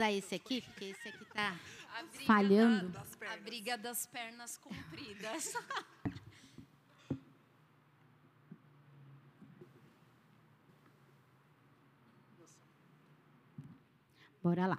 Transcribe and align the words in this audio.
usar 0.00 0.12
esse 0.12 0.34
aqui, 0.34 0.62
porque 0.62 0.86
esse 0.86 1.08
aqui 1.10 1.24
tá 1.26 1.54
briga 2.14 2.24
falhando. 2.24 2.88
da- 2.88 3.04
a 3.32 3.36
briga 3.36 3.76
das 3.76 4.06
pernas 4.06 4.56
compridas. 4.56 5.52
Bora 14.42 14.66
lá. 14.66 14.78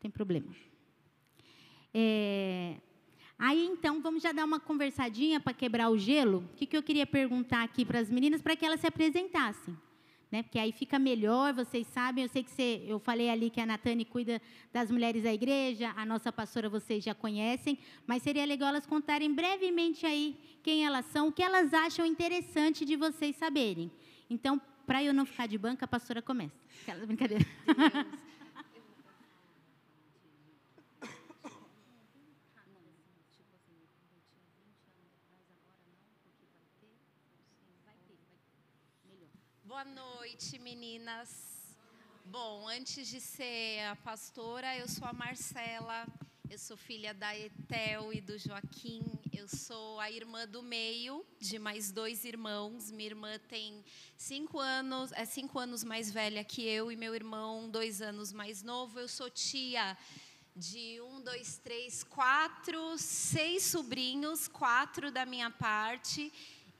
Tem 0.00 0.10
problema. 0.10 0.54
É, 1.92 2.76
Aí, 3.38 3.66
então, 3.66 4.02
vamos 4.02 4.20
já 4.22 4.32
dar 4.32 4.44
uma 4.44 4.58
conversadinha 4.58 5.38
para 5.38 5.52
quebrar 5.54 5.90
o 5.90 5.96
gelo. 5.98 6.38
O 6.52 6.56
que, 6.56 6.66
que 6.66 6.76
eu 6.76 6.82
queria 6.82 7.06
perguntar 7.06 7.62
aqui 7.62 7.84
para 7.84 8.00
as 8.00 8.10
meninas, 8.10 8.42
para 8.42 8.56
que 8.56 8.66
elas 8.66 8.80
se 8.80 8.86
apresentassem. 8.88 9.76
Né? 10.30 10.42
Porque 10.42 10.58
aí 10.58 10.72
fica 10.72 10.98
melhor, 10.98 11.54
vocês 11.54 11.86
sabem. 11.86 12.24
Eu 12.24 12.28
sei 12.28 12.42
que 12.42 12.50
você, 12.50 12.84
eu 12.86 12.98
falei 12.98 13.30
ali 13.30 13.48
que 13.48 13.60
a 13.60 13.66
Natane 13.66 14.04
cuida 14.04 14.40
das 14.72 14.90
mulheres 14.90 15.22
da 15.22 15.32
igreja, 15.32 15.92
a 15.96 16.04
nossa 16.04 16.30
pastora 16.30 16.68
vocês 16.68 17.02
já 17.02 17.14
conhecem, 17.14 17.78
mas 18.06 18.22
seria 18.22 18.44
legal 18.44 18.68
elas 18.68 18.86
contarem 18.86 19.32
brevemente 19.32 20.04
aí 20.04 20.38
quem 20.62 20.84
elas 20.84 21.06
são, 21.06 21.28
o 21.28 21.32
que 21.32 21.42
elas 21.42 21.72
acham 21.72 22.04
interessante 22.04 22.84
de 22.84 22.94
vocês 22.96 23.36
saberem. 23.36 23.90
Então, 24.28 24.60
para 24.86 25.02
eu 25.02 25.14
não 25.14 25.24
ficar 25.24 25.46
de 25.46 25.56
banca, 25.56 25.84
a 25.84 25.88
pastora 25.88 26.20
começa. 26.20 26.54
Aquela 26.82 27.06
brincadeira. 27.06 27.44
Boa 39.78 39.84
noite, 39.84 40.17
meninas. 40.58 41.30
Bom, 42.26 42.68
antes 42.68 43.08
de 43.08 43.18
ser 43.20 43.80
a 43.86 43.96
pastora, 43.96 44.76
eu 44.76 44.86
sou 44.86 45.08
a 45.08 45.12
Marcela, 45.12 46.06
eu 46.50 46.58
sou 46.58 46.76
filha 46.76 47.14
da 47.14 47.36
Etel 47.36 48.12
e 48.12 48.20
do 48.20 48.36
Joaquim, 48.38 49.02
eu 49.32 49.48
sou 49.48 49.98
a 49.98 50.10
irmã 50.10 50.46
do 50.46 50.62
meio 50.62 51.24
de 51.40 51.58
mais 51.58 51.90
dois 51.90 52.24
irmãos. 52.24 52.90
Minha 52.90 53.08
irmã 53.08 53.38
tem 53.48 53.82
cinco 54.18 54.58
anos, 54.58 55.12
é 55.12 55.24
cinco 55.24 55.58
anos 55.58 55.82
mais 55.82 56.10
velha 56.10 56.44
que 56.44 56.62
eu, 56.62 56.92
e 56.92 56.96
meu 56.96 57.14
irmão, 57.14 57.70
dois 57.70 58.02
anos 58.02 58.30
mais 58.30 58.62
novo. 58.62 59.00
Eu 59.00 59.08
sou 59.08 59.30
tia 59.30 59.96
de 60.54 61.00
um, 61.00 61.22
dois, 61.22 61.56
três, 61.56 62.04
quatro, 62.04 62.98
seis 62.98 63.62
sobrinhos, 63.62 64.46
quatro 64.46 65.10
da 65.10 65.24
minha 65.24 65.50
parte 65.50 66.30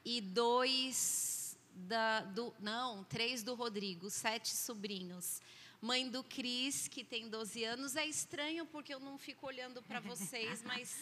e 0.05 0.21
dois 0.21 1.38
da, 1.87 2.21
do, 2.21 2.55
não, 2.61 3.05
três 3.05 3.43
do 3.43 3.55
Rodrigo, 3.55 4.11
sete 4.11 4.49
sobrinhos. 4.49 5.41
Mãe 5.81 6.11
do 6.11 6.25
Cris, 6.25 6.89
que 6.89 7.05
tem 7.05 7.29
12 7.29 7.63
anos. 7.65 7.95
É 7.95 8.05
estranho 8.05 8.67
porque 8.67 8.93
eu 8.93 8.99
não 8.99 9.17
fico 9.17 9.47
olhando 9.47 9.81
para 9.83 10.01
vocês, 10.01 10.63
mas 10.67 10.97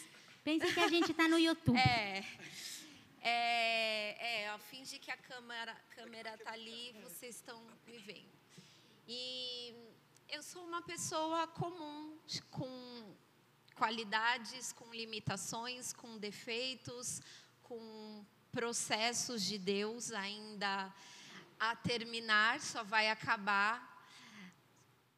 Pensa 0.46 0.72
que 0.72 0.78
a 0.78 0.86
gente 0.86 1.10
está 1.10 1.26
no 1.26 1.40
YouTube. 1.40 1.74
é. 1.76 2.24
É, 3.20 4.44
é, 4.44 4.54
ó, 4.54 4.58
finge 4.58 4.96
que 4.96 5.10
a 5.10 5.16
câmera, 5.16 5.74
câmera 5.90 6.38
tá 6.38 6.52
ali, 6.52 6.94
vocês 7.02 7.34
estão 7.34 7.60
me 7.84 7.98
vendo. 7.98 8.30
E 9.08 9.74
eu 10.28 10.40
sou 10.44 10.64
uma 10.64 10.82
pessoa 10.82 11.48
comum, 11.48 12.16
com 12.48 13.16
qualidades, 13.74 14.72
com 14.72 14.94
limitações, 14.94 15.92
com 15.92 16.16
defeitos, 16.16 17.20
com 17.64 18.24
processos 18.56 19.42
de 19.44 19.58
Deus 19.58 20.12
ainda 20.12 20.90
a 21.60 21.76
terminar, 21.76 22.58
só 22.58 22.82
vai 22.82 23.10
acabar 23.10 23.74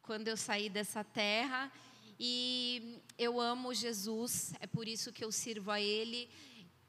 quando 0.01 0.27
eu 0.27 0.35
sair 0.35 0.69
dessa 0.69 1.05
terra. 1.05 1.71
E 2.19 3.01
eu 3.17 3.39
amo 3.39 3.73
Jesus, 3.73 4.53
é 4.59 4.67
por 4.67 4.89
isso 4.89 5.13
que 5.13 5.23
eu 5.23 5.31
sirvo 5.31 5.71
a 5.71 5.79
Ele. 5.79 6.29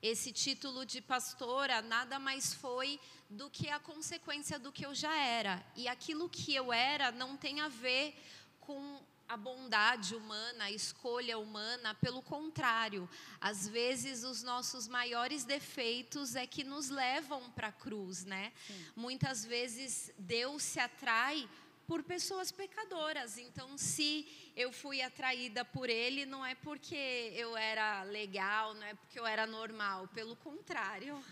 Esse 0.03 0.33
título 0.33 0.85
de 0.85 1.01
pastora 1.01 1.81
nada 1.83 2.19
mais 2.19 2.53
foi 2.53 2.99
do 3.29 3.49
que 3.49 3.69
a 3.69 3.79
consequência 3.79 4.59
do 4.59 4.73
que 4.73 4.85
eu 4.85 4.93
já 4.93 5.17
era. 5.17 5.65
E 5.77 5.87
aquilo 5.87 6.29
que 6.29 6.53
eu 6.53 6.73
era 6.73 7.13
não 7.13 7.37
tem 7.37 7.61
a 7.61 7.69
ver 7.69 8.21
com 8.59 9.01
a 9.31 9.37
bondade 9.37 10.17
humana, 10.17 10.65
a 10.65 10.73
escolha 10.73 11.39
humana, 11.39 11.95
pelo 11.95 12.21
contrário, 12.21 13.09
às 13.41 13.69
vezes 13.69 14.25
os 14.25 14.43
nossos 14.43 14.89
maiores 14.89 15.45
defeitos 15.45 16.35
é 16.35 16.49
que 16.49 16.65
nos 16.65 16.89
levam 16.89 17.49
para 17.53 17.69
a 17.69 17.73
cruz, 17.73 18.25
né? 18.25 18.53
Muitas 18.97 19.45
vezes 19.45 20.13
Deus 20.19 20.65
se 20.65 20.81
atrai 20.81 21.49
por 21.87 22.03
pessoas 22.03 22.51
pecadoras. 22.51 23.39
Então, 23.39 23.79
se 23.79 24.27
eu 24.57 24.73
fui 24.73 25.01
atraída 25.01 25.65
por 25.65 25.89
ele, 25.89 26.27
não 26.27 26.45
é 26.45 26.57
porque 26.57 27.33
eu 27.37 27.57
era 27.57 28.03
legal, 28.03 28.75
não 28.75 28.83
é 28.83 28.95
porque 28.95 29.21
eu 29.21 29.27
era 29.27 29.47
normal, 29.47 30.09
pelo 30.09 30.35
contrário. 30.35 31.25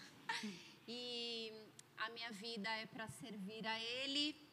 E 0.86 1.52
a 1.96 2.10
minha 2.10 2.30
vida 2.30 2.70
é 2.76 2.86
para 2.86 3.08
servir 3.08 3.66
a 3.66 3.80
ele. 3.80 4.47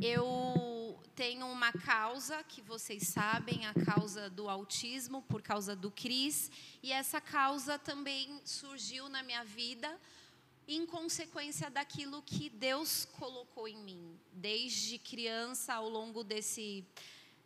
Eu 0.00 0.96
tenho 1.16 1.46
uma 1.48 1.72
causa 1.72 2.44
que 2.44 2.62
vocês 2.62 3.08
sabem, 3.08 3.66
a 3.66 3.74
causa 3.74 4.30
do 4.30 4.48
autismo, 4.48 5.22
por 5.22 5.42
causa 5.42 5.74
do 5.74 5.90
Cris, 5.90 6.52
e 6.80 6.92
essa 6.92 7.20
causa 7.20 7.76
também 7.78 8.40
surgiu 8.44 9.08
na 9.08 9.24
minha 9.24 9.42
vida 9.42 10.00
em 10.68 10.86
consequência 10.86 11.68
daquilo 11.68 12.22
que 12.22 12.48
Deus 12.48 13.06
colocou 13.18 13.66
em 13.66 13.78
mim. 13.78 14.16
Desde 14.32 14.98
criança, 14.98 15.74
ao 15.74 15.88
longo 15.88 16.22
desse 16.22 16.86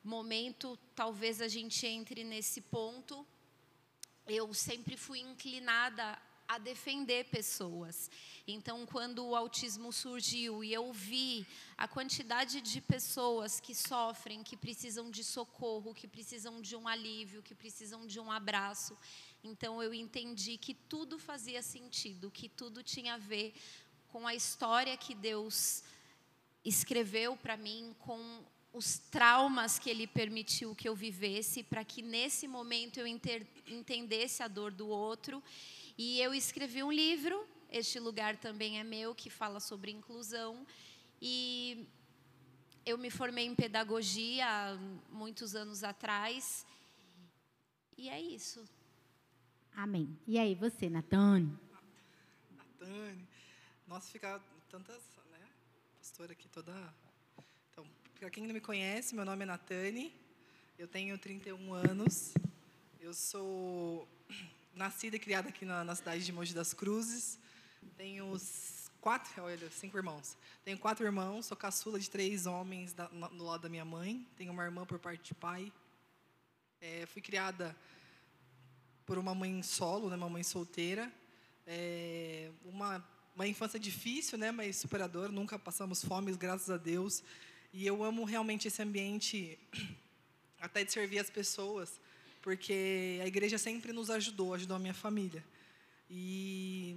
momento, 0.04 0.78
talvez 0.94 1.40
a 1.40 1.48
gente 1.48 1.86
entre 1.86 2.24
nesse 2.24 2.60
ponto, 2.60 3.26
eu 4.26 4.52
sempre 4.52 4.96
fui 4.96 5.20
inclinada 5.20 6.20
a 6.54 6.58
defender 6.58 7.24
pessoas. 7.30 8.10
Então, 8.46 8.84
quando 8.84 9.24
o 9.24 9.34
autismo 9.34 9.90
surgiu 9.90 10.62
e 10.62 10.70
eu 10.70 10.92
vi 10.92 11.46
a 11.78 11.88
quantidade 11.88 12.60
de 12.60 12.78
pessoas 12.78 13.58
que 13.58 13.74
sofrem, 13.74 14.42
que 14.42 14.54
precisam 14.54 15.10
de 15.10 15.24
socorro, 15.24 15.94
que 15.94 16.06
precisam 16.06 16.60
de 16.60 16.76
um 16.76 16.86
alívio, 16.86 17.42
que 17.42 17.54
precisam 17.54 18.06
de 18.06 18.20
um 18.20 18.30
abraço, 18.30 18.94
então 19.42 19.82
eu 19.82 19.94
entendi 19.94 20.58
que 20.58 20.74
tudo 20.74 21.18
fazia 21.18 21.62
sentido, 21.62 22.30
que 22.30 22.50
tudo 22.50 22.82
tinha 22.82 23.14
a 23.14 23.18
ver 23.18 23.54
com 24.08 24.26
a 24.26 24.34
história 24.34 24.94
que 24.94 25.14
Deus 25.14 25.82
escreveu 26.62 27.34
para 27.34 27.56
mim, 27.56 27.96
com 28.00 28.44
os 28.74 28.98
traumas 28.98 29.78
que 29.78 29.88
Ele 29.88 30.06
permitiu 30.06 30.74
que 30.74 30.88
eu 30.88 30.94
vivesse, 30.94 31.62
para 31.62 31.82
que 31.82 32.02
nesse 32.02 32.46
momento 32.46 32.98
eu 32.98 33.06
entendesse 33.06 34.42
a 34.42 34.48
dor 34.48 34.70
do 34.70 34.86
outro. 34.86 35.42
E 35.96 36.20
eu 36.20 36.32
escrevi 36.34 36.82
um 36.82 36.90
livro, 36.90 37.46
este 37.70 37.98
lugar 37.98 38.36
também 38.36 38.78
é 38.78 38.84
meu, 38.84 39.14
que 39.14 39.28
fala 39.28 39.60
sobre 39.60 39.90
inclusão. 39.90 40.66
E 41.20 41.86
eu 42.84 42.98
me 42.98 43.10
formei 43.10 43.46
em 43.46 43.54
pedagogia 43.54 44.46
há 44.46 44.76
muitos 45.10 45.54
anos 45.54 45.84
atrás. 45.84 46.66
E 47.96 48.08
é 48.08 48.20
isso. 48.20 48.64
Amém. 49.74 50.18
E 50.26 50.38
aí, 50.38 50.54
você, 50.54 50.90
Natane? 50.90 51.58
Natane. 52.56 53.28
Nossa, 53.86 54.10
fica 54.10 54.40
tantas, 54.70 55.02
né? 55.30 55.48
Pastora 55.98 56.32
aqui 56.32 56.48
toda. 56.48 56.72
Então, 57.70 57.86
para 58.18 58.30
quem 58.30 58.46
não 58.46 58.54
me 58.54 58.60
conhece, 58.60 59.14
meu 59.14 59.24
nome 59.24 59.44
é 59.44 59.46
Natane. 59.46 60.14
Eu 60.78 60.88
tenho 60.88 61.16
31 61.16 61.72
anos. 61.74 62.34
Eu 63.00 63.14
sou 63.14 64.08
nascida 64.74 65.16
e 65.16 65.18
criada 65.18 65.48
aqui 65.48 65.64
na, 65.64 65.84
na 65.84 65.94
cidade 65.94 66.24
de 66.24 66.32
Mogi 66.32 66.54
das 66.54 66.72
Cruzes. 66.72 67.38
Tenho 67.96 68.38
quatro, 69.00 69.42
olha, 69.42 69.70
cinco 69.70 69.96
irmãos. 69.96 70.36
Tenho 70.64 70.78
quatro 70.78 71.04
irmãos, 71.04 71.46
sou 71.46 71.56
caçula 71.56 71.98
de 71.98 72.08
três 72.08 72.46
homens 72.46 72.92
da, 72.92 73.06
do 73.06 73.44
lado 73.44 73.62
da 73.62 73.68
minha 73.68 73.84
mãe. 73.84 74.26
Tenho 74.36 74.52
uma 74.52 74.64
irmã 74.64 74.86
por 74.86 74.98
parte 74.98 75.28
de 75.28 75.34
pai. 75.34 75.72
É, 76.80 77.06
fui 77.06 77.20
criada 77.20 77.76
por 79.04 79.18
uma 79.18 79.34
mãe 79.34 79.62
solo, 79.62 80.08
né, 80.08 80.16
uma 80.16 80.28
mãe 80.28 80.42
solteira. 80.42 81.12
É, 81.66 82.50
uma, 82.64 83.06
uma 83.34 83.46
infância 83.46 83.78
difícil, 83.78 84.38
né, 84.38 84.50
mas 84.50 84.76
superadora. 84.76 85.30
Nunca 85.30 85.58
passamos 85.58 86.04
fome, 86.04 86.32
graças 86.32 86.70
a 86.70 86.76
Deus. 86.76 87.22
E 87.72 87.86
eu 87.86 88.02
amo 88.02 88.24
realmente 88.24 88.68
esse 88.68 88.82
ambiente, 88.82 89.58
até 90.60 90.84
de 90.84 90.92
servir 90.92 91.18
as 91.18 91.30
pessoas, 91.30 92.00
porque 92.42 93.20
a 93.22 93.26
igreja 93.26 93.56
sempre 93.56 93.92
nos 93.92 94.10
ajudou, 94.10 94.52
ajudou 94.52 94.76
a 94.76 94.80
minha 94.80 94.92
família. 94.92 95.42
E 96.10 96.96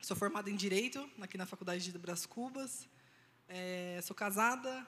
sou 0.00 0.16
formada 0.16 0.50
em 0.50 0.56
Direito, 0.56 1.08
aqui 1.20 1.38
na 1.38 1.46
Faculdade 1.46 1.90
de 1.90 1.98
Brás 1.98 2.26
Cubas. 2.26 2.86
É, 3.48 4.00
sou 4.02 4.14
casada. 4.14 4.86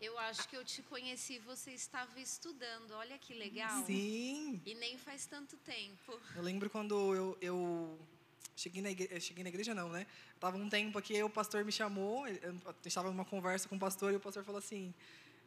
Eu 0.00 0.18
acho 0.18 0.48
que 0.48 0.56
eu 0.56 0.64
te 0.64 0.82
conheci, 0.82 1.38
você 1.40 1.72
estava 1.72 2.18
estudando. 2.20 2.92
Olha 2.92 3.18
que 3.18 3.34
legal. 3.34 3.84
Sim. 3.84 4.60
E 4.64 4.74
nem 4.74 4.96
faz 4.96 5.26
tanto 5.26 5.56
tempo. 5.58 6.18
Eu 6.36 6.42
lembro 6.42 6.70
quando 6.70 7.14
eu, 7.14 7.38
eu 7.40 7.98
cheguei, 8.54 8.80
na 8.80 8.90
igreja, 8.90 9.20
cheguei 9.20 9.42
na 9.42 9.48
igreja, 9.48 9.74
não, 9.74 9.88
né? 9.90 10.06
Estava 10.34 10.56
um 10.56 10.68
tempo 10.68 10.98
aqui, 10.98 11.22
o 11.22 11.30
pastor 11.30 11.64
me 11.64 11.72
chamou, 11.72 12.26
eu 12.28 12.54
estava 12.84 13.08
numa 13.08 13.24
conversa 13.24 13.68
com 13.68 13.76
o 13.76 13.78
pastor, 13.78 14.12
e 14.12 14.16
o 14.16 14.20
pastor 14.20 14.44
falou 14.44 14.58
assim, 14.58 14.94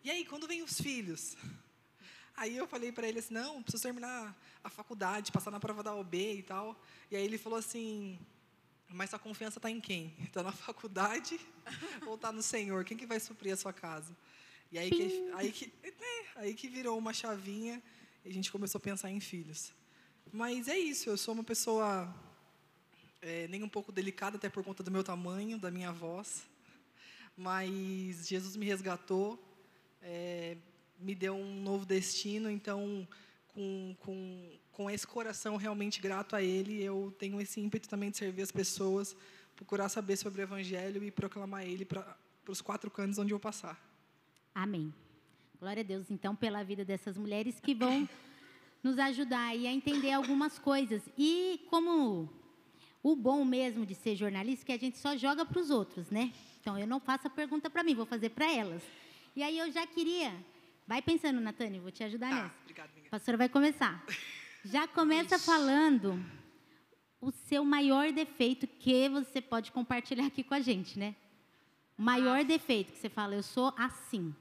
e 0.03 0.09
aí, 0.09 0.25
quando 0.25 0.47
vem 0.47 0.63
os 0.63 0.79
filhos? 0.79 1.35
Aí 2.37 2.55
eu 2.55 2.67
falei 2.67 2.91
para 2.91 3.07
ele 3.07 3.17
assim, 3.17 3.33
não, 3.33 3.63
preciso 3.63 3.81
terminar 3.81 4.37
a 4.63 4.69
faculdade, 4.69 5.31
passar 5.31 5.49
na 5.49 5.59
prova 5.59 5.81
da 5.81 5.95
OB 5.95 6.15
e 6.15 6.43
tal. 6.43 6.79
E 7.09 7.15
aí 7.15 7.25
ele 7.25 7.35
falou 7.35 7.57
assim, 7.57 8.19
mas 8.89 9.11
a 9.11 9.17
confiança 9.17 9.57
está 9.57 9.71
em 9.71 9.81
quem? 9.81 10.13
Está 10.23 10.43
na 10.43 10.51
faculdade 10.51 11.39
ou 12.05 12.13
está 12.13 12.31
no 12.31 12.43
Senhor? 12.43 12.85
Quem 12.85 12.95
que 12.95 13.07
vai 13.07 13.19
suprir 13.19 13.53
a 13.53 13.57
sua 13.57 13.73
casa? 13.73 14.15
E 14.71 14.77
aí 14.77 14.91
que, 14.91 15.31
aí 15.33 15.51
que, 15.51 15.65
né, 15.83 16.27
aí 16.35 16.53
que 16.53 16.67
virou 16.67 16.95
uma 16.95 17.11
chavinha 17.11 17.81
e 18.23 18.29
a 18.29 18.33
gente 18.33 18.51
começou 18.51 18.77
a 18.77 18.81
pensar 18.81 19.09
em 19.09 19.19
filhos. 19.19 19.73
Mas 20.31 20.67
é 20.67 20.77
isso, 20.77 21.09
eu 21.09 21.17
sou 21.17 21.33
uma 21.33 21.43
pessoa 21.43 22.13
é, 23.19 23.47
nem 23.47 23.63
um 23.63 23.69
pouco 23.69 23.91
delicada, 23.91 24.37
até 24.37 24.47
por 24.47 24.63
conta 24.63 24.83
do 24.83 24.91
meu 24.91 25.03
tamanho, 25.03 25.57
da 25.57 25.71
minha 25.71 25.91
voz. 25.91 26.43
Mas 27.35 28.27
Jesus 28.27 28.55
me 28.55 28.65
resgatou, 28.65 29.41
é, 30.03 30.57
me 30.99 31.13
deu 31.13 31.35
um 31.35 31.61
novo 31.61 31.85
destino, 31.85 32.49
então, 32.49 33.07
com, 33.53 33.95
com, 33.99 34.51
com 34.71 34.89
esse 34.89 35.05
coração 35.05 35.55
realmente 35.57 36.01
grato 36.01 36.35
a 36.35 36.41
Ele, 36.41 36.83
eu 36.83 37.13
tenho 37.17 37.39
esse 37.39 37.59
ímpeto 37.59 37.87
também 37.87 38.11
de 38.11 38.17
servir 38.17 38.41
as 38.41 38.51
pessoas, 38.51 39.15
procurar 39.55 39.89
saber 39.89 40.17
sobre 40.17 40.41
o 40.41 40.43
Evangelho 40.43 41.03
e 41.03 41.11
proclamar 41.11 41.65
Ele 41.65 41.85
para 41.85 42.17
os 42.47 42.61
quatro 42.61 42.89
cantos 42.89 43.17
onde 43.17 43.33
eu 43.33 43.39
passar. 43.39 43.79
Amém. 44.53 44.93
Glória 45.59 45.81
a 45.81 45.83
Deus, 45.83 46.09
então, 46.11 46.35
pela 46.35 46.63
vida 46.63 46.85
dessas 46.85 47.17
mulheres 47.17 47.59
que 47.59 47.73
vão 47.73 48.07
nos 48.83 48.99
ajudar 48.99 49.47
aí 49.47 49.67
a 49.67 49.71
entender 49.71 50.11
algumas 50.11 50.59
coisas. 50.59 51.01
E 51.17 51.65
como 51.69 52.29
o 53.01 53.15
bom 53.15 53.43
mesmo 53.43 53.85
de 53.85 53.95
ser 53.95 54.15
jornalista, 54.15 54.63
é 54.63 54.65
que 54.65 54.71
a 54.85 54.87
gente 54.87 54.97
só 54.97 55.15
joga 55.15 55.45
para 55.45 55.59
os 55.59 55.69
outros, 55.69 56.09
né? 56.09 56.31
Então, 56.59 56.77
eu 56.77 56.85
não 56.85 56.99
faço 56.99 57.27
a 57.27 57.29
pergunta 57.29 57.69
para 57.69 57.83
mim, 57.83 57.95
vou 57.95 58.05
fazer 58.05 58.29
para 58.29 58.51
elas. 58.51 58.83
E 59.35 59.43
aí 59.43 59.57
eu 59.57 59.71
já 59.71 59.85
queria... 59.87 60.33
Vai 60.87 61.01
pensando, 61.01 61.41
Natânia, 61.41 61.81
vou 61.81 61.91
te 61.91 62.03
ajudar 62.03 62.29
tá, 62.29 62.35
nessa. 62.43 62.55
Obrigado, 62.61 62.89
amiga. 62.91 63.07
A 63.07 63.11
pastora 63.11 63.37
vai 63.37 63.49
começar. 63.49 64.03
Já 64.63 64.87
começa 64.87 65.35
Ixi. 65.35 65.45
falando 65.45 66.23
o 67.19 67.31
seu 67.31 67.65
maior 67.65 68.11
defeito 68.11 68.65
que 68.67 69.09
você 69.09 69.41
pode 69.41 69.71
compartilhar 69.71 70.25
aqui 70.27 70.43
com 70.43 70.53
a 70.53 70.59
gente, 70.61 70.97
né? 70.97 71.15
O 71.97 72.01
maior 72.01 72.39
Ah. 72.39 72.43
defeito 72.43 72.93
que 72.93 72.99
você 72.99 73.09
fala, 73.09 73.35
eu 73.35 73.43
sou 73.43 73.73
assim. 73.77 74.33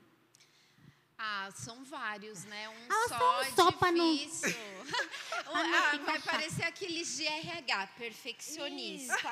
Ah, 1.18 1.50
são 1.54 1.82
vários, 1.84 2.44
né? 2.44 2.68
Um 2.68 2.86
Ah, 2.90 3.08
só, 3.08 3.40
um 3.40 3.54
só 3.54 3.72
pra 3.72 3.90
não- 3.90 4.14
difícil. 4.14 4.50
Pra 5.46 5.62
não 5.62 5.74
ah, 5.74 5.96
vai 6.04 6.20
parecer 6.20 6.64
aqueles 6.64 7.16
de 7.16 7.24
RH, 7.26 7.86
perfeccionista. 7.98 9.14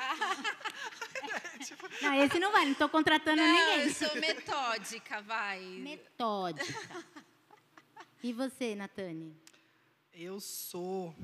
Não, 2.01 2.13
esse 2.23 2.39
não 2.39 2.51
vai, 2.51 2.65
não 2.65 2.71
estou 2.73 2.89
contratando 2.89 3.41
Não, 3.41 3.47
ninguém. 3.47 3.87
eu 3.87 3.93
sou 3.93 4.15
metódica, 4.15 5.21
vai. 5.21 5.59
Metódica. 5.61 7.05
E 8.23 8.33
você, 8.33 8.75
Natane? 8.75 9.35
Eu 10.13 10.39
sou. 10.39 11.15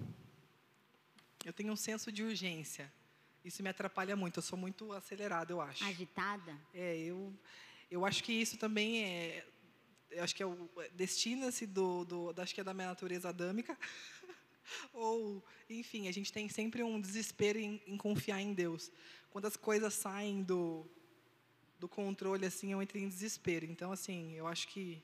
Eu 1.46 1.54
tenho 1.54 1.72
um 1.74 1.75
senso 1.75 2.12
de 2.12 2.24
urgência. 2.24 2.92
Isso 3.44 3.62
me 3.63 3.69
atrapalha 3.69 4.16
muito. 4.16 4.38
Eu 4.38 4.44
sou 4.44 4.58
muito 4.58 4.92
acelerado, 4.94 5.52
eu 5.52 5.62
acho. 5.62 5.84
Agitada? 5.86 6.56
É, 6.74 6.98
eu, 6.98 7.34
eu 7.90 8.06
acho 8.06 8.24
que 8.24 8.31
isso 8.34 8.58
também 8.58 9.04
é. 9.04 9.46
Acho 10.19 10.36
que 10.36 10.44
é 10.44 10.46
o 10.46 10.69
destina-se 10.94 11.66
do, 11.66 12.04
do, 12.06 12.34
acho 12.42 12.54
que 12.54 12.62
é 12.62 12.63
da 12.63 12.74
minha 12.74 12.88
natureza 12.88 13.30
adâmica. 13.30 13.78
Ou, 14.94 15.44
enfim, 15.69 16.08
a 16.08 16.12
gente 16.12 16.31
tem 16.31 16.50
sempre 16.50 16.84
um 16.84 17.00
desespero 17.00 17.60
em, 17.60 17.81
em 17.88 17.98
confiar 17.98 18.42
em 18.42 18.54
Deus. 18.54 18.92
Quando 19.30 19.46
as 19.46 19.56
coisas 19.56 19.94
saem 19.94 20.44
do, 20.44 20.86
do 21.80 21.88
controle, 21.88 22.46
assim, 22.46 22.72
eu 22.72 22.81
entro 22.81 22.98
em 22.98 23.08
desespero. 23.08 23.66
Então, 23.66 23.92
assim, 23.92 24.34
eu 24.34 24.48
acho 24.48 24.68
que, 24.68 25.02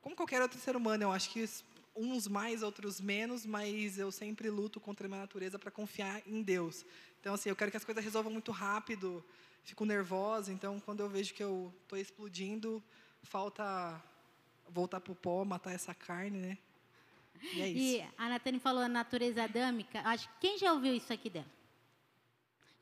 como 0.00 0.16
qualquer 0.16 0.42
outro 0.42 0.58
ser 0.58 0.76
humano, 0.76 1.04
eu 1.04 1.12
acho 1.12 1.30
que 1.30 1.48
uns 1.96 2.26
mais, 2.26 2.62
outros 2.62 3.00
menos, 3.00 3.46
mas 3.46 3.98
eu 3.98 4.10
sempre 4.10 4.50
luto 4.50 4.80
contra 4.80 5.06
a 5.06 5.08
minha 5.08 5.20
natureza 5.20 5.58
para 5.58 5.70
confiar 5.70 6.22
em 6.26 6.42
Deus. 6.42 6.84
Então, 7.20 7.34
assim, 7.34 7.48
eu 7.48 7.56
quero 7.56 7.70
que 7.70 7.76
as 7.76 7.84
coisas 7.84 8.02
resolvam 8.02 8.32
muito 8.32 8.50
rápido, 8.50 9.24
fico 9.62 9.84
nervosa, 9.84 10.52
então 10.52 10.78
quando 10.80 11.00
eu 11.00 11.08
vejo 11.08 11.32
que 11.32 11.42
eu 11.42 11.72
estou 11.82 11.98
explodindo, 11.98 12.82
falta 13.24 14.02
voltar 14.68 15.00
para 15.00 15.12
o 15.12 15.16
pó, 15.16 15.44
matar 15.44 15.72
essa 15.72 15.94
carne, 15.94 16.38
né? 16.38 16.58
E 17.52 17.60
é 17.60 17.68
isso. 17.68 18.02
E 18.02 18.08
a 18.16 18.28
Natane 18.28 18.58
falou 18.58 18.82
a 18.82 18.88
natureza 18.88 19.44
adâmica. 19.44 20.00
Acho 20.04 20.28
que 20.28 20.34
quem 20.40 20.58
já 20.58 20.72
ouviu 20.72 20.94
isso 20.94 21.12
aqui 21.12 21.28
dela? 21.28 21.46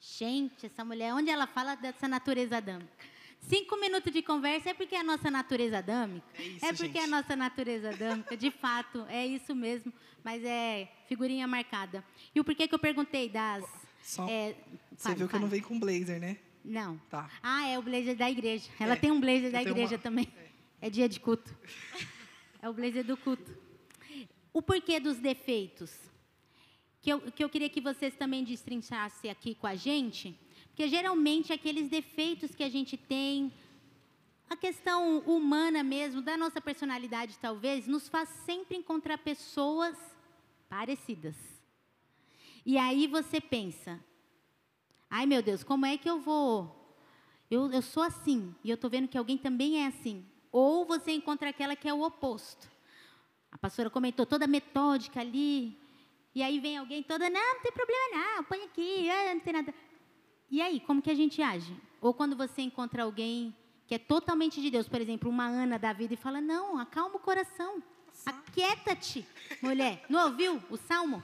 Gente, 0.00 0.66
essa 0.66 0.84
mulher, 0.84 1.14
onde 1.14 1.30
ela 1.30 1.46
fala 1.46 1.74
dessa 1.74 2.08
natureza 2.08 2.56
adâmica? 2.56 2.92
Cinco 3.48 3.76
minutos 3.76 4.12
de 4.12 4.22
conversa 4.22 4.70
é 4.70 4.74
porque 4.74 4.94
é 4.94 5.00
a 5.00 5.04
nossa 5.04 5.30
natureza 5.30 5.78
adâmica. 5.78 6.26
É 6.38 6.42
isso, 6.42 6.66
porque 6.66 6.86
gente. 6.86 6.98
é 6.98 7.04
a 7.04 7.06
nossa 7.06 7.34
natureza 7.34 7.90
adâmica, 7.90 8.36
de 8.36 8.50
fato, 8.50 9.04
é 9.08 9.26
isso 9.26 9.54
mesmo. 9.54 9.92
Mas 10.22 10.44
é 10.44 10.88
figurinha 11.08 11.46
marcada. 11.48 12.04
E 12.32 12.38
o 12.38 12.44
porquê 12.44 12.68
que 12.68 12.74
eu 12.74 12.78
perguntei 12.78 13.28
das. 13.28 13.64
Só, 14.02 14.28
é, 14.28 14.54
você 14.96 15.02
fale, 15.02 15.16
viu 15.16 15.28
que 15.28 15.34
eu 15.34 15.40
não 15.40 15.48
fale. 15.48 15.60
venho 15.60 15.68
com 15.68 15.80
blazer, 15.80 16.20
né? 16.20 16.36
Não. 16.64 16.98
Tá. 17.10 17.30
Ah, 17.42 17.66
é 17.68 17.78
o 17.78 17.82
blazer 17.82 18.16
da 18.16 18.30
igreja. 18.30 18.70
Ela 18.78 18.92
É, 18.94 18.96
tem 18.96 19.10
um 19.10 19.20
blazer 19.20 19.50
da 19.50 19.62
igreja 19.62 19.96
uma- 19.96 20.02
também. 20.02 20.28
É 20.80 20.88
dia 20.90 21.08
de 21.08 21.18
culto. 21.20 21.54
É 22.60 22.68
o 22.68 22.72
blazer 22.72 23.04
do 23.04 23.16
culto. 23.16 23.56
O 24.52 24.60
porquê 24.62 25.00
dos 25.00 25.16
defeitos? 25.18 25.92
Que 27.00 27.10
eu, 27.10 27.20
que 27.32 27.42
eu 27.42 27.48
queria 27.48 27.68
que 27.68 27.80
vocês 27.80 28.14
também 28.14 28.44
destrinchassem 28.44 29.30
aqui 29.30 29.54
com 29.56 29.66
a 29.66 29.74
gente. 29.74 30.38
Porque 30.68 30.86
geralmente 30.88 31.52
aqueles 31.52 31.88
defeitos 31.88 32.54
que 32.54 32.62
a 32.62 32.68
gente 32.68 32.96
tem, 32.96 33.52
a 34.48 34.56
questão 34.56 35.18
humana 35.20 35.82
mesmo, 35.82 36.22
da 36.22 36.36
nossa 36.36 36.60
personalidade 36.60 37.38
talvez, 37.40 37.86
nos 37.88 38.08
faz 38.08 38.28
sempre 38.46 38.76
encontrar 38.76 39.18
pessoas 39.18 39.96
parecidas. 40.68 41.34
E 42.64 42.78
aí 42.78 43.06
você 43.08 43.40
pensa, 43.40 43.98
ai 45.12 45.26
meu 45.26 45.42
Deus, 45.42 45.62
como 45.62 45.86
é 45.86 45.96
que 45.96 46.10
eu 46.10 46.18
vou 46.18 46.82
eu, 47.52 47.70
eu 47.70 47.82
sou 47.82 48.02
assim, 48.02 48.54
e 48.64 48.70
eu 48.70 48.76
estou 48.76 48.88
vendo 48.88 49.06
que 49.06 49.18
alguém 49.18 49.36
também 49.36 49.84
é 49.84 49.86
assim. 49.86 50.24
Ou 50.50 50.86
você 50.86 51.12
encontra 51.12 51.50
aquela 51.50 51.76
que 51.76 51.86
é 51.86 51.92
o 51.92 52.00
oposto. 52.02 52.66
A 53.50 53.58
pastora 53.58 53.90
comentou, 53.90 54.24
toda 54.24 54.46
metódica 54.46 55.20
ali. 55.20 55.78
E 56.34 56.42
aí 56.42 56.58
vem 56.58 56.78
alguém 56.78 57.02
toda, 57.02 57.28
não, 57.28 57.54
não 57.54 57.60
tem 57.60 57.70
problema 57.70 58.36
não, 58.36 58.44
põe 58.44 58.64
aqui, 58.64 59.10
ah, 59.10 59.34
não 59.34 59.40
tem 59.40 59.52
nada. 59.52 59.74
E 60.50 60.62
aí, 60.62 60.80
como 60.80 61.02
que 61.02 61.10
a 61.10 61.14
gente 61.14 61.42
age? 61.42 61.76
Ou 62.00 62.14
quando 62.14 62.34
você 62.34 62.62
encontra 62.62 63.02
alguém 63.02 63.54
que 63.86 63.94
é 63.94 63.98
totalmente 63.98 64.58
de 64.62 64.70
Deus, 64.70 64.88
por 64.88 65.02
exemplo, 65.02 65.28
uma 65.28 65.46
Ana 65.46 65.78
da 65.78 65.92
vida, 65.92 66.14
e 66.14 66.16
fala, 66.16 66.40
não, 66.40 66.78
acalma 66.78 67.16
o 67.16 67.20
coração. 67.20 67.82
Aquieta-te, 68.24 69.26
mulher. 69.60 70.06
Não 70.08 70.24
ouviu 70.24 70.62
o 70.70 70.78
salmo? 70.78 71.22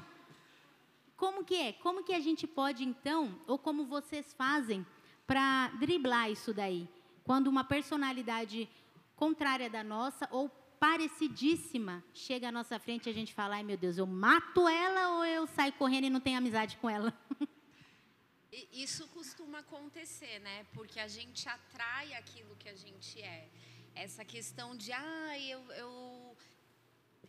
Como 1.18 1.44
que 1.44 1.56
é? 1.56 1.72
Como 1.72 2.04
que 2.04 2.14
a 2.14 2.20
gente 2.20 2.46
pode, 2.46 2.84
então, 2.84 3.38
ou 3.46 3.58
como 3.58 3.84
vocês 3.84 4.32
fazem 4.32 4.86
para 5.26 5.66
driblar 5.80 6.30
isso 6.30 6.54
daí? 6.54 6.88
Quando 7.24 7.48
uma 7.48 7.64
personalidade 7.64 8.68
contrária 9.16 9.68
da 9.68 9.82
nossa 9.82 10.28
ou 10.30 10.48
parecidíssima 10.78 12.04
chega 12.14 12.48
à 12.48 12.52
nossa 12.52 12.78
frente 12.78 13.06
e 13.06 13.10
a 13.10 13.12
gente 13.12 13.34
fala, 13.34 13.56
ai 13.56 13.64
meu 13.64 13.76
Deus, 13.76 13.98
eu 13.98 14.06
mato 14.06 14.68
ela 14.68 15.16
ou 15.16 15.24
eu 15.24 15.44
saio 15.48 15.72
correndo 15.72 16.04
e 16.04 16.10
não 16.10 16.20
tenho 16.20 16.38
amizade 16.38 16.76
com 16.76 16.88
ela? 16.88 17.12
Isso 18.72 19.08
costuma 19.08 19.58
acontecer, 19.58 20.38
né? 20.38 20.66
Porque 20.72 21.00
a 21.00 21.08
gente 21.08 21.48
atrai 21.48 22.14
aquilo 22.14 22.54
que 22.56 22.68
a 22.68 22.76
gente 22.76 23.20
é. 23.20 23.48
Essa 23.92 24.24
questão 24.24 24.76
de, 24.76 24.92
ah, 24.92 25.38
eu, 25.40 25.60
eu, 25.72 26.27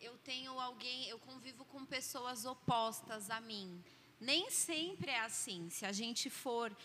eu 0.01 0.17
tenho 0.19 0.57
alguém, 0.59 1.09
eu 1.09 1.19
convivo 1.19 1.65
com 1.65 1.85
pessoas 1.85 2.45
opostas 2.45 3.29
a 3.29 3.41
mim. 3.41 3.83
Nem 4.19 4.49
sempre 4.49 5.11
é 5.11 5.19
assim. 5.19 5.69
Se 5.69 5.85
a 5.85 5.91
gente 5.91 6.29
for 6.29 6.75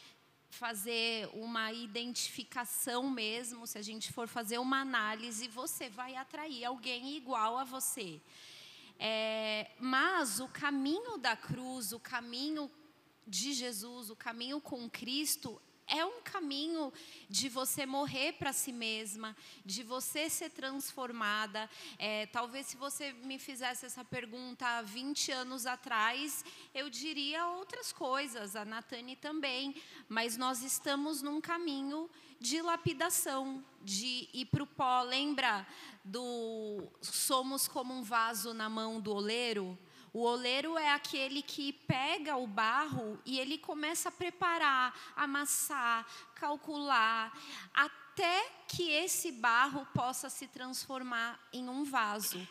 fazer 0.51 1.29
uma 1.33 1.73
identificação 1.73 3.09
mesmo, 3.09 3.67
se 3.67 3.79
a 3.79 3.83
gente 3.83 4.13
for 4.13 4.27
fazer 4.27 4.59
uma 4.59 4.81
análise, 4.81 5.47
você 5.49 5.89
vai 5.89 6.17
atrair 6.17 6.65
alguém 6.65 7.17
igual 7.17 7.57
a 7.57 7.65
você. 7.65 8.21
É, 8.99 9.71
mas 9.79 10.41
o 10.41 10.49
caminho 10.49 11.19
da 11.19 11.37
cruz, 11.37 11.93
o 11.93 12.01
caminho 12.01 12.71
de 13.27 13.53
Jesus, 13.53 14.11
o 14.11 14.17
caminho 14.17 14.61
com 14.61 14.89
Cristo, 14.91 15.61
é 15.87 16.05
um 16.05 16.23
caminho 16.23 16.93
de 17.29 17.49
você 17.49 17.85
morrer 17.85 18.33
para 18.33 18.53
si 18.53 18.73
mesma, 18.73 19.37
de 19.65 19.83
você 19.83 20.31
ser 20.31 20.51
transformada. 20.51 21.69
É, 21.99 22.27
talvez 22.27 22.67
se 22.67 22.77
você 22.77 23.13
me 23.13 23.39
fizesse 23.39 23.87
essa 23.87 24.05
pergunta 24.05 24.67
há 24.67 24.83
20 24.83 25.33
anos 25.33 25.67
atrás, 25.67 26.45
eu 26.75 26.89
diria 26.89 27.47
outras 27.47 27.93
coisas, 27.93 28.57
a 28.57 28.65
Natane 28.65 29.17
também. 29.17 29.75
Mas 30.09 30.37
nós 30.37 30.63
estamos 30.63 31.23
num 31.23 31.41
caminho 31.41 32.09
de 32.41 32.61
lapidação, 32.61 33.65
de 33.83 34.29
ir 34.33 34.47
para 34.47 34.63
o 34.63 34.67
pó. 34.67 35.03
Lembra 35.03 35.67
do 36.05 36.83
somos 37.01 37.69
como 37.69 37.95
um 37.95 38.03
vaso 38.03 38.53
na 38.53 38.69
mão 38.69 39.01
do 39.01 39.15
oleiro? 39.15 39.79
O 40.15 40.21
oleiro 40.21 40.79
é 40.79 40.93
aquele 40.93 41.43
que 41.43 41.73
pega 41.73 42.37
o 42.37 42.47
barro 42.47 43.21
e 43.27 43.41
ele 43.41 43.59
começa 43.59 44.11
a 44.11 44.13
preparar, 44.13 44.97
amassar, 45.17 46.07
calcular, 46.37 47.37
até 47.75 48.49
que 48.69 48.91
esse 48.91 49.33
barro 49.33 49.85
possa 49.93 50.31
se 50.31 50.47
transformar 50.47 51.41
em 51.53 51.69
um 51.69 51.83
vaso. 51.83 52.47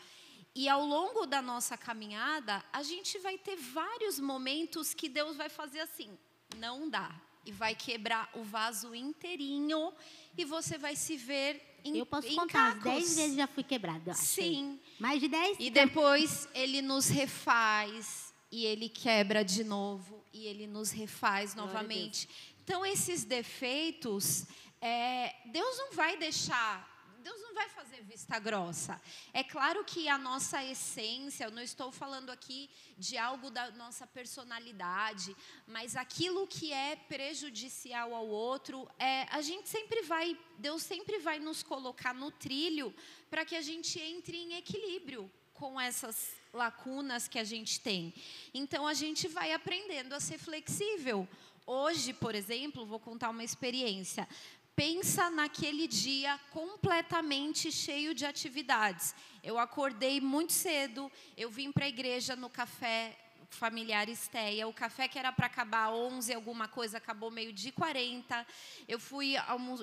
E 0.54 0.68
ao 0.68 0.84
longo 0.84 1.24
da 1.24 1.40
nossa 1.40 1.74
caminhada, 1.74 2.62
a 2.70 2.82
gente 2.82 3.18
vai 3.18 3.38
ter 3.38 3.56
vários 3.56 4.20
momentos 4.20 4.92
que 4.92 5.08
Deus 5.08 5.34
vai 5.34 5.48
fazer 5.48 5.80
assim: 5.80 6.18
não 6.58 6.90
dá. 6.90 7.18
E 7.46 7.52
vai 7.52 7.74
quebrar 7.74 8.28
o 8.34 8.42
vaso 8.42 8.94
inteirinho 8.94 9.90
e 10.36 10.44
você 10.44 10.76
vai 10.76 10.96
se 10.96 11.16
ver 11.16 11.73
em 11.84 11.98
Eu 11.98 12.06
posso 12.06 12.34
contar, 12.34 12.74
cacos. 12.74 12.84
10 12.84 13.16
vezes 13.16 13.36
já 13.36 13.46
fui 13.46 13.62
quebrada. 13.62 14.14
Sim. 14.14 14.80
Mais 14.98 15.20
de 15.20 15.28
10? 15.28 15.58
E 15.60 15.70
depois 15.70 16.48
ele 16.54 16.80
nos 16.80 17.08
refaz 17.08 18.32
e 18.50 18.64
ele 18.64 18.88
quebra 18.88 19.44
de 19.44 19.64
novo 19.64 20.24
e 20.32 20.46
ele 20.46 20.66
nos 20.66 20.90
refaz 20.90 21.54
Glória 21.54 21.72
novamente. 21.72 22.28
Então 22.62 22.84
esses 22.86 23.24
defeitos, 23.24 24.46
é, 24.80 25.34
Deus 25.46 25.76
não 25.78 25.92
vai 25.92 26.16
deixar, 26.16 26.93
Deus 27.24 27.40
não 27.40 27.54
vai 27.54 27.70
fazer 27.70 28.02
vista 28.02 28.38
grossa. 28.38 29.00
É 29.32 29.42
claro 29.42 29.82
que 29.82 30.10
a 30.10 30.18
nossa 30.18 30.62
essência, 30.62 31.44
eu 31.44 31.50
não 31.50 31.62
estou 31.62 31.90
falando 31.90 32.28
aqui 32.28 32.68
de 32.98 33.16
algo 33.16 33.48
da 33.50 33.70
nossa 33.70 34.06
personalidade, 34.06 35.34
mas 35.66 35.96
aquilo 35.96 36.46
que 36.46 36.70
é 36.70 36.96
prejudicial 36.96 38.14
ao 38.14 38.26
outro, 38.26 38.86
é, 38.98 39.22
a 39.30 39.40
gente 39.40 39.70
sempre 39.70 40.02
vai, 40.02 40.38
Deus 40.58 40.82
sempre 40.82 41.18
vai 41.18 41.38
nos 41.38 41.62
colocar 41.62 42.12
no 42.12 42.30
trilho 42.30 42.94
para 43.30 43.42
que 43.42 43.56
a 43.56 43.62
gente 43.62 43.98
entre 43.98 44.36
em 44.36 44.58
equilíbrio 44.58 45.32
com 45.54 45.80
essas 45.80 46.34
lacunas 46.52 47.26
que 47.26 47.38
a 47.38 47.44
gente 47.44 47.80
tem. 47.80 48.12
Então 48.52 48.86
a 48.86 48.92
gente 48.92 49.28
vai 49.28 49.50
aprendendo 49.54 50.12
a 50.12 50.20
ser 50.20 50.36
flexível. 50.36 51.26
Hoje, 51.66 52.12
por 52.12 52.34
exemplo, 52.34 52.84
vou 52.84 53.00
contar 53.00 53.30
uma 53.30 53.42
experiência. 53.42 54.28
Pensa 54.76 55.30
naquele 55.30 55.86
dia 55.86 56.38
completamente 56.50 57.70
cheio 57.70 58.12
de 58.12 58.26
atividades. 58.26 59.14
Eu 59.42 59.56
acordei 59.56 60.20
muito 60.20 60.52
cedo, 60.52 61.10
eu 61.36 61.48
vim 61.48 61.70
para 61.70 61.84
a 61.84 61.88
igreja 61.88 62.34
no 62.34 62.50
café 62.50 63.16
familiar 63.50 64.08
Esteia. 64.08 64.66
O 64.66 64.72
café 64.72 65.06
que 65.06 65.18
era 65.18 65.30
para 65.30 65.46
acabar 65.46 65.92
11 65.92 66.34
alguma 66.34 66.66
coisa 66.66 66.98
acabou 66.98 67.30
meio 67.30 67.52
de 67.52 67.70
40. 67.70 68.44
Eu 68.88 68.98
fui 68.98 69.34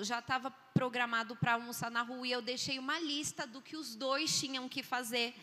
já 0.01 0.19
estava 0.19 0.51
programado 0.51 1.35
para 1.37 1.53
almoçar 1.53 1.89
na 1.89 2.01
rua 2.01 2.27
e 2.27 2.31
eu 2.31 2.41
deixei 2.41 2.77
uma 2.77 2.99
lista 2.99 3.47
do 3.47 3.61
que 3.61 3.77
os 3.77 3.95
dois 3.95 4.37
tinham 4.39 4.67
que 4.67 4.83
fazer. 4.83 5.33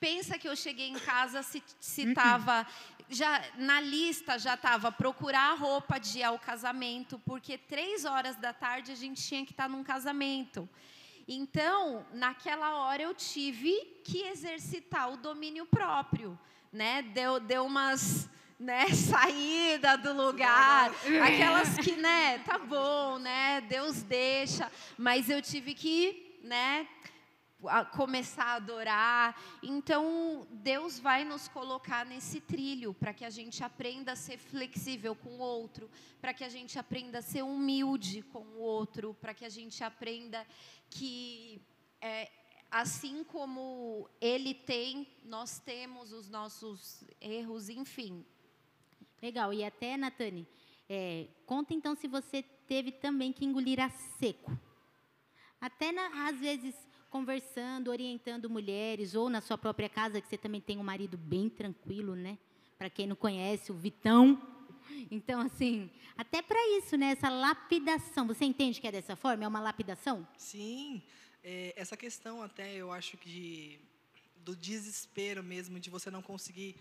Pensa 0.00 0.38
que 0.38 0.48
eu 0.48 0.56
cheguei 0.56 0.88
em 0.88 0.98
casa 0.98 1.42
se 1.42 1.62
se 1.80 2.12
tava 2.12 2.66
já 3.08 3.42
na 3.56 3.80
lista 3.80 4.38
já 4.38 4.54
estava 4.54 4.90
procurar 4.90 5.52
a 5.52 5.54
roupa 5.54 5.98
de 5.98 6.18
ir 6.18 6.22
ao 6.22 6.38
casamento, 6.38 7.20
porque 7.24 7.56
três 7.56 8.04
horas 8.04 8.36
da 8.36 8.52
tarde 8.52 8.92
a 8.92 8.96
gente 8.96 9.22
tinha 9.22 9.44
que 9.44 9.52
estar 9.52 9.68
num 9.68 9.84
casamento. 9.84 10.68
Então, 11.28 12.06
naquela 12.12 12.74
hora 12.76 13.02
eu 13.02 13.14
tive 13.14 13.72
que 14.04 14.22
exercitar 14.22 15.12
o 15.12 15.16
domínio 15.16 15.66
próprio, 15.66 16.38
né? 16.72 17.02
Deu, 17.02 17.40
deu 17.40 17.66
umas 17.66 18.28
né, 18.58 18.86
saída 18.94 19.96
do 19.98 20.12
lugar, 20.12 20.90
aquelas 21.24 21.76
que, 21.82 21.92
né, 21.96 22.38
tá 22.38 22.58
bom, 22.58 23.18
né? 23.18 23.60
Deus 23.62 24.02
deixa, 24.02 24.70
mas 24.96 25.28
eu 25.28 25.42
tive 25.42 25.74
que, 25.74 26.38
né, 26.42 26.86
a 27.64 27.84
começar 27.84 28.44
a 28.44 28.54
adorar. 28.54 29.40
Então, 29.62 30.46
Deus 30.50 30.98
vai 30.98 31.24
nos 31.24 31.48
colocar 31.48 32.04
nesse 32.04 32.40
trilho 32.40 32.92
para 32.92 33.14
que 33.14 33.24
a 33.24 33.30
gente 33.30 33.64
aprenda 33.64 34.12
a 34.12 34.16
ser 34.16 34.38
flexível 34.38 35.14
com 35.14 35.30
o 35.30 35.38
outro, 35.38 35.90
para 36.20 36.34
que 36.34 36.44
a 36.44 36.48
gente 36.48 36.78
aprenda 36.78 37.18
a 37.18 37.22
ser 37.22 37.42
humilde 37.42 38.22
com 38.22 38.40
o 38.40 38.58
outro, 38.58 39.14
para 39.20 39.32
que 39.32 39.44
a 39.44 39.48
gente 39.48 39.82
aprenda 39.82 40.46
que 40.90 41.60
é, 42.00 42.30
assim 42.70 43.24
como 43.24 44.08
ele 44.20 44.52
tem, 44.54 45.06
nós 45.24 45.58
temos 45.58 46.12
os 46.12 46.28
nossos 46.28 47.04
erros, 47.20 47.68
enfim. 47.68 48.24
Legal. 49.22 49.52
E 49.52 49.64
até, 49.64 49.96
Natane, 49.96 50.46
é, 50.88 51.26
conta 51.46 51.72
então 51.72 51.94
se 51.96 52.06
você 52.06 52.42
teve 52.42 52.92
também 52.92 53.32
que 53.32 53.44
engolir 53.44 53.80
a 53.80 53.88
seco. 53.88 54.56
Até, 55.60 55.90
na- 55.90 56.28
às 56.28 56.38
vezes, 56.38 56.74
conversando, 57.10 57.88
orientando 57.88 58.50
mulheres, 58.50 59.14
ou 59.14 59.28
na 59.30 59.40
sua 59.40 59.56
própria 59.56 59.88
casa, 59.88 60.20
que 60.20 60.28
você 60.28 60.36
também 60.36 60.60
tem 60.60 60.78
um 60.78 60.82
marido 60.82 61.16
bem 61.16 61.48
tranquilo, 61.48 62.14
né? 62.14 62.38
Para 62.78 62.90
quem 62.90 63.06
não 63.06 63.16
conhece, 63.16 63.72
o 63.72 63.74
Vitão. 63.74 64.40
Então, 65.10 65.40
assim, 65.40 65.90
até 66.16 66.40
para 66.42 66.58
isso, 66.78 66.96
né? 66.96 67.12
Essa 67.12 67.28
lapidação. 67.28 68.26
Você 68.26 68.44
entende 68.44 68.80
que 68.80 68.86
é 68.86 68.92
dessa 68.92 69.16
forma? 69.16 69.44
É 69.44 69.48
uma 69.48 69.60
lapidação? 69.60 70.26
Sim, 70.36 71.02
é, 71.42 71.72
essa 71.76 71.96
questão 71.96 72.42
até 72.42 72.74
eu 72.74 72.92
acho 72.92 73.16
que 73.16 73.80
do 74.38 74.54
desespero 74.54 75.42
mesmo 75.42 75.80
de 75.80 75.90
você 75.90 76.10
não 76.10 76.22
conseguir 76.22 76.76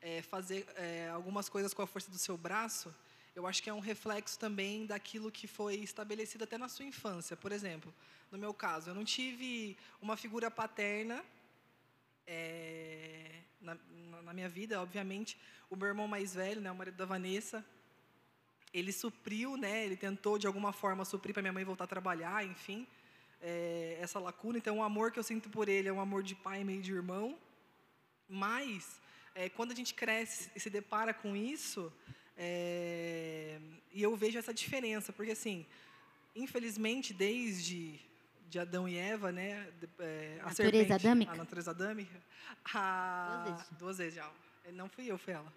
é, 0.00 0.22
fazer 0.22 0.66
é, 0.76 1.10
algumas 1.10 1.48
coisas 1.48 1.74
com 1.74 1.82
a 1.82 1.86
força 1.86 2.10
do 2.10 2.18
seu 2.18 2.36
braço, 2.36 2.94
eu 3.34 3.46
acho 3.46 3.62
que 3.62 3.70
é 3.70 3.74
um 3.74 3.80
reflexo 3.80 4.38
também 4.38 4.86
daquilo 4.86 5.30
que 5.30 5.46
foi 5.46 5.76
estabelecido 5.76 6.44
até 6.44 6.58
na 6.58 6.68
sua 6.68 6.84
infância. 6.84 7.36
Por 7.36 7.52
exemplo, 7.52 7.92
no 8.30 8.38
meu 8.38 8.52
caso, 8.52 8.90
eu 8.90 8.94
não 8.94 9.04
tive 9.04 9.76
uma 10.00 10.16
figura 10.16 10.50
paterna 10.50 11.24
é, 12.26 13.40
na, 13.60 13.76
na- 14.22 14.32
minha 14.32 14.48
vida, 14.48 14.80
obviamente. 14.80 15.36
O 15.68 15.76
meu 15.76 15.88
irmão 15.88 16.06
mais 16.06 16.34
velho, 16.34 16.60
né, 16.60 16.70
o 16.70 16.74
marido 16.74 16.96
da 16.96 17.04
Vanessa, 17.04 17.64
ele 18.72 18.92
supriu, 18.92 19.56
né? 19.56 19.84
Ele 19.84 19.96
tentou 19.96 20.38
de 20.38 20.46
alguma 20.46 20.72
forma 20.72 21.04
suprir 21.04 21.32
para 21.34 21.42
minha 21.42 21.52
mãe 21.52 21.64
voltar 21.64 21.84
a 21.84 21.88
trabalhar, 21.88 22.44
enfim, 22.46 22.86
é, 23.40 23.98
essa 24.00 24.20
lacuna. 24.20 24.58
Então, 24.58 24.78
o 24.78 24.82
amor 24.82 25.10
que 25.10 25.18
eu 25.18 25.22
sinto 25.24 25.50
por 25.50 25.68
ele 25.68 25.88
é 25.88 25.92
um 25.92 26.00
amor 26.00 26.22
de 26.22 26.34
pai 26.36 26.62
meio 26.62 26.80
de 26.80 26.92
irmão. 26.92 27.36
Mas 28.28 29.00
é, 29.34 29.48
quando 29.48 29.72
a 29.72 29.74
gente 29.74 29.92
cresce 29.94 30.50
e 30.54 30.60
se 30.60 30.70
depara 30.70 31.12
com 31.12 31.34
isso, 31.34 31.92
é, 32.42 33.58
e 33.92 34.02
eu 34.02 34.16
vejo 34.16 34.38
essa 34.38 34.54
diferença, 34.54 35.12
porque 35.12 35.32
assim, 35.32 35.66
infelizmente, 36.34 37.12
desde 37.12 38.00
de 38.48 38.58
Adão 38.58 38.88
e 38.88 38.96
Eva, 38.96 39.30
né, 39.30 39.68
é, 39.98 40.38
a 40.40 40.46
Natureza 40.46 40.54
serpente, 40.54 40.92
adâmica? 40.92 41.32
a 41.32 41.36
natureza 41.36 41.70
adâmica, 41.70 42.22
a, 42.72 43.44
Duas 43.44 43.58
vezes. 43.58 43.78
duas 43.78 43.98
vezes 43.98 44.14
já. 44.14 44.30
Não 44.72 44.88
fui 44.88 45.04
eu, 45.06 45.18
foi 45.18 45.34
ela. 45.34 45.52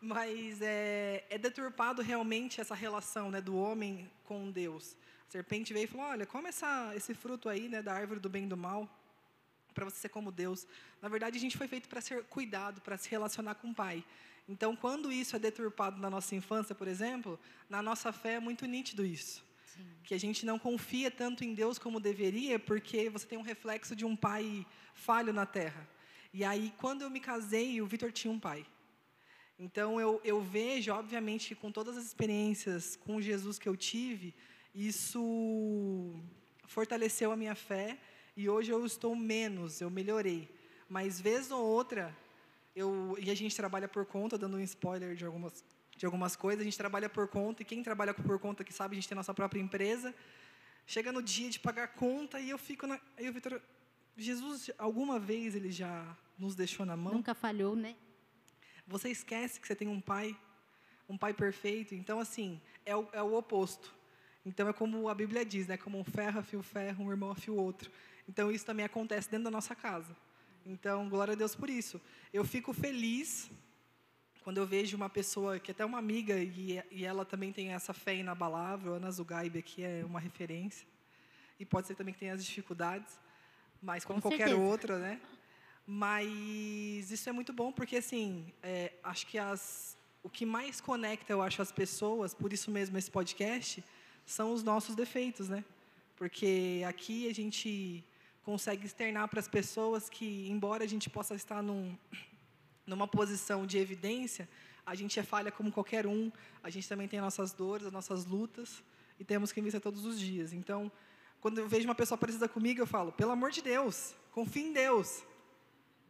Mas 0.00 0.62
é, 0.62 1.24
é 1.28 1.36
deturpado 1.36 2.00
realmente 2.00 2.60
essa 2.60 2.76
relação 2.76 3.30
né, 3.30 3.40
do 3.40 3.56
homem 3.56 4.08
com 4.24 4.52
Deus. 4.52 4.96
A 5.28 5.32
serpente 5.32 5.72
veio 5.72 5.84
e 5.84 5.88
falou: 5.88 6.06
Olha, 6.06 6.24
come 6.26 6.48
essa, 6.48 6.92
esse 6.94 7.12
fruto 7.12 7.48
aí 7.48 7.68
né, 7.68 7.82
da 7.82 7.92
árvore 7.92 8.20
do 8.20 8.28
bem 8.28 8.44
e 8.44 8.46
do 8.46 8.56
mal, 8.56 8.88
para 9.74 9.84
você 9.84 9.96
ser 9.96 10.08
como 10.08 10.30
Deus. 10.30 10.66
Na 11.02 11.08
verdade, 11.08 11.36
a 11.36 11.40
gente 11.40 11.58
foi 11.58 11.66
feito 11.66 11.88
para 11.88 12.00
ser 12.00 12.22
cuidado, 12.24 12.80
para 12.80 12.96
se 12.96 13.10
relacionar 13.10 13.56
com 13.56 13.70
o 13.70 13.74
Pai. 13.74 14.04
Então, 14.48 14.74
quando 14.74 15.12
isso 15.12 15.36
é 15.36 15.38
deturpado 15.38 16.00
na 16.00 16.10
nossa 16.10 16.34
infância, 16.34 16.74
por 16.74 16.88
exemplo, 16.88 17.38
na 17.68 17.80
nossa 17.82 18.12
fé 18.12 18.34
é 18.34 18.40
muito 18.40 18.66
nítido 18.66 19.04
isso. 19.04 19.44
Que 20.04 20.14
a 20.14 20.18
gente 20.18 20.44
não 20.44 20.58
confia 20.58 21.10
tanto 21.10 21.44
em 21.44 21.54
Deus 21.54 21.78
como 21.78 22.00
deveria, 22.00 22.58
porque 22.58 23.08
você 23.08 23.26
tem 23.26 23.38
um 23.38 23.42
reflexo 23.42 23.94
de 23.94 24.04
um 24.04 24.16
pai 24.16 24.66
falho 24.92 25.32
na 25.32 25.46
terra. 25.46 25.88
E 26.32 26.44
aí, 26.44 26.72
quando 26.76 27.02
eu 27.02 27.10
me 27.10 27.20
casei, 27.20 27.80
o 27.80 27.86
Vitor 27.86 28.12
tinha 28.12 28.32
um 28.32 28.38
pai. 28.38 28.66
Então, 29.58 30.00
eu, 30.00 30.20
eu 30.24 30.40
vejo, 30.40 30.92
obviamente, 30.92 31.54
com 31.54 31.70
todas 31.70 31.96
as 31.96 32.04
experiências 32.04 32.96
com 32.96 33.20
Jesus 33.20 33.58
que 33.58 33.68
eu 33.68 33.76
tive, 33.76 34.34
isso 34.74 36.14
fortaleceu 36.66 37.32
a 37.32 37.36
minha 37.36 37.54
fé 37.54 37.98
e 38.36 38.48
hoje 38.48 38.70
eu 38.70 38.86
estou 38.86 39.14
menos, 39.14 39.80
eu 39.80 39.90
melhorei. 39.90 40.48
Mas, 40.88 41.20
vez 41.20 41.50
ou 41.50 41.62
outra, 41.62 42.16
eu, 42.74 43.16
e 43.18 43.30
a 43.30 43.34
gente 43.34 43.54
trabalha 43.56 43.88
por 43.88 44.06
conta, 44.06 44.38
dando 44.38 44.56
um 44.56 44.60
spoiler 44.60 45.14
de 45.14 45.24
algumas, 45.24 45.64
de 45.96 46.06
algumas 46.06 46.36
coisas, 46.36 46.60
a 46.60 46.64
gente 46.64 46.76
trabalha 46.76 47.08
por 47.08 47.28
conta, 47.28 47.62
e 47.62 47.64
quem 47.64 47.82
trabalha 47.82 48.14
por 48.14 48.38
conta 48.38 48.64
que 48.64 48.72
sabe, 48.72 48.94
a 48.94 48.96
gente 48.96 49.08
tem 49.08 49.16
a 49.16 49.20
nossa 49.20 49.34
própria 49.34 49.60
empresa, 49.60 50.14
chega 50.86 51.12
no 51.12 51.22
dia 51.22 51.50
de 51.50 51.58
pagar 51.58 51.88
conta 51.88 52.40
e 52.40 52.50
eu 52.50 52.58
fico 52.58 52.86
na. 52.86 53.00
Aí 53.16 53.28
o 53.28 53.32
Vitor, 53.32 53.60
Jesus, 54.16 54.70
alguma 54.78 55.18
vez 55.18 55.54
ele 55.54 55.70
já 55.70 56.16
nos 56.38 56.54
deixou 56.54 56.84
na 56.84 56.96
mão? 56.96 57.14
Nunca 57.14 57.34
falhou, 57.34 57.76
né? 57.76 57.96
Você 58.86 59.08
esquece 59.08 59.60
que 59.60 59.66
você 59.66 59.76
tem 59.76 59.88
um 59.88 60.00
pai, 60.00 60.36
um 61.08 61.16
pai 61.16 61.32
perfeito. 61.32 61.94
Então, 61.94 62.18
assim, 62.18 62.60
é 62.84 62.96
o, 62.96 63.08
é 63.12 63.22
o 63.22 63.34
oposto. 63.34 63.94
Então, 64.44 64.68
é 64.68 64.72
como 64.72 65.08
a 65.08 65.14
Bíblia 65.14 65.44
diz, 65.44 65.66
né? 65.66 65.76
Como 65.76 65.98
um 65.98 66.04
ferro 66.04 66.40
afia 66.40 66.58
o 66.58 66.62
ferro, 66.62 67.04
um 67.04 67.10
irmão 67.10 67.30
afia 67.30 67.52
o 67.52 67.56
outro. 67.56 67.90
Então, 68.28 68.50
isso 68.50 68.66
também 68.66 68.84
acontece 68.84 69.30
dentro 69.30 69.44
da 69.44 69.50
nossa 69.50 69.74
casa. 69.74 70.16
Então, 70.66 71.08
glória 71.08 71.32
a 71.32 71.36
Deus 71.36 71.54
por 71.54 71.70
isso. 71.70 72.00
Eu 72.32 72.44
fico 72.44 72.72
feliz 72.72 73.50
quando 74.42 74.58
eu 74.58 74.66
vejo 74.66 74.96
uma 74.96 75.08
pessoa 75.08 75.58
que 75.58 75.70
é 75.70 75.72
até 75.72 75.84
uma 75.84 75.98
amiga 75.98 76.38
e, 76.38 76.82
e 76.90 77.04
ela 77.04 77.24
também 77.24 77.52
tem 77.52 77.72
essa 77.72 77.92
fé 77.92 78.16
inabalável, 78.16 78.94
Ana 78.94 79.10
Zugaibe 79.10 79.58
aqui 79.58 79.82
é 79.82 80.02
uma 80.04 80.18
referência. 80.18 80.86
E 81.58 81.66
pode 81.66 81.86
ser 81.86 81.94
também 81.94 82.14
que 82.14 82.20
tenha 82.20 82.32
as 82.32 82.44
dificuldades, 82.44 83.18
mas 83.82 84.04
como 84.04 84.20
Com 84.20 84.30
qualquer 84.30 84.48
certeza. 84.48 84.68
outra, 84.68 84.98
né? 84.98 85.20
Mas 85.86 87.10
isso 87.10 87.28
é 87.28 87.32
muito 87.32 87.52
bom 87.52 87.70
porque 87.70 87.96
assim, 87.96 88.52
é, 88.62 88.92
acho 89.02 89.26
que 89.26 89.38
as, 89.38 89.96
o 90.22 90.30
que 90.30 90.46
mais 90.46 90.80
conecta, 90.80 91.32
eu 91.32 91.42
acho, 91.42 91.60
as 91.60 91.72
pessoas, 91.72 92.32
por 92.32 92.52
isso 92.52 92.70
mesmo 92.70 92.96
esse 92.96 93.10
podcast, 93.10 93.84
são 94.24 94.52
os 94.52 94.62
nossos 94.62 94.94
defeitos, 94.94 95.48
né? 95.48 95.64
porque 96.20 96.82
aqui 96.86 97.30
a 97.30 97.34
gente 97.34 98.04
consegue 98.44 98.86
externar 98.86 99.28
para 99.28 99.40
as 99.40 99.48
pessoas 99.48 100.08
que, 100.08 100.48
embora 100.48 100.84
a 100.84 100.86
gente 100.86 101.08
possa 101.10 101.34
estar 101.34 101.62
num, 101.62 101.96
numa 102.86 103.06
posição 103.06 103.66
de 103.66 103.78
evidência, 103.78 104.48
a 104.84 104.94
gente 104.94 105.20
é 105.20 105.22
falha 105.22 105.52
como 105.52 105.70
qualquer 105.70 106.06
um, 106.06 106.32
a 106.62 106.70
gente 106.70 106.88
também 106.88 107.06
tem 107.06 107.20
nossas 107.20 107.52
dores, 107.52 107.86
as 107.86 107.92
nossas 107.92 108.24
lutas, 108.24 108.82
e 109.18 109.24
temos 109.24 109.52
que 109.52 109.60
vencer 109.60 109.80
todos 109.80 110.04
os 110.04 110.18
dias. 110.18 110.52
Então, 110.52 110.90
quando 111.40 111.58
eu 111.58 111.68
vejo 111.68 111.86
uma 111.86 111.94
pessoa 111.94 112.18
parecida 112.18 112.48
comigo, 112.48 112.80
eu 112.80 112.86
falo, 112.86 113.12
pelo 113.12 113.30
amor 113.30 113.50
de 113.50 113.62
Deus, 113.62 114.14
confie 114.32 114.62
em 114.62 114.72
Deus. 114.72 115.22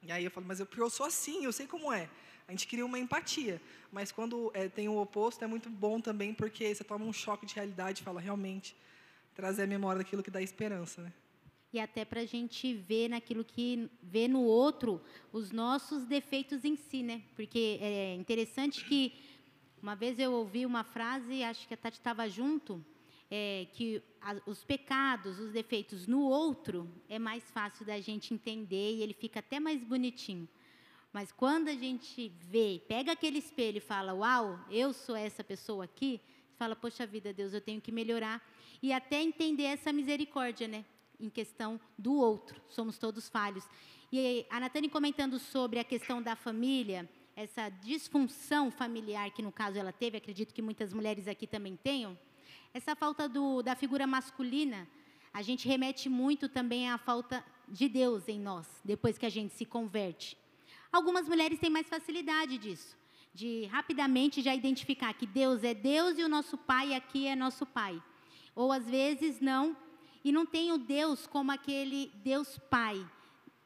E 0.03 0.11
aí 0.11 0.25
eu 0.25 0.31
falo, 0.31 0.47
mas 0.47 0.61
eu, 0.61 0.69
eu 0.77 0.91
sou 0.91 1.07
assim, 1.07 1.45
eu 1.45 1.53
sei 1.53 1.67
como 1.67 1.93
é. 1.93 2.09
A 2.49 2.53
gente 2.53 2.67
cria 2.67 2.85
uma 2.85 2.99
empatia. 2.99 3.61
Mas 3.93 4.11
quando 4.11 4.51
é, 4.55 4.69
tem 4.69 4.89
o 4.89 4.97
oposto, 4.97 5.45
é 5.45 5.47
muito 5.47 5.69
bom 5.69 6.01
também, 6.01 6.33
porque 6.33 6.75
você 6.75 6.83
toma 6.83 7.05
um 7.05 7.13
choque 7.13 7.47
de 7.47 7.55
realidade 7.55 8.01
e 8.01 8.05
fala, 8.05 8.21
realmente, 8.21 8.77
trazer 9.35 9.63
a 9.65 9.67
memória 9.67 10.03
daquilo 10.03 10.23
que 10.23 10.31
dá 10.31 10.41
esperança, 10.43 11.03
né? 11.03 11.13
E 11.73 11.79
até 11.79 12.05
para 12.05 12.23
a 12.23 12.27
gente 12.27 12.75
ver 12.75 13.09
naquilo 13.09 13.45
que 13.45 13.89
vê 14.03 14.27
no 14.27 14.43
outro 14.43 15.01
os 15.33 15.53
nossos 15.53 16.05
defeitos 16.05 16.65
em 16.65 16.77
si, 16.77 17.03
né? 17.03 17.23
Porque 17.37 17.79
é 17.81 18.15
interessante 18.17 18.85
que 18.85 19.15
uma 19.81 19.95
vez 19.95 20.19
eu 20.19 20.33
ouvi 20.33 20.67
uma 20.67 20.85
frase, 20.85 21.43
acho 21.43 21.67
que 21.67 21.75
a 21.75 21.77
Tati 21.77 21.99
estava 21.99 22.29
junto, 22.29 22.85
é, 23.31 23.67
que 23.73 24.03
a, 24.21 24.37
os 24.45 24.65
pecados, 24.65 25.39
os 25.39 25.53
defeitos 25.53 26.07
no 26.07 26.23
outro 26.23 26.91
é 27.09 27.19
mais 27.19 27.49
fácil 27.51 27.87
da 27.87 27.99
gente 28.01 28.35
entender 28.35 28.97
e 28.97 29.03
ele 29.03 29.15
fica 29.15 29.39
até 29.39 29.59
mais 29.59 29.83
bonitinho. 29.83 30.49
Mas 31.13 31.33
quando 31.33 31.69
a 31.69 31.75
gente 31.75 32.29
vê, 32.41 32.83
pega 32.87 33.13
aquele 33.13 33.39
espelho 33.39 33.79
e 33.79 33.81
fala, 33.81 34.13
uau, 34.13 34.65
eu 34.71 34.93
sou 34.93 35.17
essa 35.17 35.43
pessoa 35.43 35.85
aqui, 35.85 36.21
fala, 36.57 36.77
poxa 36.77 37.07
vida, 37.07 37.33
Deus, 37.33 37.55
eu 37.55 37.61
tenho 37.61 37.81
que 37.81 37.91
melhorar. 37.91 38.45
E 38.83 38.93
até 38.93 39.21
entender 39.23 39.65
essa 39.65 39.93
misericórdia, 39.93 40.69
né? 40.69 40.85
Em 41.21 41.29
questão 41.29 41.79
do 41.99 42.15
outro. 42.15 42.61
Somos 42.69 42.99
todos 42.99 43.29
falhos. 43.29 43.65
E 44.13 44.47
a 44.51 44.59
Natane 44.59 44.89
comentando 44.89 45.39
sobre 45.39 45.79
a 45.79 45.85
questão 45.85 46.23
da 46.23 46.35
família, 46.35 47.09
essa 47.37 47.69
disfunção 47.69 48.71
familiar 48.71 49.31
que 49.31 49.43
no 49.43 49.53
caso 49.53 49.79
ela 49.79 49.93
teve, 49.93 50.17
acredito 50.17 50.53
que 50.53 50.63
muitas 50.63 50.93
mulheres 50.93 51.29
aqui 51.29 51.47
também 51.47 51.77
tenham. 51.77 52.19
Essa 52.73 52.97
falta 52.97 53.29
do, 53.29 53.63
da 53.63 53.77
figura 53.77 54.07
masculina, 54.07 54.89
a 55.33 55.43
gente 55.43 55.69
remete 55.69 56.09
muito 56.09 56.49
também 56.49 56.91
à 56.91 56.99
falta 56.99 57.45
de 57.69 57.89
Deus 57.89 58.29
em 58.29 58.41
nós, 58.41 58.67
depois 58.85 59.17
que 59.17 59.27
a 59.27 59.31
gente 59.31 59.55
se 59.55 59.65
converte. 59.65 60.37
Algumas 60.93 61.29
mulheres 61.29 61.61
têm 61.61 61.71
mais 61.71 61.89
facilidade 61.89 62.59
disso, 62.59 62.97
de 63.33 63.67
rapidamente 63.67 64.43
já 64.43 64.55
identificar 64.55 65.15
que 65.15 65.27
Deus 65.27 65.63
é 65.63 65.73
Deus 65.73 66.19
e 66.19 66.25
o 66.25 66.29
nosso 66.29 66.59
pai 66.59 66.95
aqui 66.95 67.27
é 67.29 67.37
nosso 67.37 67.65
pai. 67.65 68.03
Ou 68.57 68.73
às 68.73 68.89
vezes 68.91 69.41
não, 69.41 69.77
e 70.25 70.33
não 70.33 70.45
tem 70.45 70.73
o 70.73 70.79
Deus 70.79 71.27
como 71.27 71.53
aquele 71.53 72.11
Deus 72.23 72.59
Pai. 72.71 73.05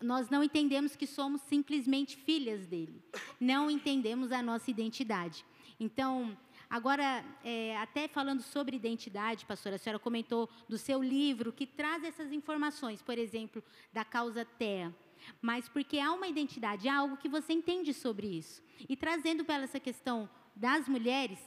Nós 0.01 0.29
não 0.29 0.43
entendemos 0.43 0.95
que 0.97 1.07
somos 1.07 1.41
simplesmente 1.43 2.17
filhas 2.17 2.67
dele. 2.67 3.03
Não 3.41 3.71
entendemos 3.71 4.33
a 4.33 4.43
nossa 4.43 4.71
identidade. 4.71 5.45
Então, 5.79 6.37
Agora, 6.75 7.25
é, 7.45 7.77
até 7.77 8.09
falando 8.09 8.43
sobre 8.43 8.75
identidade, 8.75 9.47
pastora, 9.47 9.77
a 9.77 9.79
senhora 9.79 9.99
comentou 9.99 10.49
do 10.69 10.77
seu 10.77 11.01
livro 11.01 11.53
que 11.53 11.67
traz 11.67 12.03
essas 12.03 12.33
informações, 12.33 13.01
por 13.01 13.17
exemplo, 13.17 13.63
da 13.93 14.05
causa 14.05 14.45
terra. 14.45 14.93
Mas 15.41 15.69
porque 15.69 16.01
há 16.01 16.13
uma 16.13 16.27
identidade, 16.27 16.89
há 16.89 16.97
algo 16.97 17.17
que 17.17 17.29
você 17.29 17.53
entende 17.53 17.95
sobre 17.95 18.27
isso. 18.27 18.61
E 18.89 18.97
trazendo 18.97 19.45
para 19.45 19.63
essa 19.63 19.79
questão 19.79 20.29
das 20.57 20.89
mulheres, 20.89 21.39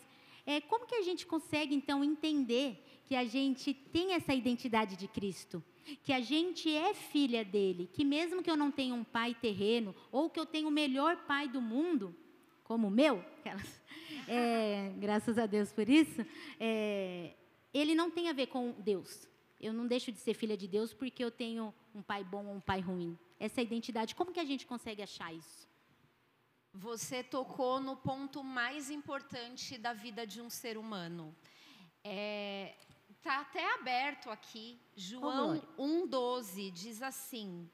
é, 0.45 0.61
como 0.61 0.85
que 0.85 0.95
a 0.95 1.01
gente 1.01 1.25
consegue, 1.25 1.75
então, 1.75 2.03
entender 2.03 2.81
que 3.07 3.15
a 3.15 3.23
gente 3.23 3.73
tem 3.73 4.13
essa 4.13 4.33
identidade 4.33 4.97
de 4.97 5.07
Cristo? 5.07 5.63
Que 6.03 6.11
a 6.11 6.19
gente 6.19 6.69
é 6.69 6.93
filha 6.93 7.45
dele, 7.45 7.89
que 7.93 8.03
mesmo 8.03 8.43
que 8.43 8.51
eu 8.51 8.57
não 8.57 8.69
tenha 8.69 8.93
um 8.93 9.03
pai 9.05 9.33
terreno, 9.33 9.95
ou 10.11 10.29
que 10.29 10.37
eu 10.37 10.45
tenha 10.45 10.67
o 10.67 10.71
melhor 10.71 11.15
pai 11.25 11.47
do 11.47 11.61
mundo, 11.61 12.13
como 12.65 12.87
o 12.87 12.91
meu, 12.91 13.23
é, 14.27 14.91
graças 14.97 15.37
a 15.37 15.45
Deus 15.45 15.71
por 15.71 15.87
isso, 15.87 16.25
é, 16.59 17.33
ele 17.73 17.95
não 17.95 18.11
tem 18.11 18.27
a 18.27 18.33
ver 18.33 18.47
com 18.47 18.71
Deus. 18.79 19.25
Eu 19.59 19.71
não 19.71 19.87
deixo 19.87 20.11
de 20.11 20.19
ser 20.19 20.33
filha 20.33 20.57
de 20.57 20.67
Deus 20.67 20.93
porque 20.93 21.23
eu 21.23 21.31
tenho 21.31 21.73
um 21.95 22.01
pai 22.01 22.25
bom 22.25 22.45
ou 22.45 22.55
um 22.55 22.59
pai 22.59 22.81
ruim. 22.81 23.17
Essa 23.39 23.61
identidade, 23.61 24.13
como 24.13 24.33
que 24.33 24.39
a 24.41 24.45
gente 24.45 24.67
consegue 24.67 25.01
achar 25.01 25.33
isso? 25.33 25.65
Você 26.73 27.23
tocou 27.23 27.79
no 27.79 27.95
ponto 27.95 28.43
mais 28.43 28.91
importante 28.91 29.77
da 29.77 29.93
vida 29.93 30.27
de 30.27 30.41
um 30.41 30.49
ser 30.49 30.77
humano. 30.77 31.33
É, 32.03 32.75
tá 33.27 33.41
até 33.41 33.73
aberto 33.73 34.29
aqui, 34.29 34.79
João 34.95 35.61
oh, 35.75 35.83
1,12 35.83 36.71
diz 36.71 37.01
assim: 37.01 37.69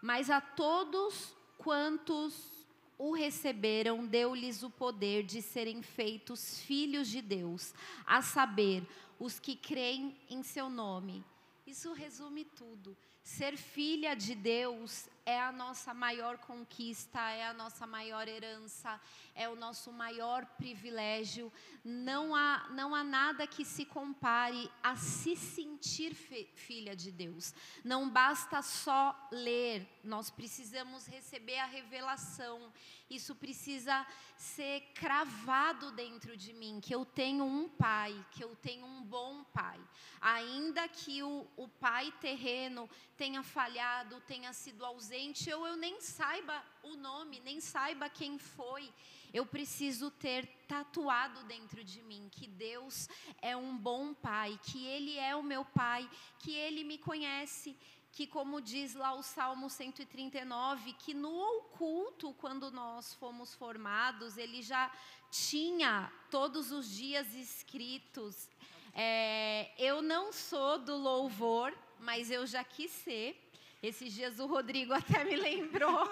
Mas 0.00 0.30
a 0.30 0.40
todos 0.40 1.36
quantos 1.58 2.66
o 2.96 3.12
receberam, 3.12 4.06
deu-lhes 4.06 4.62
o 4.62 4.70
poder 4.70 5.22
de 5.22 5.42
serem 5.42 5.82
feitos 5.82 6.60
filhos 6.60 7.08
de 7.08 7.20
Deus, 7.20 7.74
a 8.06 8.22
saber, 8.22 8.88
os 9.18 9.38
que 9.38 9.54
creem 9.54 10.18
em 10.30 10.42
seu 10.42 10.70
nome. 10.70 11.22
Isso 11.66 11.92
resume 11.92 12.46
tudo. 12.46 12.96
Ser 13.22 13.58
filha 13.58 14.14
de 14.14 14.34
Deus 14.34 15.08
é 15.26 15.38
a 15.38 15.52
nossa 15.52 15.92
maior 15.92 16.38
conquista, 16.38 17.20
é 17.30 17.46
a 17.46 17.52
nossa 17.52 17.86
maior 17.86 18.26
herança, 18.26 18.98
é 19.34 19.48
o 19.48 19.56
nosso 19.56 19.92
maior 19.92 20.46
privilégio. 20.46 21.52
Não 21.84 22.34
há, 22.34 22.68
não 22.70 22.94
há 22.94 23.02
nada 23.02 23.46
que 23.46 23.64
se 23.64 23.84
compare 23.84 24.70
a 24.82 24.96
se 24.96 25.36
sentir 25.36 26.14
filha 26.14 26.94
de 26.94 27.10
Deus. 27.10 27.52
Não 27.82 28.08
basta 28.08 28.62
só 28.62 29.14
ler, 29.32 29.86
nós 30.02 30.30
precisamos 30.30 31.06
receber 31.06 31.58
a 31.58 31.66
revelação. 31.66 32.72
Isso 33.10 33.34
precisa 33.34 34.06
ser 34.36 34.80
cravado 34.94 35.90
dentro 35.92 36.36
de 36.36 36.52
mim, 36.52 36.80
que 36.80 36.94
eu 36.94 37.04
tenho 37.04 37.44
um 37.44 37.68
pai, 37.68 38.24
que 38.30 38.42
eu 38.42 38.56
tenho 38.56 38.86
um 38.86 39.02
bom 39.02 39.44
pai. 39.44 39.78
Ainda 40.20 40.88
que 40.88 41.22
o, 41.22 41.46
o 41.56 41.68
pai 41.68 42.12
terreno 42.20 42.88
tenha 43.16 43.42
falhado, 43.42 44.20
tenha 44.22 44.52
sido 44.52 44.84
ausente, 44.84 45.52
ou 45.52 45.66
eu 45.66 45.76
nem 45.76 46.00
saiba 46.00 46.64
o 46.82 46.96
nome, 46.96 47.40
nem 47.40 47.60
saiba 47.60 48.08
quem 48.08 48.38
foi, 48.38 48.92
eu 49.34 49.44
preciso 49.44 50.12
ter 50.12 50.46
tatuado 50.68 51.42
dentro 51.42 51.82
de 51.82 52.00
mim 52.02 52.28
que 52.30 52.46
Deus 52.46 53.08
é 53.42 53.56
um 53.56 53.76
bom 53.76 54.14
pai, 54.14 54.56
que 54.62 54.86
Ele 54.86 55.18
é 55.18 55.34
o 55.34 55.42
meu 55.42 55.64
pai, 55.64 56.08
que 56.38 56.52
Ele 56.52 56.84
me 56.84 56.98
conhece, 56.98 57.76
que, 58.12 58.28
como 58.28 58.62
diz 58.62 58.94
lá 58.94 59.12
o 59.12 59.24
Salmo 59.24 59.68
139, 59.68 60.92
que 60.92 61.12
no 61.12 61.36
oculto, 61.58 62.32
quando 62.34 62.70
nós 62.70 63.12
fomos 63.14 63.52
formados, 63.52 64.38
Ele 64.38 64.62
já 64.62 64.88
tinha 65.32 66.12
todos 66.30 66.70
os 66.70 66.88
dias 66.88 67.34
escritos. 67.34 68.48
É, 68.94 69.72
eu 69.76 70.00
não 70.00 70.32
sou 70.32 70.78
do 70.78 70.96
louvor, 70.96 71.76
mas 71.98 72.30
eu 72.30 72.46
já 72.46 72.62
quis 72.62 72.92
ser. 72.92 73.50
Esses 73.82 74.12
dias 74.12 74.38
o 74.38 74.46
Rodrigo 74.46 74.92
até 74.94 75.24
me 75.24 75.34
lembrou. 75.34 76.08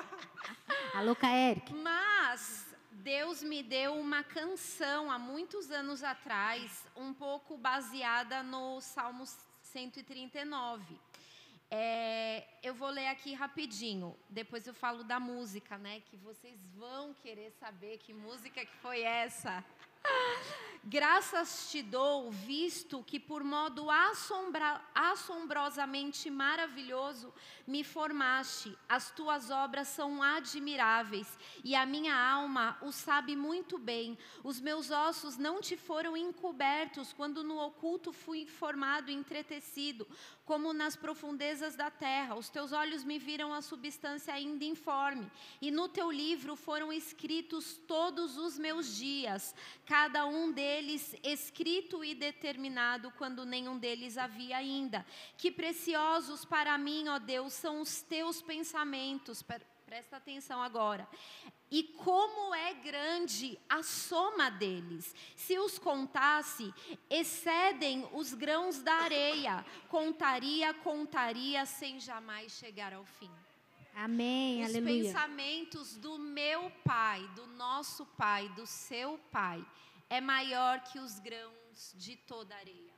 Alô, 0.92 1.16
Eric. 1.22 1.72
Mas 1.72 2.72
Deus 2.92 3.42
me 3.42 3.62
deu 3.62 3.94
uma 3.94 4.22
canção 4.22 5.10
há 5.10 5.18
muitos 5.18 5.70
anos 5.70 6.02
atrás, 6.02 6.86
um 6.94 7.12
pouco 7.14 7.56
baseada 7.56 8.42
no 8.42 8.80
Salmo 8.80 9.24
139. 9.62 10.98
É, 11.70 12.44
eu 12.62 12.74
vou 12.74 12.90
ler 12.90 13.06
aqui 13.08 13.32
rapidinho, 13.32 14.14
depois 14.28 14.66
eu 14.66 14.74
falo 14.74 15.02
da 15.04 15.18
música, 15.18 15.78
né? 15.78 16.02
Que 16.10 16.16
vocês 16.18 16.60
vão 16.74 17.14
querer 17.14 17.50
saber 17.52 17.96
que 17.98 18.12
música 18.12 18.64
que 18.64 18.76
foi 18.76 19.00
essa. 19.00 19.64
Graças 20.84 21.70
te 21.70 21.80
dou, 21.80 22.32
visto 22.32 23.04
que 23.04 23.20
por 23.20 23.44
modo 23.44 23.88
assombra, 23.88 24.82
assombrosamente 24.92 26.28
maravilhoso 26.28 27.32
me 27.64 27.84
formaste. 27.84 28.76
As 28.88 29.08
tuas 29.12 29.48
obras 29.48 29.86
são 29.86 30.20
admiráveis 30.20 31.38
e 31.62 31.76
a 31.76 31.86
minha 31.86 32.16
alma 32.16 32.76
o 32.82 32.90
sabe 32.90 33.36
muito 33.36 33.78
bem. 33.78 34.18
Os 34.42 34.60
meus 34.60 34.90
ossos 34.90 35.36
não 35.36 35.60
te 35.60 35.76
foram 35.76 36.16
encobertos 36.16 37.12
quando 37.12 37.44
no 37.44 37.60
oculto 37.60 38.12
fui 38.12 38.44
formado 38.44 39.08
e 39.08 39.14
entretecido, 39.14 40.04
como 40.44 40.72
nas 40.72 40.96
profundezas 40.96 41.76
da 41.76 41.90
terra. 41.90 42.34
Os 42.34 42.48
teus 42.48 42.72
olhos 42.72 43.04
me 43.04 43.18
viram 43.18 43.52
a 43.52 43.62
substância 43.62 44.34
ainda 44.34 44.64
informe, 44.64 45.30
e 45.60 45.70
no 45.70 45.88
teu 45.88 46.10
livro 46.10 46.56
foram 46.56 46.92
escritos 46.92 47.76
todos 47.86 48.36
os 48.36 48.58
meus 48.58 48.96
dias 48.96 49.54
cada 49.86 50.26
um 50.26 50.50
deles 50.50 51.14
escrito 51.22 52.04
e 52.04 52.14
determinado 52.14 53.10
quando 53.18 53.44
nenhum 53.44 53.78
deles 53.78 54.16
havia 54.16 54.56
ainda. 54.56 55.04
Que 55.36 55.50
preciosos 55.50 56.44
para 56.44 56.76
mim, 56.78 57.08
ó 57.08 57.18
Deus, 57.18 57.52
são 57.52 57.80
os 57.80 58.02
teus 58.02 58.40
pensamentos. 58.40 59.42
Presta 59.86 60.16
atenção 60.16 60.62
agora. 60.62 61.08
E 61.74 61.84
como 61.84 62.54
é 62.54 62.74
grande 62.74 63.58
a 63.66 63.82
soma 63.82 64.50
deles. 64.50 65.14
Se 65.34 65.58
os 65.58 65.78
contasse, 65.78 66.70
excedem 67.08 68.06
os 68.12 68.34
grãos 68.34 68.82
da 68.82 68.92
areia. 68.92 69.64
Contaria, 69.88 70.74
contaria, 70.74 71.64
sem 71.64 71.98
jamais 71.98 72.52
chegar 72.52 72.92
ao 72.92 73.06
fim. 73.06 73.30
Amém, 73.94 74.62
Os 74.62 74.68
aleluia. 74.68 75.04
pensamentos 75.04 75.96
do 75.96 76.18
meu 76.18 76.70
pai, 76.84 77.26
do 77.34 77.46
nosso 77.46 78.04
pai, 78.18 78.50
do 78.50 78.66
seu 78.66 79.18
pai, 79.30 79.64
é 80.10 80.20
maior 80.20 80.80
que 80.84 80.98
os 80.98 81.18
grãos 81.20 81.94
de 81.96 82.16
toda 82.16 82.54
areia. 82.54 82.91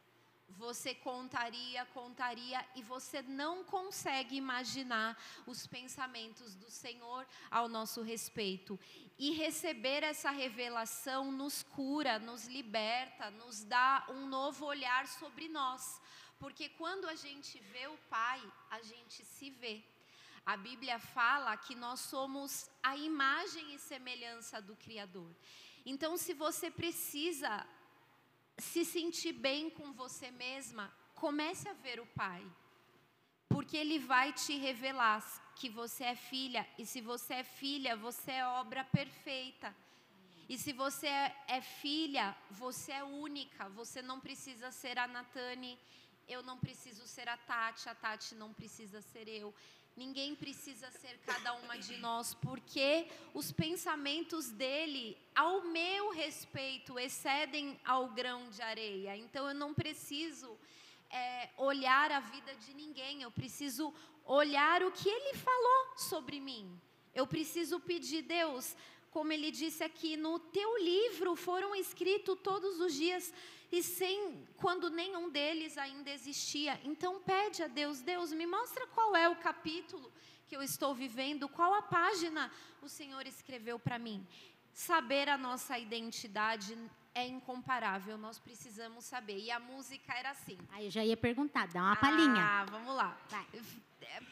Você 0.57 0.95
contaria, 0.95 1.85
contaria 1.87 2.65
e 2.75 2.83
você 2.83 3.23
não 3.23 3.65
consegue 3.65 4.37
imaginar 4.37 5.17
os 5.47 5.67
pensamentos 5.67 6.55
do 6.55 6.71
Senhor 6.71 7.27
ao 7.51 7.69
nosso 7.69 8.03
respeito. 8.03 8.79
E 9.19 9.33
receber 9.33 10.03
essa 10.03 10.31
revelação 10.31 11.33
nos 11.33 11.63
cura, 11.63 12.19
nos 12.19 12.47
liberta, 12.47 13.31
nos 13.31 13.65
dá 13.65 14.07
um 14.09 14.27
novo 14.27 14.65
olhar 14.65 15.07
sobre 15.07 15.49
nós. 15.49 16.01
Porque 16.39 16.69
quando 16.69 17.09
a 17.09 17.15
gente 17.15 17.59
vê 17.73 17.87
o 17.87 17.99
Pai, 18.09 18.41
a 18.71 18.83
gente 18.83 19.25
se 19.25 19.51
vê. 19.51 19.83
A 20.47 20.57
Bíblia 20.57 20.99
fala 20.99 21.57
que 21.57 21.75
nós 21.75 22.01
somos 22.01 22.71
a 22.83 22.97
imagem 22.97 23.75
e 23.75 23.79
semelhança 23.79 24.61
do 24.61 24.77
Criador. 24.77 25.35
Então, 25.87 26.17
se 26.17 26.33
você 26.33 26.71
precisa 26.71 27.67
se 28.59 28.85
sentir 28.85 29.33
bem 29.33 29.71
com 29.71 29.93
você 29.93 30.31
mesma, 30.31 30.93
comece 31.15 31.69
a 31.69 31.73
ver 31.73 32.01
o 32.01 32.07
Pai. 32.07 32.45
Porque 33.49 33.77
Ele 33.77 33.99
vai 33.99 34.33
te 34.33 34.57
revelar 34.57 35.23
que 35.57 35.69
você 35.69 36.05
é 36.05 36.17
filha, 36.17 36.67
e 36.77 36.85
se 36.85 37.01
você 37.01 37.35
é 37.35 37.45
filha, 37.45 37.97
você 37.97 38.33
é 38.33 38.47
obra 38.47 38.85
perfeita. 38.85 39.75
E 40.49 40.59
se 40.59 40.73
você 40.73 41.07
é, 41.07 41.61
filha, 41.61 42.37
você 42.51 42.93
é 42.93 43.05
única, 43.05 43.69
você 43.71 44.03
não 44.03 44.21
precisa 44.21 44.71
ser 44.71 44.99
a 44.99 45.07
Natane, 45.07 45.79
eu 46.29 46.43
não 46.43 46.59
preciso 46.59 47.07
ser 47.07 47.29
a 47.29 47.37
Tati, 47.37 47.89
a 47.89 47.95
Tati 47.95 48.35
não 48.35 48.53
precisa 48.53 49.01
ser 49.01 49.27
eu. 49.29 49.55
Ninguém 49.97 50.35
precisa 50.35 50.91
ser 50.91 51.19
cada 51.25 51.55
uma 51.55 51.79
de 51.79 51.97
nós, 51.99 52.35
porque 52.35 53.07
os 53.33 53.53
pensamentos 53.53 54.51
dele, 54.51 55.17
ao 55.35 55.63
meu 55.63 56.11
respeito, 56.11 56.99
excedem 56.99 57.79
ao 57.85 58.09
grão 58.09 58.51
de 58.51 58.61
areia. 58.61 59.17
Então 59.17 59.47
eu 59.49 59.55
não 59.55 59.73
preciso 59.73 60.59
é, 61.11 61.51
olhar 61.57 62.11
a 62.11 62.19
vida 62.19 62.53
de 62.57 62.75
ninguém, 62.75 63.23
eu 63.23 63.31
preciso 63.31 63.95
olhar 64.25 64.83
o 64.83 64.91
que 64.91 65.09
ele 65.09 65.39
falou 65.39 65.97
sobre 65.97 66.41
mim. 66.41 66.81
Eu 67.15 67.27
preciso 67.27 67.79
pedir, 67.79 68.23
Deus, 68.23 68.77
como 69.15 69.33
ele 69.33 69.53
disse 69.53 69.85
aqui, 69.85 70.17
no 70.17 70.41
teu 70.41 70.77
livro 70.83 71.37
foram 71.37 71.73
escritos 71.73 72.37
todos 72.43 72.81
os 72.81 72.93
dias 72.93 73.33
e 73.71 73.81
sem 73.81 74.45
quando 74.57 74.91
nenhum 74.91 75.31
deles 75.31 75.79
ainda 75.79 76.11
existia. 76.11 76.81
Então 76.83 77.21
pede 77.21 77.63
a 77.63 77.69
Deus, 77.69 78.01
Deus, 78.01 78.33
me 78.33 78.45
mostra 78.45 78.89
qual 78.89 79.15
é 79.15 79.29
o 79.29 79.37
capítulo 79.37 80.13
que 80.49 80.57
eu 80.57 80.63
estou 80.63 80.93
vivendo, 80.93 81.49
qual 81.49 81.73
a 81.75 81.83
página 81.83 82.51
o 82.83 82.89
Senhor 82.89 83.25
escreveu 83.25 83.79
para 83.79 84.01
mim. 84.01 84.27
Saber 84.73 85.29
a 85.29 85.39
nossa 85.39 85.79
identidade 85.79 86.77
é 87.15 87.27
incomparável, 87.27 88.19
nós 88.19 88.39
precisamos 88.39 89.05
saber. 89.05 89.39
E 89.39 89.51
a 89.51 89.61
música 89.61 90.13
era 90.15 90.31
assim. 90.31 90.59
Aí 90.73 90.87
eu 90.87 90.91
já 90.91 91.05
ia 91.05 91.17
perguntar, 91.17 91.69
dá 91.69 91.81
uma 91.83 91.97
palhinha. 91.97 92.43
Ah, 92.43 92.65
vamos 92.65 92.95
lá. 92.95 93.17
Vai. 93.29 93.47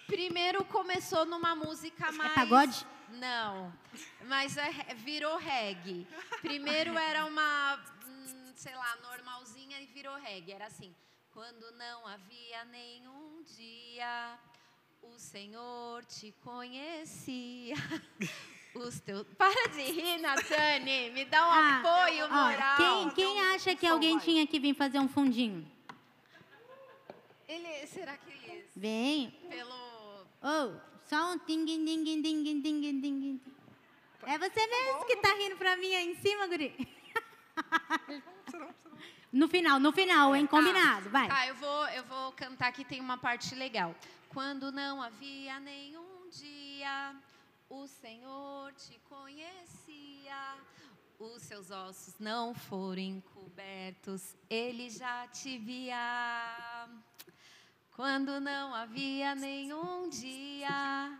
Primeiro 0.06 0.64
começou 0.64 1.24
numa 1.24 1.54
música 1.54 2.10
mais. 2.12 2.32
É 2.32 2.34
pagode? 2.34 2.86
Não, 3.10 3.72
mas 4.26 4.56
é- 4.56 4.94
virou 4.94 5.36
reggae. 5.36 6.06
Primeiro 6.40 6.96
era 6.96 7.24
uma, 7.26 7.76
hum, 8.06 8.52
sei 8.54 8.74
lá, 8.74 8.96
normalzinha 9.02 9.80
e 9.80 9.86
virou 9.86 10.16
reggae. 10.16 10.52
Era 10.52 10.66
assim: 10.66 10.94
quando 11.32 11.70
não 11.72 12.06
havia 12.06 12.64
nenhum 12.66 13.42
dia, 13.42 14.38
o 15.02 15.18
Senhor 15.18 16.04
te 16.06 16.32
conhecia. 16.42 17.74
Os 18.74 19.00
teus... 19.00 19.26
Para 19.36 19.68
de 19.70 19.82
rir, 19.82 20.18
Natane. 20.18 21.10
Me 21.10 21.24
dá 21.26 21.46
um 21.46 21.50
Ah, 21.50 21.78
apoio 21.80 22.24
ó, 22.24 22.28
moral. 22.28 22.76
quem, 22.76 23.10
quem 23.10 23.38
Então, 23.38 23.54
acha 23.54 23.74
que 23.76 23.86
alguém 23.86 24.18
tinha 24.18 24.46
que 24.46 24.58
vir 24.58 24.74
fazer 24.74 24.98
um 24.98 25.08
fundinho? 25.08 25.66
Ele, 27.46 27.86
será 27.86 28.16
que 28.16 28.30
ele 28.30 28.64
Vem. 28.74 29.30
pelo 29.48 30.26
Oh, 30.42 30.72
só 31.08 31.32
um 31.32 31.38
ding 31.46 31.64
ding 31.66 31.84
ding 31.84 32.22
ding 32.22 32.42
ding 32.60 33.00
ding. 33.00 33.40
É 34.24 34.38
você 34.38 34.66
mesmo 34.66 35.04
que 35.06 35.16
tá 35.16 35.34
rindo 35.34 35.56
pra 35.56 35.76
mim 35.76 35.94
aí 35.94 36.10
em 36.10 36.14
cima, 36.16 36.46
guri? 36.46 36.74
No 39.32 39.48
final, 39.48 39.80
no 39.80 39.90
final, 39.92 40.36
hein? 40.36 40.46
Combinado, 40.46 41.08
vai. 41.08 41.26
Tá, 41.26 41.46
eu 41.46 41.54
vou, 41.54 41.88
eu 41.88 42.04
vou 42.04 42.32
cantar 42.32 42.70
que 42.70 42.84
tem 42.84 43.00
uma 43.00 43.16
parte 43.16 43.54
legal. 43.54 43.94
Quando 44.28 44.70
não 44.70 45.00
havia 45.00 45.58
nenhum 45.60 46.28
dia, 46.30 47.14
o 47.72 47.86
Senhor 47.86 48.70
te 48.74 49.00
conhecia. 49.08 50.58
Os 51.18 51.42
seus 51.42 51.70
ossos 51.70 52.18
não 52.18 52.54
foram 52.54 53.00
encobertos, 53.00 54.36
ele 54.50 54.90
já 54.90 55.26
te 55.28 55.56
via. 55.56 56.86
Quando 57.96 58.40
não 58.40 58.74
havia 58.74 59.34
nenhum 59.34 60.10
dia, 60.10 61.18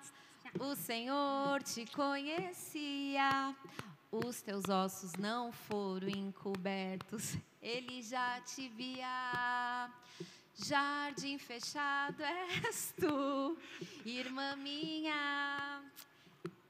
o 0.61 0.77
Senhor 0.77 1.63
te 1.63 1.87
conhecia. 1.87 3.57
Os 4.11 4.43
teus 4.43 4.69
ossos 4.69 5.15
não 5.15 5.51
foram 5.51 6.09
encobertos, 6.09 7.35
ele 7.63 8.03
já 8.03 8.41
te 8.43 8.69
via. 8.69 9.91
Jardim 10.55 11.39
fechado 11.39 12.23
és 12.23 12.93
tu, 13.01 13.57
irmã 14.05 14.55
minha. 14.57 15.83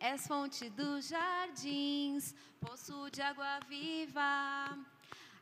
És 0.04 0.26
fonte 0.26 0.68
dos 0.68 1.10
jardins, 1.10 2.34
poço 2.60 3.08
de 3.12 3.22
água 3.22 3.60
viva. 3.68 4.76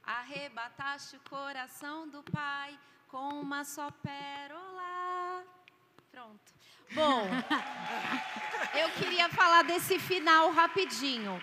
Arrebataste 0.05 1.17
o 1.17 1.21
coração 1.31 2.07
do 2.07 2.23
Pai 2.25 2.79
com 3.09 3.41
uma 3.41 3.65
só 3.65 3.91
pérola. 3.91 5.43
Pronto. 6.11 6.53
Bom, 6.95 7.23
eu 8.79 8.91
queria 9.03 9.31
falar 9.31 9.63
desse 9.63 9.99
final 9.99 10.51
rapidinho. 10.51 11.41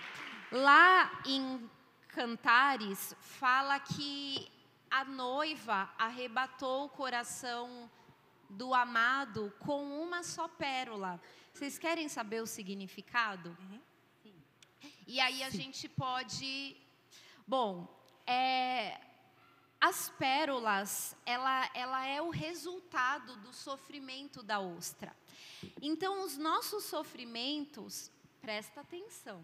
Lá 0.51 1.10
em 1.25 1.67
Cantares, 2.10 3.15
fala 3.19 3.80
que 3.80 4.47
a 4.91 5.03
noiva 5.03 5.89
arrebatou 5.97 6.86
o 6.86 6.89
coração 6.89 7.89
do 8.47 8.75
amado 8.75 9.51
com 9.58 10.03
uma 10.03 10.21
só 10.21 10.47
pérola. 10.47 11.19
Vocês 11.57 11.79
querem 11.79 12.07
saber 12.07 12.39
o 12.39 12.45
significado? 12.45 13.57
E 15.07 15.19
aí 15.19 15.41
a 15.41 15.49
gente 15.49 15.89
pode. 15.89 16.77
Bom, 17.47 17.87
é, 18.27 19.01
as 19.81 20.07
pérolas, 20.07 21.15
ela, 21.25 21.67
ela 21.73 22.05
é 22.05 22.21
o 22.21 22.29
resultado 22.29 23.35
do 23.37 23.51
sofrimento 23.51 24.43
da 24.43 24.59
ostra. 24.59 25.17
Então, 25.81 26.23
os 26.23 26.37
nossos 26.37 26.83
sofrimentos, 26.83 28.11
presta 28.39 28.81
atenção, 28.81 29.43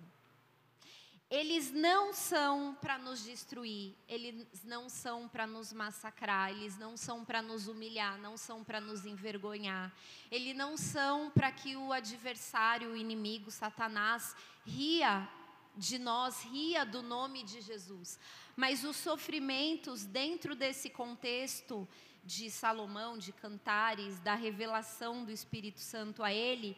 eles 1.33 1.71
não 1.71 2.13
são 2.13 2.77
para 2.79 2.99
nos 2.99 3.23
destruir, 3.23 3.95
eles 4.07 4.63
não 4.63 4.87
são 4.87 5.27
para 5.27 5.47
nos 5.47 5.73
massacrar, 5.73 6.51
eles 6.51 6.77
não 6.77 6.95
são 6.95 7.25
para 7.25 7.41
nos 7.41 7.67
humilhar, 7.67 8.19
não 8.19 8.37
são 8.37 8.63
para 8.63 8.79
nos 8.79 9.03
envergonhar, 9.03 9.91
eles 10.29 10.55
não 10.55 10.77
são 10.77 11.31
para 11.31 11.51
que 11.51 11.75
o 11.75 11.91
adversário, 11.91 12.91
o 12.91 12.95
inimigo, 12.95 13.49
Satanás, 13.49 14.35
ria 14.63 15.27
de 15.75 15.97
nós, 15.97 16.43
ria 16.43 16.85
do 16.85 17.01
nome 17.01 17.41
de 17.41 17.61
Jesus. 17.61 18.19
Mas 18.55 18.83
os 18.83 18.95
sofrimentos 18.95 20.05
dentro 20.05 20.55
desse 20.55 20.87
contexto 20.87 21.87
de 22.23 22.51
Salomão, 22.51 23.17
de 23.17 23.33
Cantares, 23.33 24.19
da 24.19 24.35
revelação 24.35 25.25
do 25.25 25.31
Espírito 25.31 25.79
Santo 25.79 26.21
a 26.21 26.31
ele, 26.31 26.77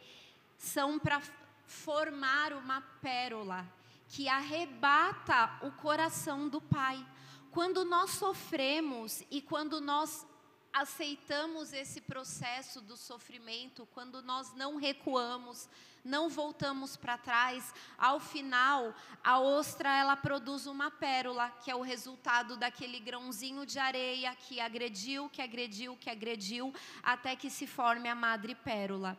são 0.56 0.98
para 0.98 1.20
formar 1.66 2.54
uma 2.54 2.80
pérola 3.02 3.70
que 4.08 4.28
arrebata 4.28 5.58
o 5.62 5.70
coração 5.72 6.48
do 6.48 6.60
Pai. 6.60 7.04
Quando 7.50 7.84
nós 7.84 8.10
sofremos 8.10 9.22
e 9.30 9.40
quando 9.40 9.80
nós 9.80 10.26
aceitamos 10.72 11.72
esse 11.72 12.02
processo 12.02 12.82
do 12.82 12.96
sofrimento, 12.96 13.88
quando 13.94 14.20
nós 14.20 14.52
não 14.54 14.76
recuamos, 14.76 15.68
não 16.04 16.28
voltamos 16.28 16.96
para 16.96 17.16
trás, 17.16 17.72
ao 17.96 18.20
final 18.20 18.94
a 19.24 19.40
ostra 19.40 19.88
ela 19.96 20.14
produz 20.14 20.66
uma 20.66 20.90
pérola, 20.90 21.50
que 21.64 21.70
é 21.70 21.74
o 21.74 21.80
resultado 21.80 22.58
daquele 22.58 23.00
grãozinho 23.00 23.64
de 23.64 23.78
areia 23.78 24.36
que 24.36 24.60
agrediu, 24.60 25.30
que 25.30 25.40
agrediu, 25.40 25.96
que 25.96 26.10
agrediu, 26.10 26.74
até 27.02 27.34
que 27.34 27.48
se 27.48 27.66
forme 27.66 28.08
a 28.08 28.14
madre 28.14 28.54
pérola. 28.54 29.18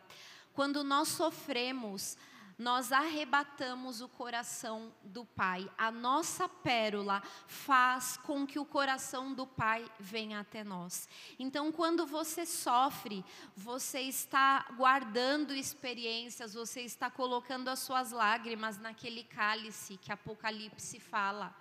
Quando 0.54 0.82
nós 0.84 1.08
sofremos, 1.08 2.16
nós 2.58 2.90
arrebatamos 2.90 4.00
o 4.00 4.08
coração 4.08 4.92
do 5.04 5.24
Pai. 5.24 5.70
A 5.78 5.92
nossa 5.92 6.48
pérola 6.48 7.22
faz 7.46 8.16
com 8.16 8.44
que 8.44 8.58
o 8.58 8.64
coração 8.64 9.32
do 9.32 9.46
Pai 9.46 9.88
venha 10.00 10.40
até 10.40 10.64
nós. 10.64 11.08
Então, 11.38 11.70
quando 11.70 12.04
você 12.04 12.44
sofre, 12.44 13.24
você 13.56 14.00
está 14.00 14.66
guardando 14.76 15.54
experiências, 15.54 16.54
você 16.54 16.82
está 16.82 17.08
colocando 17.08 17.68
as 17.68 17.78
suas 17.78 18.10
lágrimas 18.10 18.76
naquele 18.76 19.22
cálice 19.22 19.96
que 19.96 20.10
Apocalipse 20.10 20.98
fala. 20.98 21.54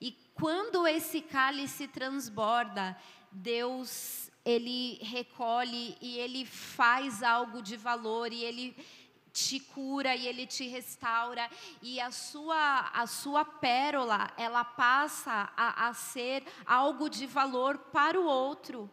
E 0.00 0.12
quando 0.34 0.86
esse 0.86 1.20
cálice 1.20 1.88
transborda, 1.88 2.96
Deus 3.32 4.30
ele 4.44 4.98
recolhe 5.02 5.96
e 6.00 6.18
ele 6.18 6.46
faz 6.46 7.22
algo 7.22 7.60
de 7.62 7.76
valor 7.76 8.32
e 8.32 8.42
ele 8.42 8.74
te 9.32 9.60
cura 9.60 10.14
e 10.14 10.26
ele 10.26 10.46
te 10.46 10.66
restaura 10.66 11.48
e 11.82 12.00
a 12.00 12.10
sua 12.10 12.90
a 12.92 13.06
sua 13.06 13.44
pérola 13.44 14.32
ela 14.36 14.64
passa 14.64 15.52
a, 15.56 15.88
a 15.88 15.94
ser 15.94 16.44
algo 16.66 17.08
de 17.08 17.26
valor 17.26 17.78
para 17.78 18.20
o 18.20 18.24
outro 18.24 18.90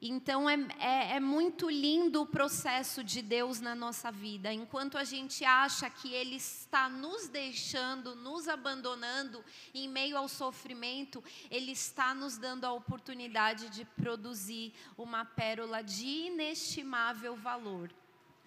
então 0.00 0.48
é, 0.48 0.54
é, 0.78 1.16
é, 1.16 1.20
muito 1.20 1.68
lindo 1.68 2.22
o 2.22 2.26
processo 2.26 3.02
de 3.02 3.20
Deus 3.20 3.60
na 3.60 3.74
nossa 3.74 4.12
vida. 4.12 4.52
Enquanto 4.52 4.96
a 4.96 5.04
gente 5.04 5.44
acha 5.44 5.90
que 5.90 6.12
Ele 6.12 6.36
está 6.36 6.88
nos 6.88 7.28
deixando, 7.28 8.14
nos 8.14 8.48
abandonando 8.48 9.44
em 9.74 9.88
meio 9.88 10.16
ao 10.16 10.28
sofrimento, 10.28 11.22
Ele 11.50 11.72
está 11.72 12.14
nos 12.14 12.38
dando 12.38 12.64
a 12.64 12.72
oportunidade 12.72 13.68
de 13.70 13.84
produzir 13.84 14.72
uma 14.96 15.24
pérola 15.24 15.82
de 15.82 16.06
inestimável 16.06 17.34
valor. 17.34 17.90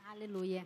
Aleluia. 0.06 0.66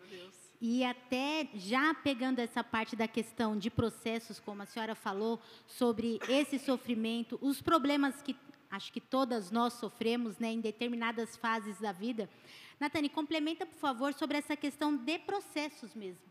E 0.67 0.83
até 0.83 1.47
já 1.53 1.93
pegando 1.93 2.39
essa 2.39 2.63
parte 2.63 2.95
da 2.95 3.07
questão 3.07 3.55
de 3.55 3.69
processos, 3.69 4.39
como 4.39 4.63
a 4.63 4.65
senhora 4.65 4.95
falou, 4.95 5.39
sobre 5.67 6.19
esse 6.27 6.57
sofrimento, 6.57 7.37
os 7.39 7.61
problemas 7.61 8.19
que 8.23 8.35
acho 8.71 8.91
que 8.91 8.99
todas 8.99 9.51
nós 9.51 9.73
sofremos 9.73 10.39
né, 10.39 10.51
em 10.51 10.59
determinadas 10.59 11.37
fases 11.37 11.79
da 11.79 11.91
vida. 11.91 12.27
Natane, 12.79 13.09
complementa, 13.09 13.63
por 13.63 13.77
favor, 13.77 14.11
sobre 14.15 14.39
essa 14.39 14.55
questão 14.55 14.97
de 14.97 15.19
processos 15.19 15.93
mesmo. 15.93 16.23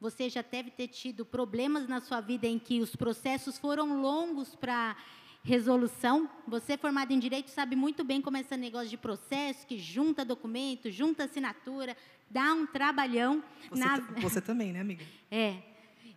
Você 0.00 0.30
já 0.30 0.42
deve 0.42 0.70
ter 0.70 0.86
tido 0.86 1.26
problemas 1.26 1.88
na 1.88 2.00
sua 2.00 2.20
vida 2.20 2.46
em 2.46 2.60
que 2.60 2.80
os 2.80 2.94
processos 2.94 3.58
foram 3.58 4.00
longos 4.00 4.54
para 4.54 4.96
resolução. 5.42 6.30
Você, 6.46 6.76
formado 6.76 7.12
em 7.12 7.18
direito, 7.18 7.50
sabe 7.50 7.74
muito 7.74 8.04
bem 8.04 8.22
como 8.22 8.36
é 8.36 8.40
esse 8.40 8.56
negócio 8.56 8.88
de 8.88 8.96
processo, 8.96 9.66
que 9.66 9.78
junta 9.78 10.24
documento, 10.24 10.92
junta 10.92 11.24
assinatura, 11.24 11.96
dá 12.30 12.54
um 12.54 12.66
trabalhão. 12.66 13.42
Você, 13.68 13.84
na... 13.84 13.96
você 14.20 14.40
também, 14.40 14.72
né, 14.72 14.80
amiga? 14.80 15.04
É. 15.32 15.62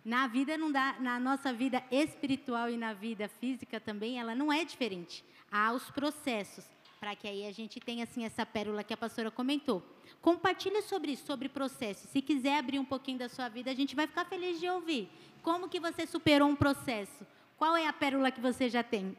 Na 0.04 0.26
vida 0.26 0.58
não 0.58 0.70
dá, 0.70 0.96
na 1.00 1.18
nossa 1.18 1.52
vida 1.52 1.82
espiritual 1.90 2.68
e 2.68 2.76
na 2.76 2.92
vida 2.92 3.28
física 3.40 3.80
também, 3.80 4.18
ela 4.18 4.34
não 4.34 4.52
é 4.52 4.64
diferente. 4.64 5.24
Há 5.50 5.72
os 5.72 5.90
processos, 5.90 6.64
para 7.00 7.14
que 7.14 7.26
aí 7.26 7.46
a 7.46 7.52
gente 7.52 7.80
tenha 7.80 8.04
assim 8.04 8.24
essa 8.24 8.44
pérola 8.44 8.84
que 8.84 8.92
a 8.92 8.96
pastora 8.96 9.30
comentou. 9.30 9.82
Compartilhe 10.20 10.82
sobre 10.82 11.12
isso, 11.12 11.24
sobre 11.24 11.48
processo. 11.48 12.06
Se 12.08 12.20
quiser 12.20 12.58
abrir 12.58 12.78
um 12.78 12.84
pouquinho 12.84 13.18
da 13.18 13.28
sua 13.28 13.48
vida, 13.48 13.70
a 13.70 13.74
gente 13.74 13.94
vai 13.94 14.06
ficar 14.06 14.26
feliz 14.26 14.60
de 14.60 14.68
ouvir. 14.68 15.08
Como 15.42 15.68
que 15.68 15.80
você 15.80 16.06
superou 16.06 16.48
um 16.48 16.56
processo? 16.56 17.24
Qual 17.56 17.76
é 17.76 17.86
a 17.86 17.92
pérola 17.92 18.30
que 18.30 18.40
você 18.40 18.68
já 18.68 18.82
tem? 18.82 19.16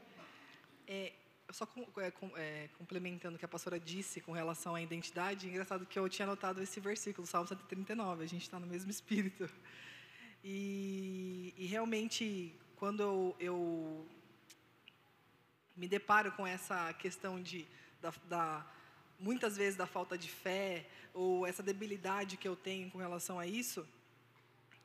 É, 0.88 1.14
só 1.52 1.66
com, 1.66 1.88
é, 2.02 2.12
com, 2.12 2.32
é, 2.36 2.70
complementando 2.78 3.36
o 3.36 3.40
que 3.40 3.46
a 3.46 3.48
pastora 3.48 3.80
disse 3.80 4.20
com 4.22 4.32
relação 4.32 4.76
à 4.76 4.82
identidade, 4.82 5.48
é 5.48 5.50
engraçado 5.50 5.86
que 5.86 5.98
eu 5.98 6.08
tinha 6.10 6.26
anotado 6.26 6.62
esse 6.62 6.80
versículo, 6.80 7.28
Salmo 7.28 7.48
139, 7.48 8.24
a 8.24 8.28
gente 8.28 8.42
está 8.42 8.60
no 8.60 8.68
mesmo 8.68 8.90
espírito. 8.90 9.50
E, 10.44 11.54
e 11.58 11.66
realmente, 11.66 12.56
quando 12.76 13.02
eu, 13.02 13.36
eu, 13.40 14.08
me 15.76 15.88
deparo 15.88 16.32
com 16.34 16.46
essa 16.46 16.94
questão 16.94 17.42
de, 17.42 17.66
da, 18.02 18.14
da, 18.28 18.66
muitas 19.20 19.58
vezes, 19.58 19.76
da 19.76 19.88
falta 19.88 20.18
de 20.18 20.30
fé, 20.30 20.86
ou 21.14 21.48
essa 21.48 21.64
debilidade 21.64 22.38
que 22.38 22.48
eu 22.48 22.56
tenho 22.56 22.92
com 22.92 22.98
relação 22.98 23.40
a 23.40 23.48
isso, 23.48 23.88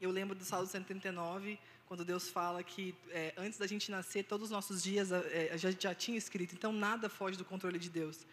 eu 0.01 0.11
lembro 0.11 0.35
do 0.35 0.45
Salmo 0.45 0.67
139, 0.67 1.59
quando 1.91 2.05
Deus 2.05 2.29
fala 2.29 2.63
que 2.63 2.95
é, 3.11 3.35
antes 3.37 3.59
da 3.59 3.67
gente 3.67 3.91
nascer, 3.91 4.23
todos 4.23 4.45
os 4.45 4.51
nossos 4.53 4.81
dias 4.81 5.11
é, 5.11 5.59
já, 5.59 5.73
já 5.73 5.93
tinha 5.93 6.17
escrito, 6.17 6.55
então 6.55 6.73
nada 6.73 7.09
foge 7.09 7.37
do 7.37 7.45
controle 7.45 7.81
de 7.81 7.91
Deus. 7.91 8.25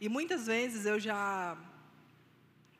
E 0.00 0.08
muitas 0.08 0.46
vezes 0.46 0.86
eu 0.86 1.00
já, 1.00 1.58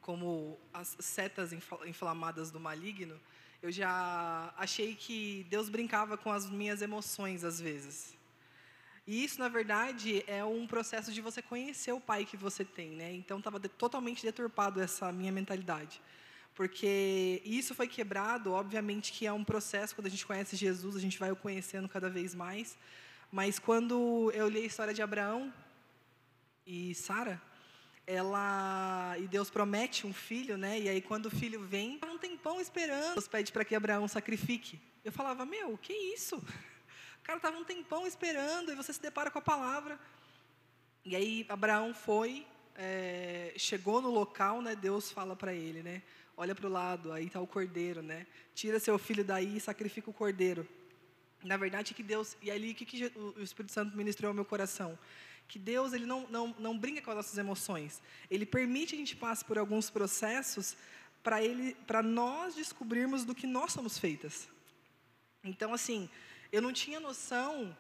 como 0.01 0.57
as 0.73 0.97
setas 1.01 1.53
inflamadas 1.85 2.53
do 2.53 2.61
maligno, 2.61 3.21
eu 3.61 3.73
já 3.73 4.55
achei 4.57 4.95
que 4.95 5.45
Deus 5.51 5.69
brincava 5.69 6.17
com 6.17 6.31
as 6.31 6.49
minhas 6.49 6.81
emoções 6.81 7.43
às 7.43 7.61
vezes. 7.61 8.17
E 9.09 9.25
isso, 9.25 9.41
na 9.41 9.49
verdade, 9.49 10.23
é 10.29 10.45
um 10.45 10.65
processo 10.65 11.13
de 11.13 11.21
você 11.21 11.43
conhecer 11.43 11.91
o 11.91 12.01
pai 12.01 12.25
que 12.25 12.37
você 12.37 12.65
tem, 12.65 12.91
né? 12.91 13.13
Então 13.13 13.39
estava 13.39 13.59
totalmente 13.59 14.23
deturpado 14.23 14.81
essa 14.81 15.11
minha 15.11 15.33
mentalidade 15.33 16.01
porque 16.55 17.41
isso 17.45 17.75
foi 17.75 17.89
quebrado, 17.89 18.53
obviamente 18.53 19.13
que 19.13 19.27
é 19.27 19.33
um 19.33 19.45
processo, 19.45 19.95
quando 19.95 20.07
a 20.07 20.11
gente 20.11 20.27
conhece 20.27 20.57
Jesus, 20.57 20.97
a 20.97 21.01
gente 21.01 21.19
vai 21.19 21.31
o 21.31 21.37
conhecendo 21.37 21.89
cada 21.89 22.11
vez 22.11 22.35
mais, 22.35 22.77
mas 23.31 23.59
quando 23.59 24.31
eu 24.35 24.49
li 24.49 24.63
a 24.63 24.67
história 24.67 24.93
de 24.93 25.03
Abraão 25.03 25.53
e 26.67 26.95
Sara, 26.95 27.41
ela 28.07 29.17
e 29.19 29.29
Deus 29.29 29.51
promete 29.51 30.07
um 30.07 30.13
filho, 30.13 30.59
né? 30.59 30.81
E 30.81 30.89
aí 30.89 31.01
quando 31.01 31.27
o 31.27 31.31
filho 31.31 31.61
vem, 31.61 31.99
um 32.05 32.19
tempão 32.19 32.61
esperando, 32.61 33.15
Deus 33.15 33.29
pede 33.29 33.53
para 33.53 33.65
que 33.65 33.75
Abraão 33.75 34.09
sacrifique. 34.09 34.81
Eu 35.05 35.13
falava: 35.13 35.47
"Meu, 35.47 35.79
que 35.79 35.93
isso?" 35.93 36.37
O 36.37 37.23
cara 37.23 37.37
estava 37.37 37.57
um 37.57 37.65
tempão 37.65 38.07
esperando 38.07 38.73
e 38.73 38.75
você 38.75 38.93
se 38.93 39.01
depara 39.01 39.31
com 39.31 39.39
a 39.39 39.43
palavra. 39.43 40.01
E 41.05 41.15
aí 41.15 41.47
Abraão 41.49 41.95
foi, 41.95 42.47
é, 42.75 43.53
chegou 43.57 44.01
no 44.01 44.11
local, 44.11 44.61
né? 44.63 44.75
Deus 44.75 45.11
fala 45.13 45.37
para 45.37 45.55
ele, 45.55 45.83
né? 45.83 46.03
Olha 46.41 46.55
para 46.55 46.67
o 46.67 46.71
lado, 46.71 47.13
aí 47.13 47.27
está 47.27 47.39
o 47.39 47.47
cordeiro, 47.47 48.01
né? 48.01 48.27
Tira 48.55 48.81
seu 48.81 48.99
filho 48.99 49.23
daí 49.23 49.59
e 49.59 49.61
sacrifica 49.61 50.09
o 50.09 50.13
cordeiro. 50.13 50.67
Na 51.45 51.59
verdade, 51.59 51.93
que 51.93 52.03
Deus, 52.03 52.35
e 52.41 52.51
ali 52.51 52.71
o 52.71 52.75
que, 52.75 52.87
que 52.87 53.13
o 53.15 53.43
Espírito 53.43 53.73
Santo 53.73 53.95
ministrou 53.95 54.29
ao 54.31 54.35
meu 54.35 54.47
coração? 54.53 54.99
Que 55.47 55.59
Deus 55.59 55.93
ele 55.93 56.07
não, 56.07 56.27
não, 56.29 56.47
não 56.59 56.79
brinca 56.79 57.03
com 57.03 57.11
as 57.11 57.17
nossas 57.17 57.37
emoções. 57.37 58.01
Ele 58.31 58.47
permite 58.47 58.91
que 58.91 58.97
a 58.97 59.05
gente 59.05 59.17
passe 59.17 59.45
por 59.45 59.59
alguns 59.59 59.91
processos 59.91 60.79
para 61.23 61.45
ele, 61.45 61.75
para 61.87 62.03
nós 62.03 62.55
descobrirmos 62.55 63.23
do 63.23 63.35
que 63.35 63.47
nós 63.47 63.71
somos 63.73 63.99
feitas. 63.99 64.49
Então, 65.45 65.75
assim, 65.75 66.09
eu 66.51 66.63
não 66.63 66.73
tinha 66.73 66.99
noção 66.99 67.77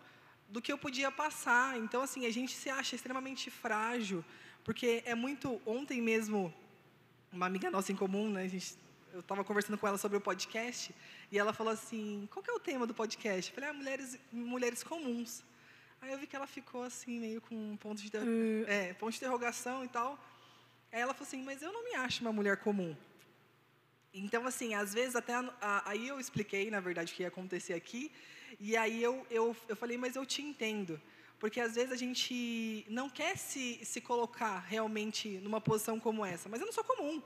do 0.50 0.60
que 0.60 0.70
eu 0.70 0.76
podia 0.76 1.10
passar. 1.10 1.78
Então, 1.78 2.02
assim, 2.02 2.26
a 2.26 2.30
gente 2.30 2.54
se 2.54 2.68
acha 2.68 2.94
extremamente 2.94 3.50
frágil, 3.50 4.22
porque 4.64 5.02
é 5.06 5.14
muito. 5.14 5.62
Ontem 5.64 6.02
mesmo 6.02 6.52
uma 7.32 7.46
amiga 7.46 7.70
nossa 7.70 7.92
em 7.92 7.96
comum, 7.96 8.30
né? 8.30 8.42
A 8.42 8.48
gente, 8.48 8.76
eu 9.12 9.20
estava 9.20 9.44
conversando 9.44 9.78
com 9.78 9.86
ela 9.86 9.98
sobre 9.98 10.18
o 10.18 10.20
podcast 10.20 10.94
e 11.30 11.38
ela 11.38 11.52
falou 11.52 11.72
assim: 11.72 12.28
qual 12.32 12.42
que 12.42 12.50
é 12.50 12.54
o 12.54 12.58
tema 12.58 12.86
do 12.86 12.94
podcast? 12.94 13.50
Eu 13.50 13.54
falei: 13.54 13.70
ah, 13.70 13.72
mulheres, 13.72 14.18
mulheres 14.32 14.82
comuns. 14.82 15.42
Aí 16.00 16.12
eu 16.12 16.18
vi 16.18 16.26
que 16.26 16.34
ela 16.34 16.46
ficou 16.46 16.82
assim, 16.82 17.20
meio 17.20 17.40
com 17.42 17.54
um 17.54 17.76
ponto 17.76 18.00
de, 18.02 18.08
uh. 18.16 18.64
é, 18.66 18.94
ponto 18.94 19.12
de 19.12 19.18
interrogação 19.18 19.84
e 19.84 19.88
tal. 19.88 20.18
Aí 20.92 21.00
ela 21.00 21.14
falou 21.14 21.26
assim: 21.26 21.42
mas 21.42 21.62
eu 21.62 21.72
não 21.72 21.84
me 21.84 21.94
acho 21.94 22.22
uma 22.22 22.32
mulher 22.32 22.56
comum. 22.58 22.96
Então, 24.12 24.46
assim, 24.46 24.74
às 24.74 24.92
vezes 24.92 25.14
até. 25.14 25.34
A, 25.34 25.54
a, 25.60 25.90
aí 25.90 26.08
eu 26.08 26.18
expliquei, 26.18 26.70
na 26.70 26.80
verdade, 26.80 27.12
o 27.12 27.16
que 27.16 27.22
ia 27.22 27.28
acontecer 27.28 27.74
aqui. 27.74 28.10
E 28.58 28.76
aí 28.76 29.02
eu, 29.02 29.24
eu, 29.30 29.56
eu 29.68 29.76
falei: 29.76 29.96
mas 29.96 30.16
eu 30.16 30.26
te 30.26 30.42
entendo. 30.42 31.00
Porque 31.40 31.58
às 31.58 31.74
vezes 31.74 31.90
a 31.90 31.96
gente 31.96 32.84
não 32.88 33.08
quer 33.08 33.36
se, 33.36 33.80
se 33.82 33.98
colocar 34.00 34.58
realmente 34.58 35.38
numa 35.38 35.60
posição 35.60 35.98
como 35.98 36.24
essa. 36.24 36.50
Mas 36.50 36.60
eu 36.60 36.66
não 36.66 36.72
sou 36.72 36.84
comum. 36.84 37.20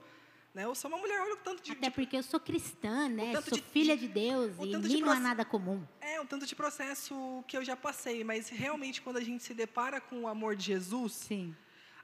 Né? 0.53 0.63
Eu 0.63 0.73
sou 0.73 0.89
uma 0.89 0.97
mulher, 0.97 1.19
olha 1.21 1.33
o 1.33 1.37
tanto 1.37 1.61
de. 1.61 1.73
Até 1.73 1.89
porque 1.89 2.15
eu 2.15 2.23
sou 2.23 2.39
cristã, 2.39 3.09
né? 3.09 3.33
Sou 3.41 3.57
de, 3.57 3.61
filha 3.61 3.97
de 3.97 4.07
Deus 4.07 4.55
e 4.57 4.77
mim 4.77 5.01
não 5.01 5.11
há 5.11 5.19
nada 5.19 5.43
comum. 5.43 5.85
É, 5.99 6.19
um 6.21 6.25
tanto 6.25 6.45
de 6.45 6.55
processo 6.55 7.43
que 7.45 7.57
eu 7.57 7.63
já 7.65 7.75
passei. 7.75 8.23
Mas 8.23 8.47
realmente, 8.47 9.01
quando 9.01 9.17
a 9.17 9.21
gente 9.21 9.43
se 9.43 9.53
depara 9.53 9.99
com 9.99 10.21
o 10.21 10.27
amor 10.29 10.55
de 10.55 10.63
Jesus. 10.63 11.11
Sim. 11.11 11.53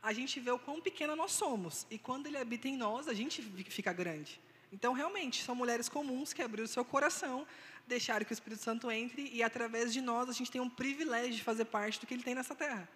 A 0.04 0.12
gente 0.12 0.38
vê 0.40 0.52
o 0.52 0.60
quão 0.60 0.82
pequena 0.82 1.16
nós 1.16 1.32
somos. 1.32 1.88
E 1.90 1.98
quando 1.98 2.28
ele 2.28 2.38
habita 2.38 2.68
em 2.68 2.76
nós, 2.76 3.08
a 3.08 3.14
gente 3.14 3.42
fica 3.70 3.94
grande. 3.94 4.42
Então, 4.74 4.92
realmente, 4.94 5.44
são 5.44 5.56
mulheres 5.56 5.88
comuns 5.88 6.34
que 6.34 6.42
abriram 6.42 6.66
o 6.66 6.68
seu 6.68 6.84
coração 6.84 7.48
deixar 7.92 8.24
que 8.26 8.32
o 8.32 8.38
Espírito 8.40 8.64
Santo 8.64 8.90
entre 8.90 9.30
e, 9.34 9.44
através 9.44 9.92
de 9.94 10.02
nós, 10.02 10.30
a 10.30 10.34
gente 10.34 10.50
tem 10.50 10.62
um 10.62 10.70
privilégio 10.70 11.36
de 11.36 11.44
fazer 11.44 11.66
parte 11.66 12.00
do 12.00 12.08
que 12.08 12.14
ele 12.14 12.24
tem 12.24 12.34
nessa 12.34 12.56
terra. 12.56 12.90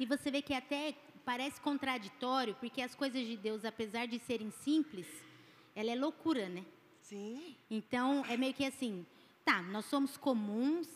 E 0.00 0.06
você 0.06 0.30
vê 0.30 0.40
que 0.40 0.54
até 0.54 0.94
parece 1.24 1.60
contraditório, 1.60 2.54
porque 2.54 2.80
as 2.80 2.94
coisas 2.94 3.26
de 3.26 3.36
Deus, 3.36 3.64
apesar 3.64 4.06
de 4.06 4.18
serem 4.18 4.50
simples, 4.50 5.06
ela 5.76 5.90
é 5.90 5.94
loucura, 5.94 6.48
né? 6.48 6.64
Sim. 7.02 7.54
Então, 7.70 8.24
é 8.26 8.36
meio 8.36 8.54
que 8.54 8.64
assim, 8.64 9.06
tá, 9.44 9.62
nós 9.62 9.84
somos 9.84 10.16
comuns, 10.16 10.88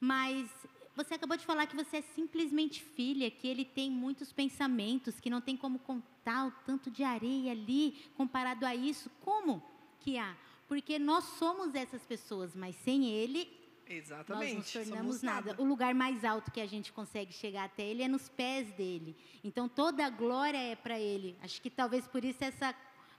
mas 0.00 0.48
você 0.94 1.14
acabou 1.14 1.36
de 1.36 1.44
falar 1.44 1.66
que 1.66 1.76
você 1.76 1.98
é 1.98 2.02
simplesmente 2.02 2.82
filha, 2.82 3.30
que 3.30 3.46
ele 3.46 3.64
tem 3.64 3.90
muitos 3.90 4.32
pensamentos, 4.32 5.18
que 5.20 5.30
não 5.30 5.40
tem 5.40 5.56
como 5.56 5.78
contar 5.80 6.46
o 6.46 6.50
tanto 6.64 6.90
de 6.90 7.02
areia 7.02 7.52
ali 7.52 8.04
comparado 8.16 8.64
a 8.64 8.74
isso. 8.74 9.10
Como 9.20 9.62
que 10.00 10.16
há? 10.16 10.36
Porque 10.68 10.98
nós 10.98 11.24
somos 11.24 11.74
essas 11.74 12.02
pessoas, 12.02 12.54
mas 12.54 12.76
sem 12.76 13.10
Ele 13.10 13.48
Exatamente. 13.88 14.54
nós 14.54 14.54
nos 14.54 14.72
tornamos 14.72 15.16
somos 15.16 15.22
nada. 15.22 15.56
O 15.58 15.64
lugar 15.64 15.94
mais 15.94 16.24
alto 16.24 16.50
que 16.50 16.60
a 16.60 16.66
gente 16.66 16.92
consegue 16.92 17.32
chegar 17.32 17.64
até 17.64 17.82
Ele 17.82 18.02
é 18.02 18.08
nos 18.08 18.28
pés 18.28 18.70
dele. 18.74 19.16
Então 19.42 19.68
toda 19.68 20.04
a 20.04 20.10
glória 20.10 20.58
é 20.58 20.76
para 20.76 21.00
Ele. 21.00 21.36
Acho 21.42 21.60
que 21.62 21.70
talvez 21.70 22.06
por 22.06 22.22
isso 22.22 22.44
essa 22.44 22.74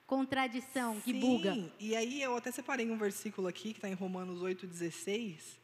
contradição 0.06 1.00
que 1.02 1.12
Sim, 1.12 1.20
buga. 1.20 1.72
E 1.80 1.96
aí 1.96 2.22
eu 2.22 2.36
até 2.36 2.52
separei 2.52 2.90
um 2.90 2.98
versículo 2.98 3.48
aqui 3.48 3.74
que 3.74 3.80
está 3.80 3.90
em 3.90 3.94
Romanos 3.94 4.42
8,16, 4.42 5.58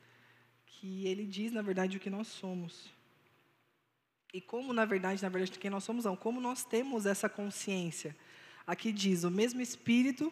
que 0.65 1.07
ele 1.07 1.25
diz, 1.25 1.51
na 1.51 1.61
verdade, 1.61 1.97
o 1.97 1.99
que 1.99 2.09
nós 2.09 2.27
somos. 2.27 2.93
E 4.33 4.41
como, 4.41 4.73
na 4.73 4.85
verdade, 4.85 5.21
na 5.23 5.29
verdade, 5.29 5.57
quem 5.57 5.71
nós 5.71 5.83
somos, 5.83 6.05
não, 6.05 6.15
como 6.15 6.41
nós 6.41 6.63
temos 6.63 7.05
essa 7.05 7.29
consciência. 7.29 8.15
Aqui 8.67 8.91
diz, 8.91 9.23
o 9.23 9.31
mesmo 9.31 9.61
Espírito 9.61 10.31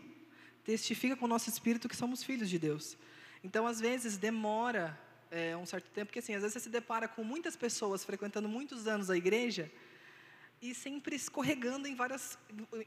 testifica 0.63 1.15
com 1.15 1.25
o 1.25 1.27
nosso 1.27 1.49
Espírito 1.49 1.89
que 1.89 1.95
somos 1.95 2.23
filhos 2.23 2.49
de 2.49 2.57
Deus. 2.57 2.97
Então, 3.43 3.67
às 3.67 3.79
vezes, 3.79 4.17
demora 4.17 4.97
é, 5.29 5.57
um 5.57 5.65
certo 5.65 5.89
tempo, 5.89 6.07
porque 6.07 6.19
assim, 6.19 6.35
às 6.35 6.41
vezes 6.41 6.53
você 6.53 6.59
se 6.59 6.69
depara 6.69 7.07
com 7.07 7.23
muitas 7.23 7.55
pessoas 7.55 8.05
frequentando 8.05 8.47
muitos 8.47 8.87
anos 8.87 9.09
a 9.09 9.17
igreja, 9.17 9.71
e 10.61 10.73
sempre 10.73 11.15
escorregando 11.15 11.87
em 11.87 11.95
várias, 11.95 12.37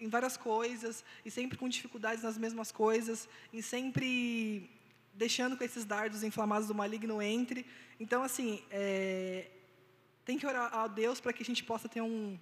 em 0.01 0.09
várias 0.09 0.37
coisas, 0.37 1.05
e 1.25 1.31
sempre 1.31 1.59
com 1.59 1.69
dificuldades 1.69 2.23
nas 2.25 2.39
mesmas 2.39 2.73
coisas, 2.73 3.29
e 3.53 3.61
sempre 3.63 4.71
deixando 5.13 5.57
que 5.59 5.65
esses 5.65 5.85
dardos 5.85 6.23
inflamados 6.23 6.69
do 6.69 6.75
maligno 6.75 7.21
entre. 7.21 7.67
Então, 8.01 8.23
assim, 8.23 8.63
é, 8.71 9.51
tem 10.25 10.39
que 10.39 10.47
orar 10.47 10.73
a 10.75 10.87
Deus 10.87 11.21
para 11.21 11.33
que 11.33 11.43
a 11.43 11.47
gente 11.47 11.63
possa 11.65 11.89
ter 11.89 12.01
um, 12.01 12.39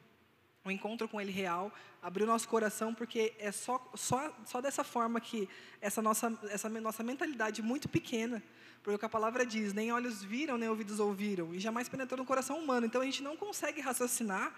um 0.65 0.71
encontro 0.71 1.07
com 1.07 1.21
Ele 1.21 1.31
real, 1.31 1.73
abrir 2.03 2.25
o 2.25 2.27
nosso 2.27 2.49
coração, 2.49 2.95
porque 2.95 3.35
é 3.39 3.53
só, 3.53 3.91
só, 3.95 4.35
só 4.47 4.61
dessa 4.61 4.83
forma 4.83 5.21
que 5.21 5.49
essa 5.81 6.01
nossa, 6.01 6.39
essa 6.51 6.69
nossa 6.69 7.03
mentalidade 7.03 7.61
muito 7.61 7.89
pequena, 7.89 8.43
porque 8.83 8.97
o 8.97 8.99
que 8.99 9.05
a 9.05 9.09
palavra 9.09 9.45
diz, 9.45 9.73
nem 9.73 9.93
olhos 9.93 10.23
viram, 10.23 10.57
nem 10.57 10.69
ouvidos 10.69 11.01
ouviram, 11.01 11.55
e 11.55 11.61
jamais 11.61 11.89
penetrou 11.89 12.19
no 12.19 12.25
coração 12.25 12.59
humano. 12.59 12.87
Então, 12.87 13.01
a 13.01 13.05
gente 13.05 13.23
não 13.23 13.37
consegue 13.37 13.81
raciocinar 13.81 14.55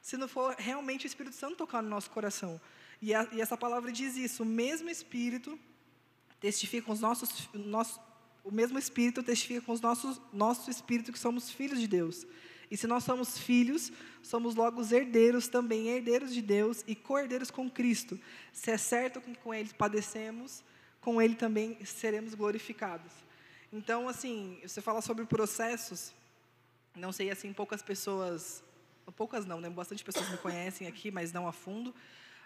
se 0.00 0.16
não 0.16 0.26
for 0.26 0.54
realmente 0.58 1.04
o 1.04 1.08
Espírito 1.08 1.36
Santo 1.36 1.56
tocar 1.56 1.82
no 1.82 1.88
nosso 1.88 2.10
coração. 2.10 2.60
E, 3.02 3.14
a, 3.14 3.28
e 3.32 3.40
essa 3.40 3.56
palavra 3.56 3.92
diz 3.92 4.16
isso: 4.16 4.42
o 4.42 4.46
mesmo 4.46 4.88
Espírito 4.88 5.58
testifica 6.40 6.86
com 6.86 6.92
os 6.92 7.00
nossos, 7.00 7.48
nosso, 7.52 8.00
o 8.42 8.50
mesmo 8.50 8.78
Espírito 8.78 9.22
testifica 9.22 9.60
com 9.60 9.72
os 9.72 9.80
nossos, 9.80 10.20
nosso 10.32 10.70
Espírito 10.70 11.12
que 11.12 11.18
somos 11.18 11.50
filhos 11.50 11.78
de 11.78 11.86
Deus. 11.86 12.26
E 12.70 12.76
se 12.76 12.86
nós 12.86 13.04
somos 13.04 13.36
filhos, 13.38 13.92
somos 14.22 14.54
logo 14.54 14.80
os 14.80 14.92
herdeiros 14.92 15.48
também, 15.48 15.88
herdeiros 15.88 16.32
de 16.32 16.40
Deus 16.40 16.84
e 16.86 16.94
co-herdeiros 16.94 17.50
com 17.50 17.68
Cristo. 17.68 18.18
Se 18.52 18.70
é 18.70 18.78
certo 18.78 19.20
que 19.20 19.34
com 19.36 19.52
Ele 19.52 19.70
padecemos, 19.76 20.62
com 21.00 21.20
Ele 21.20 21.34
também 21.34 21.84
seremos 21.84 22.34
glorificados. 22.34 23.12
Então, 23.72 24.08
assim, 24.08 24.60
você 24.62 24.80
fala 24.80 25.00
sobre 25.02 25.24
processos, 25.24 26.12
não 26.94 27.12
sei, 27.12 27.30
assim, 27.30 27.52
poucas 27.52 27.82
pessoas 27.82 28.62
poucas 29.10 29.44
não, 29.44 29.60
né? 29.60 29.68
Bastante 29.68 30.04
pessoas 30.04 30.28
me 30.28 30.38
conhecem 30.38 30.86
aqui, 30.86 31.10
mas 31.10 31.32
não 31.32 31.46
a 31.46 31.52
fundo. 31.52 31.94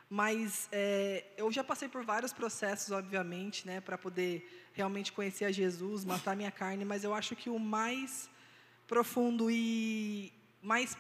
Mas 0.09 0.69
é, 0.71 1.25
eu 1.37 1.51
já 1.51 1.65
passei 1.65 1.89
por 1.89 2.05
vários 2.05 2.33
processos, 2.33 2.91
obviamente, 2.91 3.67
né, 3.67 3.81
para 3.81 3.97
poder 3.97 4.69
realmente 4.73 5.13
conhecer 5.13 5.45
a 5.45 5.53
Jesus, 5.53 6.05
matar 6.05 6.37
minha 6.37 6.51
carne. 6.51 6.85
Mas 6.85 7.05
eu 7.05 7.15
acho 7.15 7.35
que 7.35 7.49
o 7.49 7.59
mais 7.59 8.29
profundo 8.87 9.51
e 9.51 10.33
mais 10.63 10.97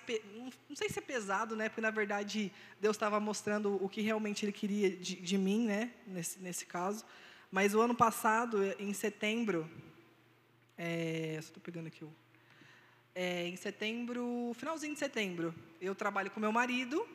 não 0.68 0.76
sei 0.76 0.88
se 0.88 0.98
é 0.98 1.02
pesado, 1.02 1.56
né? 1.56 1.68
Porque 1.68 1.80
na 1.80 1.90
verdade 1.90 2.52
Deus 2.80 2.96
estava 2.96 3.18
mostrando 3.18 3.82
o 3.82 3.88
que 3.88 4.00
realmente 4.00 4.44
Ele 4.44 4.52
queria 4.52 4.90
de, 4.90 5.16
de 5.16 5.38
mim, 5.38 5.66
né? 5.66 5.92
Nesse 6.06 6.38
nesse 6.40 6.66
caso. 6.66 7.04
Mas 7.50 7.74
o 7.74 7.80
ano 7.80 7.94
passado, 7.94 8.58
em 8.78 8.92
setembro, 8.92 9.70
é, 10.76 11.36
estou 11.38 11.62
pegando 11.62 11.86
aqui 11.86 12.04
o 12.04 12.12
é, 13.14 13.46
em 13.46 13.56
setembro, 13.56 14.52
finalzinho 14.54 14.92
de 14.92 14.98
setembro, 14.98 15.54
eu 15.80 15.94
trabalho 15.94 16.30
com 16.30 16.40
meu 16.40 16.50
marido 16.50 17.06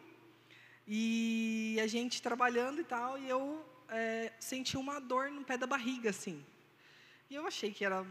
e 0.88 1.78
a 1.84 1.88
gente 1.88 2.22
trabalhando 2.22 2.80
e 2.80 2.84
tal, 2.84 3.18
e 3.18 3.28
eu 3.28 3.66
é, 3.90 4.32
senti 4.40 4.78
uma 4.78 5.00
dor 5.00 5.30
no 5.30 5.44
pé 5.44 5.58
da 5.58 5.68
barriga, 5.68 6.10
assim. 6.10 6.44
E 7.30 7.36
eu 7.36 7.46
achei 7.46 7.72
que 7.72 7.86
era 7.86 8.04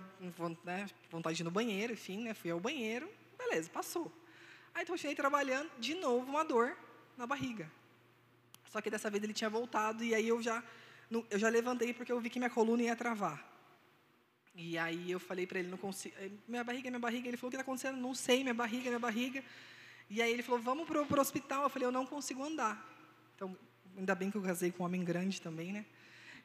né, 0.65 0.87
vontade 1.11 1.37
de 1.37 1.43
ir 1.43 1.45
no 1.45 1.51
banheiro, 1.51 1.93
enfim, 1.93 2.23
né, 2.23 2.35
fui 2.35 2.51
ao 2.51 2.61
banheiro, 2.61 3.11
beleza, 3.37 3.69
passou. 3.69 4.13
Aí 4.75 4.87
continuei 4.87 5.17
trabalhando, 5.17 5.71
de 5.79 5.95
novo 5.95 6.31
uma 6.31 6.45
dor 6.45 6.77
na 7.17 7.27
barriga. 7.27 7.71
Só 8.71 8.81
que 8.81 8.91
dessa 8.91 9.11
vez 9.11 9.25
ele 9.25 9.33
tinha 9.33 9.51
voltado 9.51 10.05
e 10.05 10.15
aí 10.15 10.29
eu 10.29 10.41
já, 10.41 10.63
eu 11.31 11.39
já 11.39 11.49
levantei 11.49 11.93
porque 11.93 12.13
eu 12.13 12.21
vi 12.21 12.31
que 12.31 12.39
minha 12.39 12.51
coluna 12.51 12.83
ia 12.83 12.95
travar. 12.95 13.45
E 14.55 14.77
aí 14.77 15.11
eu 15.11 15.21
falei 15.21 15.47
para 15.47 15.61
ele, 15.61 15.69
não 15.69 15.79
consigo, 15.79 16.15
eh, 16.19 16.31
minha 16.47 16.65
barriga, 16.65 16.91
minha 16.91 16.99
barriga. 16.99 17.29
Ele 17.29 17.37
falou, 17.37 17.49
o 17.49 17.51
que 17.51 17.57
está 17.57 17.63
acontecendo? 17.63 17.97
Não 17.97 18.13
sei, 18.13 18.43
minha 18.43 18.55
barriga, 18.55 18.91
minha 18.91 18.99
barriga. 18.99 19.43
E 20.11 20.21
aí 20.21 20.33
ele 20.33 20.43
falou, 20.43 20.61
vamos 20.61 20.87
para 20.87 21.01
o 21.01 21.21
hospital. 21.21 21.63
Eu 21.63 21.71
falei, 21.71 21.87
eu 21.87 21.93
não 21.93 22.05
consigo 22.05 22.43
andar. 22.43 22.85
Então, 23.37 23.57
ainda 23.97 24.17
bem 24.17 24.33
que 24.33 24.37
eu 24.37 24.43
casei 24.43 24.73
com 24.73 24.83
um 24.83 24.87
homem 24.87 25.05
grande 25.05 25.41
também, 25.41 25.73
né? 25.73 25.87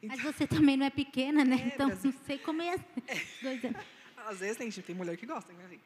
Então, 0.04 0.16
Mas 0.16 0.22
você 0.22 0.46
também 0.46 0.76
não 0.76 0.86
é 0.86 0.90
pequena, 0.90 1.44
né? 1.44 1.56
É, 1.64 1.74
então, 1.74 1.88
Brasil. 1.88 2.12
não 2.12 2.26
sei 2.26 2.38
como 2.38 2.60
é. 2.60 2.76
Dois 3.42 3.64
anos. 3.64 3.82
Às 4.16 4.38
vezes 4.38 4.56
tem, 4.56 4.70
tem 4.70 4.94
mulher 4.94 5.16
que 5.16 5.26
gosta, 5.26 5.52
né? 5.52 5.78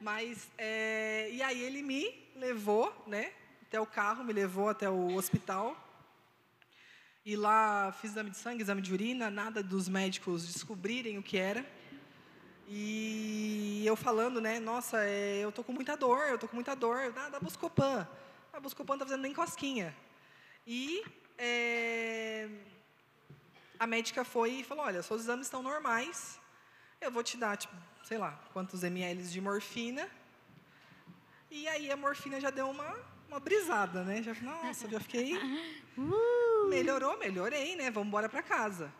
Mas, 0.00 0.48
é, 0.56 1.28
e 1.30 1.42
aí 1.42 1.60
ele 1.62 1.82
me 1.82 2.14
levou, 2.36 2.92
né? 3.06 3.32
Até 3.62 3.80
o 3.80 3.86
carro, 3.86 4.24
me 4.24 4.32
levou 4.32 4.68
até 4.68 4.88
o 4.88 5.14
hospital. 5.14 5.76
E 7.24 7.36
lá 7.36 7.92
fiz 7.92 8.12
exame 8.12 8.30
de 8.30 8.38
sangue, 8.38 8.62
exame 8.62 8.80
de 8.80 8.92
urina, 8.92 9.30
nada 9.30 9.62
dos 9.62 9.88
médicos 9.88 10.46
descobrirem 10.46 11.18
o 11.18 11.22
que 11.22 11.36
era. 11.36 11.66
E 12.66 13.82
eu 13.84 13.96
falando, 13.96 14.40
né, 14.40 14.58
nossa, 14.60 15.04
é, 15.04 15.38
eu 15.38 15.52
tô 15.52 15.62
com 15.64 15.72
muita 15.72 15.96
dor, 15.96 16.28
eu 16.28 16.38
tô 16.38 16.48
com 16.48 16.54
muita 16.54 16.74
dor, 16.74 17.12
dá, 17.12 17.28
dá 17.28 17.40
Buscopan. 17.40 18.06
A 18.52 18.60
Buscopan 18.60 18.94
não 18.94 18.98
tá 19.00 19.04
fazendo 19.06 19.22
nem 19.22 19.34
cosquinha. 19.34 19.94
E 20.66 21.02
é, 21.36 22.48
a 23.78 23.86
médica 23.86 24.24
foi 24.24 24.50
e 24.52 24.64
falou, 24.64 24.84
olha, 24.84 25.02
seus 25.02 25.22
exames 25.22 25.46
estão 25.46 25.62
normais, 25.62 26.38
eu 27.00 27.10
vou 27.10 27.22
te 27.22 27.36
dar, 27.36 27.56
tipo, 27.56 27.74
sei 28.04 28.18
lá, 28.18 28.38
quantos 28.52 28.82
ml 28.82 29.22
de 29.22 29.40
morfina. 29.40 30.08
E 31.50 31.66
aí 31.68 31.90
a 31.90 31.96
morfina 31.96 32.40
já 32.40 32.50
deu 32.50 32.68
uma, 32.68 32.96
uma 33.28 33.40
brisada, 33.40 34.02
né? 34.02 34.22
Já, 34.22 34.34
nossa, 34.34 34.88
já 34.88 35.00
fiquei... 35.00 35.34
Uh! 35.98 36.68
Melhorou, 36.68 37.18
melhorei, 37.18 37.74
né? 37.74 37.90
Vamos 37.90 38.06
embora 38.06 38.28
para 38.28 38.40
casa. 38.40 38.92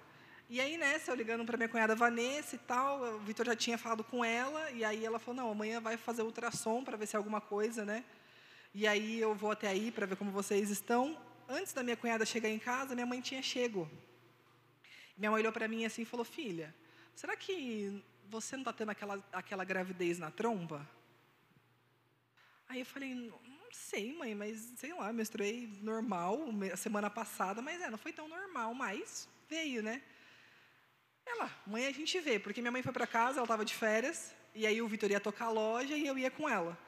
E 0.50 0.60
aí, 0.60 0.76
nessa, 0.76 1.12
eu 1.12 1.14
ligando 1.14 1.44
para 1.44 1.56
minha 1.56 1.68
cunhada 1.68 1.94
Vanessa 1.94 2.56
e 2.56 2.58
tal, 2.58 3.00
o 3.02 3.18
Vitor 3.20 3.46
já 3.46 3.54
tinha 3.54 3.76
falado 3.76 4.02
com 4.02 4.24
ela, 4.24 4.70
e 4.70 4.82
aí 4.82 5.04
ela 5.04 5.18
falou, 5.18 5.42
não, 5.42 5.50
amanhã 5.52 5.80
vai 5.80 5.96
fazer 5.96 6.22
ultrassom 6.22 6.82
para 6.82 6.96
ver 6.96 7.06
se 7.06 7.14
é 7.14 7.18
alguma 7.18 7.40
coisa, 7.40 7.84
né? 7.84 8.02
E 8.74 8.86
aí 8.86 9.20
eu 9.20 9.34
vou 9.34 9.50
até 9.50 9.68
aí 9.68 9.92
para 9.92 10.06
ver 10.06 10.16
como 10.16 10.30
vocês 10.30 10.70
estão. 10.70 11.16
Antes 11.48 11.72
da 11.72 11.82
minha 11.82 11.96
cunhada 11.96 12.24
chegar 12.24 12.48
em 12.48 12.58
casa, 12.58 12.94
minha 12.94 13.06
mãe 13.06 13.20
tinha 13.20 13.42
chego. 13.42 13.88
Minha 15.18 15.32
mãe 15.32 15.40
olhou 15.40 15.52
para 15.52 15.66
mim 15.66 15.84
assim 15.84 16.02
e 16.02 16.04
falou, 16.04 16.24
filha, 16.24 16.72
será 17.12 17.36
que 17.36 18.04
você 18.30 18.54
não 18.54 18.62
está 18.62 18.72
tendo 18.72 18.90
aquela, 18.90 19.22
aquela 19.32 19.64
gravidez 19.64 20.16
na 20.16 20.30
tromba? 20.30 20.88
Aí 22.68 22.78
eu 22.78 22.86
falei, 22.86 23.14
não 23.14 23.72
sei, 23.72 24.12
mãe, 24.16 24.32
mas 24.32 24.72
sei 24.76 24.94
lá, 24.94 25.12
menstruei 25.12 25.68
normal 25.82 26.38
a 26.72 26.76
semana 26.76 27.10
passada, 27.10 27.60
mas 27.60 27.80
é, 27.80 27.90
não 27.90 27.98
foi 27.98 28.12
tão 28.12 28.28
normal, 28.28 28.72
mas 28.74 29.28
veio, 29.48 29.82
né? 29.82 30.00
Ela, 31.26 31.50
mãe 31.66 31.86
a 31.86 31.92
gente 31.92 32.20
vê, 32.20 32.38
porque 32.38 32.60
minha 32.60 32.70
mãe 32.70 32.82
foi 32.82 32.92
para 32.92 33.06
casa, 33.06 33.38
ela 33.38 33.44
estava 33.44 33.64
de 33.64 33.74
férias, 33.74 34.32
e 34.54 34.66
aí 34.68 34.80
o 34.80 34.86
Vitor 34.86 35.10
ia 35.10 35.18
tocar 35.18 35.46
a 35.46 35.50
loja 35.50 35.96
e 35.96 36.06
eu 36.06 36.16
ia 36.16 36.30
com 36.30 36.48
ela. 36.48 36.78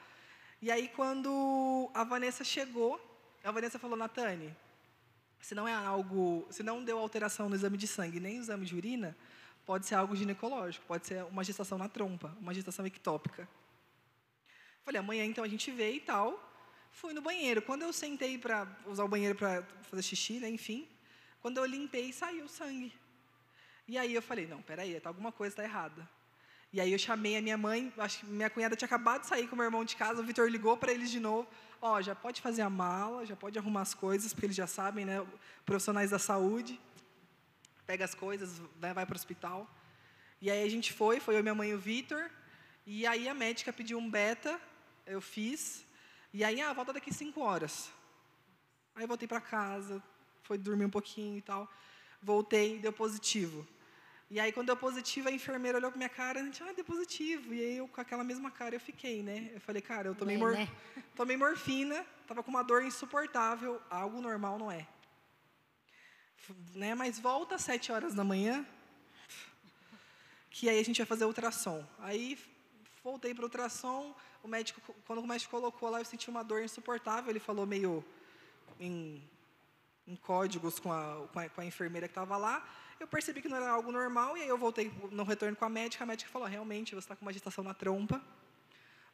E 0.63 0.71
aí 0.71 0.87
quando 0.87 1.91
a 1.93 2.05
Vanessa 2.05 2.45
chegou, 2.45 3.01
a 3.43 3.51
Vanessa 3.51 3.79
falou, 3.79 3.97
Natane, 3.97 4.57
se 5.41 5.55
não 5.55 5.67
é 5.67 5.75
algo, 5.75 6.47
se 6.51 6.63
não 6.63 6.85
deu 6.85 6.99
alteração 6.99 7.49
no 7.49 7.55
exame 7.55 7.77
de 7.77 7.87
sangue 7.87 8.21
nem 8.21 8.37
no 8.37 8.43
exame 8.43 8.67
de 8.67 8.77
urina, 8.77 9.17
pode 9.65 9.87
ser 9.87 9.95
algo 9.95 10.15
ginecológico, 10.15 10.85
pode 10.87 11.07
ser 11.07 11.25
uma 11.25 11.45
gestação 11.45 11.79
na 11.79 11.89
trompa, 11.89 12.37
uma 12.41 12.53
gestação 12.53 12.87
ectópica. 12.87 13.49
Falei, 14.85 14.99
amanhã 14.99 15.25
então 15.25 15.45
a 15.45 15.49
gente 15.49 15.71
vê 15.71 15.93
e 15.93 16.01
tal. 16.01 16.47
Fui 16.93 17.13
no 17.13 17.23
banheiro. 17.23 17.63
Quando 17.63 17.83
eu 17.83 17.93
sentei 17.93 18.37
para 18.37 18.67
usar 18.87 19.05
o 19.05 19.09
banheiro 19.09 19.37
para 19.39 19.63
fazer 19.83 20.03
xixi, 20.03 20.41
né, 20.41 20.49
enfim, 20.49 20.89
quando 21.41 21.59
eu 21.59 21.65
limpei, 21.65 22.13
saiu 22.13 22.49
sangue. 22.49 22.93
E 23.87 23.97
aí 23.97 24.15
eu 24.15 24.23
falei, 24.23 24.47
não, 24.47 24.61
peraí, 24.63 24.99
tá, 25.01 25.09
alguma 25.09 25.33
coisa 25.33 25.53
está 25.53 25.65
errada. 25.65 26.09
E 26.73 26.81
aí 26.81 26.93
eu 26.93 26.99
chamei 26.99 27.37
a 27.37 27.43
minha 27.43 27.59
mãe, 27.59 27.93
acho 27.99 28.21
que 28.21 28.27
minha 28.27 28.49
cunhada 28.49 28.77
tinha 28.77 28.87
acabado 28.87 29.23
de 29.23 29.27
sair 29.27 29.49
com 29.49 29.55
o 29.55 29.57
meu 29.57 29.65
irmão 29.65 29.85
de 29.85 29.97
casa, 29.97 30.21
o 30.21 30.25
Vitor 30.25 30.49
ligou 30.49 30.77
para 30.77 30.93
eles 30.93 31.11
de 31.11 31.19
novo, 31.19 31.49
ó, 31.81 32.01
já 32.01 32.15
pode 32.15 32.41
fazer 32.41 32.63
a 32.63 32.71
mala, 32.71 33.25
já 33.25 33.37
pode 33.37 33.59
arrumar 33.59 33.83
as 33.83 33.95
coisas, 33.95 34.33
porque 34.33 34.47
eles 34.47 34.57
já 34.57 34.67
sabem, 34.67 35.05
né, 35.05 35.27
profissionais 35.65 36.11
da 36.11 36.19
saúde, 36.19 36.81
pega 37.87 38.05
as 38.05 38.15
coisas, 38.15 38.61
né, 38.81 38.93
vai 38.93 39.07
para 39.07 39.15
o 39.15 39.17
hospital. 39.17 39.69
E 40.41 40.51
aí 40.51 40.63
a 40.63 40.71
gente 40.71 40.93
foi, 40.93 41.21
foi 41.21 41.37
eu, 41.37 41.43
minha 41.43 41.55
mãe 41.55 41.71
e 41.71 41.75
o 41.75 41.79
Vitor, 41.79 42.31
e 42.87 43.07
aí 43.07 43.29
a 43.29 43.35
médica 43.35 43.73
pediu 43.73 43.99
um 43.99 44.11
beta, 44.11 44.61
eu 45.07 45.21
fiz, 45.21 45.85
e 46.33 46.45
aí, 46.45 46.61
ah, 46.61 46.73
volta 46.73 46.93
daqui 46.93 47.13
cinco 47.13 47.41
horas. 47.41 47.91
Aí 48.95 49.05
voltei 49.05 49.27
para 49.27 49.41
casa, 49.41 50.01
foi 50.45 50.57
dormir 50.57 50.85
um 50.85 50.91
pouquinho 50.91 51.37
e 51.37 51.43
tal. 51.43 51.69
Voltei, 52.23 52.79
deu 52.79 52.93
positivo. 52.93 53.67
E 54.31 54.39
aí, 54.39 54.53
quando 54.53 54.69
deu 54.69 54.77
positivo, 54.77 55.29
a 55.29 55.33
enfermeira 55.33 55.79
olhou 55.79 55.91
para 55.91 55.99
minha 55.99 56.09
cara 56.09 56.39
e 56.39 56.51
disse, 56.51 56.63
ah, 56.63 56.73
deu 56.73 56.85
positivo. 56.85 57.53
E 57.53 57.61
aí, 57.61 57.77
eu, 57.79 57.89
com 57.89 58.01
aquela 58.01 58.23
mesma 58.23 58.49
cara, 58.49 58.77
eu 58.77 58.81
fiquei, 58.81 59.25
né? 59.25 59.51
Eu 59.53 59.61
falei, 59.61 59.83
cara, 59.83 60.07
eu 60.07 60.15
tomei, 60.15 60.37
É, 60.37 60.39
mor 60.39 60.53
né? 60.53 60.69
tomei 61.17 61.37
morfina, 61.37 62.07
estava 62.23 62.41
com 62.41 62.49
uma 62.49 62.63
dor 62.63 62.85
insuportável, 62.85 63.83
algo 63.91 64.21
normal 64.21 64.57
não 64.57 64.71
é. 64.71 64.87
Né? 66.77 66.95
Mas 66.95 67.19
volta 67.19 67.57
às 67.57 67.63
sete 67.63 67.91
horas 67.91 68.15
da 68.15 68.23
manhã, 68.23 68.65
que 70.49 70.69
aí 70.69 70.79
a 70.79 70.85
gente 70.85 70.99
vai 70.99 71.07
fazer 71.07 71.25
ultrassom. 71.25 71.85
Aí, 71.99 72.39
voltei 73.03 73.35
para 73.35 73.43
o 73.43 73.47
ultrassom, 73.47 74.15
o 74.45 74.49
médico, 74.49 74.81
quando 75.09 75.19
o 75.19 75.27
médico 75.27 75.51
colocou 75.51 75.91
lá, 75.91 75.99
eu 75.99 76.05
senti 76.05 76.31
uma 76.31 76.45
dor 76.45 76.63
insuportável, 76.63 77.31
ele 77.31 77.41
falou 77.41 77.67
meio 77.67 78.05
em 78.79 79.21
em 80.11 80.17
códigos 80.17 80.81
com 80.81 80.93
a, 80.93 81.27
com 81.33 81.39
a, 81.39 81.49
com 81.49 81.61
a 81.61 81.65
enfermeira 81.65 82.09
que 82.09 82.13
estava 82.13 82.37
lá. 82.37 82.67
Eu 83.01 83.09
percebi 83.09 83.41
que 83.41 83.49
não 83.49 83.57
era 83.57 83.71
algo 83.71 83.91
normal, 83.91 84.37
e 84.37 84.43
aí 84.43 84.49
eu 84.49 84.59
voltei 84.59 84.93
no 85.11 85.23
retorno 85.25 85.57
com 85.57 85.65
a 85.65 85.71
médica. 85.71 86.05
A 86.05 86.07
médica 86.07 86.31
falou: 86.31 86.47
realmente, 86.47 86.95
você 86.95 86.99
está 86.99 87.17
com 87.17 87.25
uma 87.25 87.31
agitação 87.31 87.65
na 87.65 87.73
trompa. 87.73 88.23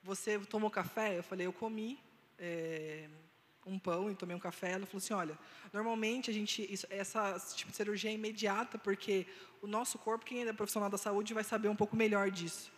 Você 0.03 0.39
tomou 0.41 0.69
café? 0.71 1.17
Eu 1.19 1.23
falei: 1.23 1.47
eu 1.47 1.53
comi 1.53 1.99
é, 2.39 3.09
um 3.65 3.79
pão 3.79 4.11
e 4.11 4.15
tomei 4.17 4.35
um 4.35 4.41
café. 4.41 4.73
Ela 4.73 4.87
falou 4.87 4.99
assim: 4.99 5.15
olha, 5.15 5.39
normalmente 5.73 6.31
a 6.31 6.35
gente, 6.35 6.63
isso, 6.73 6.85
essa 6.91 7.35
esse 7.37 7.55
tipo 7.57 7.71
de 7.71 7.77
cirurgia 7.77 8.11
é 8.11 8.15
imediata, 8.15 8.77
porque 8.77 9.25
o 9.63 9.69
nosso 9.69 9.99
corpo, 9.99 10.25
quem 10.25 10.45
é 10.45 10.53
profissional 10.53 10.91
da 10.91 10.99
saúde, 10.99 11.33
vai 11.33 11.45
saber 11.45 11.69
um 11.69 11.77
pouco 11.77 11.95
melhor 11.97 12.29
disso. 12.31 12.73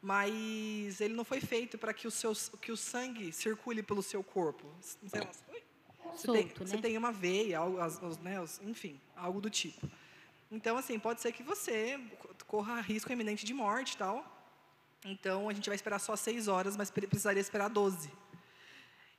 Mas 0.00 1.00
ele 1.00 1.14
não 1.14 1.24
foi 1.24 1.40
feito 1.40 1.78
para 1.78 1.92
que 1.94 2.06
o, 2.06 2.10
seu, 2.10 2.32
que 2.60 2.70
o 2.70 2.76
sangue 2.76 3.32
circule 3.32 3.82
pelo 3.82 4.02
seu 4.02 4.22
corpo. 4.22 4.66
Não 5.02 5.08
sei 5.08 5.20
lá? 5.20 5.26
Você 6.14 6.30
tem, 6.30 6.42
Solto, 6.42 6.66
você 6.66 6.76
né? 6.76 6.82
tem 6.82 6.98
uma 6.98 7.10
veia, 7.10 7.58
algo, 7.58 7.80
as- 7.80 8.00
os- 8.02 8.18
né, 8.18 8.38
os- 8.40 8.60
enfim, 8.62 9.00
algo 9.16 9.40
do 9.40 9.48
tipo. 9.50 9.88
Então, 10.54 10.76
assim, 10.76 10.98
pode 10.98 11.20
ser 11.20 11.32
que 11.32 11.42
você 11.42 12.00
corra 12.46 12.80
risco 12.80 13.12
iminente 13.12 13.44
de 13.44 13.52
morte 13.52 13.94
e 13.94 13.96
tal. 13.96 14.24
Então, 15.04 15.48
a 15.48 15.52
gente 15.52 15.68
vai 15.68 15.74
esperar 15.76 15.98
só 15.98 16.14
seis 16.16 16.48
horas, 16.48 16.76
mas 16.76 16.90
pre- 16.90 17.06
precisaria 17.06 17.40
esperar 17.40 17.68
12. 17.68 18.10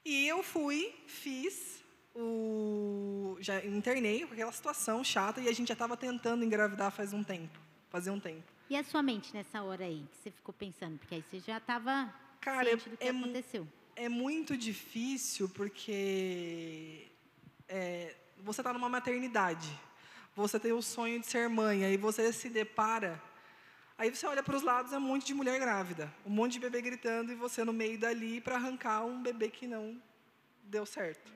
E 0.03 0.27
eu 0.27 0.41
fui, 0.41 0.95
fiz, 1.07 1.83
o, 2.15 3.37
já 3.39 3.63
internei 3.65 4.25
com 4.25 4.33
aquela 4.33 4.51
situação 4.51 5.03
chata 5.03 5.41
e 5.41 5.49
a 5.49 5.53
gente 5.53 5.67
já 5.67 5.73
estava 5.73 5.97
tentando 5.97 6.43
engravidar 6.45 6.91
faz 6.91 7.11
um 7.11 7.23
tempo, 7.23 7.59
fazia 7.89 8.13
um 8.13 8.19
tempo. 8.19 8.43
E 8.69 8.75
a 8.77 8.83
sua 8.83 9.03
mente 9.03 9.33
nessa 9.33 9.61
hora 9.61 9.83
aí, 9.83 10.05
que 10.11 10.17
você 10.17 10.31
ficou 10.31 10.53
pensando? 10.53 10.97
Porque 10.97 11.15
aí 11.15 11.23
você 11.29 11.39
já 11.39 11.57
estava 11.57 12.13
Cara, 12.39 12.69
ciente 12.69 12.89
do 12.89 12.97
que 12.97 13.03
é 13.03 13.09
aconteceu. 13.09 13.67
É 13.95 14.09
muito 14.09 14.57
difícil 14.57 15.49
porque 15.49 17.07
é, 17.67 18.15
você 18.37 18.61
está 18.61 18.73
numa 18.73 18.89
maternidade, 18.89 19.69
você 20.35 20.59
tem 20.59 20.73
o 20.73 20.81
sonho 20.81 21.19
de 21.19 21.25
ser 21.25 21.47
mãe, 21.47 21.85
aí 21.85 21.95
você 21.95 22.31
se 22.33 22.49
depara, 22.49 23.21
aí 23.97 24.13
você 24.13 24.27
olha 24.27 24.43
para 24.43 24.55
os 24.55 24.63
lados, 24.63 24.91
é 24.91 24.97
um 24.97 25.01
monte 25.01 25.25
de 25.25 25.33
mulher 25.33 25.59
grávida, 25.59 26.13
um 26.25 26.29
monte 26.29 26.53
de 26.53 26.59
bebê 26.59 26.81
gritando 26.81 27.31
e 27.31 27.35
você 27.35 27.63
no 27.63 27.71
meio 27.71 27.97
dali 27.97 28.41
para 28.41 28.55
arrancar 28.55 29.05
um 29.05 29.23
bebê 29.23 29.49
que 29.49 29.65
não 29.65 30.01
deu 30.63 30.85
certo. 30.85 31.31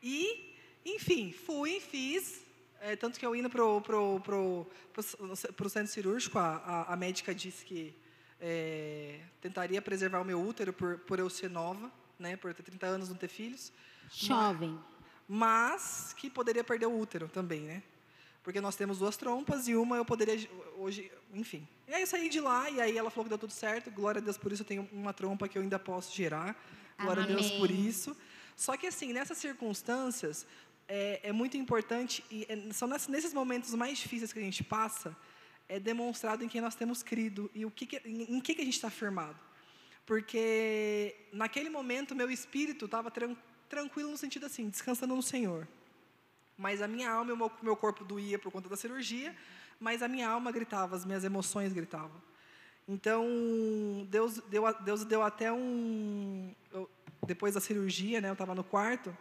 E, 0.00 0.54
enfim, 0.84 1.32
fui, 1.32 1.80
fiz, 1.80 2.44
é, 2.80 2.94
tanto 2.94 3.18
que 3.18 3.26
eu 3.26 3.34
indo 3.34 3.50
pro, 3.50 3.80
pro, 3.80 4.20
pro, 4.20 4.66
pro, 4.92 5.52
pro 5.52 5.68
centro 5.68 5.92
cirúrgico, 5.92 6.38
a, 6.38 6.56
a, 6.56 6.92
a 6.92 6.96
médica 6.96 7.34
disse 7.34 7.64
que 7.64 7.92
é, 8.40 9.20
tentaria 9.40 9.82
preservar 9.82 10.20
o 10.20 10.24
meu 10.24 10.40
útero 10.40 10.72
por, 10.72 10.98
por 11.00 11.18
eu 11.18 11.28
ser 11.28 11.50
nova, 11.50 11.90
né, 12.18 12.36
por 12.36 12.54
ter 12.54 12.62
30 12.62 12.86
anos, 12.86 13.08
não 13.08 13.16
ter 13.16 13.28
filhos, 13.28 13.72
Jovem. 14.12 14.70
mas 14.70 14.95
que 16.16 16.30
poderia 16.30 16.62
perder 16.64 16.86
o 16.86 16.98
útero 16.98 17.28
também, 17.28 17.60
né? 17.62 17.82
Porque 18.42 18.60
nós 18.60 18.76
temos 18.76 18.98
duas 18.98 19.16
trompas 19.16 19.66
e 19.66 19.74
uma 19.74 19.96
eu 19.96 20.04
poderia 20.04 20.48
hoje, 20.76 21.10
enfim. 21.34 21.66
E 21.88 21.92
aí 21.94 22.00
eu 22.02 22.06
saí 22.06 22.28
de 22.28 22.40
lá 22.40 22.70
e 22.70 22.80
aí 22.80 22.96
ela 22.96 23.10
falou 23.10 23.24
que 23.24 23.30
deu 23.30 23.38
tudo 23.38 23.52
certo. 23.52 23.90
Glória 23.90 24.20
a 24.20 24.22
Deus 24.22 24.36
por 24.38 24.52
isso, 24.52 24.62
eu 24.62 24.66
tenho 24.66 24.88
uma 24.92 25.12
trompa 25.12 25.48
que 25.48 25.58
eu 25.58 25.62
ainda 25.62 25.78
posso 25.80 26.14
gerar. 26.14 26.56
Glória 27.00 27.24
a 27.24 27.26
Deus 27.26 27.50
por 27.50 27.68
Amém. 27.70 27.86
isso. 27.88 28.16
Só 28.54 28.76
que 28.76 28.86
assim, 28.86 29.12
nessas 29.12 29.38
circunstâncias, 29.38 30.46
é, 30.88 31.20
é 31.24 31.32
muito 31.32 31.56
importante 31.56 32.24
e 32.30 32.46
é, 32.48 32.72
são 32.72 32.86
ness- 32.86 33.08
nesses 33.08 33.34
momentos 33.34 33.74
mais 33.74 33.98
difíceis 33.98 34.32
que 34.32 34.38
a 34.38 34.42
gente 34.42 34.62
passa, 34.62 35.14
é 35.68 35.80
demonstrado 35.80 36.44
em 36.44 36.48
quem 36.48 36.60
nós 36.60 36.76
temos 36.76 37.02
crido 37.02 37.50
e 37.52 37.66
o 37.66 37.70
que, 37.70 37.84
que 37.84 37.96
em, 38.06 38.40
que, 38.40 38.54
que 38.54 38.62
a 38.62 38.64
gente 38.64 38.74
está 38.74 38.88
firmado. 38.88 39.36
Porque 40.06 41.16
naquele 41.32 41.68
momento 41.68 42.14
meu 42.14 42.30
espírito 42.30 42.84
estava 42.84 43.10
tran 43.10 43.34
tranquilo 43.68 44.10
no 44.10 44.16
sentido 44.16 44.46
assim, 44.46 44.68
descansando 44.68 45.14
no 45.14 45.22
Senhor. 45.22 45.66
Mas 46.56 46.80
a 46.80 46.88
minha 46.88 47.10
alma 47.10 47.30
e 47.30 47.34
o 47.34 47.50
meu, 47.62 47.76
corpo 47.76 48.04
doía 48.04 48.38
por 48.38 48.50
conta 48.50 48.68
da 48.68 48.76
cirurgia, 48.76 49.36
mas 49.78 50.02
a 50.02 50.08
minha 50.08 50.28
alma 50.28 50.50
gritava, 50.50 50.96
as 50.96 51.04
minhas 51.04 51.24
emoções 51.24 51.72
gritavam. 51.72 52.22
Então, 52.88 53.26
Deus 54.08 54.38
deu, 54.48 54.62
Deus 54.82 55.04
deu 55.04 55.22
até 55.22 55.52
um. 55.52 56.54
eu- 56.72 56.88
depois 57.26 57.54
da 57.54 57.60
cirurgia, 57.60 58.20
né, 58.20 58.28
eu 58.28 58.34
estava 58.34 58.54
no 58.54 58.62
quarto, 58.62 59.16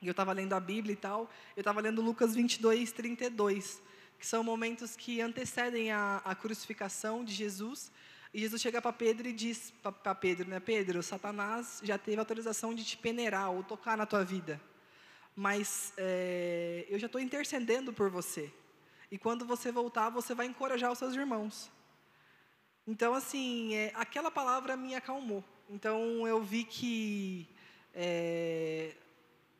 e 0.00 0.06
eu 0.06 0.12
estava 0.12 0.32
lendo 0.32 0.52
a 0.52 0.60
Bíblia 0.60 0.92
e 0.92 0.96
tal, 0.96 1.30
eu 1.56 1.60
estava 1.60 1.80
lendo 1.80 2.00
Lucas 2.00 2.34
22, 2.34 2.92
32, 2.92 3.82
que 4.18 4.26
são 4.26 4.44
momentos 4.44 4.94
que 4.94 5.20
antecedem 5.20 5.90
a, 5.90 6.22
a 6.24 6.34
crucificação 6.34 7.24
de 7.24 7.34
Jesus. 7.34 7.90
E 8.34 8.40
Jesus 8.40 8.60
chega 8.60 8.82
para 8.82 8.92
Pedro 8.92 9.28
e 9.28 9.32
diz 9.32 9.72
para 10.02 10.14
Pedro, 10.14 10.48
né, 10.48 10.60
Pedro, 10.60 11.02
Satanás 11.02 11.80
já 11.82 11.96
teve 11.96 12.18
autorização 12.18 12.74
de 12.74 12.84
te 12.84 12.98
peneirar 12.98 13.50
ou 13.52 13.62
tocar 13.62 13.96
na 13.96 14.04
tua 14.04 14.24
vida 14.24 14.60
mas 15.36 15.92
é, 15.96 16.86
eu 16.88 16.98
já 16.98 17.06
estou 17.06 17.20
intercedendo 17.20 17.92
por 17.92 18.08
você. 18.08 18.52
E 19.10 19.18
quando 19.18 19.44
você 19.44 19.72
voltar, 19.72 20.08
você 20.10 20.34
vai 20.34 20.46
encorajar 20.46 20.92
os 20.92 20.98
seus 20.98 21.14
irmãos. 21.14 21.70
Então, 22.86 23.14
assim, 23.14 23.74
é, 23.74 23.92
aquela 23.94 24.30
palavra 24.30 24.76
me 24.76 24.94
acalmou. 24.94 25.42
Então, 25.68 26.26
eu 26.26 26.42
vi 26.42 26.64
que, 26.64 27.48
é, 27.94 28.94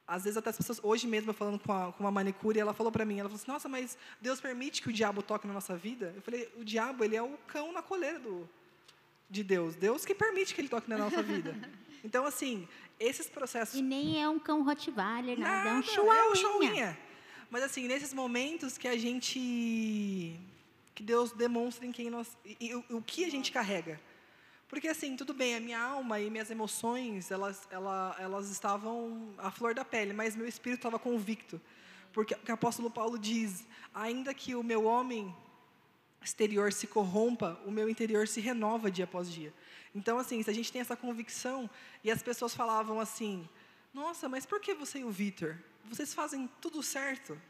às 0.06 0.24
vezes, 0.24 0.36
até 0.36 0.50
as 0.50 0.56
pessoas, 0.56 0.80
hoje 0.82 1.06
mesmo, 1.06 1.30
eu 1.30 1.34
falando 1.34 1.58
com, 1.58 1.72
a, 1.72 1.92
com 1.92 2.04
uma 2.04 2.10
manicure, 2.10 2.58
ela 2.58 2.74
falou 2.74 2.92
para 2.92 3.04
mim, 3.04 3.18
ela 3.18 3.28
falou 3.28 3.40
assim, 3.40 3.50
nossa, 3.50 3.68
mas 3.68 3.98
Deus 4.20 4.40
permite 4.40 4.82
que 4.82 4.90
o 4.90 4.92
diabo 4.92 5.22
toque 5.22 5.46
na 5.46 5.54
nossa 5.54 5.76
vida? 5.76 6.12
Eu 6.14 6.22
falei, 6.22 6.52
o 6.56 6.64
diabo, 6.64 7.02
ele 7.04 7.16
é 7.16 7.22
o 7.22 7.36
cão 7.46 7.72
na 7.72 7.82
coleira 7.82 8.18
do, 8.18 8.48
de 9.28 9.42
Deus. 9.42 9.74
Deus 9.74 10.04
que 10.04 10.14
permite 10.14 10.54
que 10.54 10.60
ele 10.60 10.68
toque 10.68 10.88
na 10.88 10.98
nossa 10.98 11.22
vida. 11.22 11.54
Então, 12.06 12.26
assim, 12.26 12.68
esses 13.00 13.28
processos 13.28 13.80
E 13.80 13.82
nem 13.82 14.22
é 14.22 14.28
um 14.28 14.38
cão 14.38 14.62
Rottweiler, 14.62 15.38
nada, 15.38 15.70
é 15.70 15.72
um 15.72 15.76
Nada, 15.76 15.86
chihuahuinha. 15.86 16.18
É 16.18 16.28
um 16.28 16.34
chihuahuinha. 16.34 16.98
Mas 17.50 17.62
assim, 17.62 17.88
nesses 17.88 18.12
momentos 18.12 18.76
que 18.76 18.86
a 18.86 18.98
gente 18.98 20.38
que 20.94 21.02
Deus 21.02 21.32
demonstra 21.32 21.86
em 21.86 21.92
quem 21.92 22.08
nós 22.10 22.36
e, 22.44 22.56
e 22.60 22.74
o, 22.74 23.02
que 23.02 23.24
a 23.24 23.30
gente 23.30 23.50
carrega. 23.50 24.00
Porque 24.68 24.88
assim, 24.88 25.16
tudo 25.16 25.32
bem, 25.32 25.56
a 25.56 25.60
minha 25.60 25.80
alma 25.80 26.20
e 26.20 26.30
minhas 26.30 26.50
emoções, 26.50 27.30
elas 27.30 27.66
ela, 27.70 28.16
elas 28.18 28.50
estavam 28.50 29.32
à 29.38 29.50
flor 29.50 29.74
da 29.74 29.84
pele, 29.84 30.12
mas 30.12 30.36
meu 30.36 30.46
espírito 30.46 30.80
estava 30.80 30.98
convicto. 30.98 31.60
Porque 32.12 32.34
o 32.34 32.38
que 32.38 32.50
o 32.50 32.54
apóstolo 32.54 32.90
Paulo 32.90 33.18
diz, 33.18 33.66
ainda 33.92 34.32
que 34.32 34.54
o 34.54 34.62
meu 34.62 34.84
homem 34.84 35.34
exterior 36.24 36.72
se 36.72 36.86
corrompa, 36.86 37.60
o 37.66 37.70
meu 37.70 37.88
interior 37.88 38.26
se 38.26 38.40
renova 38.40 38.90
dia 38.90 39.04
após 39.04 39.30
dia. 39.30 39.52
Então, 39.94 40.18
assim, 40.18 40.42
se 40.42 40.50
a 40.50 40.52
gente 40.52 40.72
tem 40.72 40.80
essa 40.80 40.96
convicção, 40.96 41.68
e 42.02 42.10
as 42.10 42.22
pessoas 42.22 42.54
falavam 42.54 42.98
assim, 42.98 43.48
nossa, 43.92 44.28
mas 44.28 44.44
por 44.44 44.60
que 44.60 44.74
você 44.74 45.00
e 45.00 45.04
o 45.04 45.10
Vitor? 45.10 45.56
Vocês 45.84 46.12
fazem 46.14 46.48
tudo 46.60 46.82
certo. 46.82 47.40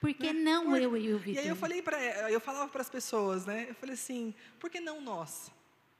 Por 0.00 0.12
que 0.14 0.32
né? 0.32 0.40
não 0.40 0.66
Por- 0.70 0.80
eu 0.80 0.96
e 0.96 1.12
o 1.12 1.16
E 1.16 1.18
Vitor? 1.18 1.42
aí 1.42 1.48
eu 1.48 1.56
falei 1.56 1.82
para, 1.82 2.30
eu 2.30 2.40
falava 2.40 2.68
para 2.70 2.80
as 2.80 2.88
pessoas, 2.88 3.44
né? 3.44 3.66
Eu 3.68 3.74
falei 3.74 3.94
assim, 3.94 4.34
por 4.58 4.70
que 4.70 4.80
não 4.80 5.00
nós? 5.00 5.50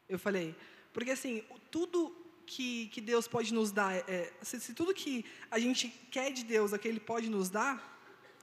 Eu 0.08 0.18
falei, 0.18 0.54
porque 0.92 1.10
assim, 1.10 1.42
tudo 1.70 2.14
que, 2.46 2.86
que 2.88 3.00
Deus 3.00 3.28
pode 3.28 3.52
nos 3.54 3.70
dar, 3.70 3.94
é, 4.08 4.32
se, 4.42 4.58
se 4.60 4.74
tudo 4.74 4.92
que 4.94 5.24
a 5.50 5.58
gente 5.58 5.88
quer 6.10 6.32
de 6.32 6.42
Deus, 6.44 6.72
é 6.72 6.78
que 6.78 6.88
Ele 6.88 7.00
pode 7.00 7.28
nos 7.30 7.48
dar, 7.50 7.90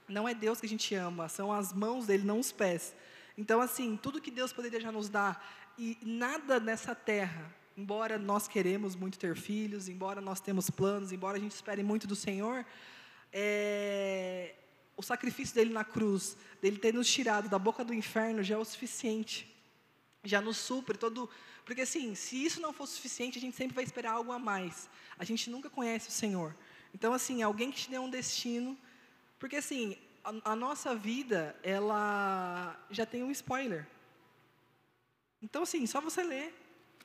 não 0.08 0.28
é 0.28 0.34
Deus 0.34 0.58
que 0.60 0.66
a 0.66 0.68
gente 0.68 0.94
ama, 0.94 1.28
são 1.28 1.52
as 1.52 1.72
mãos 1.72 2.06
dele, 2.06 2.24
não 2.24 2.38
os 2.40 2.50
pés. 2.52 2.94
Então, 3.40 3.58
assim, 3.62 3.96
tudo 3.96 4.20
que 4.20 4.30
Deus 4.30 4.52
poderia 4.52 4.78
já 4.78 4.92
nos 4.92 5.08
dar, 5.08 5.42
e 5.78 5.96
nada 6.02 6.60
nessa 6.60 6.94
terra, 6.94 7.50
embora 7.74 8.18
nós 8.18 8.46
queremos 8.46 8.94
muito 8.94 9.18
ter 9.18 9.34
filhos, 9.34 9.88
embora 9.88 10.20
nós 10.20 10.42
temos 10.42 10.68
planos, 10.68 11.10
embora 11.10 11.38
a 11.38 11.40
gente 11.40 11.52
espere 11.52 11.82
muito 11.82 12.06
do 12.06 12.14
Senhor, 12.14 12.66
é, 13.32 14.54
o 14.94 15.02
sacrifício 15.02 15.54
dele 15.54 15.72
na 15.72 15.84
cruz, 15.84 16.36
dele 16.60 16.76
ter 16.76 16.92
nos 16.92 17.10
tirado 17.10 17.48
da 17.48 17.58
boca 17.58 17.82
do 17.82 17.94
inferno, 17.94 18.42
já 18.42 18.56
é 18.56 18.58
o 18.58 18.64
suficiente. 18.64 19.48
Já 20.22 20.42
nos 20.42 20.58
supre 20.58 20.98
todo. 20.98 21.30
Porque, 21.64 21.80
assim, 21.80 22.14
se 22.14 22.44
isso 22.44 22.60
não 22.60 22.74
for 22.74 22.86
suficiente, 22.86 23.38
a 23.38 23.40
gente 23.40 23.56
sempre 23.56 23.74
vai 23.74 23.84
esperar 23.84 24.12
algo 24.12 24.32
a 24.32 24.38
mais. 24.38 24.90
A 25.18 25.24
gente 25.24 25.48
nunca 25.48 25.70
conhece 25.70 26.10
o 26.10 26.12
Senhor. 26.12 26.54
Então, 26.92 27.14
assim, 27.14 27.40
alguém 27.40 27.70
que 27.70 27.80
te 27.80 27.90
dê 27.90 27.98
um 27.98 28.10
destino. 28.10 28.76
Porque, 29.38 29.56
assim, 29.56 29.96
a, 30.24 30.52
a 30.52 30.56
nossa 30.56 30.94
vida, 30.94 31.56
ela 31.62 32.78
já 32.90 33.06
tem 33.06 33.22
um 33.22 33.30
spoiler. 33.30 33.86
Então, 35.42 35.62
assim, 35.62 35.86
só 35.86 36.00
você 36.00 36.22
ler 36.22 36.54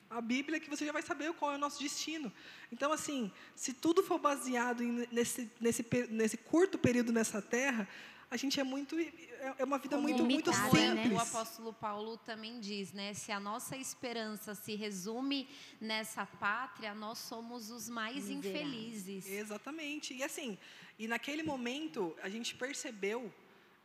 a 0.08 0.20
Bíblia 0.20 0.60
que 0.60 0.70
você 0.70 0.84
já 0.86 0.92
vai 0.92 1.02
saber 1.02 1.32
qual 1.34 1.52
é 1.52 1.54
o 1.56 1.58
nosso 1.58 1.80
destino. 1.82 2.32
Então, 2.70 2.92
assim, 2.92 3.32
se 3.54 3.72
tudo 3.72 4.02
for 4.02 4.18
baseado 4.18 4.82
em- 4.82 5.06
nesse, 5.10 5.50
nesse, 5.60 5.84
nesse 6.10 6.36
curto 6.36 6.78
período 6.78 7.12
nessa 7.12 7.40
terra, 7.42 7.88
a 8.30 8.36
gente 8.36 8.58
é 8.58 8.64
muito. 8.64 8.98
É 8.98 9.54
é 9.58 9.64
uma 9.64 9.78
vida 9.78 9.96
muito, 9.96 10.24
muito 10.24 10.50
né? 10.50 10.70
simples. 10.70 11.12
o 11.12 11.18
apóstolo 11.20 11.72
Paulo 11.72 12.16
também 12.16 12.58
diz, 12.58 12.92
né? 12.92 13.14
Se 13.14 13.30
a 13.30 13.38
nossa 13.38 13.76
esperança 13.76 14.54
se 14.54 14.74
resume 14.74 15.48
nessa 15.80 16.26
pátria, 16.26 16.92
nós 16.94 17.18
somos 17.18 17.70
os 17.70 17.88
mais 17.88 18.28
infelizes. 18.28 19.26
Exatamente. 19.26 20.14
E 20.14 20.24
assim, 20.24 20.58
e 20.98 21.06
naquele 21.08 21.42
momento 21.42 22.16
a 22.22 22.28
gente 22.28 22.54
percebeu 22.54 23.32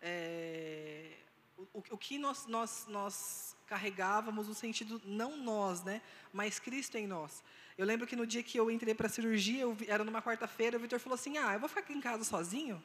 é, 0.02 1.12
o, 1.58 1.80
o- 1.92 1.98
que 1.98 2.18
nós, 2.18 2.46
nós, 2.48 2.86
nós 2.88 3.56
carregávamos 3.68 4.48
no 4.48 4.54
sentido, 4.54 5.02
não 5.06 5.38
nós, 5.38 5.84
né? 5.84 6.02
Mas 6.34 6.60
Cristo 6.60 6.98
em 6.98 7.08
nós. 7.08 7.44
Eu 7.78 7.86
lembro 7.86 8.06
que 8.08 8.16
no 8.16 8.26
dia 8.28 8.44
que 8.44 8.58
eu 8.58 8.70
entrei 8.70 8.94
para 8.94 9.08
a 9.08 9.10
cirurgia, 9.10 9.62
eu 9.62 9.78
era 9.88 10.04
numa 10.04 10.22
quarta-feira, 10.22 10.78
o 10.78 10.80
Vitor 10.80 11.00
falou 11.00 11.16
assim: 11.16 11.38
Ah, 11.38 11.54
eu 11.54 11.60
vou 11.60 11.70
ficar 11.70 11.82
aqui 11.82 11.94
em 11.94 12.02
casa 12.02 12.24
sozinho? 12.24 12.84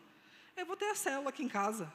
Eu 0.56 0.64
vou 0.66 0.76
ter 0.76 0.86
a 0.86 0.94
célula 0.94 1.30
aqui 1.30 1.42
em 1.42 1.48
casa. 1.48 1.92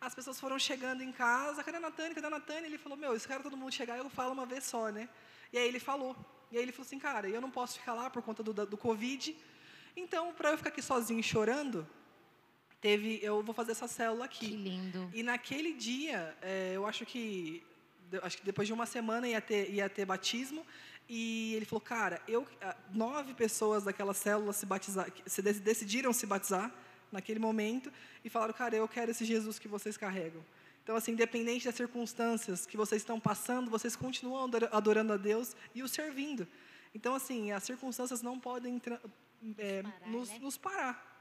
As 0.00 0.14
pessoas 0.14 0.40
foram 0.40 0.58
chegando 0.58 1.02
em 1.02 1.12
casa, 1.12 1.62
cadê 1.62 1.76
a 1.76 1.80
Natane, 1.80 2.14
cadê 2.14 2.26
a 2.26 2.30
Natane? 2.30 2.66
Ele 2.66 2.76
falou, 2.76 2.98
meu, 2.98 3.14
espero 3.14 3.40
todo 3.44 3.56
mundo 3.56 3.72
chegar, 3.72 3.96
eu 3.96 4.10
falo 4.10 4.32
uma 4.32 4.44
vez 4.44 4.64
só, 4.64 4.88
né? 4.90 5.08
E 5.52 5.58
aí 5.58 5.68
ele 5.68 5.78
falou. 5.78 6.16
E 6.50 6.56
aí 6.56 6.62
ele 6.64 6.72
falou 6.72 6.84
assim, 6.86 6.98
cara, 6.98 7.28
eu 7.28 7.40
não 7.40 7.48
posso 7.52 7.78
ficar 7.78 7.94
lá 7.94 8.10
por 8.10 8.20
conta 8.20 8.42
do, 8.42 8.52
do 8.52 8.76
Covid, 8.76 9.36
então, 9.96 10.32
para 10.34 10.50
eu 10.50 10.56
ficar 10.56 10.70
aqui 10.70 10.82
sozinho 10.82 11.22
chorando, 11.22 11.86
teve, 12.80 13.20
eu 13.22 13.42
vou 13.42 13.54
fazer 13.54 13.72
essa 13.72 13.86
célula 13.88 14.26
Que 14.28 14.46
aqui. 14.46 14.56
lindo. 14.56 15.10
E 15.14 15.22
naquele 15.22 15.72
dia, 15.72 16.36
é, 16.42 16.72
eu 16.74 16.86
acho 16.86 17.04
que, 17.06 17.62
acho 18.22 18.38
que 18.38 18.44
depois 18.44 18.66
de 18.66 18.74
uma 18.74 18.86
semana 18.86 19.28
ia 19.28 19.40
ter, 19.40 19.70
ia 19.70 19.88
ter 19.88 20.04
batismo, 20.04 20.66
e 21.08 21.54
ele 21.54 21.64
falou, 21.66 21.80
cara, 21.80 22.22
eu, 22.26 22.46
nove 22.92 23.34
pessoas 23.34 23.84
daquela 23.84 24.14
célula 24.14 24.52
se, 24.52 24.64
batizar, 24.64 25.08
se 25.26 25.42
dec- 25.42 25.60
decidiram 25.60 26.12
se 26.12 26.24
batizar 26.26 26.72
naquele 27.10 27.38
momento 27.38 27.92
e 28.24 28.30
falaram, 28.30 28.54
cara, 28.54 28.76
eu 28.76 28.88
quero 28.88 29.10
esse 29.10 29.24
Jesus 29.24 29.58
que 29.58 29.68
vocês 29.68 29.96
carregam. 29.96 30.42
Então, 30.82 30.96
assim, 30.96 31.12
independente 31.12 31.64
das 31.66 31.74
circunstâncias 31.74 32.66
que 32.66 32.76
vocês 32.76 33.02
estão 33.02 33.20
passando, 33.20 33.70
vocês 33.70 33.94
continuam 33.94 34.44
adora- 34.44 34.68
adorando 34.72 35.12
a 35.12 35.16
Deus 35.16 35.54
e 35.74 35.82
o 35.82 35.88
servindo. 35.88 36.48
Então, 36.94 37.14
assim, 37.14 37.52
as 37.52 37.62
circunstâncias 37.62 38.22
não 38.22 38.38
podem 38.38 38.80
é, 39.58 39.82
parar, 39.82 40.08
nos, 40.08 40.28
né? 40.28 40.38
nos 40.38 40.56
parar. 40.56 41.12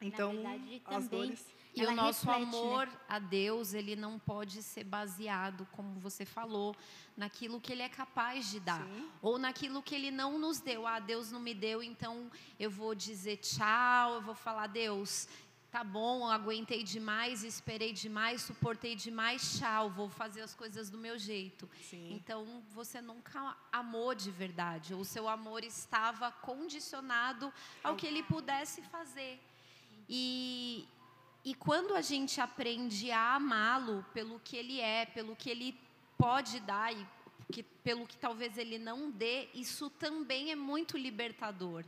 Então, 0.00 0.32
verdade, 0.32 0.82
as 0.86 1.04
também 1.04 1.08
dores... 1.08 1.58
E 1.74 1.86
o 1.86 1.94
nosso 1.94 2.26
reflete, 2.26 2.50
né? 2.50 2.58
amor 2.58 2.88
a 3.08 3.18
Deus, 3.20 3.72
ele 3.72 3.94
não 3.94 4.18
pode 4.18 4.62
ser 4.64 4.82
baseado, 4.82 5.66
como 5.70 6.00
você 6.00 6.24
falou, 6.24 6.74
naquilo 7.16 7.60
que 7.60 7.72
ele 7.72 7.82
é 7.82 7.88
capaz 7.88 8.50
de 8.50 8.58
dar. 8.58 8.84
Sim. 8.84 9.08
Ou 9.22 9.38
naquilo 9.38 9.80
que 9.80 9.94
ele 9.94 10.10
não 10.10 10.38
nos 10.38 10.60
deu. 10.60 10.86
Ah, 10.86 10.98
Deus 10.98 11.30
não 11.30 11.38
me 11.38 11.54
deu, 11.54 11.80
então 11.80 12.30
eu 12.58 12.70
vou 12.70 12.96
dizer 12.96 13.36
tchau, 13.36 14.14
eu 14.14 14.22
vou 14.22 14.34
falar, 14.34 14.66
Deus, 14.66 15.28
tá 15.70 15.84
bom, 15.84 16.26
aguentei 16.26 16.82
demais, 16.82 17.44
esperei 17.44 17.92
demais, 17.92 18.42
suportei 18.42 18.94
demais, 18.94 19.58
tchau, 19.58 19.90
vou 19.90 20.08
fazer 20.08 20.40
as 20.40 20.54
coisas 20.54 20.88
do 20.88 20.96
meu 20.96 21.18
jeito. 21.18 21.68
Sim. 21.90 22.14
Então 22.14 22.62
você 22.70 23.00
nunca 23.00 23.56
amou 23.70 24.14
de 24.14 24.30
verdade. 24.30 24.94
O 24.94 25.04
seu 25.04 25.28
amor 25.28 25.62
estava 25.62 26.32
condicionado 26.32 27.52
ao 27.84 27.96
que 27.96 28.06
ele 28.06 28.22
pudesse 28.22 28.80
fazer. 28.82 29.38
E, 30.08 30.88
e 31.44 31.54
quando 31.54 31.94
a 31.94 32.00
gente 32.00 32.40
aprende 32.40 33.10
a 33.10 33.34
amá-lo 33.34 34.04
pelo 34.14 34.40
que 34.40 34.56
ele 34.56 34.80
é, 34.80 35.04
pelo 35.04 35.36
que 35.36 35.50
ele 35.50 35.78
pode 36.16 36.60
dar 36.60 36.92
e 36.92 37.06
que, 37.52 37.62
pelo 37.62 38.06
que 38.06 38.16
talvez 38.16 38.56
ele 38.56 38.78
não 38.78 39.10
dê, 39.10 39.48
isso 39.54 39.90
também 39.90 40.50
é 40.50 40.56
muito 40.56 40.96
libertador. 40.96 41.84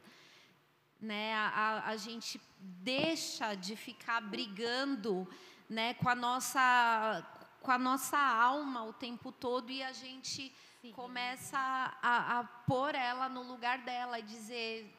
Né? 1.01 1.35
A, 1.35 1.85
a, 1.87 1.97
gente 1.97 2.41
deixa 2.59 3.55
de 3.55 3.75
ficar 3.75 4.21
brigando 4.21 5.27
né, 5.69 5.95
com, 5.95 6.09
a 6.09 6.15
nossa, 6.15 7.27
com 7.63 7.71
a 7.71 7.79
nossa 7.79 8.19
alma 8.19 8.85
o 8.85 8.93
tempo 8.93 9.33
todo 9.33 9.71
e 9.71 9.83
a 9.83 9.93
gente 9.93 10.53
Sim. 10.83 10.93
começa 10.93 11.59
a, 11.59 12.41
a 12.41 12.45
pôr 12.45 12.95
ela 12.95 13.29
no 13.29 13.43
lugar 13.43 13.79
dela 13.79 14.19
e 14.19 14.23
dizer 14.23 14.95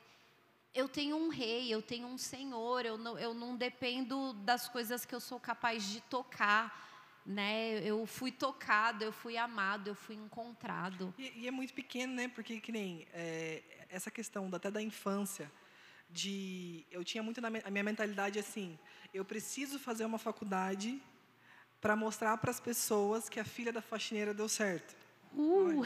eu 0.73 0.87
tenho 0.87 1.17
um 1.17 1.29
rei, 1.29 1.73
eu 1.73 1.81
tenho 1.81 2.07
um 2.07 2.17
senhor, 2.17 2.85
eu 2.85 2.97
não, 2.97 3.19
eu 3.19 3.33
não 3.33 3.55
dependo 3.55 4.33
das 4.33 4.69
coisas 4.69 5.05
que 5.05 5.13
eu 5.13 5.19
sou 5.19 5.39
capaz 5.39 5.83
de 5.83 5.99
tocar, 6.01 6.89
né? 7.25 7.79
Eu 7.83 8.05
fui 8.05 8.31
tocado, 8.31 9.03
eu 9.03 9.11
fui 9.11 9.37
amado, 9.37 9.89
eu 9.89 9.95
fui 9.95 10.15
encontrado. 10.15 11.13
E, 11.17 11.41
e 11.41 11.47
é 11.47 11.51
muito 11.51 11.73
pequeno, 11.73 12.13
né? 12.13 12.29
Porque 12.29 12.59
que 12.59 12.71
nem 12.71 13.05
é, 13.13 13.61
essa 13.89 14.09
questão 14.09 14.49
até 14.53 14.71
da 14.71 14.81
infância, 14.81 15.51
de 16.13 16.85
eu 16.91 17.03
tinha 17.03 17.23
muito 17.23 17.39
na 17.41 17.49
me- 17.49 17.61
a 17.63 17.69
minha 17.71 17.83
mentalidade 17.83 18.37
assim, 18.39 18.77
eu 19.13 19.23
preciso 19.23 19.79
fazer 19.79 20.05
uma 20.05 20.17
faculdade 20.17 21.01
para 21.79 21.95
mostrar 21.95 22.37
para 22.37 22.51
as 22.51 22.59
pessoas 22.59 23.27
que 23.29 23.39
a 23.39 23.45
filha 23.45 23.71
da 23.71 23.81
faxineira 23.81 24.33
deu 24.33 24.47
certo. 24.49 24.95
Uh, 25.33 25.81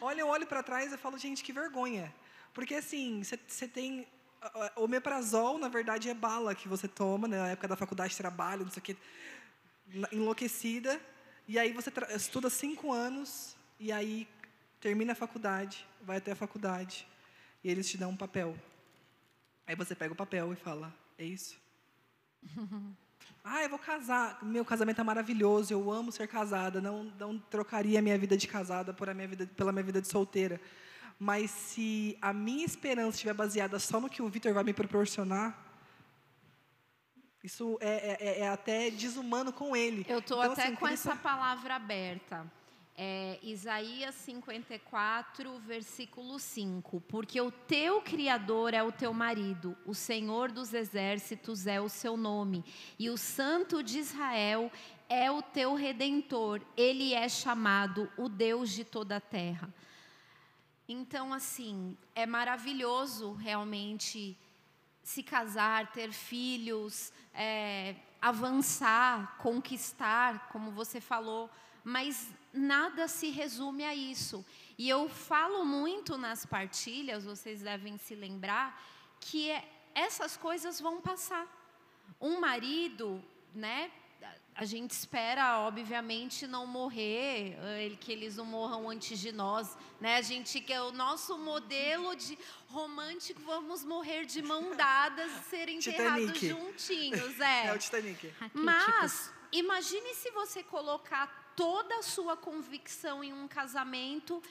Olha, 0.00 0.20
eu 0.22 0.28
olho 0.28 0.46
para 0.46 0.62
trás 0.62 0.92
e 0.92 0.96
falo, 0.96 1.18
gente, 1.18 1.44
que 1.44 1.52
vergonha. 1.52 2.12
Porque 2.54 2.74
assim, 2.74 3.22
você 3.22 3.68
tem 3.68 4.06
a- 4.40 4.72
omeprazol, 4.76 5.58
na 5.58 5.68
verdade, 5.68 6.08
é 6.08 6.14
bala 6.14 6.54
que 6.54 6.66
você 6.68 6.88
toma, 6.88 7.28
né, 7.28 7.38
na 7.38 7.48
época 7.48 7.68
da 7.68 7.76
faculdade 7.76 8.10
de 8.12 8.16
trabalho, 8.16 8.64
não 8.64 8.70
sei 8.72 8.80
o 8.80 8.84
quê, 8.84 8.96
enlouquecida. 10.12 11.00
E 11.46 11.58
aí 11.58 11.72
você 11.72 11.92
estuda 12.14 12.50
cinco 12.50 12.92
anos, 12.92 13.56
e 13.78 13.92
aí 13.92 14.26
termina 14.80 15.12
a 15.12 15.16
faculdade, 15.16 15.86
vai 16.02 16.16
até 16.16 16.32
a 16.32 16.36
faculdade, 16.36 17.06
e 17.62 17.70
eles 17.70 17.88
te 17.88 17.96
dão 17.96 18.10
um 18.10 18.16
papel. 18.16 18.56
Aí 19.66 19.74
você 19.74 19.94
pega 19.94 20.12
o 20.12 20.16
papel 20.16 20.52
e 20.52 20.56
fala, 20.56 20.94
é 21.18 21.24
isso? 21.24 21.56
ah, 23.44 23.62
eu 23.62 23.68
vou 23.68 23.78
casar. 23.78 24.38
Meu 24.44 24.64
casamento 24.64 25.00
é 25.00 25.04
maravilhoso, 25.04 25.72
eu 25.72 25.90
amo 25.90 26.12
ser 26.12 26.28
casada, 26.28 26.80
não, 26.80 27.04
não 27.18 27.38
trocaria 27.38 27.98
a 27.98 28.02
minha 28.02 28.16
vida 28.18 28.36
de 28.36 28.46
casada 28.46 28.92
por 28.94 29.08
a 29.08 29.14
minha 29.14 29.26
vida, 29.28 29.46
pela 29.56 29.72
minha 29.72 29.82
vida 29.84 30.00
de 30.00 30.08
solteira. 30.08 30.60
Mas 31.18 31.50
se 31.50 32.16
a 32.20 32.32
minha 32.32 32.64
esperança 32.64 33.10
estiver 33.16 33.32
baseada 33.34 33.78
só 33.78 33.98
no 34.00 34.08
que 34.08 34.20
o 34.22 34.28
Vitor 34.28 34.52
vai 34.52 34.62
me 34.62 34.72
proporcionar, 34.74 35.64
isso 37.42 37.78
é, 37.80 38.16
é- 38.20 38.40
é 38.40 38.48
até 38.48 38.90
desumano 38.90 39.52
com 39.52 39.74
ele. 39.76 40.04
eu 40.08 40.18
estou 40.18 40.40
Então, 40.40 40.52
até 40.52 40.64
assim, 40.66 40.74
com 40.76 40.86
essa 40.86 41.14
só- 41.14 41.16
palavra 41.20 41.76
aberta. 41.76 42.44
É, 42.98 43.38
Isaías 43.42 44.14
54, 44.14 45.58
versículo 45.58 46.38
5. 46.38 47.00
Porque 47.02 47.38
o 47.40 47.50
teu 47.50 48.00
Criador 48.00 48.72
é 48.72 48.82
o 48.82 48.90
teu 48.90 49.12
marido, 49.12 49.76
o 49.84 49.94
Senhor 49.94 50.50
dos 50.50 50.72
exércitos 50.72 51.66
é 51.66 51.78
o 51.78 51.90
seu 51.90 52.16
nome, 52.16 52.64
e 52.98 53.10
o 53.10 53.18
Santo 53.18 53.82
de 53.82 53.98
Israel 53.98 54.72
é 55.08 55.30
o 55.30 55.42
teu 55.42 55.74
redentor, 55.74 56.62
ele 56.76 57.12
é 57.12 57.28
chamado 57.28 58.10
o 58.16 58.28
Deus 58.28 58.70
de 58.70 58.84
toda 58.84 59.16
a 59.16 59.20
terra. 59.20 59.72
Então, 60.88 61.34
assim, 61.34 61.96
é 62.14 62.24
maravilhoso 62.24 63.32
realmente 63.32 64.38
se 65.02 65.22
casar, 65.22 65.92
ter 65.92 66.12
filhos, 66.12 67.12
é, 67.34 67.96
avançar, 68.20 69.36
conquistar, 69.38 70.48
como 70.48 70.70
você 70.70 71.00
falou, 71.00 71.50
mas 71.94 72.28
nada 72.52 73.06
se 73.06 73.30
resume 73.30 73.84
a 73.84 73.94
isso. 73.94 74.44
E 74.76 74.88
eu 74.88 75.08
falo 75.08 75.64
muito 75.64 76.18
nas 76.18 76.44
partilhas, 76.44 77.24
vocês 77.24 77.60
devem 77.62 77.96
se 77.96 78.14
lembrar, 78.16 78.66
que 79.20 79.48
é- 79.50 79.64
essas 79.94 80.36
coisas 80.36 80.80
vão 80.80 81.00
passar. 81.00 81.46
Um 82.20 82.40
marido, 82.40 83.22
né? 83.54 83.90
A 84.56 84.64
gente 84.64 84.90
espera, 84.90 85.60
obviamente, 85.60 86.46
não 86.46 86.66
morrer, 86.66 87.56
eh, 87.62 87.84
ele- 87.84 87.96
que 87.96 88.10
eles 88.10 88.36
não 88.36 88.44
morram 88.46 88.88
antes 88.90 89.18
de 89.20 89.30
nós, 89.30 89.76
né? 90.00 90.16
A 90.16 90.22
gente 90.22 90.60
quer 90.60 90.80
o 90.80 90.90
nosso 90.92 91.38
modelo 91.38 92.16
de 92.16 92.36
romântico, 92.68 93.40
vamos 93.42 93.84
morrer 93.84 94.24
de 94.24 94.40
mão 94.42 94.74
dadas, 94.76 95.30
ser 95.50 95.68
enterrados 95.68 96.32
Titanic. 96.32 96.48
juntinhos, 96.48 97.38
é. 97.38 97.66
É 97.68 97.72
o 97.74 97.78
Titanic. 97.78 98.32
Mas 98.54 99.30
imagine 99.52 100.14
se 100.14 100.30
você 100.32 100.62
colocar 100.64 101.45
toda 101.56 101.98
a 101.98 102.02
sua 102.02 102.36
convicção 102.36 103.24
em 103.24 103.32
um 103.32 103.48
casamento 103.48 104.42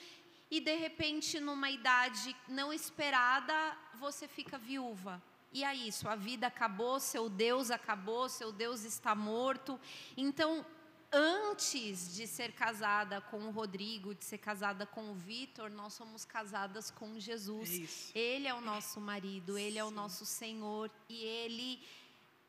e 0.49 0.60
de 0.60 0.76
repente 0.76 1.39
numa 1.39 1.70
idade 1.70 2.36
não 2.47 2.74
esperada 2.74 3.78
você 3.99 4.28
fica 4.28 4.58
viúva. 4.58 5.22
E 5.53 5.64
aí, 5.64 5.89
sua 5.89 6.18
vida 6.18 6.47
acabou, 6.47 6.99
seu 6.99 7.30
Deus 7.30 7.72
acabou, 7.72 8.28
seu 8.28 8.51
Deus 8.51 8.84
está 8.84 9.16
morto. 9.16 9.80
Então, 10.18 10.66
antes 11.14 12.14
de 12.14 12.28
ser 12.28 12.51
casada 12.51 13.22
com 13.22 13.38
o 13.47 13.51
Rodrigo, 13.51 14.14
de 14.14 14.26
ser 14.26 14.38
casada 14.38 14.86
com 14.86 15.12
o 15.12 15.16
Vitor, 15.16 15.70
nós 15.70 15.93
somos 15.93 16.26
casadas 16.26 16.91
com 16.91 17.16
É 17.16 17.20
Jesus. 17.22 17.70
isso. 17.70 18.12
Ele 18.14 18.47
é 18.49 18.53
o 18.53 18.60
nosso 18.60 18.99
marido, 18.99 19.58
ele 19.58 19.80
é 19.80 19.84
o 19.86 19.91
nosso 19.91 20.26
Senhor 20.26 20.91
e 21.08 21.24
ele 21.24 21.82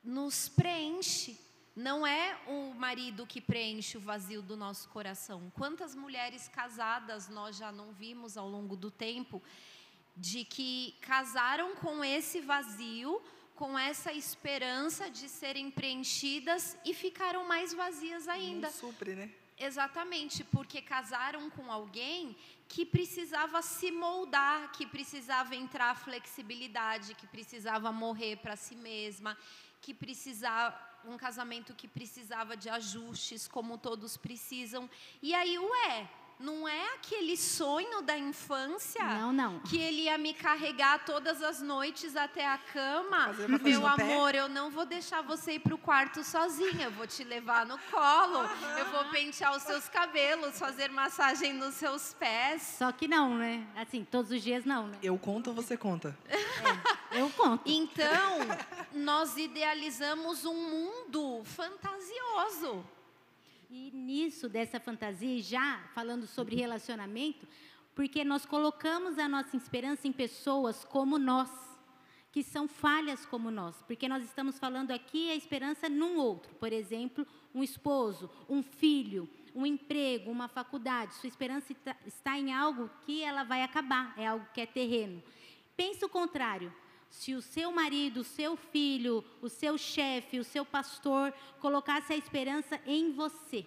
nos 0.03 0.49
preenche. 0.49 1.39
Não 1.77 2.07
é 2.07 2.39
o 2.49 2.73
marido 2.75 3.27
que 3.27 3.41
preenche 3.41 3.99
o 3.99 4.01
vazio 4.01 4.41
do 4.41 4.57
nosso 4.57 4.89
coração. 4.89 5.53
Quantas 5.55 5.95
mulheres 5.95 6.49
casadas 6.49 7.29
nós 7.29 7.57
já 7.57 7.71
não 7.71 7.93
vimos 7.93 8.37
ao 8.37 8.49
longo 8.49 8.75
do 8.75 8.91
tempo 8.91 9.43
de 10.17 10.45
que 10.45 10.97
casaram 11.03 11.77
com 11.77 12.03
esse 12.03 12.41
vazio 12.41 13.23
com 13.57 13.79
essa 13.79 14.13
esperança 14.13 15.11
de 15.11 15.29
serem 15.29 15.71
preenchidas 15.71 16.77
e 16.85 16.93
ficaram 16.93 17.49
mais 17.49 17.73
vazias 17.73 18.29
ainda. 18.29 18.69
Não 18.69 18.75
supre, 18.75 19.15
né? 19.15 19.31
Exatamente, 19.59 20.45
porque 20.45 20.83
casaram 20.83 21.49
com 21.49 21.73
alguém 21.73 22.37
que 22.69 22.85
precisava 22.85 23.63
se 23.63 23.91
moldar, 23.91 24.71
que 24.73 24.85
precisava 24.87 25.57
entrar 25.57 25.97
flexibilidade, 25.97 27.15
que 27.15 27.27
precisava 27.27 27.91
morrer 27.91 28.37
para 28.37 28.55
si 28.55 28.75
mesma, 28.75 29.37
que 29.81 29.95
precisava 29.95 30.79
um 31.07 31.17
casamento 31.17 31.75
que 31.75 31.87
precisava 31.89 32.57
de 32.57 32.69
ajustes, 32.69 33.47
como 33.49 33.79
todos 33.79 34.17
precisam. 34.17 34.89
E 35.23 35.35
aí, 35.35 35.59
ué, 35.59 36.09
não 36.39 36.69
é 36.69 36.93
aquele 36.95 37.35
sonho 37.35 38.03
da 38.03 38.19
infância 38.19 39.03
Não, 39.03 39.33
não. 39.33 39.59
que 39.61 39.79
ele 39.79 40.03
ia 40.03 40.19
me 40.19 40.35
carregar 40.35 41.03
todas 41.05 41.43
as 41.43 41.63
noites 41.63 42.15
até 42.15 42.47
a 42.47 42.59
cama. 42.59 43.29
Meu 43.63 43.81
no 43.81 43.97
pé? 43.97 44.03
amor, 44.03 44.35
eu 44.35 44.47
não 44.47 44.71
vou 44.71 44.85
deixar 44.85 45.23
você 45.23 45.53
ir 45.53 45.61
pro 45.61 45.79
quarto 45.79 46.23
sozinha. 46.23 46.85
Eu 46.87 46.91
vou 46.91 47.07
te 47.07 47.25
levar 47.25 47.65
no 47.65 47.79
colo. 47.91 48.41
Eu 48.79 48.85
vou 48.91 49.07
pentear 49.07 49.57
os 49.57 49.63
seus 49.63 49.89
cabelos, 49.89 50.59
fazer 50.59 50.91
massagem 50.91 51.55
nos 51.55 51.75
seus 51.75 52.13
pés. 52.13 52.77
Só 52.79 52.93
que 52.93 53.09
não, 53.09 53.35
né? 53.39 53.67
Assim, 53.75 54.05
todos 54.05 54.31
os 54.31 54.43
dias 54.43 54.67
não, 54.67 54.89
né? 54.89 54.99
Eu 55.03 55.17
conto 55.19 55.49
ou 55.49 55.55
você 55.57 55.75
conta? 55.75 56.15
Eu 56.29 56.39
conto. 57.37 57.63
Então, 57.67 58.39
nós 58.93 59.37
idealizamos 59.37 60.45
um 60.45 60.55
mundo 60.55 61.43
fantasioso. 61.45 62.85
E 63.71 63.91
nisso, 63.93 64.49
dessa 64.49 64.79
fantasia, 64.79 65.43
já 65.43 65.81
falando 65.95 66.27
sobre 66.27 66.57
relacionamento, 66.57 67.47
porque 67.95 68.25
nós 68.25 68.47
colocamos 68.47 69.19
a 69.19 69.29
nossa 69.29 69.57
esperança 69.57 70.07
em 70.07 70.13
pessoas 70.13 70.85
como 70.85 71.19
nós, 71.19 71.51
que 72.31 72.43
são 72.43 72.69
falhas 72.69 73.25
como 73.27 73.51
nós. 73.51 73.75
Porque 73.87 74.09
nós 74.09 74.23
estamos 74.25 74.59
falando 74.59 74.91
aqui 74.93 75.31
a 75.31 75.35
esperança 75.35 75.89
num 75.89 76.17
outro. 76.19 76.55
Por 76.57 76.73
exemplo, 76.73 77.27
um 77.55 77.63
esposo, 77.63 78.31
um 78.49 78.63
filho, 78.63 79.29
um 79.55 79.65
emprego, 79.65 80.31
uma 80.31 80.47
faculdade. 80.47 81.15
Sua 81.15 81.29
esperança 81.29 81.73
está- 81.73 81.97
está 82.07 82.39
em 82.39 82.53
algo 82.53 82.91
que 83.07 83.23
ela 83.23 83.43
vai 83.43 83.63
acabar, 83.63 84.13
é 84.19 84.27
algo 84.27 84.47
que 84.53 84.61
é 84.61 84.67
terreno. 84.67 85.23
Pensa 85.77 86.05
o 86.07 86.09
contrário. 86.11 86.73
Se 87.17 87.35
o 87.35 87.41
seu 87.41 87.73
marido, 87.73 88.21
o 88.21 88.25
seu 88.25 88.59
filho, 88.59 89.25
o 89.41 89.49
seu 89.49 89.79
chefe, 89.79 90.39
o 90.39 90.45
seu 90.45 90.67
pastor 90.67 91.33
colocasse 91.61 92.13
a 92.13 92.17
esperança 92.17 92.79
em 92.87 93.11
você. 93.13 93.65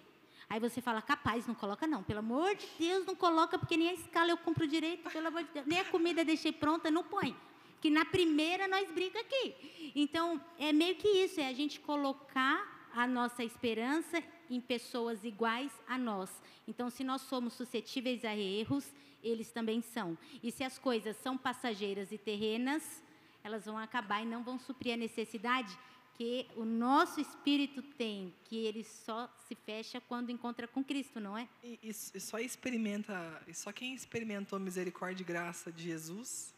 Aí 0.48 0.60
você 0.60 0.80
fala, 0.80 1.02
capaz, 1.02 1.48
não 1.48 1.54
coloca 1.56 1.84
não. 1.84 2.00
Pelo 2.00 2.20
amor 2.20 2.54
de 2.54 2.68
Deus, 2.78 3.04
não 3.04 3.16
coloca, 3.16 3.58
porque 3.58 3.76
nem 3.76 3.88
a 3.88 3.94
escala 3.94 4.30
eu 4.30 4.36
compro 4.36 4.68
direito, 4.68 5.10
pelo 5.10 5.26
amor 5.26 5.42
de 5.42 5.50
Deus. 5.50 5.66
Nem 5.66 5.80
a 5.80 5.84
comida 5.84 6.24
deixei 6.24 6.52
pronta, 6.52 6.92
não 6.92 7.02
põe. 7.02 7.36
Que 7.80 7.90
na 7.90 8.04
primeira 8.04 8.68
nós 8.68 8.88
briga 8.92 9.18
aqui. 9.18 9.92
Então, 9.96 10.40
é 10.56 10.72
meio 10.72 10.94
que 10.94 11.08
isso, 11.08 11.40
é 11.40 11.48
a 11.48 11.52
gente 11.52 11.80
colocar 11.80 12.88
a 12.94 13.04
nossa 13.04 13.42
esperança 13.42 14.22
em 14.48 14.60
pessoas 14.60 15.24
iguais 15.24 15.72
a 15.88 15.98
nós. 15.98 16.30
Então, 16.68 16.88
se 16.88 17.02
nós 17.02 17.22
somos 17.22 17.54
suscetíveis 17.54 18.24
a 18.24 18.36
erros, 18.36 18.94
eles 19.24 19.50
também 19.50 19.82
são. 19.82 20.16
E 20.40 20.52
se 20.52 20.62
as 20.62 20.78
coisas 20.78 21.16
são 21.16 21.36
passageiras 21.36 22.12
e 22.12 22.18
terrenas, 22.18 23.02
elas 23.42 23.64
vão 23.64 23.78
acabar 23.78 24.22
e 24.22 24.26
não 24.26 24.42
vão 24.42 24.58
suprir 24.58 24.94
a 24.94 24.96
necessidade 24.96 25.76
que 26.14 26.46
o 26.54 26.66
nosso 26.66 27.18
espírito 27.18 27.82
tem, 27.82 28.34
que 28.44 28.66
ele 28.66 28.84
só 28.84 29.26
se 29.48 29.54
fecha 29.54 30.02
quando 30.02 30.30
encontra 30.30 30.68
com 30.68 30.84
Cristo, 30.84 31.18
não 31.18 31.36
é? 31.36 31.48
E, 31.64 31.78
e 31.82 31.88
e 31.88 32.20
só 32.20 32.38
experimenta, 32.38 33.42
e 33.46 33.54
só 33.54 33.72
quem 33.72 33.94
experimentou 33.94 34.60
misericórdia 34.60 35.22
e 35.22 35.26
graça 35.26 35.72
de 35.72 35.84
Jesus 35.84 36.54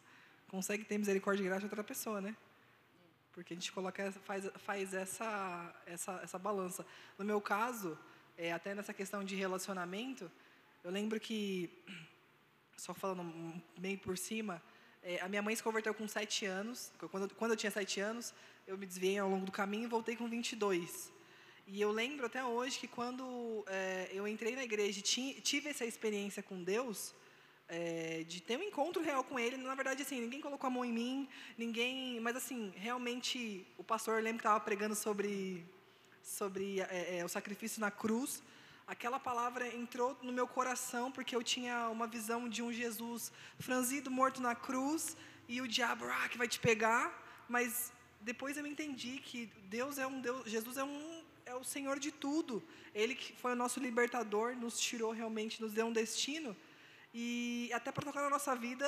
consegue 0.49 0.85
ter 0.85 0.99
misericórdia 0.99 1.43
e 1.43 1.47
graça 1.47 1.61
de 1.61 1.67
outra 1.67 1.85
pessoa, 1.85 2.21
né? 2.21 2.37
Porque 3.33 3.55
a 3.55 3.57
gente 3.57 3.73
coloca, 3.73 4.13
faz, 4.13 4.51
faz 4.57 4.93
essa, 4.93 5.75
essa, 5.87 6.21
essa 6.23 6.39
balança. 6.39 6.85
No 7.17 7.25
meu 7.25 7.41
caso, 7.41 7.97
é, 8.37 8.53
até 8.53 8.75
nessa 8.75 8.93
questão 8.93 9.25
de 9.25 9.35
relacionamento, 9.35 10.31
eu 10.85 10.91
lembro 10.91 11.19
que, 11.21 11.71
só 12.77 12.93
falando 12.93 13.63
meio 13.79 13.99
por 13.99 14.19
cima, 14.19 14.61
é, 15.03 15.21
a 15.21 15.29
minha 15.29 15.43
mãe 15.43 15.55
se 15.55 15.63
converteu 15.63 15.93
com 15.93 16.07
sete 16.07 16.47
anos. 16.47 16.93
Quando, 17.11 17.35
quando 17.35 17.51
eu 17.53 17.57
tinha 17.57 17.71
sete 17.71 18.01
anos, 18.01 18.33
eu 18.67 18.79
me 18.79 18.87
desviei 18.87 19.19
ao 19.19 19.29
longo 19.29 19.45
do 19.45 19.53
caminho 19.53 19.85
e 19.85 19.89
voltei 19.89 20.17
com 20.17 20.29
22. 20.29 21.11
E 21.67 21.81
eu 21.81 21.91
lembro 21.91 22.27
até 22.27 22.45
hoje 22.45 22.79
que 22.79 22.89
quando 22.89 23.65
é, 23.67 24.09
eu 24.13 24.27
entrei 24.27 24.55
na 24.55 24.65
igreja 24.65 24.99
e 24.99 25.03
ti- 25.03 25.41
tive 25.41 25.71
essa 25.71 25.85
experiência 25.85 26.43
com 26.43 26.63
Deus, 26.63 27.15
é, 27.69 28.25
de 28.25 28.43
ter 28.43 28.59
um 28.59 28.63
encontro 28.63 29.03
real 29.03 29.25
com 29.25 29.39
Ele, 29.39 29.57
na 29.57 29.75
verdade, 29.75 30.03
assim, 30.03 30.21
ninguém 30.21 30.41
colocou 30.41 30.67
a 30.67 30.71
mão 30.71 30.85
em 30.85 30.93
mim, 30.93 31.29
ninguém... 31.57 32.21
Mas, 32.21 32.37
assim, 32.37 32.73
realmente, 32.77 33.67
o 33.79 33.85
pastor, 33.85 34.19
eu 34.19 34.23
lembro 34.23 34.41
que 34.41 34.47
estava 34.47 34.61
pregando 34.61 34.95
sobre, 34.95 35.65
sobre 36.23 36.81
é, 36.81 37.19
é, 37.19 37.25
o 37.25 37.29
sacrifício 37.29 37.81
na 37.81 37.91
cruz, 37.91 38.43
aquela 38.87 39.19
palavra 39.19 39.67
entrou 39.75 40.17
no 40.23 40.33
meu 40.33 40.47
coração 40.47 41.11
porque 41.11 41.35
eu 41.35 41.43
tinha 41.43 41.89
uma 41.89 42.07
visão 42.07 42.49
de 42.49 42.63
um 42.63 42.73
Jesus 42.73 43.33
franzido, 43.59 44.11
morto 44.11 44.41
na 44.41 44.55
cruz, 44.55 45.17
e 45.49 45.61
o 45.61 45.69
diabo, 45.69 46.05
ah, 46.07 46.29
que 46.29 46.39
vai 46.39 46.49
te 46.49 46.59
pegar, 46.59 47.13
mas 47.49 47.93
depois 48.21 48.57
eu 48.57 48.67
entendi 48.67 49.19
que 49.19 49.47
Deus 49.65 49.99
é 49.99 50.07
um 50.07 50.21
Deus, 50.21 50.49
Jesus 50.49 50.77
é 50.77 50.85
um 50.85 51.23
é 51.45 51.55
o 51.55 51.65
Senhor 51.65 51.99
de 51.99 52.11
tudo. 52.11 52.63
Ele 52.95 53.15
que 53.15 53.33
foi 53.35 53.53
o 53.53 53.57
nosso 53.57 53.81
libertador, 53.81 54.55
nos 54.55 54.79
tirou 54.79 55.11
realmente, 55.13 55.61
nos 55.61 55.73
deu 55.73 55.87
um 55.87 55.93
destino. 55.93 56.57
E 57.13 57.71
até 57.73 57.91
para 57.91 58.05
tocar 58.05 58.23
na 58.23 58.31
nossa 58.31 58.55
vida, 58.55 58.87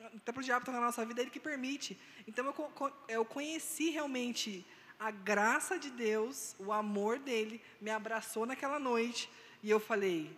até 0.00 0.32
para 0.32 0.40
o 0.40 0.44
diabo 0.44 0.64
tocar 0.64 0.80
na 0.80 0.86
nossa 0.86 1.04
vida, 1.04 1.20
é 1.20 1.22
ele 1.24 1.30
que 1.30 1.40
permite. 1.40 1.98
Então 2.26 2.44
eu, 2.46 2.92
eu 3.08 3.24
conheci 3.24 3.90
realmente 3.90 4.64
a 5.02 5.10
graça 5.10 5.76
de 5.76 5.90
Deus, 5.90 6.54
o 6.60 6.72
amor 6.72 7.18
dele, 7.18 7.60
me 7.80 7.90
abraçou 7.90 8.46
naquela 8.46 8.78
noite 8.78 9.28
e 9.60 9.68
eu 9.68 9.80
falei, 9.80 10.30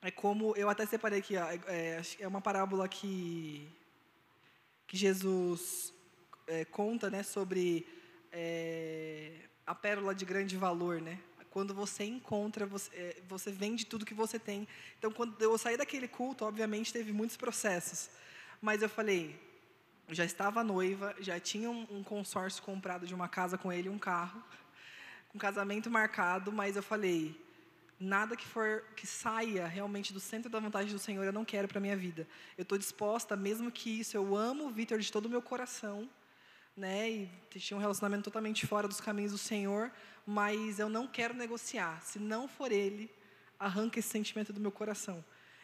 é 0.00 0.12
como 0.12 0.54
eu 0.56 0.68
até 0.70 0.86
separei 0.86 1.18
aqui, 1.18 1.36
ó, 1.36 1.44
é, 1.50 1.60
é, 1.66 2.02
é 2.20 2.28
uma 2.28 2.40
parábola 2.40 2.88
que 2.88 3.68
que 4.86 4.96
Jesus 4.96 5.92
é, 6.46 6.64
conta, 6.64 7.10
né, 7.10 7.22
sobre 7.22 7.86
é, 8.32 9.32
a 9.66 9.74
pérola 9.74 10.14
de 10.14 10.24
grande 10.24 10.56
valor, 10.56 11.00
né? 11.00 11.18
Quando 11.48 11.72
você 11.72 12.04
encontra, 12.04 12.66
você, 12.66 12.90
é, 12.94 13.16
você 13.28 13.52
vende 13.52 13.86
tudo 13.86 14.04
que 14.04 14.14
você 14.14 14.36
tem. 14.36 14.66
Então, 14.98 15.12
quando 15.12 15.40
eu 15.40 15.56
saí 15.58 15.76
daquele 15.76 16.08
culto, 16.08 16.44
obviamente 16.44 16.92
teve 16.92 17.12
muitos 17.12 17.36
processos, 17.36 18.10
mas 18.60 18.82
eu 18.82 18.88
falei, 18.88 19.38
já 20.10 20.24
estava 20.24 20.64
noiva, 20.64 21.14
já 21.20 21.38
tinha 21.38 21.70
um, 21.70 21.86
um 21.90 22.02
consórcio 22.02 22.62
comprado 22.62 23.06
de 23.06 23.14
uma 23.14 23.28
casa 23.28 23.56
com 23.56 23.72
ele, 23.72 23.88
um 23.88 23.98
carro, 23.98 24.42
um 25.34 25.38
casamento 25.38 25.90
marcado, 25.90 26.50
mas 26.52 26.76
eu 26.76 26.82
falei, 26.82 27.40
nada 27.98 28.36
que 28.36 28.46
for 28.46 28.82
que 28.96 29.06
saia 29.06 29.66
realmente 29.66 30.12
do 30.12 30.18
centro 30.18 30.50
da 30.50 30.58
vontade 30.58 30.92
do 30.92 30.98
Senhor 30.98 31.24
eu 31.24 31.32
não 31.32 31.44
quero 31.44 31.68
para 31.68 31.80
minha 31.80 31.96
vida. 31.96 32.26
Eu 32.56 32.62
estou 32.62 32.78
disposta, 32.78 33.36
mesmo 33.36 33.70
que 33.70 34.00
isso, 34.00 34.16
eu 34.16 34.34
amo 34.36 34.66
o 34.66 34.70
Vitor 34.70 34.98
de 34.98 35.12
todo 35.12 35.26
o 35.26 35.30
meu 35.30 35.42
coração, 35.42 36.08
né? 36.76 37.10
E 37.10 37.30
tinha 37.58 37.76
um 37.76 37.80
relacionamento 37.80 38.24
totalmente 38.24 38.66
fora 38.66 38.88
dos 38.88 39.00
caminhos 39.00 39.32
do 39.32 39.38
Senhor, 39.38 39.92
mas 40.26 40.78
eu 40.78 40.88
não 40.88 41.06
quero 41.06 41.34
negociar. 41.34 42.00
Se 42.02 42.18
não 42.18 42.48
for 42.48 42.72
Ele, 42.72 43.10
arranca 43.58 43.98
esse 43.98 44.08
sentimento 44.08 44.52
do 44.52 44.60
meu 44.60 44.72
coração. 44.72 45.22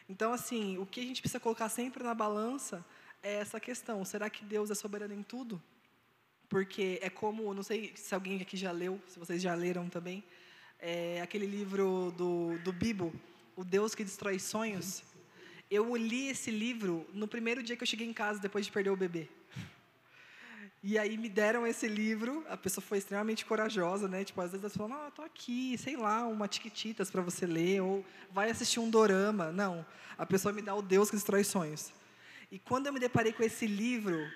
Então, 0.09 0.33
assim, 0.33 0.79
o 0.79 0.87
que 0.87 1.01
a 1.01 1.05
gente 1.05 1.21
precisa 1.21 1.41
colocar 1.41 1.69
sempre 1.69 2.05
na 2.05 2.15
balança 2.15 2.85
é 3.27 3.35
essa 3.41 3.59
questão: 3.59 4.05
será 4.05 4.31
que 4.31 4.45
Deus 4.45 4.71
é 4.71 4.75
soberano 4.75 5.13
em 5.13 5.23
tudo? 5.23 5.61
Porque 6.49 6.99
é 7.03 7.11
como, 7.11 7.53
não 7.53 7.63
sei 7.63 7.93
se 7.97 8.15
alguém 8.15 8.41
aqui 8.41 8.57
já 8.57 8.71
leu, 8.71 9.01
se 9.09 9.19
vocês 9.19 9.43
já 9.43 9.53
leram 9.55 9.89
também, 9.89 10.23
é 10.79 11.21
aquele 11.21 11.47
livro 11.47 12.15
do, 12.17 12.57
do 12.59 12.73
Bibo, 12.73 13.13
O 13.57 13.65
Deus 13.65 13.95
que 13.97 14.05
Destrói 14.05 14.39
Sonhos. 14.39 15.03
Eu 15.69 15.97
li 15.97 16.29
esse 16.29 16.53
livro 16.53 17.05
no 17.13 17.27
primeiro 17.27 17.61
dia 17.65 17.77
que 17.77 17.83
eu 17.83 17.87
cheguei 17.87 18.07
em 18.07 18.13
casa, 18.13 18.39
depois 18.39 18.65
de 18.65 18.71
perder 18.71 18.91
o 18.91 18.97
bebê. 18.97 19.29
E 20.81 20.97
aí 20.97 21.19
me 21.19 21.29
deram 21.29 21.67
esse 21.67 21.89
livro, 21.89 22.47
a 22.49 22.57
pessoa 22.57 22.85
foi 22.85 22.99
extremamente 22.99 23.45
corajosa, 23.45 24.07
né? 24.07 24.23
Tipo, 24.23 24.41
às 24.43 24.53
vezes 24.53 24.63
elas 24.63 24.77
falam, 24.77 24.97
ah, 24.97 25.11
tô 25.11 25.23
aqui, 25.23 25.77
sei 25.79 25.97
lá, 25.97 26.25
uma 26.29 26.47
tiquititas 26.47 27.11
para 27.11 27.23
você 27.23 27.45
ler, 27.45 27.81
ou 27.81 28.05
vai 28.31 28.49
assistir 28.49 28.79
um 28.79 28.89
dorama. 28.89 29.51
Não, 29.51 29.85
a 30.17 30.25
pessoa 30.25 30.53
me 30.53 30.63
dá 30.63 30.77
o 30.77 30.83
Deus 30.83 31.11
que 31.11 31.17
destrói 31.17 31.43
sonhos. 31.43 31.93
E 32.51 32.59
quando 32.59 32.87
eu 32.87 32.93
me 32.93 33.01
deparei 33.01 33.33
com 33.33 33.43
esse 33.43 33.67
livro, 33.67 34.31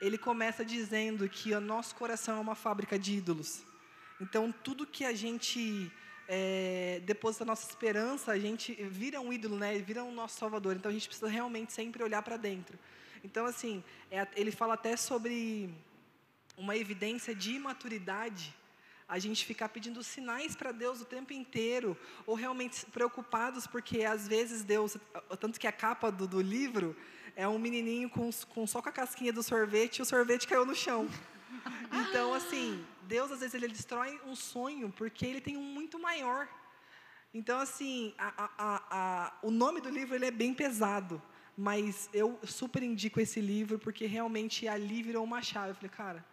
ele 0.00 0.16
começa 0.16 0.64
dizendo 0.64 1.28
que 1.28 1.52
o 1.52 1.60
nosso 1.60 1.94
coração 1.94 2.36
é 2.36 2.40
uma 2.40 2.54
fábrica 2.54 2.98
de 2.98 3.16
ídolos. 3.16 3.62
Então, 4.20 4.54
tudo 4.62 4.86
que 4.86 5.04
a 5.04 5.12
gente 5.12 5.90
é, 6.28 7.00
deposita 7.04 7.44
a 7.44 7.46
nossa 7.46 7.68
esperança, 7.68 8.32
a 8.32 8.38
gente 8.38 8.72
vira 8.74 9.20
um 9.20 9.32
ídolo, 9.32 9.56
né? 9.58 9.76
Vira 9.78 10.04
um 10.04 10.14
nosso 10.14 10.38
salvador. 10.38 10.76
Então, 10.76 10.90
a 10.90 10.94
gente 10.94 11.08
precisa 11.08 11.28
realmente 11.28 11.72
sempre 11.72 12.02
olhar 12.02 12.22
para 12.22 12.36
dentro. 12.36 12.78
Então, 13.24 13.46
assim, 13.46 13.82
é, 14.10 14.26
ele 14.36 14.52
fala 14.52 14.74
até 14.74 14.96
sobre 14.96 15.68
uma 16.56 16.76
evidência 16.76 17.34
de 17.34 17.54
imaturidade, 17.54 18.54
a 19.08 19.18
gente 19.18 19.44
ficar 19.44 19.68
pedindo 19.68 20.02
sinais 20.02 20.56
para 20.56 20.72
Deus 20.72 21.00
o 21.00 21.04
tempo 21.04 21.32
inteiro, 21.32 21.96
ou 22.26 22.34
realmente 22.34 22.86
preocupados, 22.86 23.66
porque 23.66 24.04
às 24.04 24.26
vezes 24.26 24.64
Deus, 24.64 24.96
tanto 25.38 25.60
que 25.60 25.66
a 25.66 25.72
capa 25.72 26.10
do, 26.10 26.26
do 26.26 26.40
livro 26.40 26.96
é 27.36 27.46
um 27.46 27.58
menininho 27.58 28.08
com, 28.08 28.30
com 28.48 28.66
só 28.66 28.80
com 28.80 28.88
a 28.88 28.92
casquinha 28.92 29.32
do 29.32 29.42
sorvete 29.42 29.98
e 29.98 30.02
o 30.02 30.06
sorvete 30.06 30.48
caiu 30.48 30.64
no 30.64 30.74
chão. 30.74 31.06
Então, 31.92 32.32
assim, 32.32 32.84
Deus 33.02 33.30
às 33.30 33.40
vezes 33.40 33.54
ele 33.54 33.68
destrói 33.68 34.18
um 34.26 34.34
sonho 34.34 34.92
porque 34.96 35.26
ele 35.26 35.40
tem 35.40 35.56
um 35.56 35.62
muito 35.62 35.98
maior. 35.98 36.48
Então, 37.34 37.58
assim, 37.60 38.14
a, 38.16 38.50
a, 38.56 38.82
a, 38.90 39.32
o 39.42 39.50
nome 39.50 39.82
do 39.82 39.90
livro 39.90 40.14
ele 40.14 40.24
é 40.24 40.30
bem 40.30 40.54
pesado, 40.54 41.20
mas 41.56 42.08
eu 42.12 42.38
super 42.44 42.82
indico 42.82 43.20
esse 43.20 43.40
livro 43.40 43.78
porque 43.78 44.06
realmente 44.06 44.66
ali 44.66 45.02
virou 45.02 45.22
uma 45.22 45.42
chave. 45.42 45.70
Eu 45.70 45.74
falei, 45.74 45.90
cara, 45.90 46.24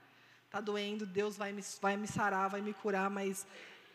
tá 0.49 0.61
doendo, 0.61 1.05
Deus 1.05 1.35
vai 1.35 1.51
me, 1.51 1.61
vai 1.81 1.97
me 1.97 2.07
sarar, 2.07 2.49
vai 2.49 2.61
me 2.61 2.73
curar, 2.73 3.09
mas 3.09 3.45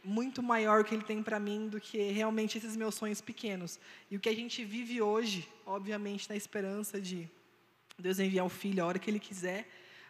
muito 0.04 0.42
maior 0.42 0.84
que 0.84 0.94
Ele 0.94 1.04
tem 1.04 1.22
para 1.22 1.38
mim 1.38 1.68
do 1.68 1.80
que 1.80 2.10
realmente 2.10 2.58
esses 2.58 2.76
meus 2.76 2.94
sonhos 2.94 3.20
pequenos. 3.20 3.78
E 4.10 4.16
o 4.16 4.20
que 4.20 4.28
a 4.28 4.34
gente 4.34 4.64
vive 4.64 5.02
hoje, 5.02 5.48
obviamente, 5.66 6.28
na 6.28 6.36
esperança 6.36 7.00
de 7.00 7.28
Deus 7.98 8.18
enviar 8.18 8.46
o 8.46 8.48
Filho 8.48 8.82
a 8.82 8.86
hora 8.86 8.98
que 8.98 9.10
Ele 9.10 9.18
quiser, 9.18 9.68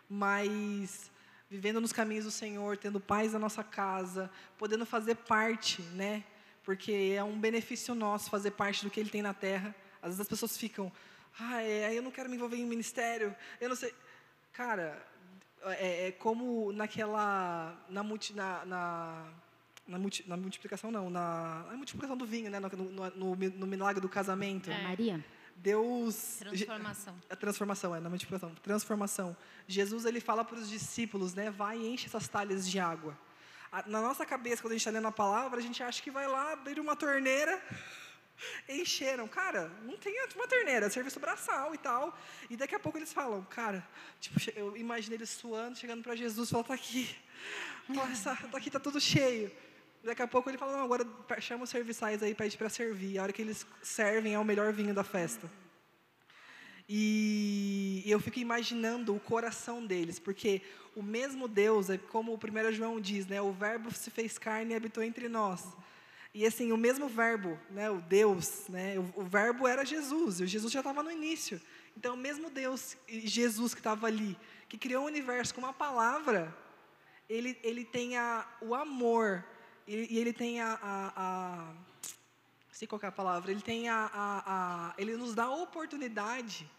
mas 0.09 1.11
vivendo 1.51 1.80
nos 1.80 1.93
caminhos 1.93 2.24
do 2.26 2.30
Senhor, 2.30 2.76
tendo 2.76 3.01
paz 3.01 3.32
na 3.32 3.39
nossa 3.39 3.64
casa, 3.64 4.30
podendo 4.59 4.84
fazer 4.84 5.14
parte, 5.14 5.80
né? 5.95 6.22
Porque 6.62 7.14
é 7.16 7.24
um 7.24 7.41
benefício 7.41 7.95
nosso 7.95 8.28
fazer 8.28 8.51
parte 8.51 8.84
do 8.84 8.91
que 8.91 9.01
Ele 9.01 9.09
tem 9.09 9.22
na 9.22 9.32
Terra. 9.32 9.74
Às 10.03 10.09
vezes 10.09 10.20
as 10.20 10.28
pessoas 10.28 10.57
ficam, 10.57 10.93
ah, 11.41 11.62
é, 11.62 11.97
eu 11.97 12.03
não 12.03 12.11
quero 12.11 12.28
me 12.28 12.36
envolver 12.36 12.57
em 12.57 12.66
ministério, 12.66 13.34
eu 13.61 13.68
não 13.68 13.76
sei. 13.76 13.95
Cara, 14.53 15.03
é, 15.62 16.09
é 16.09 16.12
como 16.12 16.72
naquela, 16.72 17.74
na, 17.89 18.03
multi, 18.03 18.34
na, 18.34 18.64
na 18.66 19.26
na, 19.89 19.99
multi, 19.99 20.24
na, 20.28 20.36
multiplicação 20.36 20.91
não, 20.91 21.09
na, 21.09 21.64
na, 21.68 21.76
multiplicação 21.76 22.16
do 22.16 22.26
vinho, 22.26 22.51
né, 22.51 22.61
no, 22.61 22.68
no, 22.68 23.11
no, 23.11 23.36
no 23.36 23.66
milagre 23.66 24.01
do 24.01 24.09
casamento. 24.09 24.70
É. 24.70 24.82
Maria. 24.82 25.24
Deus 25.57 26.36
transformação. 26.39 27.16
A 27.28 27.34
transformação 27.34 27.95
é 27.95 28.01
na 28.01 28.09
multiplicação, 28.09 28.55
transformação. 28.62 29.36
Jesus 29.66 30.05
ele 30.05 30.20
fala 30.20 30.45
para 30.45 30.57
os 30.57 30.68
discípulos, 30.68 31.34
né, 31.34 31.51
vai 31.51 31.78
e 31.78 31.89
enche 31.89 32.07
essas 32.07 32.28
talhas 32.28 32.68
de 32.68 32.78
água. 32.78 33.18
Na 33.86 34.01
nossa 34.01 34.24
cabeça, 34.24 34.62
quando 34.62 34.72
a 34.72 34.74
gente 34.76 34.82
está 34.82 34.91
lendo 34.91 35.09
a 35.09 35.12
palavra, 35.12 35.59
a 35.59 35.62
gente 35.62 35.82
acha 35.82 36.03
que 36.03 36.11
vai 36.11 36.26
lá 36.26 36.53
abrir 36.53 36.80
uma 36.80 36.97
torneira, 36.97 37.61
encheram. 38.68 39.28
Cara, 39.28 39.70
não 39.82 39.97
tem 39.97 40.14
uma 40.36 40.49
torneira, 40.49 40.86
é 40.86 40.91
serviço 40.91 41.20
braçal 41.20 41.74
e 41.74 41.78
tal. 41.78 42.16
E 42.49 42.57
daqui 42.57 42.74
a 42.74 42.78
pouco 42.78 42.97
eles 42.97 43.12
falam, 43.12 43.43
cara, 43.45 43.86
tipo, 44.20 44.39
eu 44.57 44.76
imaginei 44.76 45.18
eles 45.18 45.30
suando, 45.30 45.76
chegando 45.76 46.03
para 46.03 46.16
Jesus, 46.16 46.49
falando, 46.49 46.66
tá 46.66 46.74
aqui, 46.74 47.14
tá, 47.93 48.36
tá 48.36 48.59
aqui, 48.59 48.70
tá 48.70 48.80
tudo 48.80 49.01
cheio. 49.01 49.53
Daqui 50.03 50.22
a 50.22 50.28
pouco 50.28 50.49
ele 50.49 50.59
fala, 50.59 50.72
não, 50.72 50.84
agora 50.84 51.07
chama 51.40 51.64
os 51.64 51.70
serviçais 51.70 52.22
aí, 52.22 52.34
pede 52.34 52.57
para 52.57 52.68
servir. 52.68 53.18
A 53.18 53.22
hora 53.24 53.32
que 53.32 53.42
eles 53.42 53.66
servem 53.82 54.34
é 54.34 54.38
o 54.38 54.44
melhor 54.44 54.72
vinho 54.72 54.94
da 54.94 55.05
festa. 55.05 55.51
E 56.88 58.03
eu 58.07 58.18
fico 58.18 58.38
imaginando 58.38 59.14
o 59.14 59.20
coração 59.20 59.84
deles, 59.84 60.18
porque 60.18 60.62
o 60.96 61.03
mesmo 61.03 61.46
Deus, 61.46 61.90
é 61.90 61.99
como 61.99 62.32
o 62.32 62.36
1 62.36 62.72
João 62.72 62.99
diz, 62.99 63.26
né, 63.26 63.42
o 63.42 63.53
verbo 63.53 63.92
se 63.92 64.11
fez 64.11 64.38
carne 64.38 64.72
e 64.72 64.76
habitou 64.76 65.03
entre 65.03 65.28
nós. 65.28 65.66
E 66.32 66.46
assim, 66.46 66.72
o 66.72 66.76
mesmo 66.78 67.09
verbo, 67.09 67.59
né, 67.70 67.90
o 67.90 68.01
Deus, 68.01 68.68
né, 68.68 68.99
o, 68.99 69.20
o 69.20 69.24
verbo 69.24 69.68
era 69.68 69.84
Jesus, 69.84 70.40
e 70.40 70.44
o 70.44 70.46
Jesus 70.46 70.72
já 70.72 70.80
estava 70.80 71.03
no 71.03 71.11
início. 71.11 71.61
Então, 71.94 72.14
o 72.14 72.18
mesmo 72.18 72.49
Deus, 72.49 72.96
Jesus 73.07 73.74
que 73.74 73.80
estava 73.80 74.07
ali, 74.07 74.38
que 74.68 74.78
criou 74.78 75.05
o 75.05 75.07
universo 75.07 75.55
com 75.55 75.61
uma 75.61 75.72
palavra, 75.72 76.57
ele, 77.28 77.59
ele 77.62 77.84
tem 77.84 78.16
a, 78.16 78.46
o 78.62 78.74
amor, 78.74 79.44
e, 79.89 80.14
e 80.14 80.18
ele 80.18 80.32
tem 80.32 80.61
a, 80.61 80.78
a, 80.82 81.12
a 81.16 81.72
sei 82.70 82.86
qual 82.86 83.01
é 83.03 83.07
a 83.07 83.12
palavra, 83.12 83.51
ele 83.51 83.62
tem 83.62 83.89
a, 83.89 84.09
a, 84.12 84.43
a, 84.47 84.95
ele 84.99 85.16
nos 85.16 85.34
dá 85.34 85.45
a 85.45 85.55
oportunidade, 85.55 86.70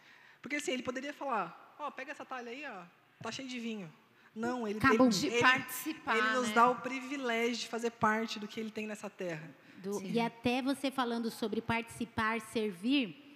porque 0.41 0.57
assim, 0.57 0.71
ele 0.71 0.83
poderia 0.83 1.13
falar, 1.13 1.75
ó, 1.77 1.87
oh, 1.87 1.91
pega 1.91 2.11
essa 2.11 2.23
talha 2.23 2.51
aí, 2.51 2.63
ó, 2.65 2.83
tá 3.21 3.31
cheio 3.31 3.49
de 3.49 3.59
vinho. 3.59 3.91
Não, 4.33 4.67
ele, 4.67 4.79
ele, 4.81 5.09
de 5.09 5.27
ele, 5.27 5.41
participar, 5.41 6.17
ele 6.17 6.29
nos 6.37 6.49
né? 6.49 6.53
dá 6.53 6.69
o 6.69 6.75
privilégio 6.75 7.63
de 7.63 7.67
fazer 7.67 7.89
parte 7.89 8.39
do 8.39 8.47
que 8.47 8.59
ele 8.59 8.71
tem 8.71 8.87
nessa 8.87 9.09
terra. 9.09 9.53
Do, 9.77 10.01
e 10.01 10.19
até 10.19 10.61
você 10.61 10.91
falando 10.91 11.31
sobre 11.31 11.61
participar, 11.61 12.39
servir, 12.39 13.28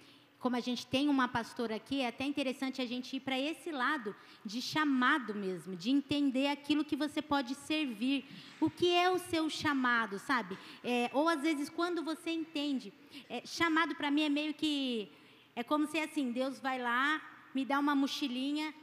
como 0.44 0.56
a 0.56 0.60
gente 0.60 0.86
tem 0.86 1.08
uma 1.08 1.26
pastora 1.26 1.76
aqui, 1.76 2.02
é 2.02 2.08
até 2.08 2.22
interessante 2.22 2.82
a 2.82 2.84
gente 2.84 3.16
ir 3.16 3.20
para 3.20 3.40
esse 3.40 3.72
lado 3.72 4.14
de 4.44 4.60
chamado 4.60 5.34
mesmo, 5.34 5.74
de 5.74 5.88
entender 5.88 6.48
aquilo 6.48 6.84
que 6.84 6.94
você 6.94 7.22
pode 7.22 7.54
servir, 7.54 8.26
o 8.60 8.68
que 8.68 8.90
é 8.92 9.08
o 9.10 9.18
seu 9.18 9.48
chamado, 9.48 10.18
sabe? 10.18 10.58
É, 10.84 11.10
ou 11.14 11.30
às 11.30 11.40
vezes 11.40 11.70
quando 11.70 12.04
você 12.04 12.30
entende, 12.30 12.92
é, 13.30 13.40
chamado 13.46 13.94
para 13.94 14.10
mim 14.10 14.24
é 14.24 14.28
meio 14.28 14.52
que 14.52 15.10
é 15.56 15.62
como 15.64 15.86
se 15.86 15.98
assim 15.98 16.30
Deus 16.30 16.60
vai 16.60 16.78
lá, 16.78 17.22
me 17.54 17.64
dá 17.64 17.78
uma 17.78 17.94
mochilinha 17.94 18.74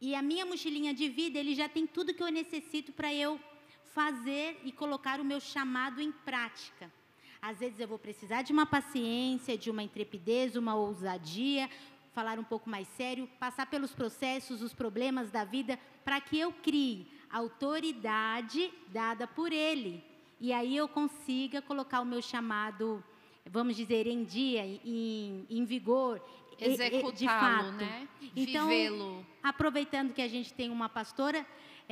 e 0.00 0.12
a 0.12 0.22
minha 0.22 0.44
mochilinha 0.44 0.92
de 0.92 1.08
vida 1.08 1.38
ele 1.38 1.54
já 1.54 1.68
tem 1.68 1.86
tudo 1.86 2.12
que 2.12 2.22
eu 2.22 2.32
necessito 2.32 2.90
para 2.90 3.14
eu 3.14 3.40
fazer 3.94 4.60
e 4.64 4.72
colocar 4.72 5.20
o 5.20 5.24
meu 5.24 5.38
chamado 5.38 6.00
em 6.00 6.10
prática. 6.10 6.92
Às 7.42 7.58
vezes 7.58 7.80
eu 7.80 7.88
vou 7.88 7.98
precisar 7.98 8.42
de 8.42 8.52
uma 8.52 8.64
paciência, 8.64 9.58
de 9.58 9.68
uma 9.68 9.82
intrepidez, 9.82 10.54
uma 10.54 10.76
ousadia, 10.76 11.68
falar 12.14 12.38
um 12.38 12.44
pouco 12.44 12.70
mais 12.70 12.86
sério, 12.96 13.28
passar 13.40 13.66
pelos 13.66 13.92
processos, 13.92 14.62
os 14.62 14.72
problemas 14.72 15.28
da 15.32 15.44
vida, 15.44 15.76
para 16.04 16.20
que 16.20 16.38
eu 16.38 16.52
crie 16.52 17.04
autoridade 17.28 18.72
dada 18.88 19.26
por 19.26 19.52
Ele. 19.52 20.04
E 20.38 20.52
aí 20.52 20.76
eu 20.76 20.86
consiga 20.86 21.60
colocar 21.60 22.00
o 22.00 22.04
meu 22.04 22.22
chamado, 22.22 23.02
vamos 23.44 23.74
dizer, 23.76 24.06
em 24.06 24.22
dia, 24.22 24.64
em, 24.64 25.44
em 25.50 25.64
vigor, 25.64 26.22
executá-lo, 26.60 27.72
né? 27.72 28.08
Então, 28.36 28.68
aproveitando 29.42 30.12
que 30.12 30.22
a 30.22 30.28
gente 30.28 30.52
tem 30.54 30.70
uma 30.70 30.88
pastora, 30.88 31.44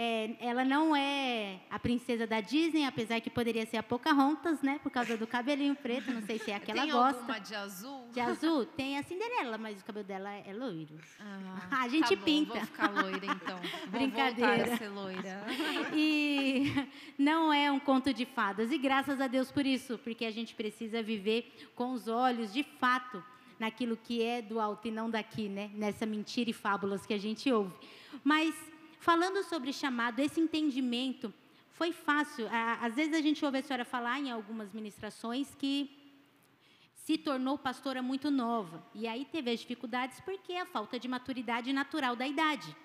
é, 0.03 0.35
ela 0.41 0.65
não 0.65 0.97
é 0.97 1.61
a 1.69 1.79
princesa 1.79 2.27
da 2.27 2.41
Disney, 2.41 2.87
apesar 2.87 3.21
que 3.21 3.29
poderia 3.29 3.67
ser 3.67 3.77
a 3.77 3.83
Pocahontas, 3.83 4.63
né? 4.63 4.81
Por 4.83 4.91
causa 4.91 5.15
do 5.15 5.27
cabelinho 5.27 5.77
preto, 5.77 6.11
não 6.11 6.23
sei 6.23 6.39
se 6.39 6.51
é 6.51 6.55
a 6.57 6.61
que 6.61 6.71
ela 6.71 6.87
gosta. 6.87 7.13
Tem 7.13 7.21
alguma 7.21 7.39
de 7.39 7.55
azul? 7.55 8.09
De 8.11 8.21
azul? 8.21 8.65
Tem 8.65 8.97
a 8.97 9.03
Cinderela, 9.03 9.59
mas 9.59 9.79
o 9.79 9.85
cabelo 9.85 10.07
dela 10.07 10.33
é 10.33 10.55
loiro. 10.55 10.99
Ah, 11.21 11.83
a 11.83 11.89
gente 11.89 12.09
tá 12.09 12.17
bom, 12.17 12.23
pinta. 12.25 12.55
Vou 12.55 12.63
ficar 12.63 12.89
loira, 12.89 13.27
então. 13.27 13.61
Vou 13.93 14.01
Brincadeira. 14.01 14.77
ser 14.79 14.89
loira. 14.89 15.45
E 15.93 16.73
não 17.19 17.53
é 17.53 17.71
um 17.71 17.79
conto 17.79 18.15
de 18.15 18.25
fadas. 18.25 18.73
E 18.73 18.79
graças 18.79 19.21
a 19.21 19.27
Deus 19.27 19.51
por 19.51 19.67
isso, 19.67 19.99
porque 19.99 20.25
a 20.25 20.31
gente 20.31 20.55
precisa 20.55 21.03
viver 21.03 21.53
com 21.75 21.93
os 21.93 22.09
olhos 22.09 22.55
de 22.55 22.63
fato 22.63 23.23
naquilo 23.59 23.99
que 23.99 24.23
é 24.23 24.41
do 24.41 24.59
alto 24.59 24.89
e 24.89 24.91
não 24.91 25.11
daqui, 25.11 25.47
né? 25.47 25.71
Nessa 25.75 26.07
mentira 26.07 26.49
e 26.49 26.55
fábulas 26.55 27.05
que 27.05 27.13
a 27.13 27.19
gente 27.19 27.53
ouve. 27.53 27.75
Mas 28.25 28.70
falando 29.01 29.43
sobre 29.43 29.73
chamado, 29.73 30.21
esse 30.21 30.39
entendimento 30.41 31.33
foi 31.73 31.91
fácil. 31.91 32.47
Às 32.81 32.95
vezes 32.95 33.15
a 33.15 33.21
gente 33.21 33.45
ouve 33.45 33.59
a 33.59 33.63
senhora 33.63 33.85
falar 33.85 34.21
em 34.21 34.31
algumas 34.31 34.73
ministrações 34.73 35.55
que 35.55 35.91
se 36.95 37.17
tornou 37.17 37.59
pastora 37.59 38.03
muito 38.03 38.31
nova. 38.31 38.85
E 38.95 39.09
aí 39.09 39.25
teve 39.25 39.51
as 39.51 39.61
dificuldades 39.61 40.21
porque 40.21 40.53
a 40.53 40.67
falta 40.67 41.01
de 41.01 41.09
maturidade 41.09 41.73
natural 41.73 42.15
da 42.15 42.29
idade. 42.29 42.77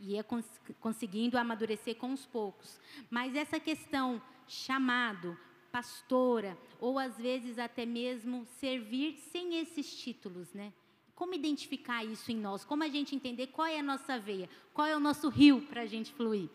Ia 0.00 0.24
cons 0.24 0.46
conseguindo 0.80 1.38
amadurecer 1.38 1.96
com 1.96 2.12
os 2.12 2.24
poucos. 2.24 2.80
Mas 3.10 3.36
essa 3.36 3.60
questão 3.60 4.20
chamado, 4.48 5.38
pastora, 5.70 6.56
ou 6.80 6.98
às 6.98 7.16
vezes 7.18 7.58
até 7.58 7.84
mesmo 7.84 8.46
servir 8.58 9.18
sem 9.30 9.58
esses 9.58 9.94
títulos, 9.94 10.52
né? 10.54 10.72
Como 11.14 11.34
identificar 11.34 12.04
isso 12.04 12.32
em 12.32 12.36
nós? 12.36 12.64
Como 12.64 12.82
a 12.82 12.88
gente 12.88 13.14
entender 13.14 13.48
qual 13.48 13.66
é 13.66 13.78
a 13.78 13.82
nossa 13.82 14.18
veia? 14.18 14.48
Qual 14.72 14.86
é 14.86 14.96
o 14.96 15.00
nosso 15.00 15.28
rio 15.28 15.62
para 15.62 15.82
a 15.82 15.86
gente 15.86 16.12
fluir? 16.12 16.48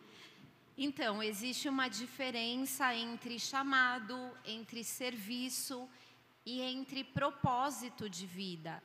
Então, 0.78 1.24
existe 1.24 1.68
uma 1.68 1.88
diferença 1.88 2.94
entre 2.94 3.40
chamado, 3.40 4.16
entre 4.46 4.84
serviço 4.84 5.90
e 6.46 6.62
entre 6.62 7.04
propósito 7.04 8.10
de 8.10 8.26
vida. 8.26 8.82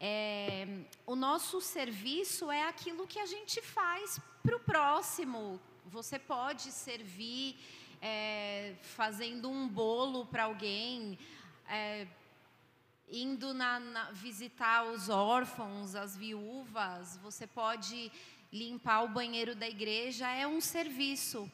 É, 0.00 0.66
o 1.06 1.14
nosso 1.14 1.60
serviço 1.60 2.50
é 2.50 2.66
aquilo 2.66 3.06
que 3.06 3.18
a 3.18 3.26
gente 3.26 3.60
faz 3.62 4.18
para 4.42 4.56
o 4.56 4.60
próximo. 4.60 5.60
Você 5.86 6.18
pode 6.18 6.72
servir 6.72 7.56
é, 8.00 8.74
fazendo 8.82 9.50
um 9.50 9.68
bolo 9.68 10.26
para 10.26 10.44
alguém, 10.44 11.18
é, 11.68 12.06
indo 13.08 13.52
na, 13.52 13.78
na, 13.78 14.10
visitar 14.12 14.84
os 14.84 15.08
órfãos, 15.08 15.94
as 15.94 16.16
viúvas, 16.16 17.16
você 17.18 17.46
pode 17.46 18.10
limpar 18.52 19.02
o 19.02 19.08
banheiro 19.08 19.54
da 19.54 19.68
igreja, 19.68 20.28
é 20.28 20.46
um 20.46 20.60
serviço 20.60 21.50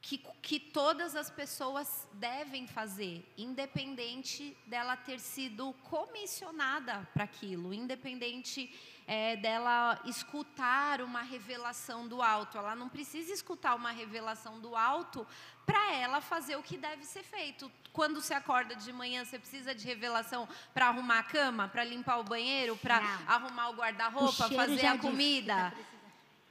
que, 0.00 0.18
que 0.42 0.58
todas 0.58 1.14
as 1.14 1.30
pessoas 1.30 2.08
devem 2.14 2.66
fazer, 2.66 3.24
independente 3.36 4.56
dela 4.66 4.96
ter 4.96 5.20
sido 5.20 5.72
comissionada 5.84 7.06
para 7.12 7.24
aquilo, 7.24 7.72
independente 7.74 8.74
é, 9.10 9.34
dela 9.34 10.00
escutar 10.04 11.00
uma 11.00 11.22
revelação 11.22 12.06
do 12.06 12.22
alto. 12.22 12.56
Ela 12.56 12.76
não 12.76 12.88
precisa 12.88 13.32
escutar 13.32 13.74
uma 13.74 13.90
revelação 13.90 14.60
do 14.60 14.76
alto 14.76 15.26
para 15.66 15.92
ela 15.94 16.20
fazer 16.20 16.54
o 16.54 16.62
que 16.62 16.76
deve 16.76 17.04
ser 17.04 17.24
feito. 17.24 17.68
Quando 17.92 18.20
você 18.20 18.34
acorda 18.34 18.76
de 18.76 18.92
manhã, 18.92 19.24
você 19.24 19.36
precisa 19.36 19.74
de 19.74 19.84
revelação 19.84 20.48
para 20.72 20.86
arrumar 20.86 21.18
a 21.18 21.22
cama, 21.24 21.66
para 21.66 21.82
limpar 21.82 22.20
o 22.20 22.22
banheiro, 22.22 22.76
para 22.76 22.98
arrumar 23.26 23.70
o 23.70 23.74
guarda-roupa, 23.74 24.48
fazer 24.48 24.86
a 24.86 24.96
comida. 24.96 25.74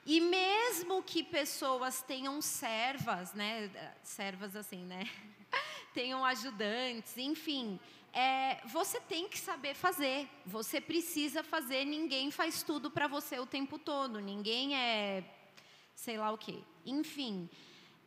E 0.06 0.20
mesmo 0.20 1.02
que 1.02 1.24
pessoas 1.24 2.02
tenham 2.02 2.42
servas, 2.42 3.34
né? 3.34 3.72
Servas 4.04 4.54
assim, 4.58 4.84
né? 4.84 5.10
tenham 5.94 6.26
ajudantes, 6.26 7.18
enfim, 7.18 7.80
é, 8.14 8.62
você 8.66 9.00
tem 9.00 9.28
que 9.28 9.38
saber 9.38 9.76
fazer. 9.76 10.28
Você 10.46 10.82
precisa 10.82 11.44
fazer. 11.44 11.86
Ninguém 11.86 12.32
faz 12.32 12.64
tudo 12.64 12.90
para 12.90 13.08
você 13.08 13.40
o 13.40 13.46
tempo 13.46 13.78
todo. 13.78 14.20
Ninguém 14.20 14.76
é, 14.76 15.24
sei 15.96 16.18
lá 16.18 16.32
o 16.32 16.38
quê. 16.38 16.60
Enfim. 16.86 17.50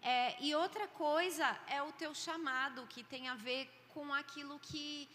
É, 0.00 0.42
e 0.42 0.55
outra 0.55 0.88
coisa 0.88 1.59
é 1.68 1.80
o 1.82 1.92
teu 1.92 2.12
chamado, 2.14 2.86
que 2.88 3.05
tem 3.05 3.28
a 3.28 3.36
ver 3.36 3.70
com 3.94 4.12
aquilo 4.12 4.59
que 4.59 5.09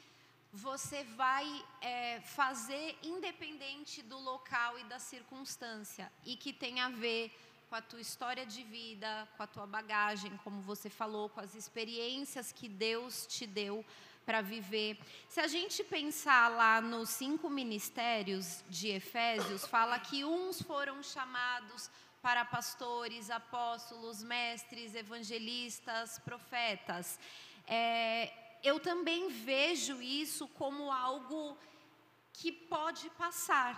você 0.53 1.03
vai 1.03 1.45
é, 1.81 2.21
fazer 2.21 2.97
independente 3.03 4.01
do 4.01 4.17
local 4.17 4.79
e 4.79 4.83
da 4.85 4.97
circunstância 4.97 6.11
e 6.25 6.37
que 6.37 6.53
tem 6.53 6.79
a 6.79 6.89
ver 6.89 7.31
com 7.69 7.75
a 7.75 7.81
tua 7.81 7.99
história 7.99 8.45
de 8.45 8.63
vida, 8.63 9.27
com 9.35 9.43
a 9.43 9.47
tua 9.47 9.67
bagagem, 9.67 10.35
como 10.37 10.61
você 10.61 10.89
falou, 10.89 11.27
com 11.27 11.41
as 11.41 11.53
experiências 11.53 12.53
que 12.53 12.69
Deus 12.69 13.27
te 13.27 13.45
deu 13.45 13.85
para 14.27 14.41
viver. 14.41 14.99
Se 15.29 15.39
a 15.39 15.47
gente 15.47 15.85
pensar 15.85 16.49
lá 16.49 16.81
nos 16.81 17.11
cinco 17.11 17.49
ministérios 17.49 18.61
de 18.67 18.89
Efésios, 18.89 19.65
fala 19.65 19.97
que 19.97 20.25
uns 20.25 20.61
foram 20.61 21.01
chamados 21.01 21.89
para 22.21 22.43
pastores, 22.43 23.29
apóstolos, 23.29 24.21
mestres, 24.21 24.95
evangelistas, 24.95 26.19
profetas. 26.19 27.17
É, 27.65 28.33
eu 28.61 28.81
também 28.81 29.29
vejo 29.29 30.01
isso 30.01 30.45
como 30.49 30.91
algo 30.91 31.57
que 32.33 32.51
pode 32.51 33.09
passar. 33.11 33.73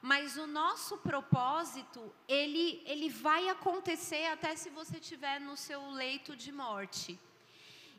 Mas 0.00 0.36
o 0.36 0.46
nosso 0.46 0.98
propósito, 0.98 2.14
ele, 2.28 2.80
ele 2.86 3.08
vai 3.08 3.48
acontecer 3.48 4.26
até 4.26 4.54
se 4.54 4.70
você 4.70 4.98
estiver 4.98 5.40
no 5.40 5.56
seu 5.56 5.90
leito 5.90 6.36
de 6.36 6.52
morte. 6.52 7.18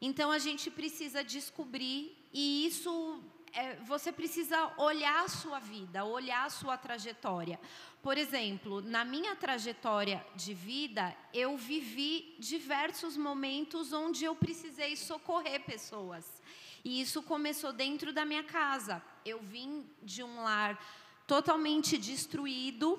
Então 0.01 0.31
a 0.31 0.39
gente 0.39 0.71
precisa 0.71 1.23
descobrir, 1.23 2.17
e 2.33 2.65
isso 2.65 3.21
é, 3.53 3.75
você 3.77 4.11
precisa 4.11 4.71
olhar 4.77 5.25
a 5.25 5.27
sua 5.27 5.59
vida, 5.59 6.05
olhar 6.05 6.45
a 6.45 6.49
sua 6.49 6.77
trajetória. 6.77 7.59
Por 8.01 8.17
exemplo, 8.17 8.81
na 8.81 9.03
minha 9.03 9.35
trajetória 9.35 10.25
de 10.35 10.53
vida, 10.53 11.15
eu 11.33 11.57
vivi 11.57 12.35
diversos 12.39 13.17
momentos 13.17 13.91
onde 13.91 14.23
eu 14.23 14.35
precisei 14.35 14.95
socorrer 14.95 15.63
pessoas. 15.65 16.41
E 16.83 17.01
isso 17.01 17.21
começou 17.21 17.73
dentro 17.73 18.13
da 18.13 18.23
minha 18.23 18.43
casa. 18.43 19.01
Eu 19.25 19.39
vim 19.41 19.85
de 20.01 20.23
um 20.23 20.43
lar 20.43 20.79
totalmente 21.27 21.97
destruído. 21.97 22.97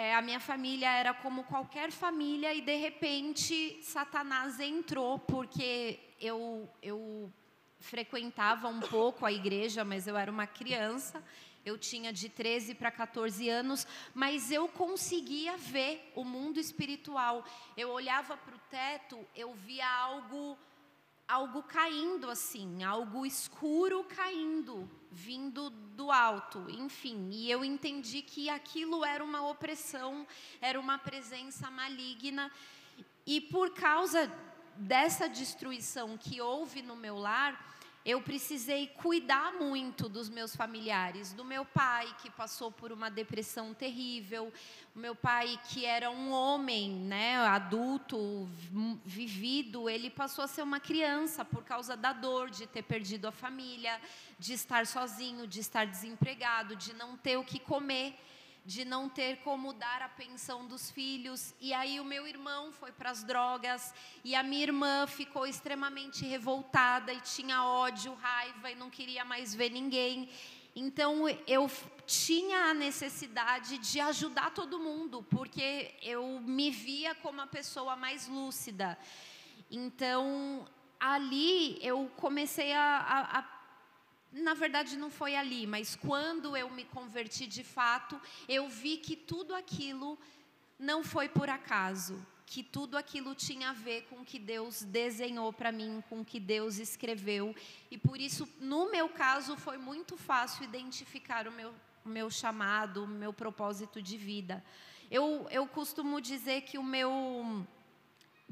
É, 0.00 0.14
a 0.14 0.22
minha 0.22 0.38
família 0.38 0.88
era 0.92 1.12
como 1.12 1.42
qualquer 1.42 1.90
família 1.90 2.54
e 2.54 2.60
de 2.60 2.76
repente 2.76 3.80
Satanás 3.82 4.60
entrou 4.60 5.18
porque 5.18 5.98
eu, 6.20 6.70
eu 6.80 7.32
frequentava 7.80 8.68
um 8.68 8.78
pouco 8.78 9.26
a 9.26 9.32
igreja, 9.32 9.84
mas 9.84 10.06
eu 10.06 10.16
era 10.16 10.30
uma 10.30 10.46
criança. 10.46 11.20
Eu 11.66 11.76
tinha 11.76 12.12
de 12.12 12.28
13 12.28 12.76
para 12.76 12.92
14 12.92 13.48
anos, 13.48 13.88
mas 14.14 14.52
eu 14.52 14.68
conseguia 14.68 15.56
ver 15.56 16.12
o 16.14 16.22
mundo 16.22 16.60
espiritual. 16.60 17.44
Eu 17.76 17.88
olhava 17.90 18.36
para 18.36 18.54
o 18.54 18.60
teto, 18.70 19.18
eu 19.34 19.52
via 19.52 19.84
algo 19.84 20.56
algo 21.28 21.62
caindo 21.62 22.30
assim, 22.30 22.82
algo 22.82 23.26
escuro 23.26 24.02
caindo, 24.04 24.90
vindo 25.12 25.68
do 25.68 26.10
alto, 26.10 26.64
enfim. 26.70 27.28
E 27.30 27.50
eu 27.50 27.62
entendi 27.62 28.22
que 28.22 28.48
aquilo 28.48 29.04
era 29.04 29.22
uma 29.22 29.46
opressão, 29.46 30.26
era 30.60 30.80
uma 30.80 30.98
presença 30.98 31.70
maligna. 31.70 32.50
E 33.26 33.42
por 33.42 33.74
causa 33.74 34.32
dessa 34.74 35.28
destruição 35.28 36.16
que 36.16 36.40
houve 36.40 36.80
no 36.80 36.96
meu 36.96 37.18
lar, 37.18 37.77
eu 38.08 38.22
precisei 38.22 38.86
cuidar 38.86 39.52
muito 39.52 40.08
dos 40.08 40.30
meus 40.30 40.56
familiares, 40.56 41.34
do 41.34 41.44
meu 41.44 41.62
pai 41.62 42.06
que 42.22 42.30
passou 42.30 42.72
por 42.72 42.90
uma 42.90 43.10
depressão 43.10 43.74
terrível, 43.74 44.50
o 44.96 44.98
meu 44.98 45.14
pai 45.14 45.60
que 45.68 45.84
era 45.84 46.10
um 46.10 46.30
homem, 46.30 46.90
né, 46.90 47.36
adulto, 47.36 48.48
vivido, 49.04 49.90
ele 49.90 50.08
passou 50.08 50.42
a 50.42 50.48
ser 50.48 50.62
uma 50.62 50.80
criança 50.80 51.44
por 51.44 51.62
causa 51.62 51.94
da 51.98 52.14
dor 52.14 52.48
de 52.48 52.66
ter 52.66 52.82
perdido 52.82 53.28
a 53.28 53.30
família, 53.30 54.00
de 54.38 54.54
estar 54.54 54.86
sozinho, 54.86 55.46
de 55.46 55.60
estar 55.60 55.86
desempregado, 55.86 56.76
de 56.76 56.94
não 56.94 57.14
ter 57.14 57.36
o 57.36 57.44
que 57.44 57.58
comer 57.58 58.18
de 58.68 58.84
não 58.84 59.08
ter 59.08 59.38
como 59.38 59.72
dar 59.72 60.02
a 60.02 60.10
pensão 60.10 60.66
dos 60.66 60.90
filhos. 60.90 61.54
E 61.58 61.72
aí 61.72 61.98
o 61.98 62.04
meu 62.04 62.26
irmão 62.28 62.70
foi 62.70 62.92
para 62.92 63.08
as 63.08 63.24
drogas 63.24 63.94
e 64.22 64.34
a 64.34 64.42
minha 64.42 64.62
irmã 64.62 65.06
ficou 65.06 65.46
extremamente 65.46 66.26
revoltada 66.26 67.10
e 67.10 67.18
tinha 67.22 67.64
ódio, 67.64 68.12
raiva 68.12 68.70
e 68.70 68.74
não 68.74 68.90
queria 68.90 69.24
mais 69.24 69.54
ver 69.54 69.70
ninguém. 69.70 70.28
Então 70.76 71.26
eu 71.46 71.70
tinha 72.06 72.66
a 72.66 72.74
necessidade 72.74 73.78
de 73.78 74.00
ajudar 74.00 74.50
todo 74.50 74.78
mundo, 74.78 75.24
porque 75.30 75.94
eu 76.02 76.38
me 76.40 76.70
via 76.70 77.14
como 77.14 77.40
a 77.40 77.46
pessoa 77.46 77.96
mais 77.96 78.28
lúcida. 78.28 78.98
Então 79.70 80.68
ali 81.00 81.78
eu 81.80 82.10
comecei 82.16 82.74
a, 82.74 82.98
a, 82.98 83.38
a 83.38 83.57
na 84.32 84.54
verdade 84.54 84.96
não 84.96 85.10
foi 85.10 85.34
ali, 85.34 85.66
mas 85.66 85.96
quando 85.96 86.56
eu 86.56 86.70
me 86.70 86.84
converti 86.84 87.46
de 87.46 87.64
fato, 87.64 88.20
eu 88.48 88.68
vi 88.68 88.98
que 88.98 89.16
tudo 89.16 89.54
aquilo 89.54 90.18
não 90.78 91.02
foi 91.02 91.28
por 91.28 91.48
acaso, 91.48 92.24
que 92.46 92.62
tudo 92.62 92.96
aquilo 92.96 93.34
tinha 93.34 93.70
a 93.70 93.72
ver 93.72 94.02
com 94.04 94.16
o 94.16 94.24
que 94.24 94.38
Deus 94.38 94.82
desenhou 94.82 95.52
para 95.52 95.72
mim, 95.72 96.02
com 96.08 96.20
o 96.20 96.24
que 96.24 96.38
Deus 96.38 96.78
escreveu, 96.78 97.54
e 97.90 97.98
por 97.98 98.20
isso, 98.20 98.48
no 98.60 98.90
meu 98.90 99.08
caso, 99.08 99.56
foi 99.56 99.76
muito 99.76 100.16
fácil 100.16 100.64
identificar 100.64 101.48
o 101.48 101.52
meu, 101.52 101.74
o 102.04 102.08
meu 102.08 102.30
chamado, 102.30 103.04
o 103.04 103.08
meu 103.08 103.32
propósito 103.32 104.00
de 104.00 104.16
vida. 104.16 104.64
Eu, 105.10 105.46
eu 105.50 105.66
costumo 105.66 106.20
dizer 106.20 106.62
que 106.62 106.76
o 106.78 106.82
meu 106.82 107.66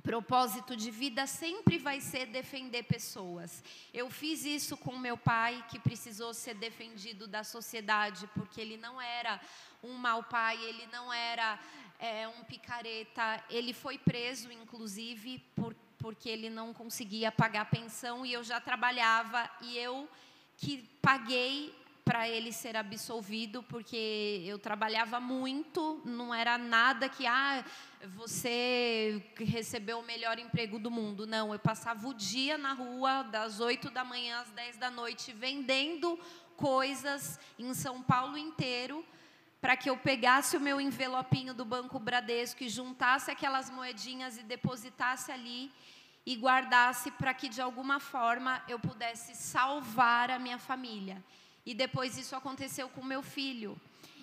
propósito 0.07 0.77
de 0.77 0.89
vida 0.89 1.27
sempre 1.27 1.79
vai 1.79 2.01
ser 2.01 2.27
defender 2.27 2.85
pessoas. 2.85 3.65
Eu 3.93 4.09
fiz 4.09 4.45
isso 4.45 4.77
com 4.77 4.97
meu 4.97 5.17
pai, 5.17 5.65
que 5.69 5.81
precisou 5.81 6.33
ser 6.33 6.55
defendido 6.55 7.27
da 7.27 7.43
sociedade, 7.43 8.29
porque 8.29 8.61
ele 8.61 8.77
não 8.77 9.01
era 9.01 9.41
um 9.83 9.95
mau 9.95 10.23
pai, 10.23 10.65
ele 10.65 10.87
não 10.93 11.13
era 11.13 11.59
é, 11.99 12.29
um 12.29 12.45
picareta. 12.45 13.43
Ele 13.51 13.73
foi 13.73 13.99
preso, 13.99 14.53
inclusive, 14.53 15.41
por, 15.57 15.75
porque 15.99 16.29
ele 16.29 16.51
não 16.51 16.73
conseguia 16.73 17.33
pagar 17.33 17.69
pensão 17.69 18.25
e 18.25 18.33
eu 18.33 18.45
já 18.45 18.61
trabalhava 18.61 19.51
e 19.61 19.77
eu 19.77 20.09
que 20.57 20.89
paguei 21.03 21.75
para 22.07 22.29
ele 22.29 22.53
ser 22.53 22.77
absolvido, 22.77 23.65
porque 23.65 24.41
eu 24.47 24.61
trabalhava 24.61 25.19
muito, 25.19 26.01
não 26.05 26.33
era 26.33 26.57
nada 26.57 27.09
que, 27.09 27.27
ah, 27.27 27.65
você 28.15 29.21
recebeu 29.37 29.99
o 29.99 30.07
melhor 30.07 30.39
emprego 30.39 30.79
do 30.79 30.89
mundo. 30.89 31.27
Não, 31.27 31.53
eu 31.53 31.59
passava 31.59 32.07
o 32.07 32.15
dia 32.15 32.57
na 32.57 32.75
rua, 32.75 33.25
das 33.25 33.59
8 33.59 33.91
da 33.91 34.05
manhã 34.05 34.39
às 34.39 34.51
10 34.51 34.77
da 34.77 34.89
noite, 34.89 35.33
vendendo 35.33 36.17
coisas 36.57 37.41
em 37.59 37.75
São 37.75 38.01
Paulo 38.01 38.39
inteiro, 38.39 39.05
para 39.61 39.77
que 39.77 39.91
eu 39.91 39.97
pegasse 39.97 40.57
o 40.57 40.61
meu 40.61 40.81
envelopinho 40.81 41.53
do 41.53 41.65
Banco 41.65 41.99
Bradesco 41.99 42.63
e 42.63 42.69
juntasse 42.69 43.33
aquelas 43.33 43.69
moedinhas 43.69 44.39
e 44.39 44.45
depositasse 44.45 45.33
ali 45.33 45.73
e 46.25 46.37
guardasse 46.37 47.11
para 47.11 47.35
que 47.35 47.49
de 47.49 47.61
alguma 47.61 47.99
forma 47.99 48.63
eu 48.69 48.79
pudesse 48.79 49.35
salvar 49.35 50.31
a 50.31 50.39
minha 50.39 50.57
família. 50.59 51.21
E 51.67 51.75
depois 51.75 52.17
isso 52.17 52.37
aconteceu 52.37 52.89
com 52.89 53.05
meu 53.05 53.23
filho. 53.23 53.79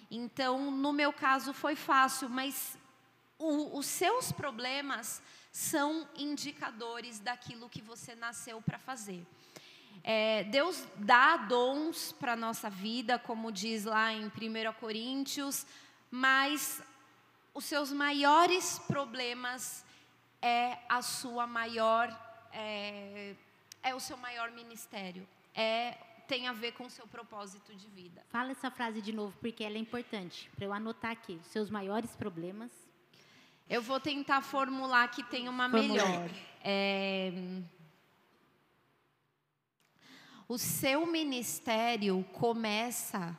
Então, 0.10 0.72
no 0.72 0.94
meu 0.94 1.12
caso 1.12 1.54
foi 1.54 1.76
fácil, 1.76 2.30
mas 2.30 2.78
o, 3.38 3.78
os 3.78 3.86
seus 3.86 4.32
problemas 4.32 5.22
são 5.52 6.08
indicadores 6.16 7.20
daquilo 7.20 7.70
que 7.70 7.82
você 7.82 8.16
nasceu 8.16 8.62
para 8.62 8.80
fazer. 8.80 9.24
É, 10.04 10.44
Deus 10.46 10.86
dá 10.96 11.38
dons 11.38 12.12
para 12.14 12.34
a 12.34 12.36
nossa 12.36 12.70
vida, 12.70 13.20
como 13.20 13.52
diz 13.52 13.86
lá 13.86 14.12
em 14.12 14.26
1 14.28 14.32
Coríntios, 14.80 15.66
mas 16.10 16.82
os 17.54 17.66
seus 17.66 17.92
maiores 17.92 18.80
problemas 18.80 19.86
é 20.42 20.80
a 20.90 21.02
sua 21.02 21.46
maior, 21.46 22.10
é, 22.52 23.36
é 23.82 23.96
o 23.96 24.00
seu 24.00 24.18
maior 24.18 24.52
ministério, 24.52 25.28
é 25.56 25.98
tem 26.28 26.48
a 26.48 26.54
ver 26.54 26.74
com 26.74 26.86
o 26.86 26.90
seu 26.90 27.08
propósito 27.08 27.76
de 27.76 27.88
vida. 27.90 28.24
Fala 28.30 28.52
essa 28.52 28.72
frase 28.72 29.02
de 29.02 29.12
novo, 29.12 29.36
porque 29.40 29.64
ela 29.64 29.76
é 29.76 29.80
importante, 29.80 30.50
para 30.56 30.66
eu 30.66 30.74
anotar 30.74 31.12
aqui. 31.12 31.40
Seus 31.44 31.70
maiores 31.70 32.16
problemas. 32.16 32.72
Eu 33.70 33.82
vou 33.82 34.00
tentar 34.00 34.42
formular 34.42 35.10
que 35.10 35.24
tem 35.24 35.48
uma 35.48 35.68
melhor. 35.68 36.30
É... 36.64 37.32
O 40.48 40.58
seu 40.58 41.06
ministério 41.08 42.24
começa, 42.34 43.38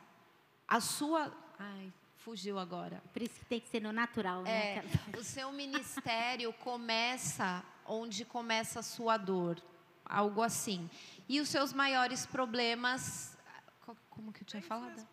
a 0.66 0.80
sua. 0.80 1.32
Ai, 1.58 1.92
fugiu 2.16 2.58
agora. 2.58 3.02
Por 3.12 3.22
isso 3.22 3.38
que 3.38 3.44
tem 3.44 3.60
que 3.60 3.68
ser 3.68 3.80
no 3.80 3.92
natural, 3.92 4.44
É, 4.46 4.82
né? 4.82 4.84
o 5.18 5.22
seu 5.22 5.52
ministério 5.52 6.52
começa 6.54 7.62
onde 7.86 8.24
começa 8.24 8.80
a 8.80 8.82
sua 8.82 9.16
dor, 9.16 9.62
algo 10.04 10.42
assim. 10.42 10.88
E 11.28 11.40
os 11.40 11.48
seus 11.48 11.72
maiores 11.72 12.26
problemas, 12.26 13.36
co- 13.80 13.96
como 14.10 14.32
que 14.32 14.42
eu 14.42 14.46
tinha 14.46 14.62
falado? 14.62 15.06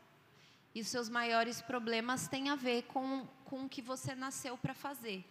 E 0.73 0.81
os 0.81 0.87
seus 0.87 1.09
maiores 1.09 1.61
problemas 1.61 2.27
têm 2.27 2.49
a 2.49 2.55
ver 2.55 2.83
com, 2.83 3.27
com 3.45 3.65
o 3.65 3.69
que 3.69 3.81
você 3.81 4.15
nasceu 4.15 4.57
para 4.57 4.73
fazer. 4.73 5.23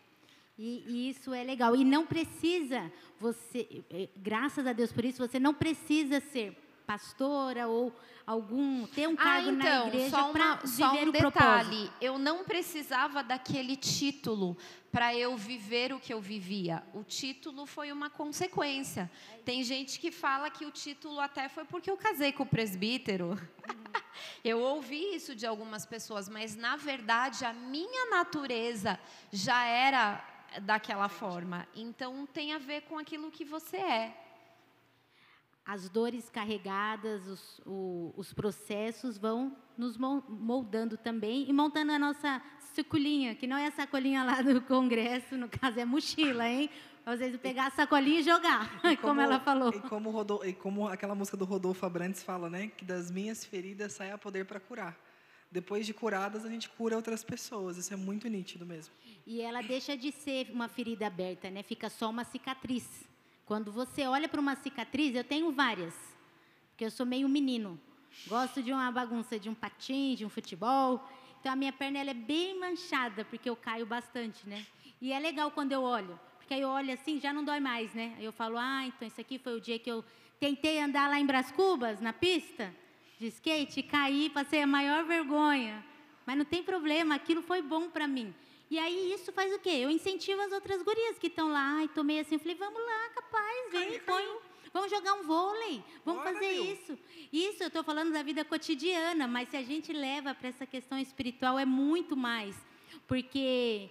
E, 0.58 0.84
e 0.86 1.08
isso 1.10 1.32
é 1.32 1.42
legal. 1.42 1.74
E 1.74 1.84
não 1.84 2.06
precisa 2.06 2.92
você, 3.18 3.82
eh, 3.90 4.08
graças 4.16 4.66
a 4.66 4.72
Deus 4.74 4.92
por 4.92 5.04
isso, 5.04 5.26
você 5.26 5.38
não 5.38 5.54
precisa 5.54 6.20
ser 6.20 6.56
pastora 6.94 7.68
ou 7.68 7.92
algum 8.26 8.84
ter 8.88 9.08
um 9.08 9.12
Ah, 9.12 9.16
cargo 9.16 9.52
na 9.52 9.64
então, 9.64 9.86
igreja 9.86 10.10
só, 10.10 10.32
para 10.32 10.54
viver 10.56 10.84
um 11.06 11.08
o 11.10 11.12
propósito. 11.12 11.20
detalhe. 11.70 11.92
Eu 12.00 12.18
não 12.18 12.42
precisava 12.44 13.22
daquele 13.22 13.76
título 13.76 14.56
para 14.90 15.14
eu 15.14 15.36
viver 15.36 15.92
o 15.92 16.00
que 16.00 16.12
eu 16.12 16.20
vivia. 16.20 16.82
O 16.92 17.04
título 17.04 17.64
foi 17.64 17.92
uma 17.92 18.10
consequência. 18.10 19.08
Tem 19.44 19.62
gente 19.62 20.00
que 20.00 20.10
fala 20.10 20.50
que 20.50 20.66
o 20.66 20.70
título 20.72 21.20
até 21.20 21.48
foi 21.48 21.64
porque 21.64 21.88
eu 21.88 21.96
casei 21.96 22.32
com 22.32 22.42
o 22.42 22.46
presbítero. 22.46 23.38
Eu 24.44 24.60
ouvi 24.60 25.14
isso 25.14 25.34
de 25.34 25.46
algumas 25.46 25.86
pessoas, 25.86 26.28
mas 26.28 26.54
na 26.54 26.76
verdade 26.76 27.42
a 27.44 27.54
minha 27.54 28.10
natureza 28.10 28.98
já 29.32 29.64
era 29.64 30.22
daquela 30.62 31.08
forma. 31.08 31.66
Então 31.74 32.26
tem 32.26 32.52
a 32.52 32.58
ver 32.58 32.82
com 32.82 32.98
aquilo 32.98 33.30
que 33.30 33.44
você 33.44 33.76
é. 33.78 34.19
As 35.72 35.88
dores 35.88 36.28
carregadas, 36.28 37.26
os, 37.28 37.60
o- 37.64 38.12
os 38.16 38.32
processos 38.32 39.16
vão 39.16 39.56
nos 39.78 39.96
mol- 39.96 40.24
moldando 40.28 40.96
também 40.96 41.48
e 41.48 41.52
montando 41.52 41.92
a 41.92 41.98
nossa 41.98 42.42
sacolinha, 42.74 43.36
que 43.36 43.46
não 43.46 43.56
é 43.56 43.66
a 43.68 43.70
sacolinha 43.70 44.24
lá 44.24 44.42
do 44.42 44.60
congresso, 44.62 45.36
no 45.36 45.48
caso 45.48 45.78
é 45.78 45.84
mochila, 45.84 46.48
hein? 46.48 46.68
Às 47.06 47.20
vezes 47.20 47.40
pegar 47.40 47.66
a 47.68 47.70
sacolinha 47.70 48.18
e 48.18 48.22
jogar, 48.24 48.80
E 48.84 48.96
como, 48.98 49.20
ela 49.20 49.38
falou. 49.38 49.70
E 49.70 49.80
como, 49.88 50.10
Rodolfo, 50.10 50.44
e 50.44 50.52
como 50.52 50.88
aquela 50.88 51.14
música 51.14 51.36
do 51.36 51.44
Rodolfo 51.44 51.86
Abrantes 51.86 52.22
fala, 52.22 52.50
né? 52.50 52.66
Que 52.76 52.84
das 52.84 53.08
minhas 53.08 53.44
feridas 53.44 53.92
sai 53.92 54.10
a 54.10 54.18
poder 54.18 54.44
para 54.46 54.58
curar. 54.58 54.98
Depois 55.52 55.86
de 55.86 55.94
curadas, 55.94 56.44
a 56.44 56.48
gente 56.48 56.68
cura 56.68 56.96
outras 56.96 57.22
pessoas. 57.24 57.76
Isso 57.76 57.92
é 57.94 57.96
muito 57.96 58.28
nítido 58.28 58.66
mesmo. 58.66 58.92
E 59.26 59.40
ela 59.40 59.60
deixa 59.62 59.96
de 59.96 60.10
ser 60.10 60.50
uma 60.52 60.68
ferida 60.68 61.06
aberta, 61.06 61.48
né? 61.48 61.62
Fica 61.62 61.88
só 61.88 62.10
uma 62.10 62.24
cicatriz. 62.24 63.08
Quando 63.50 63.72
você 63.72 64.06
olha 64.06 64.28
para 64.28 64.40
uma 64.40 64.54
cicatriz, 64.54 65.12
eu 65.12 65.24
tenho 65.24 65.50
várias, 65.50 65.92
porque 66.68 66.84
eu 66.84 66.90
sou 66.90 67.04
meio 67.04 67.28
menino. 67.28 67.80
Gosto 68.28 68.62
de 68.62 68.70
uma 68.70 68.92
bagunça, 68.92 69.40
de 69.40 69.48
um 69.48 69.54
patins, 69.56 70.18
de 70.18 70.24
um 70.24 70.28
futebol. 70.28 71.04
Então 71.40 71.50
a 71.50 71.56
minha 71.56 71.72
perna 71.72 71.98
ela 71.98 72.10
é 72.12 72.14
bem 72.14 72.60
manchada, 72.60 73.24
porque 73.24 73.50
eu 73.50 73.56
caio 73.56 73.84
bastante, 73.84 74.48
né? 74.48 74.64
E 75.00 75.12
é 75.12 75.18
legal 75.18 75.50
quando 75.50 75.72
eu 75.72 75.82
olho, 75.82 76.16
porque 76.38 76.54
aí 76.54 76.60
eu 76.60 76.68
olho 76.68 76.94
assim, 76.94 77.18
já 77.18 77.32
não 77.32 77.42
dói 77.42 77.58
mais, 77.58 77.92
né? 77.92 78.14
Aí 78.18 78.24
eu 78.24 78.30
falo, 78.30 78.56
ah, 78.56 78.86
então 78.86 79.08
isso 79.08 79.20
aqui 79.20 79.36
foi 79.36 79.56
o 79.56 79.60
dia 79.60 79.80
que 79.80 79.90
eu 79.90 80.04
tentei 80.38 80.80
andar 80.80 81.08
lá 81.08 81.18
em 81.18 81.26
Brás 81.26 81.50
Cubas, 81.50 82.00
na 82.00 82.12
pista 82.12 82.72
de 83.18 83.26
skate, 83.26 83.82
caí, 83.82 84.30
passei 84.30 84.62
a 84.62 84.66
maior 84.66 85.02
vergonha. 85.04 85.84
Mas 86.24 86.38
não 86.38 86.44
tem 86.44 86.62
problema, 86.62 87.16
aquilo 87.16 87.42
foi 87.42 87.60
bom 87.62 87.90
para 87.90 88.06
mim. 88.06 88.32
E 88.70 88.78
aí 88.78 89.12
isso 89.12 89.32
faz 89.32 89.52
o 89.52 89.58
quê? 89.58 89.70
Eu 89.70 89.90
incentivo 89.90 90.40
as 90.42 90.52
outras 90.52 90.80
gurias 90.82 91.18
que 91.18 91.26
estão 91.26 91.50
lá, 91.50 91.82
e 91.82 91.88
tomei 91.88 92.20
assim, 92.20 92.36
eu 92.36 92.38
falei, 92.38 92.54
vamos 92.54 92.80
lá, 92.80 93.08
capaz, 93.10 93.72
vem, 93.72 93.98
Caiu, 93.98 94.02
põe, 94.06 94.38
vamos 94.72 94.90
jogar 94.90 95.14
um 95.14 95.24
vôlei, 95.24 95.82
vamos 96.04 96.22
Bora, 96.22 96.34
fazer 96.34 96.52
meu. 96.52 96.64
isso. 96.64 96.98
Isso 97.32 97.62
eu 97.64 97.66
estou 97.66 97.82
falando 97.82 98.12
da 98.12 98.22
vida 98.22 98.44
cotidiana, 98.44 99.26
mas 99.26 99.48
se 99.48 99.56
a 99.56 99.62
gente 99.62 99.92
leva 99.92 100.34
para 100.34 100.48
essa 100.48 100.64
questão 100.64 100.98
espiritual 100.98 101.58
é 101.58 101.64
muito 101.64 102.16
mais, 102.16 102.54
porque 103.08 103.90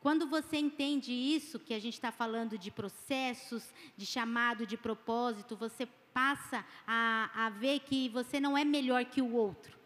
quando 0.00 0.26
você 0.26 0.56
entende 0.56 1.12
isso, 1.12 1.58
que 1.58 1.74
a 1.74 1.78
gente 1.78 1.94
está 1.94 2.10
falando 2.10 2.56
de 2.56 2.70
processos, 2.70 3.72
de 3.96 4.06
chamado, 4.06 4.66
de 4.66 4.76
propósito, 4.76 5.54
você 5.56 5.86
passa 6.14 6.64
a, 6.86 7.46
a 7.46 7.50
ver 7.50 7.80
que 7.80 8.08
você 8.08 8.38
não 8.38 8.56
é 8.56 8.64
melhor 8.64 9.04
que 9.04 9.20
o 9.20 9.34
outro. 9.34 9.76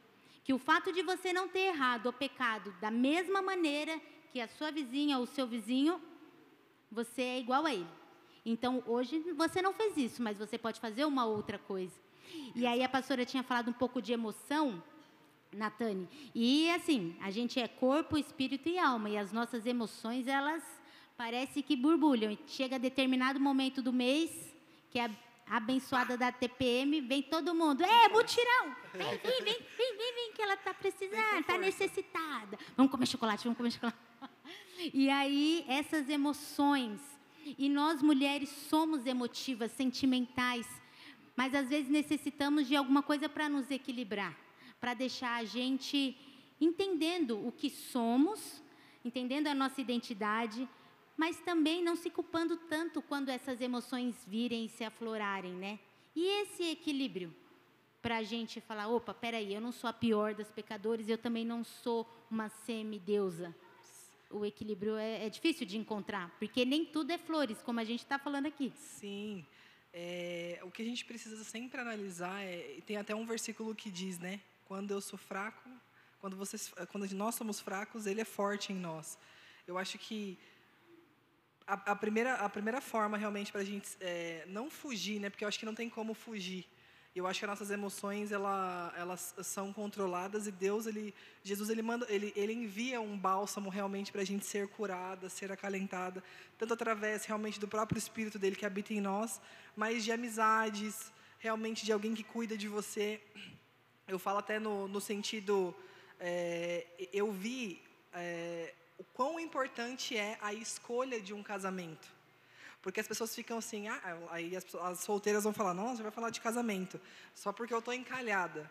Que 0.45 0.53
o 0.53 0.59
fato 0.59 0.93
de 0.93 1.03
você 1.03 1.32
não 1.32 1.47
ter 1.49 1.66
errado 1.72 2.07
ou 2.07 2.12
pecado 2.12 2.74
da 2.80 2.91
mesma 2.91 3.41
maneira 3.43 4.01
que 4.32 4.40
a 4.40 4.48
sua 4.48 4.70
vizinha 4.70 5.18
ou 5.18 5.24
o 5.24 5.26
seu 5.26 5.46
vizinho, 5.46 6.00
você 6.90 7.22
é 7.22 7.38
igual 7.38 7.66
a 7.66 7.72
ele. 7.72 7.86
Então, 8.44 8.82
hoje 8.86 9.18
você 9.32 9.60
não 9.60 9.72
fez 9.72 9.96
isso, 9.96 10.22
mas 10.22 10.38
você 10.38 10.56
pode 10.56 10.80
fazer 10.80 11.04
uma 11.04 11.24
outra 11.24 11.58
coisa. 11.58 11.94
E 12.54 12.66
aí 12.66 12.82
a 12.82 12.88
pastora 12.88 13.24
tinha 13.24 13.42
falado 13.42 13.68
um 13.68 13.72
pouco 13.72 14.00
de 14.00 14.12
emoção, 14.12 14.82
Natane. 15.52 16.08
E 16.34 16.70
assim, 16.70 17.16
a 17.20 17.30
gente 17.30 17.58
é 17.60 17.68
corpo, 17.68 18.16
espírito 18.16 18.68
e 18.68 18.78
alma, 18.78 19.08
e 19.08 19.16
as 19.16 19.32
nossas 19.32 19.66
emoções, 19.66 20.26
elas 20.26 20.62
parece 21.16 21.62
que 21.62 21.76
borbulham. 21.76 22.30
E 22.30 22.38
chega 22.46 22.78
determinado 22.78 23.40
momento 23.40 23.82
do 23.82 23.92
mês, 23.92 24.30
que 24.90 24.98
é 24.98 25.04
a 25.06 25.56
abençoada 25.56 26.16
da 26.16 26.30
TPM, 26.30 27.00
vem 27.00 27.22
todo 27.22 27.54
mundo, 27.54 27.82
é, 27.82 28.08
mutirão, 28.08 28.76
vem, 28.92 29.08
vem, 29.08 29.18
vem, 29.18 29.42
vem, 29.42 29.96
vem, 29.96 30.14
vem, 30.14 30.32
que 30.34 30.42
ela 30.42 30.54
está 30.54 30.74
precisando, 30.74 31.40
está 31.40 31.56
necessitada. 31.56 32.58
Vamos 32.76 32.92
comer 32.92 33.06
chocolate, 33.06 33.44
vamos 33.44 33.56
comer 33.56 33.70
chocolate. 33.70 34.07
E 34.92 35.11
aí, 35.11 35.64
essas 35.68 36.09
emoções, 36.09 37.01
e 37.59 37.68
nós 37.68 38.03
mulheres 38.03 38.49
somos 38.49 39.07
emotivas, 39.07 39.72
sentimentais, 39.72 40.66
mas 41.36 41.55
às 41.55 41.68
vezes 41.68 41.88
necessitamos 41.88 42.66
de 42.66 42.76
alguma 42.76 43.03
coisa 43.03 43.28
para 43.28 43.49
nos 43.49 43.70
equilibrar, 43.70 44.36
para 44.80 44.94
deixar 44.94 45.36
a 45.36 45.44
gente 45.44 46.16
entendendo 46.61 47.46
o 47.46 47.53
que 47.53 47.70
somos, 47.70 48.62
entendendo 49.05 49.46
a 49.46 49.55
nossa 49.55 49.80
identidade, 49.80 50.68
mas 51.16 51.40
também 51.40 51.82
não 51.82 51.96
se 51.96 52.11
culpando 52.11 52.57
tanto 52.57 53.03
quando 53.03 53.28
essas 53.28 53.61
emoções 53.61 54.24
virem 54.26 54.66
e 54.66 54.68
se 54.68 54.84
aflorarem, 54.84 55.53
né? 55.53 55.78
E 56.14 56.24
esse 56.42 56.64
equilíbrio 56.64 57.34
para 58.01 58.18
a 58.18 58.22
gente 58.22 58.61
falar, 58.61 58.88
opa, 58.88 59.12
peraí, 59.12 59.53
eu 59.53 59.61
não 59.61 59.72
sou 59.72 59.90
a 59.90 59.92
pior 59.92 60.34
das 60.34 60.51
pecadores, 60.51 61.09
eu 61.09 61.18
também 61.18 61.44
não 61.44 61.64
sou 61.64 62.09
uma 62.30 62.49
semideusa. 62.49 63.55
O 64.30 64.44
equilíbrio 64.44 64.96
é, 64.96 65.26
é 65.26 65.30
difícil 65.30 65.66
de 65.66 65.78
encontrar, 65.78 66.30
porque 66.38 66.64
nem 66.64 66.84
tudo 66.84 67.12
é 67.12 67.18
flores, 67.18 67.62
como 67.62 67.80
a 67.80 67.84
gente 67.84 68.00
está 68.00 68.18
falando 68.18 68.46
aqui. 68.46 68.72
Sim. 68.76 69.46
É, 69.92 70.60
o 70.62 70.70
que 70.70 70.82
a 70.82 70.84
gente 70.84 71.04
precisa 71.04 71.42
sempre 71.44 71.80
analisar 71.80 72.42
é, 72.42 72.78
tem 72.86 72.96
até 72.96 73.14
um 73.14 73.24
versículo 73.24 73.74
que 73.74 73.90
diz, 73.90 74.18
né? 74.18 74.40
Quando 74.66 74.90
eu 74.90 75.00
sou 75.00 75.18
fraco, 75.18 75.68
quando 76.20 76.36
vocês, 76.36 76.72
quando 76.90 77.10
nós 77.14 77.34
somos 77.34 77.58
fracos, 77.58 78.06
Ele 78.06 78.20
é 78.20 78.24
forte 78.24 78.72
em 78.72 78.76
nós. 78.76 79.18
Eu 79.66 79.78
acho 79.78 79.98
que 79.98 80.38
a, 81.66 81.92
a 81.92 81.96
primeira, 81.96 82.34
a 82.34 82.48
primeira 82.48 82.80
forma 82.80 83.16
realmente 83.16 83.52
para 83.52 83.60
a 83.60 83.64
gente 83.64 83.88
é, 84.00 84.44
não 84.46 84.70
fugir, 84.70 85.20
né? 85.20 85.30
Porque 85.30 85.44
eu 85.44 85.48
acho 85.48 85.58
que 85.58 85.66
não 85.66 85.74
tem 85.74 85.88
como 85.88 86.14
fugir. 86.14 86.66
Eu 87.18 87.26
acho 87.26 87.40
que 87.40 87.44
as 87.46 87.50
nossas 87.50 87.70
emoções 87.72 88.30
ela, 88.30 88.94
elas 88.96 89.34
são 89.42 89.72
controladas 89.72 90.46
e 90.46 90.52
Deus 90.52 90.86
ele, 90.86 91.12
Jesus 91.42 91.68
ele 91.68 91.82
manda, 91.82 92.06
ele, 92.08 92.32
ele 92.36 92.52
envia 92.52 93.00
um 93.00 93.18
bálsamo 93.18 93.68
realmente 93.68 94.12
para 94.12 94.20
a 94.20 94.24
gente 94.24 94.46
ser 94.46 94.68
curada, 94.68 95.28
ser 95.28 95.50
acalentada, 95.50 96.22
tanto 96.56 96.74
através 96.74 97.24
realmente 97.24 97.58
do 97.58 97.66
próprio 97.66 97.98
Espírito 97.98 98.38
dele 98.38 98.54
que 98.54 98.64
habita 98.64 98.94
em 98.94 99.00
nós, 99.00 99.40
mas 99.74 100.04
de 100.04 100.12
amizades, 100.12 101.10
realmente 101.40 101.84
de 101.84 101.92
alguém 101.92 102.14
que 102.14 102.22
cuida 102.22 102.56
de 102.56 102.68
você. 102.68 103.20
Eu 104.06 104.20
falo 104.20 104.38
até 104.38 104.60
no, 104.60 104.86
no 104.86 105.00
sentido, 105.00 105.74
é, 106.20 106.86
eu 107.12 107.32
vi 107.32 107.82
é, 108.12 108.74
o 108.96 109.02
quão 109.02 109.40
importante 109.40 110.16
é 110.16 110.38
a 110.40 110.54
escolha 110.54 111.20
de 111.20 111.34
um 111.34 111.42
casamento. 111.42 112.17
Porque 112.80 113.00
as 113.00 113.08
pessoas 113.08 113.34
ficam 113.34 113.58
assim, 113.58 113.88
ah, 113.88 114.18
aí 114.30 114.56
as, 114.56 114.64
as 114.74 115.00
solteiras 115.00 115.44
vão 115.44 115.52
falar, 115.52 115.74
nossa, 115.74 116.02
vai 116.02 116.12
falar 116.12 116.30
de 116.30 116.40
casamento, 116.40 117.00
só 117.34 117.52
porque 117.52 117.74
eu 117.74 117.80
estou 117.80 117.92
encalhada. 117.92 118.70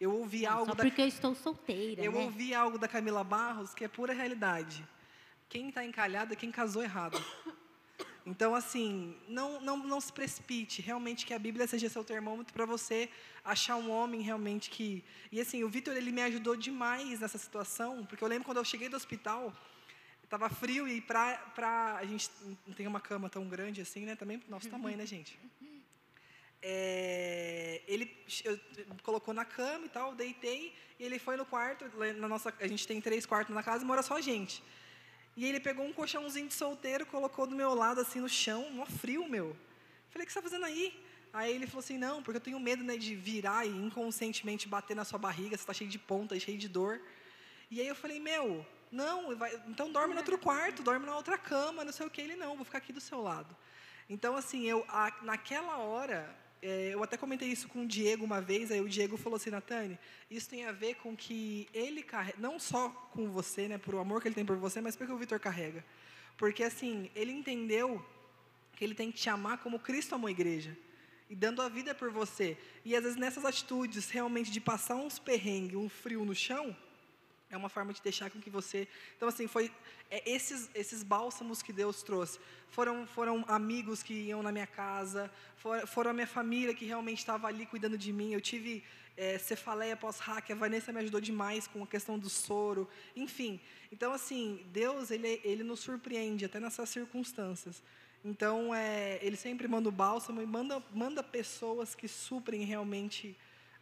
Eu 0.00 0.14
ouvi 0.14 0.46
algo 0.46 0.66
só 0.66 0.74
da, 0.74 0.84
porque 0.84 1.02
eu 1.02 1.08
estou 1.08 1.34
solteira, 1.34 2.02
eu 2.02 2.12
né? 2.12 2.20
ouvi 2.20 2.54
algo 2.54 2.78
da 2.78 2.86
Camila 2.86 3.24
Barros 3.24 3.74
que 3.74 3.84
é 3.84 3.88
pura 3.88 4.12
realidade. 4.12 4.86
Quem 5.48 5.70
está 5.70 5.84
encalhado 5.84 6.32
é 6.32 6.36
quem 6.36 6.52
casou 6.52 6.82
errado. 6.82 7.22
Então, 8.26 8.54
assim, 8.54 9.16
não, 9.26 9.58
não, 9.62 9.78
não 9.78 10.00
se 10.02 10.12
precipite. 10.12 10.82
Realmente 10.82 11.24
que 11.24 11.32
a 11.32 11.38
Bíblia 11.38 11.66
seja 11.66 11.88
seu 11.88 12.04
termômetro 12.04 12.52
para 12.52 12.66
você 12.66 13.08
achar 13.42 13.76
um 13.76 13.90
homem 13.90 14.20
realmente 14.20 14.68
que... 14.68 15.02
E, 15.32 15.40
assim, 15.40 15.64
o 15.64 15.68
Vitor, 15.70 15.96
ele 15.96 16.12
me 16.12 16.20
ajudou 16.20 16.54
demais 16.54 17.20
nessa 17.20 17.38
situação, 17.38 18.04
porque 18.04 18.22
eu 18.22 18.28
lembro 18.28 18.44
quando 18.44 18.58
eu 18.58 18.64
cheguei 18.66 18.90
do 18.90 18.96
hospital, 18.98 19.50
estava 20.28 20.48
frio 20.50 20.86
e 20.86 21.00
para 21.00 21.38
pra... 21.54 21.96
A 21.96 22.04
gente 22.04 22.30
não 22.66 22.74
tem 22.74 22.86
uma 22.86 23.00
cama 23.00 23.30
tão 23.30 23.48
grande 23.48 23.80
assim, 23.80 24.04
né? 24.04 24.14
Também 24.14 24.38
pro 24.38 24.50
nosso 24.50 24.68
tamanho, 24.68 24.96
né, 24.96 25.06
gente? 25.06 25.38
É, 26.60 27.82
ele 27.86 28.14
eu, 28.44 28.58
colocou 29.02 29.32
na 29.32 29.44
cama 29.44 29.86
e 29.86 29.88
tal, 29.88 30.14
deitei, 30.14 30.74
e 30.98 31.04
ele 31.04 31.18
foi 31.18 31.36
no 31.36 31.46
quarto, 31.46 31.84
na 32.16 32.28
nossa, 32.28 32.52
a 32.60 32.66
gente 32.66 32.86
tem 32.86 33.00
três 33.00 33.24
quartos 33.24 33.54
na 33.54 33.62
casa 33.62 33.84
e 33.84 33.86
mora 33.86 34.02
só 34.02 34.16
a 34.16 34.20
gente. 34.20 34.62
E 35.36 35.46
ele 35.46 35.60
pegou 35.60 35.86
um 35.86 35.92
colchãozinho 35.92 36.48
de 36.48 36.54
solteiro, 36.54 37.06
colocou 37.06 37.46
do 37.46 37.54
meu 37.54 37.72
lado, 37.74 38.00
assim, 38.00 38.20
no 38.20 38.28
chão, 38.28 38.70
mó 38.72 38.84
frio, 38.86 39.28
meu. 39.28 39.56
Falei, 40.10 40.24
o 40.24 40.26
que 40.26 40.32
você 40.32 40.40
está 40.40 40.42
fazendo 40.42 40.64
aí? 40.64 40.92
Aí 41.32 41.54
ele 41.54 41.66
falou 41.66 41.78
assim, 41.78 41.96
não, 41.96 42.22
porque 42.22 42.38
eu 42.38 42.40
tenho 42.40 42.58
medo 42.58 42.82
né, 42.82 42.96
de 42.96 43.14
virar 43.14 43.64
e 43.64 43.70
inconscientemente 43.70 44.66
bater 44.66 44.96
na 44.96 45.04
sua 45.04 45.18
barriga, 45.18 45.56
você 45.56 45.62
está 45.62 45.72
cheio 45.72 45.88
de 45.88 45.98
ponta, 45.98 46.38
cheio 46.40 46.58
de 46.58 46.68
dor. 46.68 47.00
E 47.70 47.80
aí 47.80 47.86
eu 47.86 47.94
falei, 47.94 48.18
meu, 48.18 48.66
não, 48.90 49.36
vai, 49.36 49.54
então 49.66 49.90
dorme 49.92 50.14
no 50.14 50.20
outro 50.20 50.38
quarto, 50.38 50.82
dorme 50.82 51.06
na 51.06 51.16
outra 51.16 51.36
cama, 51.36 51.84
não 51.84 51.92
sei 51.92 52.06
o 52.06 52.10
que. 52.10 52.20
Ele, 52.20 52.36
não, 52.36 52.56
vou 52.56 52.64
ficar 52.64 52.78
aqui 52.78 52.92
do 52.92 53.00
seu 53.00 53.20
lado. 53.20 53.54
Então, 54.08 54.36
assim, 54.36 54.64
eu, 54.64 54.84
a, 54.88 55.12
naquela 55.22 55.76
hora, 55.78 56.34
é, 56.62 56.90
eu 56.94 57.02
até 57.02 57.16
comentei 57.16 57.48
isso 57.48 57.68
com 57.68 57.82
o 57.82 57.86
Diego 57.86 58.24
uma 58.24 58.40
vez, 58.40 58.70
aí 58.70 58.80
o 58.80 58.88
Diego 58.88 59.16
falou 59.16 59.36
assim, 59.36 59.50
Natane, 59.50 59.98
isso 60.30 60.48
tem 60.48 60.64
a 60.64 60.72
ver 60.72 60.94
com 60.94 61.14
que 61.16 61.68
ele 61.74 62.02
carrega, 62.02 62.38
não 62.38 62.58
só 62.58 62.88
com 63.12 63.30
você, 63.30 63.68
né, 63.68 63.78
por 63.78 63.94
o 63.94 63.98
amor 63.98 64.22
que 64.22 64.28
ele 64.28 64.34
tem 64.34 64.46
por 64.46 64.56
você, 64.56 64.80
mas 64.80 64.96
porque 64.96 65.12
o 65.12 65.18
Vitor 65.18 65.38
carrega. 65.38 65.84
Porque, 66.36 66.62
assim, 66.62 67.10
ele 67.14 67.32
entendeu 67.32 68.04
que 68.74 68.84
ele 68.84 68.94
tem 68.94 69.10
que 69.10 69.18
te 69.18 69.28
amar 69.28 69.58
como 69.58 69.78
Cristo 69.78 70.14
amou 70.14 70.28
a 70.28 70.30
igreja. 70.30 70.76
E 71.28 71.34
dando 71.34 71.60
a 71.60 71.68
vida 71.68 71.94
por 71.94 72.10
você. 72.10 72.56
E 72.84 72.96
às 72.96 73.02
vezes 73.02 73.18
nessas 73.18 73.44
atitudes, 73.44 74.08
realmente, 74.08 74.50
de 74.50 74.60
passar 74.60 74.94
uns 74.94 75.18
perrengues, 75.18 75.76
um 75.76 75.88
frio 75.88 76.24
no 76.24 76.34
chão, 76.34 76.74
é 77.50 77.56
uma 77.56 77.68
forma 77.68 77.92
de 77.92 78.02
deixar 78.02 78.30
com 78.30 78.40
que 78.40 78.50
você. 78.50 78.86
Então, 79.16 79.28
assim, 79.28 79.46
foi 79.46 79.70
é, 80.10 80.30
esses, 80.30 80.70
esses 80.74 81.02
bálsamos 81.02 81.62
que 81.62 81.72
Deus 81.72 82.02
trouxe. 82.02 82.38
Foram, 82.70 83.06
foram 83.06 83.44
amigos 83.48 84.02
que 84.02 84.12
iam 84.12 84.42
na 84.42 84.52
minha 84.52 84.66
casa, 84.66 85.30
for, 85.56 85.86
foram 85.86 86.10
a 86.10 86.14
minha 86.14 86.26
família 86.26 86.74
que 86.74 86.84
realmente 86.84 87.18
estava 87.18 87.46
ali 87.46 87.64
cuidando 87.64 87.96
de 87.96 88.12
mim. 88.12 88.32
Eu 88.32 88.40
tive 88.40 88.84
é, 89.16 89.38
cefaleia 89.38 89.96
pós-hack, 89.96 90.50
a 90.52 90.54
Vanessa 90.54 90.92
me 90.92 91.00
ajudou 91.00 91.20
demais 91.20 91.66
com 91.66 91.82
a 91.82 91.86
questão 91.86 92.18
do 92.18 92.30
soro, 92.30 92.88
enfim. 93.16 93.60
Então, 93.90 94.12
assim, 94.12 94.64
Deus, 94.72 95.10
ele, 95.10 95.40
ele 95.42 95.64
nos 95.64 95.80
surpreende 95.80 96.44
até 96.44 96.60
nessas 96.60 96.88
circunstâncias. 96.88 97.82
Então, 98.24 98.74
é, 98.74 99.18
ele 99.22 99.36
sempre 99.36 99.66
manda 99.66 99.88
o 99.88 99.92
bálsamo 99.92 100.42
e 100.42 100.46
manda, 100.46 100.82
manda 100.92 101.22
pessoas 101.22 101.94
que 101.94 102.06
suprem 102.06 102.64
realmente 102.64 103.36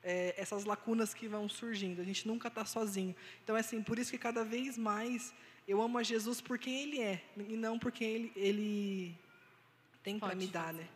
é, 0.07 0.35
essas 0.39 0.65
lacunas 0.65 1.13
que 1.13 1.27
vão 1.27 1.49
surgindo. 1.49 2.01
A 2.01 2.05
gente 2.05 2.29
nunca 2.29 2.47
está 2.47 2.65
sozinho. 2.65 3.15
Então, 3.43 3.57
é 3.57 3.61
assim, 3.61 3.83
por 3.83 3.99
isso 3.99 4.13
que 4.13 4.19
cada 4.19 4.45
vez 4.45 4.79
mais 4.79 5.35
eu 5.67 5.83
amo 5.83 5.99
a 5.99 6.03
Jesus 6.05 6.41
por 6.41 6.59
quem 6.59 6.83
Ele 6.83 7.01
é 7.01 7.21
e 7.37 7.57
não 7.57 7.77
por 7.77 7.91
quem 7.91 8.09
Ele, 8.15 8.33
ele 8.37 9.19
tem 10.05 10.17
para 10.17 10.37
me 10.37 10.47
dar, 10.47 10.73
né? 10.73 10.87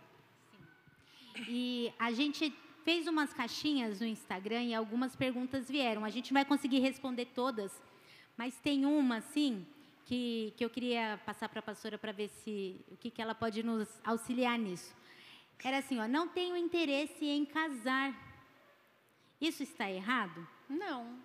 Sim. 1.35 1.45
E 1.49 1.93
a 1.99 2.13
gente 2.13 2.55
fez 2.85 3.09
umas 3.09 3.33
caixinhas 3.33 4.01
no 4.01 4.07
Instagram 4.07 4.63
e 4.63 4.75
algumas 4.75 5.17
perguntas 5.17 5.69
vieram. 5.69 6.05
A 6.05 6.11
gente 6.11 6.33
não 6.33 6.41
vai 6.41 6.45
conseguir 6.45 6.79
responder 6.79 7.27
todas, 7.35 7.73
mas 8.37 8.55
tem 8.61 8.87
uma, 8.87 9.17
assim, 9.17 9.67
que, 10.07 10.55
que 10.57 10.65
eu 10.65 10.71
queria 10.71 11.21
passar 11.27 11.49
para 11.49 11.59
a 11.59 11.63
pastora 11.63 11.99
para 11.99 12.13
ver 12.13 12.29
se 12.45 12.77
o 12.93 12.97
que, 12.97 13.11
que 13.11 13.21
ela 13.21 13.35
pode 13.35 13.61
nos 13.65 13.89
auxiliar 14.05 14.57
nisso. 14.57 14.95
Era 15.63 15.79
assim, 15.79 15.99
ó, 15.99 16.07
não 16.07 16.29
tenho 16.29 16.57
interesse 16.57 17.25
em 17.27 17.45
casar 17.45 18.30
isso 19.41 19.63
está 19.63 19.91
errado? 19.91 20.47
Não. 20.69 21.19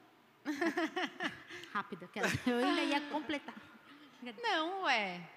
Rápida, 1.74 2.10
eu 2.46 2.58
ainda 2.58 2.82
ia 2.82 3.02
completar. 3.10 3.56
Não, 4.42 4.88
é. 4.88 5.30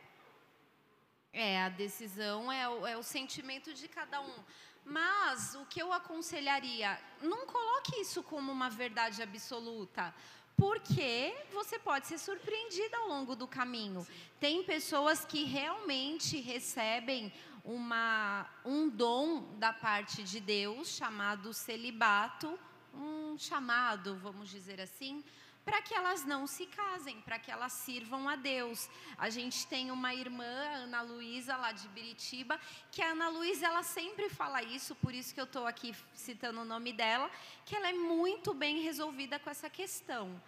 É, 1.33 1.62
a 1.62 1.68
decisão 1.68 2.51
é 2.51 2.68
o, 2.68 2.87
é 2.87 2.97
o 2.97 3.03
sentimento 3.03 3.74
de 3.74 3.89
cada 3.89 4.20
um. 4.20 4.45
Mas 4.85 5.55
o 5.55 5.66
que 5.66 5.83
eu 5.83 5.93
aconselharia, 5.93 6.99
não 7.20 7.47
coloque 7.47 8.01
isso 8.01 8.22
como 8.22 8.51
uma 8.51 8.70
verdade 8.70 9.22
absoluta, 9.22 10.14
porque 10.57 11.37
você 11.53 11.79
pode 11.79 12.07
ser 12.07 12.18
surpreendida 12.18 12.97
ao 12.97 13.09
longo 13.09 13.37
do 13.37 13.47
caminho. 13.47 14.07
Tem 14.41 14.64
pessoas 14.64 15.24
que 15.24 15.45
realmente 15.45 16.41
recebem 16.41 17.33
uma, 17.62 18.49
um 18.64 18.89
dom 18.89 19.55
da 19.59 19.72
parte 19.72 20.22
de 20.22 20.41
Deus 20.41 20.89
chamado 20.89 21.53
celibato 21.53 22.59
um 22.95 23.36
chamado, 23.39 24.16
vamos 24.16 24.51
dizer 24.51 24.80
assim, 24.80 25.24
para 25.68 25.82
que 25.82 25.93
elas 25.93 26.24
não 26.24 26.47
se 26.47 26.64
casem, 26.64 27.20
para 27.20 27.39
que 27.39 27.51
elas 27.51 27.72
sirvam 27.72 28.26
a 28.26 28.36
Deus. 28.36 28.89
A 29.18 29.28
gente 29.28 29.66
tem 29.66 29.91
uma 29.91 30.14
irmã, 30.14 30.45
Ana 30.84 31.03
Luísa, 31.03 31.59
lá 31.59 31.72
de 31.72 31.86
Biritiba, 31.89 32.59
que 32.91 33.03
a 33.03 33.11
Ana 33.11 33.28
Luísa, 33.28 33.66
ela 33.66 33.82
sempre 33.82 34.30
fala 34.30 34.62
isso, 34.62 34.95
por 34.95 35.12
isso 35.12 35.34
que 35.34 35.41
eu 35.41 35.45
estou 35.45 35.66
aqui 35.66 35.95
citando 36.14 36.62
o 36.62 36.64
nome 36.64 36.93
dela, 36.95 37.30
que 37.66 37.76
ela 37.76 37.89
é 37.89 37.93
muito 37.93 38.55
bem 38.55 38.80
resolvida 38.80 39.39
com 39.39 39.51
essa 39.51 39.68
questão. 39.68 40.43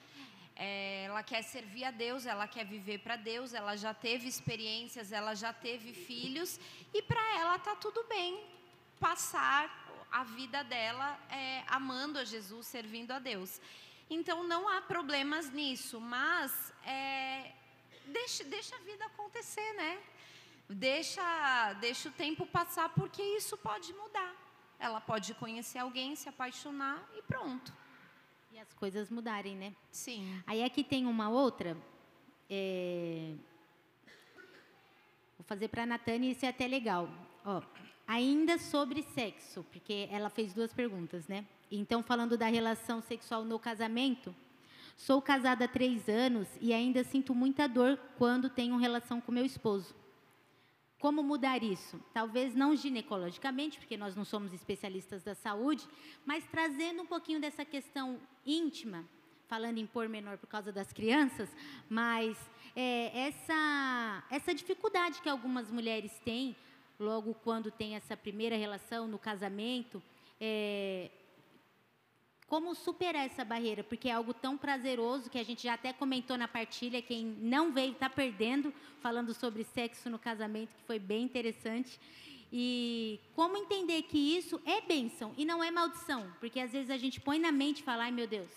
É, 0.57 1.05
ela 1.05 1.23
quer 1.23 1.43
servir 1.43 1.85
a 1.85 1.91
Deus, 1.91 2.25
ela 2.25 2.49
quer 2.49 2.65
viver 2.65 3.01
para 3.01 3.17
Deus, 3.17 3.53
ela 3.53 3.77
já 3.77 3.93
teve 3.93 4.27
experiências, 4.27 5.13
ela 5.13 5.35
já 5.35 5.53
teve 5.53 5.93
filhos, 5.93 6.59
e 6.95 7.03
para 7.03 7.39
ela 7.39 7.57
está 7.57 7.77
tudo 7.77 8.03
bem 8.05 8.43
passar 9.01 9.81
a 10.13 10.23
vida 10.23 10.63
dela 10.63 11.19
é, 11.31 11.65
amando 11.67 12.19
a 12.19 12.25
Jesus, 12.25 12.67
servindo 12.67 13.13
a 13.13 13.19
Deus. 13.19 13.61
Então 14.09 14.45
não 14.45 14.69
há 14.69 14.81
problemas 14.83 15.51
nisso, 15.51 16.01
mas 16.01 16.73
é, 16.85 17.53
deixa, 18.07 18.45
deixa 18.45 18.77
a 18.77 18.81
vida 18.81 19.05
acontecer, 19.07 19.73
né? 19.75 19.99
Deixa, 20.69 21.73
deixa 21.81 22.09
o 22.09 22.13
tempo 22.13 22.47
passar, 22.47 22.89
porque 22.91 23.23
isso 23.23 23.57
pode 23.57 23.93
mudar. 23.95 24.35
Ela 24.79 25.01
pode 25.01 25.35
conhecer 25.35 25.79
alguém, 25.79 26.15
se 26.15 26.29
apaixonar 26.29 27.09
e 27.17 27.23
pronto. 27.23 27.73
E 28.53 28.59
as 28.59 28.73
coisas 28.75 29.11
mudarem, 29.11 29.57
né? 29.57 29.75
Sim. 29.91 30.43
Aí 30.47 30.63
aqui 30.63 30.83
tem 30.83 31.07
uma 31.07 31.29
outra. 31.29 31.77
É... 32.49 33.35
Vou 35.39 35.45
fazer 35.45 35.69
para 35.69 35.85
a 35.85 35.87
Natane, 35.87 36.33
isso 36.33 36.45
é 36.45 36.49
até 36.49 36.67
legal. 36.67 37.09
Ó, 37.45 37.63
Ainda 38.13 38.59
sobre 38.59 39.05
sexo, 39.05 39.65
porque 39.71 40.09
ela 40.11 40.29
fez 40.29 40.53
duas 40.53 40.73
perguntas, 40.73 41.29
né? 41.29 41.47
Então, 41.71 42.03
falando 42.03 42.37
da 42.37 42.49
relação 42.49 43.01
sexual 43.01 43.45
no 43.45 43.57
casamento, 43.57 44.35
sou 44.97 45.23
casada 45.23 45.67
há 45.67 45.69
três 45.69 46.09
anos 46.09 46.49
e 46.61 46.73
ainda 46.73 47.05
sinto 47.05 47.33
muita 47.37 47.69
dor 47.69 47.97
quando 48.19 48.51
tenho 48.51 48.77
relação 48.77 49.21
com 49.21 49.31
meu 49.31 49.45
esposo. 49.45 49.95
Como 50.99 51.23
mudar 51.23 51.63
isso? 51.63 52.03
Talvez 52.13 52.53
não 52.53 52.75
ginecologicamente, 52.75 53.79
porque 53.79 53.97
nós 53.97 54.17
não 54.17 54.25
somos 54.25 54.53
especialistas 54.53 55.23
da 55.23 55.37
saúde, 55.37 55.87
mas 56.27 56.45
trazendo 56.49 57.03
um 57.03 57.07
pouquinho 57.07 57.41
dessa 57.41 57.65
questão 57.65 58.19
íntima, 58.45 59.05
falando 59.47 59.79
em 59.79 59.87
pormenor 59.87 60.37
por 60.37 60.49
causa 60.49 60.73
das 60.73 60.93
crianças, 60.93 61.49
mas 61.89 62.37
é, 62.75 63.29
essa, 63.29 64.25
essa 64.29 64.53
dificuldade 64.53 65.23
que 65.23 65.29
algumas 65.29 65.71
mulheres 65.71 66.19
têm 66.25 66.57
logo 67.01 67.35
quando 67.43 67.71
tem 67.71 67.97
essa 67.97 68.17
primeira 68.17 68.57
relação 68.57 69.09
no 69.09 69.19
casamento, 69.19 70.03
é, 70.39 71.11
como 72.47 72.75
superar 72.75 73.27
essa 73.27 73.45
barreira, 73.45 73.83
porque 73.83 74.09
é 74.09 74.13
algo 74.13 74.35
tão 74.35 74.59
prazeroso 74.59 75.31
que 75.31 75.39
a 75.39 75.43
gente 75.45 75.63
já 75.63 75.75
até 75.75 75.93
comentou 75.93 76.37
na 76.37 76.47
partilha, 76.47 77.01
quem 77.01 77.25
não 77.25 77.73
veio 77.73 77.93
está 77.93 78.11
perdendo, 78.11 78.75
falando 79.01 79.33
sobre 79.33 79.65
sexo 79.65 80.11
no 80.11 80.19
casamento, 80.19 80.75
que 80.75 80.83
foi 80.83 80.99
bem 80.99 81.23
interessante. 81.23 81.99
E 82.53 83.21
como 83.35 83.57
entender 83.57 84.03
que 84.03 84.19
isso 84.19 84.61
é 84.67 84.81
bênção 84.81 85.33
e 85.39 85.45
não 85.45 85.63
é 85.63 85.71
maldição, 85.71 86.31
porque 86.41 86.59
às 86.59 86.73
vezes 86.73 86.91
a 86.91 86.99
gente 86.99 87.21
põe 87.21 87.39
na 87.39 87.53
mente 87.53 87.81
e 87.81 87.85
fala, 87.85 88.03
ai 88.03 88.11
meu 88.11 88.27
Deus, 88.27 88.51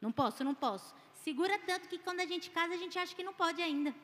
não 0.00 0.10
posso, 0.10 0.42
não 0.42 0.54
posso. 0.54 0.94
Segura 1.22 1.58
tanto 1.58 1.88
que 1.88 1.98
quando 1.98 2.20
a 2.20 2.26
gente 2.26 2.50
casa 2.50 2.74
a 2.74 2.78
gente 2.78 2.98
acha 2.98 3.14
que 3.14 3.22
não 3.22 3.34
pode 3.34 3.62
ainda. 3.62 3.94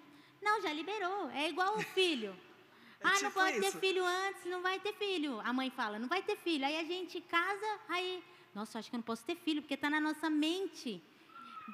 Não, 0.41 0.61
já 0.61 0.73
liberou, 0.73 1.31
é 1.31 1.49
igual 1.49 1.77
o 1.77 1.83
filho. 1.83 2.37
É 3.01 3.07
ah, 3.07 3.11
tipo 3.13 3.25
não 3.25 3.31
pode 3.33 3.59
isso. 3.59 3.73
ter 3.73 3.81
filho 3.81 4.05
antes, 4.05 4.45
não 4.47 4.63
vai 4.63 4.81
ter 4.81 4.93
filho. 4.95 5.41
A 5.41 5.53
mãe 5.53 5.71
fala, 5.71 5.99
não 5.99 6.09
vai 6.09 6.23
ter 6.23 6.37
filho. 6.37 6.65
Aí 6.65 6.77
a 6.77 6.85
gente 6.85 7.21
casa, 7.21 7.81
aí, 7.89 8.23
nossa, 8.55 8.79
acho 8.79 8.91
que 8.91 8.97
eu 8.97 8.99
não 8.99 9.05
posso 9.05 9.25
ter 9.25 9.37
filho, 9.37 9.63
porque 9.63 9.75
está 9.75 9.89
na 9.89 10.01
nossa 10.01 10.29
mente, 10.29 11.03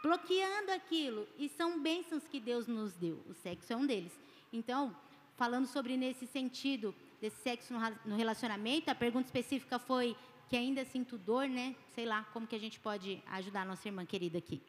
bloqueando 0.02 0.72
aquilo. 0.72 1.26
E 1.38 1.48
são 1.48 1.80
bênçãos 1.80 2.26
que 2.28 2.38
Deus 2.38 2.66
nos 2.66 2.94
deu. 2.94 3.24
O 3.28 3.34
sexo 3.34 3.72
é 3.72 3.76
um 3.76 3.86
deles. 3.86 4.12
Então, 4.52 4.94
falando 5.36 5.66
sobre 5.66 5.96
nesse 5.96 6.26
sentido, 6.26 6.94
desse 7.20 7.40
sexo 7.42 7.74
no 8.04 8.16
relacionamento, 8.16 8.90
a 8.90 8.94
pergunta 8.94 9.26
específica 9.26 9.78
foi 9.78 10.16
que 10.48 10.56
ainda 10.56 10.84
sinto 10.84 11.16
dor, 11.16 11.48
né? 11.48 11.74
Sei 11.94 12.04
lá, 12.04 12.24
como 12.32 12.46
que 12.46 12.54
a 12.54 12.60
gente 12.60 12.78
pode 12.78 13.22
ajudar 13.26 13.62
a 13.62 13.64
nossa 13.64 13.88
irmã 13.88 14.04
querida 14.04 14.38
aqui? 14.38 14.60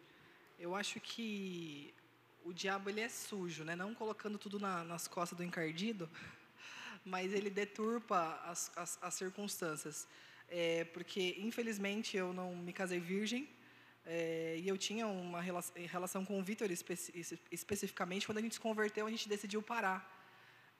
Eu 0.57 0.73
acho 0.73 0.99
que 1.01 1.93
o 2.43 2.53
diabo 2.53 2.89
ele 2.89 3.01
é 3.01 3.09
sujo, 3.09 3.63
né? 3.63 3.75
Não 3.75 3.93
colocando 3.93 4.37
tudo 4.37 4.59
na, 4.59 4.83
nas 4.83 5.07
costas 5.07 5.37
do 5.37 5.43
encardido, 5.43 6.09
mas 7.05 7.33
ele 7.33 7.51
deturpa 7.51 8.41
as, 8.43 8.71
as, 8.75 8.97
as 9.01 9.13
circunstâncias. 9.13 10.07
É, 10.49 10.83
porque, 10.85 11.35
infelizmente, 11.39 12.17
eu 12.17 12.33
não 12.33 12.55
me 12.55 12.73
casei 12.73 12.99
virgem, 12.99 13.47
é, 14.05 14.57
e 14.59 14.67
eu 14.67 14.77
tinha 14.77 15.07
uma 15.07 15.41
relação 15.41 16.23
com 16.23 16.39
o 16.39 16.43
Vitor 16.43 16.69
espe 16.71 16.93
especificamente. 17.51 18.25
Quando 18.25 18.37
a 18.39 18.41
gente 18.41 18.53
se 18.55 18.59
converteu, 18.59 19.05
a 19.05 19.09
gente 19.09 19.27
decidiu 19.27 19.61
parar. 19.61 20.13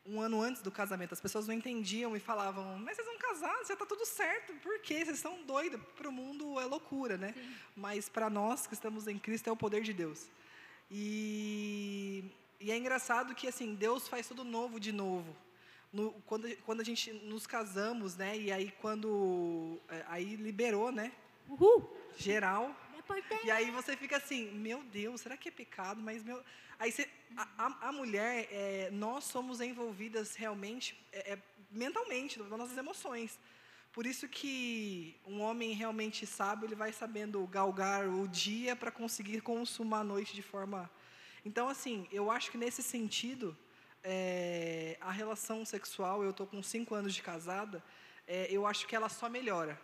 Um 0.05 0.21
ano 0.21 0.39
antes 0.39 0.61
do 0.61 0.71
casamento, 0.71 1.13
as 1.13 1.21
pessoas 1.21 1.47
não 1.47 1.55
entendiam 1.55 2.15
e 2.15 2.19
falavam: 2.19 2.77
Mas 2.77 2.95
vocês 2.95 3.07
vão 3.07 3.17
casar, 3.17 3.65
já 3.65 3.73
está 3.73 3.85
tudo 3.87 4.05
certo, 4.05 4.53
por 4.61 4.79
quê? 4.79 5.03
Vocês 5.03 5.17
estão 5.17 5.43
doidos. 5.43 5.81
Para 5.95 6.07
o 6.07 6.11
mundo 6.11 6.59
é 6.59 6.65
loucura, 6.65 7.17
né? 7.17 7.33
Sim. 7.33 7.55
Mas 7.75 8.07
para 8.07 8.29
nós 8.29 8.67
que 8.67 8.75
estamos 8.75 9.07
em 9.07 9.17
Cristo 9.17 9.49
é 9.49 9.51
o 9.51 9.57
poder 9.57 9.81
de 9.81 9.93
Deus. 9.93 10.27
E, 10.91 12.23
e 12.59 12.69
é 12.69 12.77
engraçado 12.77 13.33
que 13.33 13.47
assim 13.47 13.73
Deus 13.73 14.07
faz 14.07 14.27
tudo 14.27 14.43
novo 14.43 14.79
de 14.79 14.91
novo 14.91 15.35
no, 15.95 16.11
quando, 16.25 16.53
quando 16.65 16.81
a 16.81 16.83
gente 16.83 17.11
nos 17.13 17.47
casamos, 17.47 18.15
né? 18.17 18.37
E 18.37 18.51
aí 18.51 18.71
quando 18.81 19.79
é, 19.89 20.03
aí 20.07 20.35
liberou, 20.35 20.91
né? 20.91 21.11
Uhul. 21.49 21.89
Geral. 22.17 22.75
importante. 22.99 23.45
E 23.47 23.51
aí 23.51 23.71
você 23.71 23.95
fica 23.95 24.17
assim, 24.17 24.51
meu 24.51 24.83
Deus, 24.83 25.21
será 25.21 25.37
que 25.37 25.47
é 25.49 25.51
pecado? 25.51 26.01
Mas 26.01 26.23
meu, 26.23 26.43
aí 26.77 26.91
você, 26.91 27.07
a, 27.37 27.47
a, 27.65 27.89
a 27.89 27.91
mulher, 27.91 28.47
é, 28.51 28.89
nós 28.91 29.23
somos 29.23 29.61
envolvidas 29.61 30.35
realmente, 30.35 30.99
é, 31.11 31.33
é, 31.33 31.39
mentalmente, 31.71 32.39
nas 32.39 32.49
nossas 32.49 32.77
emoções. 32.77 33.39
Por 33.93 34.05
isso 34.05 34.27
que 34.27 35.15
um 35.25 35.39
homem 35.41 35.71
realmente 35.71 36.25
sábio, 36.25 36.65
ele 36.67 36.75
vai 36.75 36.91
sabendo 36.91 37.45
galgar 37.47 38.05
o 38.09 38.27
dia 38.27 38.75
para 38.75 38.91
conseguir 38.91 39.39
consumar 39.39 40.01
a 40.01 40.03
noite 40.03 40.33
de 40.35 40.41
forma. 40.41 40.91
Então, 41.45 41.69
assim, 41.69 42.05
eu 42.11 42.29
acho 42.29 42.51
que 42.51 42.57
nesse 42.57 42.83
sentido, 42.83 43.57
é, 44.05 44.97
a 45.01 45.11
relação 45.11 45.65
sexual, 45.65 46.23
eu 46.23 46.29
estou 46.29 46.45
com 46.45 46.61
cinco 46.61 46.93
anos 46.93 47.13
de 47.13 47.21
casada, 47.23 47.83
é, 48.27 48.47
eu 48.51 48.65
acho 48.67 48.87
que 48.87 48.95
ela 48.95 49.09
só 49.09 49.27
melhora. 49.27 49.79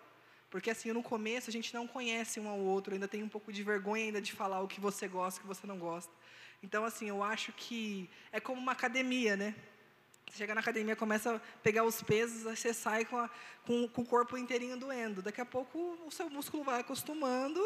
Porque 0.50 0.70
assim, 0.70 0.92
no 0.92 1.02
começo 1.02 1.50
a 1.50 1.54
gente 1.54 1.74
não 1.74 1.88
conhece 1.88 2.40
um 2.40 2.48
ao 2.48 2.60
outro, 2.60 2.94
ainda 2.94 3.08
tem 3.08 3.24
um 3.24 3.30
pouco 3.30 3.52
de 3.52 3.64
vergonha 3.64 4.06
ainda 4.06 4.22
de 4.22 4.32
falar 4.32 4.62
o 4.62 4.68
que 4.68 4.80
você 4.80 5.08
gosta, 5.08 5.40
o 5.40 5.42
que 5.42 5.48
você 5.48 5.66
não 5.66 5.80
gosta. 5.80 6.12
Então 6.62 6.86
assim, 6.86 7.10
eu 7.10 7.24
acho 7.24 7.52
que 7.54 8.10
é 8.32 8.40
como 8.40 8.62
uma 8.62 8.74
academia, 8.74 9.36
né? 9.36 9.56
Você 10.30 10.38
chega 10.38 10.54
na 10.54 10.62
academia, 10.62 10.96
começa 10.96 11.36
a 11.36 11.40
pegar 11.64 11.84
os 11.84 12.02
pesos, 12.02 12.44
você 12.44 12.74
sai 12.74 13.06
com, 13.06 13.18
a, 13.18 13.30
com, 13.66 13.88
com 13.88 14.02
o 14.02 14.06
corpo 14.06 14.38
inteirinho 14.38 14.78
doendo. 14.78 15.22
Daqui 15.22 15.42
a 15.42 15.46
pouco 15.46 15.98
o 16.06 16.12
seu 16.12 16.30
músculo 16.30 16.64
vai 16.64 16.80
acostumando 16.80 17.62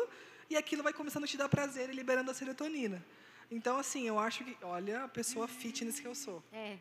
e 0.50 0.56
aquilo 0.56 0.82
vai 0.82 0.94
começando 0.94 1.26
a 1.26 1.28
te 1.28 1.38
dar 1.38 1.50
prazer 1.50 1.90
e 1.90 1.94
liberando 1.94 2.32
a 2.32 2.34
serotonina. 2.34 3.04
Então, 3.52 3.78
assim, 3.78 4.08
eu 4.08 4.18
acho 4.20 4.44
que, 4.44 4.58
olha, 4.62 5.04
a 5.04 5.08
pessoa 5.08 5.48
fitness 5.48 6.00
que 6.00 6.08
eu 6.08 6.16
sou. 6.16 6.44
É. 6.52 6.78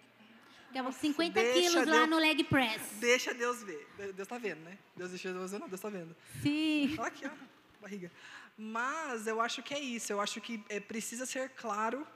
Ficava 0.69 0.91
50 0.91 1.41
quilos 1.53 1.87
lá 1.87 2.07
no 2.07 2.17
leg 2.19 2.43
press. 2.45 2.83
Deixa 2.99 3.33
Deus 3.33 3.63
ver. 3.63 3.87
Deus 3.97 4.19
está 4.19 4.39
vendo, 4.39 4.61
né? 4.63 4.77
Deus 4.97 5.11
deixa 5.11 5.33
Deus 5.33 5.53
ver, 5.53 5.61
não, 5.61 5.69
Deus 5.69 5.79
está 5.79 5.89
vendo. 5.89 6.17
Sim. 6.43 6.97
Olha 6.99 7.09
aqui, 7.09 7.27
ó, 7.27 7.31
barriga. 7.81 8.11
Mas 8.57 9.27
eu 9.27 9.41
acho 9.41 9.63
que 9.63 9.73
é 9.73 9.79
isso. 9.79 10.13
Eu 10.13 10.21
acho 10.21 10.41
que 10.41 10.63
é, 10.69 10.81
precisa 10.81 11.27
ser 11.27 11.51
claro, 11.51 12.07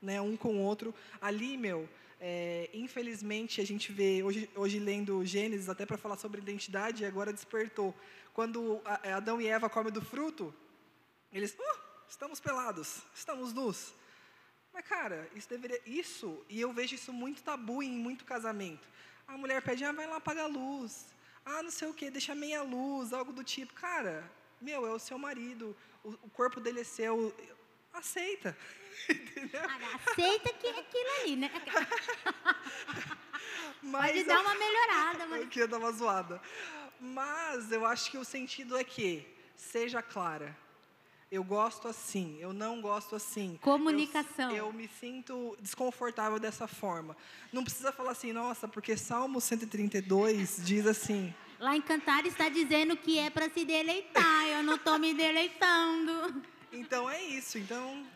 né, 0.00 0.20
um 0.20 0.36
com 0.36 0.56
o 0.56 0.60
outro. 0.60 0.94
Ali, 1.20 1.56
meu, 1.56 1.88
é, 2.20 2.70
infelizmente 2.72 3.60
a 3.60 3.66
gente 3.66 3.92
vê 3.92 4.22
hoje, 4.22 4.48
hoje 4.54 4.78
lendo 4.78 5.24
Gênesis 5.24 5.68
até 5.68 5.84
para 5.84 5.98
falar 5.98 6.16
sobre 6.16 6.40
identidade, 6.40 7.04
agora 7.04 7.32
despertou. 7.32 7.94
Quando 8.32 8.80
Adão 8.84 9.40
e 9.40 9.46
Eva 9.46 9.68
comem 9.68 9.92
do 9.92 10.00
fruto, 10.00 10.54
eles, 11.32 11.52
uh, 11.52 11.80
estamos 12.14 12.38
pelados, 12.38 13.02
estamos 13.12 13.52
nus. 13.52 13.92
Mas, 14.72 14.86
cara, 14.86 15.28
isso 15.34 15.48
deveria. 15.48 15.80
Isso, 15.84 16.44
e 16.48 16.60
eu 16.60 16.72
vejo 16.72 16.94
isso 16.94 17.12
muito 17.12 17.42
tabu 17.42 17.82
em 17.82 17.90
muito 17.90 18.24
casamento. 18.24 18.88
A 19.26 19.36
mulher 19.36 19.60
pede, 19.62 19.84
ah, 19.84 19.92
vai 19.92 20.06
lá 20.06 20.16
apagar 20.16 20.44
a 20.44 20.48
luz. 20.48 21.06
Ah, 21.44 21.62
não 21.62 21.70
sei 21.70 21.88
o 21.88 21.94
quê, 21.94 22.10
deixa 22.10 22.34
meia 22.34 22.62
luz, 22.62 23.12
algo 23.12 23.32
do 23.32 23.42
tipo. 23.42 23.74
Cara, 23.74 24.30
meu, 24.60 24.86
é 24.86 24.90
o 24.90 24.98
seu 24.98 25.18
marido, 25.18 25.76
o, 26.04 26.10
o 26.10 26.30
corpo 26.30 26.60
dele 26.60 26.80
é 26.80 26.84
seu. 26.84 27.34
Aceita. 27.92 28.56
Entendeu? 29.10 29.60
aceita 30.06 30.52
que 30.54 30.66
é 30.68 30.78
aquilo 30.78 31.10
ali, 31.20 31.36
né? 31.36 31.50
Mas, 33.82 34.12
Pode 34.12 34.24
dar 34.24 34.40
uma 34.40 34.54
melhorada. 34.54 35.26
Mas... 35.26 35.42
Eu 35.42 35.48
queria 35.48 35.68
dar 35.68 35.78
uma 35.78 35.92
zoada. 35.92 36.40
Mas 37.00 37.72
eu 37.72 37.84
acho 37.84 38.10
que 38.10 38.16
o 38.16 38.24
sentido 38.24 38.78
é 38.78 38.84
que 38.84 39.26
seja 39.56 40.00
clara 40.00 40.56
eu 41.34 41.42
gosto 41.42 41.88
assim, 41.88 42.36
eu 42.38 42.52
não 42.52 42.80
gosto 42.80 43.16
assim. 43.16 43.58
Comunicação. 43.60 44.50
Eu, 44.50 44.66
eu, 44.66 44.72
me 44.72 44.88
sinto 45.00 45.56
desconfortável 45.60 46.38
dessa 46.38 46.66
forma. 46.68 47.16
Não 47.52 47.64
precisa 47.64 47.92
falar 47.92 48.12
assim, 48.12 48.32
nossa, 48.32 48.68
porque 48.68 48.96
Salmo 48.96 49.40
132 49.40 50.60
diz 50.64 50.86
assim. 50.86 51.34
Lá 51.58 51.76
em 51.76 51.82
Cantar 51.82 52.24
está 52.24 52.48
dizendo 52.48 52.96
que 52.96 53.18
é 53.18 53.30
para 53.30 53.50
se 53.50 53.64
deleitar, 53.64 54.46
eu 54.46 54.62
não 54.62 54.76
estou 54.76 54.98
me 54.98 55.12
deleitando. 55.12 56.42
Então 56.72 57.10
é 57.10 57.22
isso, 57.22 57.58
então. 57.58 58.06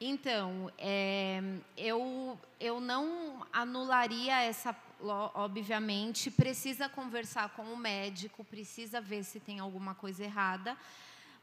Então, 0.00 0.70
é, 0.78 1.42
eu, 1.76 2.38
eu 2.60 2.80
não 2.80 3.46
anularia 3.52 4.42
essa 4.42 4.74
obviamente, 5.34 6.30
precisa 6.30 6.88
conversar 6.88 7.50
com 7.50 7.64
o 7.64 7.76
médico, 7.76 8.42
precisa 8.44 9.00
ver 9.00 9.24
se 9.24 9.38
tem 9.38 9.58
alguma 9.58 9.94
coisa 9.94 10.24
errada. 10.24 10.76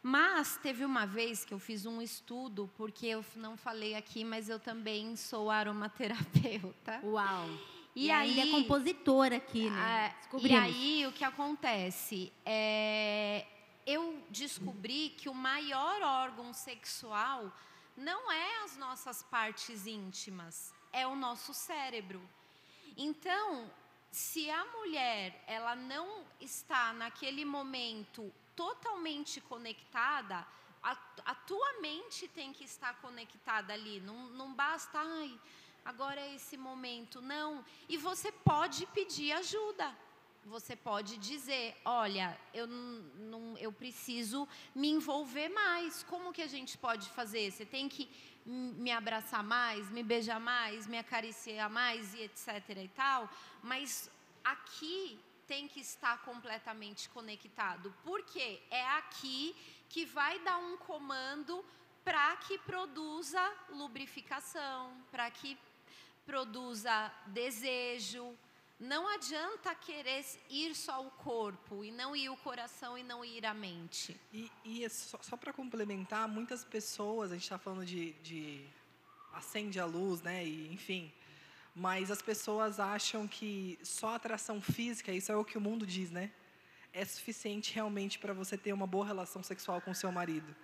Mas 0.05 0.57
teve 0.57 0.83
uma 0.83 1.05
vez 1.05 1.45
que 1.45 1.53
eu 1.53 1.59
fiz 1.59 1.85
um 1.85 2.01
estudo, 2.01 2.69
porque 2.75 3.07
eu 3.07 3.23
não 3.37 3.55
falei 3.55 3.95
aqui, 3.95 4.25
mas 4.25 4.49
eu 4.49 4.59
também 4.59 5.15
sou 5.15 5.49
aromaterapeuta. 5.49 6.99
Uau! 7.05 7.49
E, 7.95 8.07
e 8.07 8.11
aí 8.11 8.39
é 8.41 8.51
compositora 8.51 9.37
aqui, 9.37 9.69
né? 9.69 10.13
E 10.41 10.53
aí 10.53 11.07
o 11.07 11.13
que 11.13 11.23
acontece? 11.23 12.33
É, 12.45 13.45
eu 13.85 14.21
descobri 14.29 15.15
que 15.17 15.29
o 15.29 15.33
maior 15.33 16.01
órgão 16.01 16.53
sexual 16.53 17.49
não 17.95 18.29
é 18.29 18.63
as 18.65 18.75
nossas 18.75 19.23
partes 19.23 19.87
íntimas, 19.87 20.73
é 20.91 21.07
o 21.07 21.15
nosso 21.15 21.53
cérebro. 21.53 22.21
Então, 22.97 23.71
se 24.11 24.49
a 24.49 24.65
mulher 24.65 25.41
ela 25.47 25.75
não 25.75 26.25
está 26.41 26.91
naquele 26.91 27.45
momento 27.45 28.33
totalmente 28.55 29.41
conectada, 29.41 30.45
a, 30.81 30.97
a, 31.25 31.35
tua 31.35 31.81
mente 31.81 32.27
tem 32.27 32.51
que 32.51 32.65
estar 32.65 32.99
conectada 33.01 33.73
ali. 33.73 34.01
Não, 34.01 34.27
não 34.29 34.53
basta, 34.53 34.99
ai, 34.99 35.39
agora 35.85 36.19
é 36.19 36.35
esse 36.35 36.57
momento. 36.57 37.21
Não. 37.21 37.63
E 37.87 37.97
você 37.97 38.31
pode 38.31 38.85
pedir 38.87 39.31
ajuda. 39.31 39.95
Você 40.45 40.75
pode 40.75 41.17
dizer, 41.17 41.73
olha, 41.85 42.37
eu, 42.53 42.67
não, 42.67 43.57
eu 43.57 43.71
preciso 43.71 44.45
me 44.75 44.89
envolver 44.89 45.47
mais. 45.47 46.03
Como 46.03 46.33
que 46.33 46.41
a 46.41 46.47
gente 46.47 46.77
pode 46.77 47.09
fazer? 47.11 47.49
Você 47.49 47.65
tem 47.65 47.87
que 47.87 48.09
me 48.45 48.91
abraçar 48.91 49.41
mais, 49.41 49.89
me 49.89 50.03
beijar 50.03 50.41
mais, 50.41 50.85
me 50.85 50.97
acariciar 50.97 51.69
mais 51.69 52.13
e 52.13 52.23
etc 52.23 52.47
e 52.75 52.89
tal. 52.89 53.29
Mas 53.61 54.11
aqui 54.43 55.17
tem 55.47 55.67
que 55.67 55.79
estar 55.79 56.21
completamente 56.23 57.09
conectado, 57.09 57.93
porque 58.03 58.61
é 58.69 58.85
aqui 58.97 59.55
que 59.89 60.05
vai 60.05 60.39
dar 60.39 60.57
um 60.57 60.77
comando 60.77 61.63
para 62.03 62.35
que 62.37 62.57
produza 62.59 63.41
lubrificação, 63.69 64.91
para 65.11 65.29
que 65.31 65.57
produza 66.25 67.11
desejo. 67.27 68.35
Não 68.79 69.07
adianta 69.07 69.73
querer 69.75 70.25
ir 70.49 70.75
só 70.75 71.05
o 71.05 71.11
corpo 71.11 71.83
e 71.83 71.91
não 71.91 72.15
ir 72.15 72.29
o 72.29 72.37
coração 72.37 72.97
e 72.97 73.03
não 73.03 73.23
ir 73.23 73.45
a 73.45 73.53
mente. 73.53 74.19
E, 74.33 74.51
e 74.65 74.83
é 74.83 74.89
só, 74.89 75.17
só 75.21 75.37
para 75.37 75.53
complementar, 75.53 76.27
muitas 76.27 76.65
pessoas, 76.65 77.31
a 77.31 77.35
gente 77.35 77.43
está 77.43 77.57
falando 77.57 77.85
de, 77.85 78.11
de 78.13 78.65
acende 79.31 79.79
a 79.79 79.85
luz, 79.85 80.21
né? 80.21 80.45
E, 80.45 80.73
enfim, 80.73 81.11
mas 81.75 82.11
as 82.11 82.21
pessoas 82.21 82.79
acham 82.79 83.27
que 83.27 83.79
só 83.81 84.15
atração 84.15 84.61
física, 84.61 85.11
isso 85.11 85.31
é 85.31 85.35
o 85.35 85.43
que 85.43 85.57
o 85.57 85.61
mundo 85.61 85.85
diz, 85.85 86.11
né? 86.11 86.31
É 86.93 87.03
suficiente 87.03 87.73
realmente 87.73 88.19
para 88.19 88.33
você 88.33 88.55
ter 88.57 88.71
uma 88.73 88.85
boa 88.85 89.05
relação 89.05 89.41
sexual 89.41 89.81
com 89.81 89.93
seu 89.93 90.11
marido. 90.11 90.55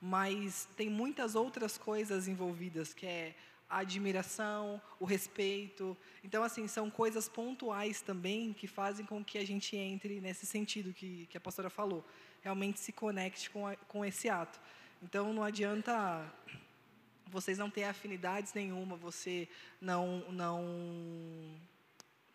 Mas 0.00 0.68
tem 0.76 0.90
muitas 0.90 1.36
outras 1.36 1.78
coisas 1.78 2.26
envolvidas, 2.26 2.92
que 2.92 3.06
é 3.06 3.34
a 3.70 3.78
admiração, 3.78 4.80
o 4.98 5.04
respeito. 5.04 5.96
Então, 6.24 6.42
assim, 6.42 6.66
são 6.66 6.90
coisas 6.90 7.28
pontuais 7.28 8.00
também 8.00 8.52
que 8.52 8.66
fazem 8.66 9.04
com 9.04 9.22
que 9.22 9.38
a 9.38 9.46
gente 9.46 9.76
entre 9.76 10.20
nesse 10.20 10.46
sentido 10.46 10.92
que, 10.92 11.26
que 11.26 11.36
a 11.36 11.40
pastora 11.40 11.68
falou. 11.68 12.04
Realmente 12.42 12.80
se 12.80 12.92
conecte 12.92 13.50
com, 13.50 13.66
a, 13.66 13.76
com 13.76 14.04
esse 14.04 14.28
ato. 14.28 14.58
Então, 15.02 15.32
não 15.32 15.44
adianta 15.44 16.24
vocês 17.30 17.58
não 17.58 17.70
têm 17.70 17.84
afinidades 17.84 18.52
nenhuma, 18.54 18.96
você 18.96 19.48
não 19.80 20.20
não 20.30 21.58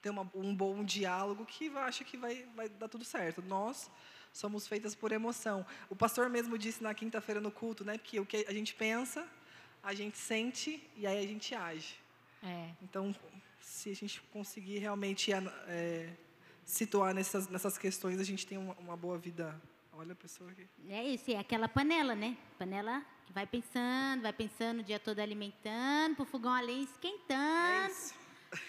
tem 0.01 0.11
uma, 0.11 0.29
um 0.35 0.53
bom 0.53 0.83
diálogo 0.83 1.45
que 1.45 1.69
acha 1.77 2.03
que 2.03 2.17
vai, 2.17 2.45
vai 2.55 2.67
dar 2.67 2.89
tudo 2.89 3.05
certo. 3.05 3.41
Nós 3.41 3.89
somos 4.33 4.67
feitas 4.67 4.93
por 4.93 5.11
emoção. 5.11 5.65
O 5.89 5.95
pastor 5.95 6.29
mesmo 6.29 6.57
disse 6.57 6.83
na 6.83 6.93
quinta-feira 6.93 7.39
no 7.39 7.49
culto, 7.49 7.85
né, 7.85 7.97
que 7.97 8.19
o 8.19 8.25
que 8.25 8.45
a 8.47 8.51
gente 8.51 8.73
pensa, 8.73 9.25
a 9.81 9.93
gente 9.93 10.17
sente 10.17 10.85
e 10.97 11.07
aí 11.07 11.23
a 11.23 11.27
gente 11.27 11.55
age. 11.55 11.95
É. 12.43 12.71
Então, 12.81 13.15
se 13.61 13.91
a 13.91 13.95
gente 13.95 14.21
conseguir 14.23 14.79
realmente 14.79 15.31
é, 15.31 16.09
situar 16.65 17.13
nessas, 17.13 17.47
nessas 17.47 17.77
questões, 17.77 18.19
a 18.19 18.23
gente 18.23 18.45
tem 18.45 18.57
uma, 18.57 18.73
uma 18.75 18.97
boa 18.97 19.17
vida. 19.17 19.59
Olha 19.93 20.11
a 20.11 20.15
pessoa 20.15 20.51
aqui. 20.51 20.67
É 20.89 21.03
isso, 21.03 21.31
é 21.31 21.37
aquela 21.37 21.69
panela, 21.69 22.13
né? 22.13 22.35
Panela 22.57 23.05
vai 23.31 23.45
pensando, 23.45 24.21
vai 24.21 24.33
pensando 24.33 24.79
o 24.79 24.83
dia 24.83 24.99
todo 24.99 25.19
alimentando, 25.19 26.15
para 26.15 26.23
o 26.23 26.25
fogão 26.25 26.53
além 26.53 26.83
esquentando. 26.83 27.85
É 27.85 27.87
isso. 27.87 28.23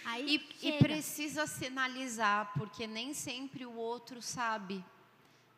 Aí 0.04 0.42
e, 0.62 0.68
e 0.68 0.78
precisa 0.78 1.46
sinalizar, 1.46 2.52
porque 2.56 2.86
nem 2.86 3.12
sempre 3.12 3.66
o 3.66 3.74
outro 3.74 4.22
sabe. 4.22 4.84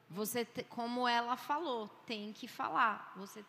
Você, 0.09 0.45
como 0.69 1.07
ela 1.07 1.37
falou, 1.37 1.89
tem 2.07 2.33
que 2.33 2.49
falar. 2.49 3.13
Você 3.17 3.45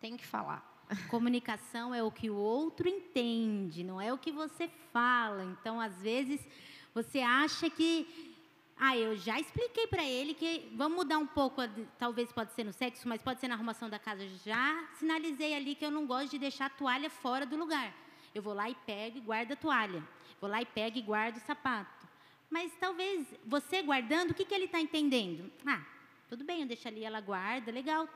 tem 0.00 0.16
que 0.16 0.26
falar. 0.26 0.72
Comunicação 1.08 1.94
é 1.94 2.02
o 2.02 2.10
que 2.10 2.28
o 2.28 2.36
outro 2.36 2.88
entende, 2.88 3.82
não 3.82 4.00
é 4.00 4.12
o 4.12 4.18
que 4.18 4.30
você 4.30 4.68
fala. 4.92 5.44
Então, 5.44 5.80
às 5.80 6.02
vezes, 6.02 6.46
você 6.94 7.20
acha 7.20 7.70
que 7.70 8.33
Ah, 8.76 8.96
eu 8.96 9.16
já 9.16 9.38
expliquei 9.38 9.86
para 9.86 10.04
ele 10.04 10.34
que 10.34 10.68
vamos 10.74 10.96
mudar 10.96 11.18
um 11.18 11.26
pouco, 11.26 11.62
talvez 11.98 12.32
pode 12.32 12.52
ser 12.52 12.64
no 12.64 12.72
sexo, 12.72 13.08
mas 13.08 13.22
pode 13.22 13.40
ser 13.40 13.48
na 13.48 13.54
arrumação 13.54 13.88
da 13.88 13.98
casa. 13.98 14.26
Já 14.44 14.88
sinalizei 14.98 15.54
ali 15.54 15.74
que 15.74 15.84
eu 15.84 15.90
não 15.90 16.06
gosto 16.06 16.30
de 16.30 16.38
deixar 16.38 16.66
a 16.66 16.70
toalha 16.70 17.08
fora 17.08 17.46
do 17.46 17.56
lugar. 17.56 17.94
Eu 18.34 18.42
vou 18.42 18.52
lá 18.52 18.68
e 18.68 18.74
pego 18.86 19.18
e 19.18 19.20
guardo 19.20 19.52
a 19.52 19.56
toalha. 19.56 20.02
Vou 20.40 20.50
lá 20.50 20.60
e 20.60 20.66
pego 20.66 20.98
e 20.98 21.02
guardo 21.02 21.36
o 21.36 21.40
sapato. 21.40 22.06
Mas 22.50 22.72
talvez 22.78 23.26
você 23.46 23.80
guardando, 23.80 24.32
o 24.32 24.34
que, 24.34 24.44
que 24.44 24.54
ele 24.54 24.64
está 24.64 24.80
entendendo? 24.80 25.50
Ah, 25.64 25.82
tudo 26.28 26.44
bem, 26.44 26.62
eu 26.62 26.66
deixo 26.66 26.88
ali, 26.88 27.04
ela 27.04 27.20
guarda, 27.20 27.70
legal. 27.70 28.08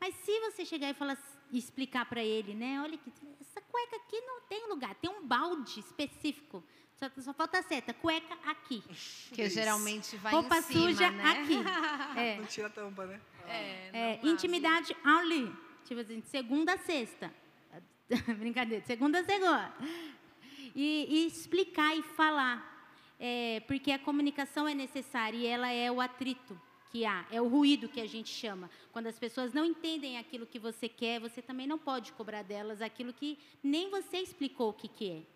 Mas 0.00 0.14
se 0.16 0.40
você 0.40 0.64
chegar 0.64 0.90
e 0.90 0.94
falar, 0.94 1.18
explicar 1.52 2.06
para 2.06 2.24
ele, 2.24 2.54
né? 2.54 2.80
Olha 2.82 2.94
aqui, 2.94 3.12
essa 3.40 3.60
cueca 3.60 3.96
aqui 3.96 4.20
não 4.22 4.40
tem 4.42 4.68
lugar, 4.68 4.94
tem 4.96 5.10
um 5.10 5.26
balde 5.26 5.80
específico. 5.80 6.64
Só, 6.96 7.10
só 7.20 7.34
falta 7.34 7.58
a 7.58 7.62
seta, 7.62 7.92
cueca 7.92 8.36
aqui. 8.46 8.82
Que 9.32 9.42
Isso. 9.42 9.54
geralmente 9.54 10.16
vai 10.16 10.32
Roupa 10.32 10.58
em 10.58 10.62
cima, 10.62 10.80
suja 10.80 11.10
né? 11.10 11.24
aqui. 11.24 11.58
É. 12.16 12.36
Não 12.36 12.46
tira 12.46 12.68
a 12.68 12.70
tampa, 12.70 13.06
né? 13.06 13.20
É, 13.46 13.90
é 13.92 14.20
intimidade 14.22 14.96
ali. 15.02 15.52
Tipo 15.84 16.00
assim, 16.00 16.22
segunda 16.22 16.74
a 16.74 16.78
sexta. 16.78 17.32
Brincadeira, 18.38 18.84
segunda 18.84 19.20
a 19.20 19.24
segunda. 19.24 19.74
E, 20.74 21.06
e 21.08 21.26
explicar 21.26 21.96
e 21.96 22.02
falar. 22.02 22.72
É, 23.18 23.60
porque 23.66 23.90
a 23.90 23.98
comunicação 23.98 24.66
é 24.68 24.74
necessária 24.74 25.36
e 25.36 25.46
ela 25.46 25.70
é 25.70 25.90
o 25.90 26.00
atrito 26.00 26.60
que 26.90 27.04
há, 27.04 27.26
é 27.30 27.40
o 27.40 27.48
ruído 27.48 27.88
que 27.88 28.00
a 28.00 28.06
gente 28.06 28.28
chama. 28.28 28.70
Quando 28.92 29.08
as 29.08 29.18
pessoas 29.18 29.52
não 29.52 29.64
entendem 29.64 30.16
aquilo 30.16 30.46
que 30.46 30.60
você 30.60 30.88
quer, 30.88 31.18
você 31.18 31.42
também 31.42 31.66
não 31.66 31.76
pode 31.76 32.12
cobrar 32.12 32.42
delas 32.42 32.80
aquilo 32.80 33.12
que 33.12 33.36
nem 33.62 33.90
você 33.90 34.18
explicou 34.18 34.70
o 34.70 34.72
que, 34.72 34.86
que 34.86 35.10
é. 35.10 35.33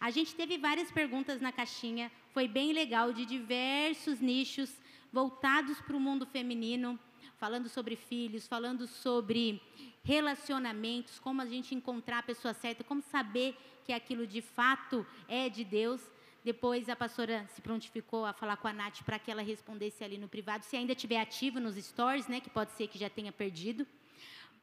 A 0.00 0.10
gente 0.10 0.34
teve 0.34 0.56
várias 0.56 0.90
perguntas 0.90 1.42
na 1.42 1.52
caixinha, 1.52 2.10
foi 2.32 2.48
bem 2.48 2.72
legal, 2.72 3.12
de 3.12 3.26
diversos 3.26 4.18
nichos 4.18 4.72
voltados 5.12 5.78
para 5.82 5.94
o 5.94 6.00
mundo 6.00 6.24
feminino, 6.24 6.98
falando 7.36 7.68
sobre 7.68 7.96
filhos, 7.96 8.48
falando 8.48 8.86
sobre 8.86 9.60
relacionamentos, 10.02 11.18
como 11.18 11.42
a 11.42 11.46
gente 11.46 11.74
encontrar 11.74 12.20
a 12.20 12.22
pessoa 12.22 12.54
certa, 12.54 12.82
como 12.82 13.02
saber 13.02 13.54
que 13.84 13.92
aquilo 13.92 14.26
de 14.26 14.40
fato 14.40 15.06
é 15.28 15.50
de 15.50 15.64
Deus. 15.64 16.00
Depois 16.42 16.88
a 16.88 16.96
pastora 16.96 17.46
se 17.48 17.60
prontificou 17.60 18.24
a 18.24 18.32
falar 18.32 18.56
com 18.56 18.68
a 18.68 18.72
Nath 18.72 19.02
para 19.02 19.18
que 19.18 19.30
ela 19.30 19.42
respondesse 19.42 20.02
ali 20.02 20.16
no 20.16 20.28
privado, 20.28 20.64
se 20.64 20.78
ainda 20.78 20.92
estiver 20.92 21.20
ativo 21.20 21.60
nos 21.60 21.76
stories, 21.76 22.26
né, 22.26 22.40
que 22.40 22.48
pode 22.48 22.72
ser 22.72 22.88
que 22.88 22.98
já 22.98 23.10
tenha 23.10 23.32
perdido. 23.32 23.86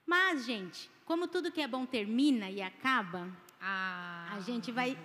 Mas, 0.04 0.48
gente, 0.48 0.90
como 1.06 1.28
tudo 1.28 1.52
que 1.52 1.62
é 1.62 1.68
bom 1.68 1.86
termina 1.86 2.50
e 2.50 2.60
acaba, 2.60 3.30
ah. 3.62 4.30
a 4.32 4.40
gente 4.40 4.72
vai 4.72 4.98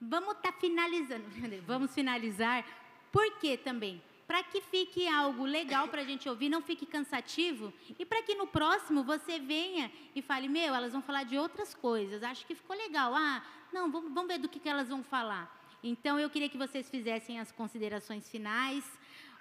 Vamos 0.00 0.36
estar 0.36 0.52
tá 0.52 0.58
finalizando. 0.58 1.24
Vamos 1.66 1.94
finalizar. 1.94 2.64
Por 3.10 3.38
quê 3.38 3.56
também? 3.56 4.02
Para 4.26 4.42
que 4.42 4.60
fique 4.60 5.06
algo 5.06 5.44
legal 5.44 5.88
para 5.88 6.02
a 6.02 6.04
gente 6.04 6.28
ouvir, 6.28 6.48
não 6.48 6.60
fique 6.60 6.84
cansativo. 6.84 7.72
E 7.98 8.04
para 8.04 8.22
que 8.22 8.34
no 8.34 8.46
próximo 8.46 9.04
você 9.04 9.38
venha 9.38 9.90
e 10.14 10.20
fale: 10.20 10.48
Meu, 10.48 10.74
elas 10.74 10.92
vão 10.92 11.02
falar 11.02 11.24
de 11.24 11.38
outras 11.38 11.74
coisas. 11.74 12.22
Acho 12.22 12.44
que 12.46 12.54
ficou 12.54 12.76
legal. 12.76 13.14
Ah, 13.14 13.42
não, 13.72 13.90
vamos, 13.90 14.12
vamos 14.12 14.28
ver 14.28 14.38
do 14.38 14.48
que, 14.48 14.58
que 14.58 14.68
elas 14.68 14.88
vão 14.88 15.02
falar. 15.02 15.54
Então, 15.82 16.18
eu 16.18 16.28
queria 16.28 16.48
que 16.48 16.58
vocês 16.58 16.90
fizessem 16.90 17.38
as 17.38 17.52
considerações 17.52 18.28
finais 18.28 18.84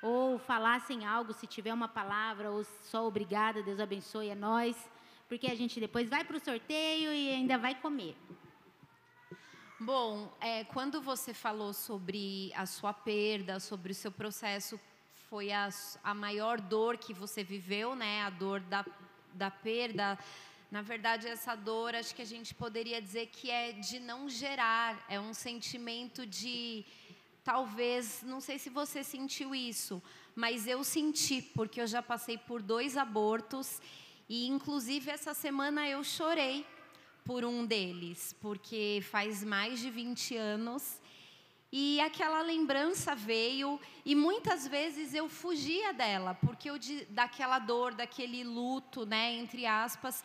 ou 0.01 0.37
falassem 0.37 1.05
algo, 1.05 1.33
se 1.33 1.47
tiver 1.47 1.73
uma 1.73 1.87
palavra, 1.87 2.51
ou 2.51 2.63
só 2.63 3.07
obrigada, 3.07 3.63
Deus 3.63 3.79
abençoe 3.79 4.29
a 4.29 4.35
nós, 4.35 4.75
porque 5.27 5.47
a 5.47 5.55
gente 5.55 5.79
depois 5.79 6.07
vai 6.07 6.23
para 6.23 6.37
o 6.37 6.39
sorteio 6.39 7.11
e 7.11 7.31
ainda 7.31 7.57
vai 7.57 7.73
comer. 7.73 8.15
Bom, 9.77 10.33
é, 10.39 10.63
quando 10.63 11.01
você 11.01 11.33
falou 11.33 11.73
sobre 11.73 12.49
a 12.55 12.65
sua 12.65 12.93
perda, 12.93 13.59
sobre 13.59 13.91
o 13.91 13.95
seu 13.95 14.09
processo, 14.09 14.79
foi 15.29 15.51
a, 15.51 15.67
a 16.01 16.13
maior 16.13 16.61
dor 16.61 16.97
que 16.97 17.13
você 17.13 17.43
viveu, 17.43 17.93
né? 17.93 18.21
A 18.21 18.29
dor 18.29 18.61
da, 18.61 18.85
da 19.33 19.51
perda. 19.51 20.17
Na 20.71 20.81
verdade, 20.81 21.27
essa 21.27 21.55
dor, 21.55 21.93
acho 21.93 22.15
que 22.15 22.21
a 22.21 22.25
gente 22.25 22.55
poderia 22.55 23.01
dizer 23.01 23.25
que 23.25 23.51
é 23.51 23.73
de 23.73 23.99
não 23.99 24.29
gerar, 24.29 25.05
é 25.09 25.19
um 25.19 25.33
sentimento 25.33 26.25
de. 26.25 26.85
Talvez, 27.43 28.23
não 28.23 28.39
sei 28.39 28.57
se 28.57 28.69
você 28.69 29.03
sentiu 29.03 29.53
isso, 29.53 30.01
mas 30.33 30.67
eu 30.67 30.85
senti, 30.85 31.41
porque 31.41 31.81
eu 31.81 31.87
já 31.87 32.01
passei 32.01 32.37
por 32.37 32.61
dois 32.61 32.95
abortos 32.95 33.81
e, 34.29 34.47
inclusive, 34.47 35.11
essa 35.11 35.33
semana 35.33 35.85
eu 35.85 36.01
chorei 36.01 36.65
por 37.25 37.43
um 37.43 37.65
deles, 37.65 38.35
porque 38.39 39.03
faz 39.09 39.43
mais 39.43 39.79
de 39.79 39.89
20 39.89 40.37
anos 40.37 41.01
e 41.71 41.99
aquela 41.99 42.41
lembrança 42.41 43.15
veio 43.15 43.79
e 44.05 44.13
muitas 44.15 44.67
vezes 44.67 45.13
eu 45.13 45.27
fugia 45.27 45.91
dela, 45.91 46.35
porque 46.35 46.69
eu 46.69 46.75
daquela 47.09 47.57
dor, 47.57 47.95
daquele 47.95 48.43
luto, 48.43 49.05
né, 49.05 49.33
entre 49.33 49.65
aspas, 49.65 50.23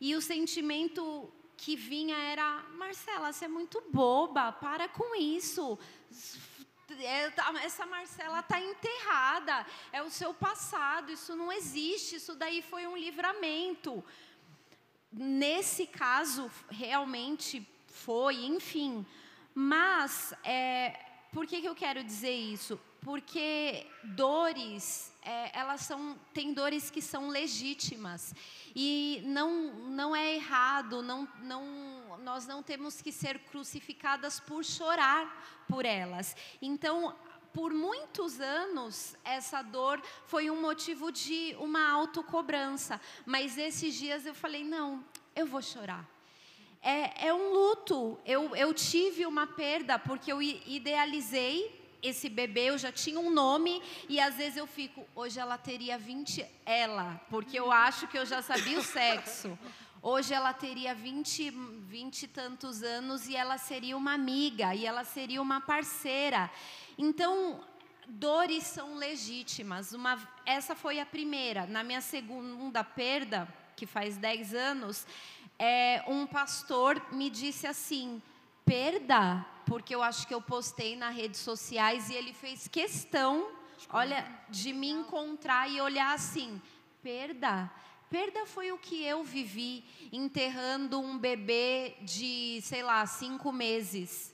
e 0.00 0.14
o 0.14 0.22
sentimento 0.22 1.30
que 1.56 1.74
vinha 1.74 2.16
era: 2.16 2.64
Marcela, 2.78 3.32
você 3.32 3.46
é 3.46 3.48
muito 3.48 3.82
boba, 3.92 4.52
para 4.52 4.88
com 4.88 5.14
isso. 5.20 5.78
É, 7.00 7.28
tá, 7.30 7.52
essa 7.64 7.84
Marcela 7.84 8.38
está 8.38 8.60
enterrada, 8.60 9.66
é 9.92 10.00
o 10.00 10.08
seu 10.08 10.32
passado, 10.32 11.10
isso 11.10 11.34
não 11.34 11.52
existe, 11.52 12.16
isso 12.16 12.36
daí 12.36 12.62
foi 12.62 12.86
um 12.86 12.96
livramento 12.96 14.04
nesse 15.12 15.86
caso, 15.86 16.50
realmente 16.68 17.66
foi, 17.86 18.44
enfim. 18.44 19.04
Mas, 19.54 20.34
é, 20.44 20.98
por 21.32 21.46
que, 21.46 21.60
que 21.60 21.68
eu 21.68 21.74
quero 21.74 22.02
dizer 22.04 22.34
isso? 22.34 22.78
Porque 23.00 23.86
dores, 24.02 25.12
é, 25.22 25.58
elas 25.58 25.82
são, 25.82 26.18
tem 26.34 26.52
dores 26.52 26.90
que 26.90 27.00
são 27.00 27.28
legítimas. 27.28 28.34
E 28.74 29.22
não, 29.24 29.74
não 29.90 30.14
é 30.14 30.34
errado, 30.34 31.02
não, 31.02 31.28
não, 31.42 32.18
nós 32.18 32.46
não 32.46 32.62
temos 32.62 33.00
que 33.00 33.12
ser 33.12 33.38
crucificadas 33.40 34.40
por 34.40 34.64
chorar 34.64 35.64
por 35.68 35.84
elas. 35.84 36.36
Então, 36.60 37.14
por 37.56 37.72
muitos 37.72 38.38
anos, 38.38 39.16
essa 39.24 39.62
dor 39.62 40.02
foi 40.26 40.50
um 40.50 40.60
motivo 40.60 41.10
de 41.10 41.56
uma 41.58 41.90
autocobrança. 41.90 43.00
Mas 43.24 43.56
esses 43.56 43.94
dias 43.94 44.26
eu 44.26 44.34
falei: 44.34 44.62
não, 44.62 45.02
eu 45.34 45.46
vou 45.46 45.62
chorar. 45.62 46.06
É, 46.82 47.28
é 47.28 47.32
um 47.32 47.50
luto. 47.54 48.20
Eu, 48.26 48.54
eu 48.54 48.74
tive 48.74 49.24
uma 49.24 49.46
perda 49.46 49.98
porque 49.98 50.30
eu 50.30 50.42
idealizei 50.42 51.74
esse 52.02 52.28
bebê, 52.28 52.68
eu 52.68 52.76
já 52.76 52.92
tinha 52.92 53.18
um 53.18 53.30
nome 53.30 53.82
e 54.06 54.20
às 54.20 54.34
vezes 54.34 54.58
eu 54.58 54.66
fico, 54.66 55.08
hoje 55.14 55.40
ela 55.40 55.56
teria 55.56 55.96
20, 55.96 56.44
ela, 56.66 57.18
porque 57.30 57.58
eu 57.58 57.72
acho 57.72 58.06
que 58.06 58.18
eu 58.18 58.26
já 58.26 58.42
sabia 58.42 58.78
o 58.78 58.82
sexo. 58.82 59.58
Hoje 60.08 60.32
ela 60.32 60.52
teria 60.52 60.94
20, 60.94 61.50
20 61.50 62.22
e 62.22 62.28
tantos 62.28 62.80
anos 62.84 63.26
e 63.26 63.34
ela 63.34 63.58
seria 63.58 63.96
uma 63.96 64.12
amiga, 64.12 64.72
e 64.72 64.86
ela 64.86 65.02
seria 65.02 65.42
uma 65.42 65.60
parceira. 65.60 66.48
Então, 66.96 67.60
dores 68.06 68.62
são 68.62 68.94
legítimas. 68.94 69.92
Uma, 69.92 70.16
essa 70.46 70.76
foi 70.76 71.00
a 71.00 71.04
primeira. 71.04 71.66
Na 71.66 71.82
minha 71.82 72.00
segunda 72.00 72.84
perda, 72.84 73.52
que 73.74 73.84
faz 73.84 74.16
10 74.16 74.54
anos, 74.54 75.04
é, 75.58 76.04
um 76.06 76.24
pastor 76.24 77.04
me 77.10 77.28
disse 77.28 77.66
assim: 77.66 78.22
perda, 78.64 79.44
porque 79.66 79.92
eu 79.92 80.04
acho 80.04 80.24
que 80.28 80.34
eu 80.34 80.40
postei 80.40 80.94
nas 80.94 81.16
redes 81.16 81.40
sociais 81.40 82.10
e 82.10 82.14
ele 82.14 82.32
fez 82.32 82.68
questão, 82.68 83.48
olha, 83.90 84.24
de 84.48 84.72
me 84.72 84.88
encontrar 84.88 85.68
e 85.68 85.80
olhar 85.80 86.14
assim: 86.14 86.62
perda. 87.02 87.68
Perda 88.08 88.46
foi 88.46 88.70
o 88.70 88.78
que 88.78 89.04
eu 89.04 89.24
vivi 89.24 89.84
enterrando 90.12 91.00
um 91.00 91.18
bebê 91.18 91.96
de, 92.02 92.60
sei 92.62 92.82
lá, 92.82 93.04
cinco 93.04 93.50
meses. 93.50 94.32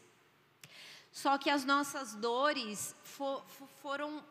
Só 1.10 1.38
que 1.38 1.48
as 1.48 1.64
nossas 1.64 2.14
dores 2.14 2.94
for, 3.02 3.44
foram. 3.80 4.22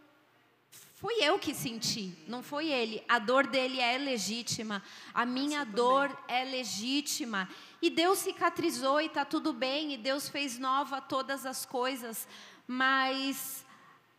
Fui 0.96 1.16
eu 1.20 1.40
que 1.40 1.56
senti, 1.56 2.16
não 2.28 2.44
foi 2.44 2.68
ele. 2.68 3.04
A 3.10 3.18
dor 3.18 3.48
dele 3.48 3.80
é 3.80 3.98
legítima, 3.98 4.84
a 5.12 5.26
minha 5.26 5.64
dor 5.64 6.16
é 6.28 6.44
legítima. 6.44 7.50
E 7.82 7.90
Deus 7.90 8.20
cicatrizou 8.20 9.02
e 9.02 9.08
está 9.08 9.26
tudo 9.26 9.52
bem, 9.52 9.94
e 9.94 9.98
Deus 9.98 10.30
fez 10.30 10.60
nova 10.60 11.02
todas 11.02 11.48
as 11.48 11.66
coisas, 11.66 12.28
mas 12.68 13.66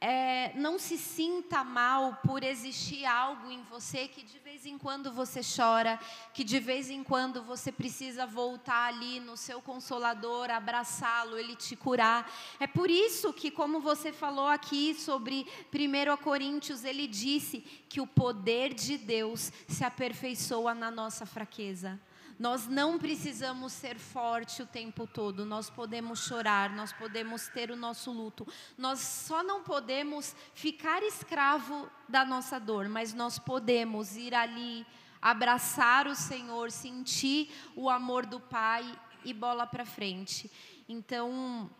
é, 0.04 0.52
não 0.56 0.80
se 0.80 0.98
sinta 0.98 1.62
mal 1.62 2.18
por 2.26 2.42
existir 2.42 3.04
algo 3.04 3.52
em 3.52 3.62
você 3.62 4.08
que 4.08 4.24
de 4.24 4.36
vez 4.40 4.66
em 4.66 4.76
quando 4.76 5.12
você 5.12 5.42
chora, 5.42 5.96
que 6.34 6.42
de 6.42 6.58
vez 6.58 6.90
em 6.90 7.04
quando 7.04 7.40
você 7.40 7.70
precisa 7.70 8.26
voltar 8.26 8.88
ali 8.88 9.20
no 9.20 9.36
seu 9.36 9.62
consolador, 9.62 10.50
abraçá-lo, 10.50 11.38
ele 11.38 11.54
te 11.54 11.76
curar. 11.76 12.28
É 12.58 12.66
por 12.66 12.90
isso 12.90 13.32
que, 13.32 13.48
como 13.48 13.78
você 13.78 14.12
falou 14.12 14.48
aqui 14.48 14.92
sobre 14.92 15.46
1 15.72 16.16
Coríntios, 16.16 16.82
ele 16.82 17.06
disse 17.06 17.60
que 17.88 18.00
o 18.00 18.06
poder 18.06 18.74
de 18.74 18.98
Deus 18.98 19.52
se 19.68 19.84
aperfeiçoa 19.84 20.74
na 20.74 20.90
nossa 20.90 21.24
fraqueza. 21.24 22.00
Nós 22.42 22.66
não 22.66 22.98
precisamos 22.98 23.72
ser 23.72 23.96
forte 23.96 24.62
o 24.62 24.66
tempo 24.66 25.06
todo, 25.06 25.46
nós 25.46 25.70
podemos 25.70 26.26
chorar, 26.26 26.70
nós 26.70 26.92
podemos 26.92 27.46
ter 27.46 27.70
o 27.70 27.76
nosso 27.76 28.10
luto. 28.10 28.44
Nós 28.76 28.98
só 28.98 29.44
não 29.44 29.62
podemos 29.62 30.34
ficar 30.52 31.04
escravo 31.04 31.88
da 32.08 32.24
nossa 32.24 32.58
dor, 32.58 32.88
mas 32.88 33.14
nós 33.14 33.38
podemos 33.38 34.16
ir 34.16 34.34
ali, 34.34 34.84
abraçar 35.20 36.08
o 36.08 36.16
Senhor, 36.16 36.72
sentir 36.72 37.48
o 37.76 37.88
amor 37.88 38.26
do 38.26 38.40
Pai 38.40 38.84
e 39.24 39.32
bola 39.32 39.64
para 39.64 39.86
frente. 39.86 40.50
Então, 40.88 41.70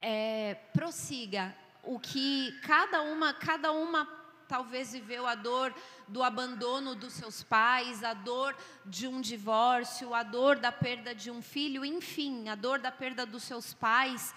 é, 0.00 0.54
prossiga 0.72 1.52
o 1.82 1.98
que 1.98 2.52
cada 2.62 3.02
uma, 3.02 3.34
cada 3.34 3.72
uma 3.72 4.06
talvez 4.48 4.92
viveu 4.92 5.26
a 5.26 5.34
dor 5.34 5.74
do 6.08 6.22
abandono 6.22 6.94
dos 6.94 7.12
seus 7.12 7.42
pais, 7.42 8.02
a 8.02 8.14
dor 8.14 8.56
de 8.84 9.06
um 9.06 9.20
divórcio, 9.20 10.14
a 10.14 10.22
dor 10.22 10.56
da 10.56 10.70
perda 10.70 11.14
de 11.14 11.30
um 11.30 11.42
filho, 11.42 11.84
enfim, 11.84 12.48
a 12.48 12.54
dor 12.54 12.78
da 12.78 12.92
perda 12.92 13.26
dos 13.26 13.42
seus 13.42 13.74
pais, 13.74 14.34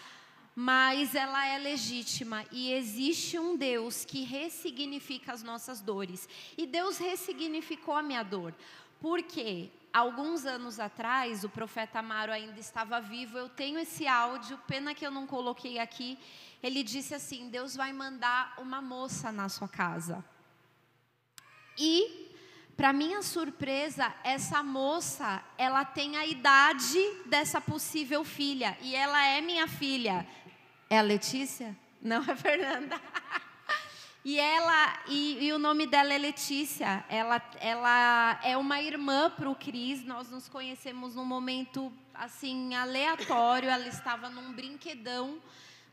mas 0.56 1.16
ela 1.16 1.48
é 1.48 1.58
legítima 1.58 2.46
e 2.52 2.74
existe 2.74 3.40
um 3.40 3.56
Deus 3.56 4.04
que 4.04 4.24
ressignifica 4.24 5.32
as 5.32 5.44
nossas 5.44 5.80
dores. 5.80 6.28
E 6.58 6.66
Deus 6.66 6.98
ressignificou 6.98 7.96
a 7.96 8.04
minha 8.04 8.24
dor. 8.24 8.54
Porque 9.00 9.72
alguns 9.94 10.46
anos 10.46 10.80
atrás, 10.80 11.44
o 11.44 11.50
profeta 11.50 12.00
Amaro 12.00 12.32
ainda 12.32 12.60
estava 12.60 13.00
vivo, 13.00 13.38
eu 13.38 13.48
tenho 13.48 13.80
esse 13.80 14.06
áudio, 14.06 14.60
pena 14.68 14.94
que 14.94 15.06
eu 15.06 15.12
não 15.12 15.26
coloquei 15.26 15.80
aqui. 15.80 16.18
Ele 16.62 16.84
disse 16.84 17.14
assim: 17.16 17.50
Deus 17.50 17.76
vai 17.76 17.94
mandar 17.94 18.54
uma 18.58 18.82
moça 18.82 19.32
na 19.32 19.48
sua 19.50 19.68
casa. 19.68 20.24
E, 21.78 22.30
para 22.76 22.92
minha 22.92 23.22
surpresa, 23.22 24.14
essa 24.24 24.62
moça, 24.62 25.42
ela 25.58 25.86
tem 25.86 26.18
a 26.18 26.26
idade 26.26 27.00
dessa 27.26 27.62
possível 27.62 28.24
filha. 28.24 28.78
E 28.82 28.94
ela 28.96 29.26
é 29.26 29.40
minha 29.40 29.68
filha. 29.68 30.28
É 30.90 31.00
a 31.00 31.02
Letícia? 31.02 31.78
Não, 32.02 32.24
é 32.24 32.32
a 32.32 32.36
Fernanda. 32.36 33.00
E 34.24 34.38
ela 34.38 35.00
e, 35.08 35.46
e, 35.46 35.54
o 35.54 35.58
nome 35.58 35.88
dela 35.88 36.14
é 36.14 36.18
Letícia. 36.18 37.06
Ela, 37.08 37.42
ela 37.58 38.40
é 38.44 38.58
uma 38.58 38.82
irmã 38.82 39.30
para 39.30 39.50
o 39.50 39.56
Cris. 39.56 40.04
Nós 40.04 40.30
nos 40.30 40.50
conhecemos 40.50 41.16
num 41.16 41.24
momento 41.24 41.92
assim 42.14 42.76
aleatório. 42.76 43.70
Ela 43.70 43.88
estava 43.88 44.30
num 44.30 44.52
brinquedão 44.52 45.40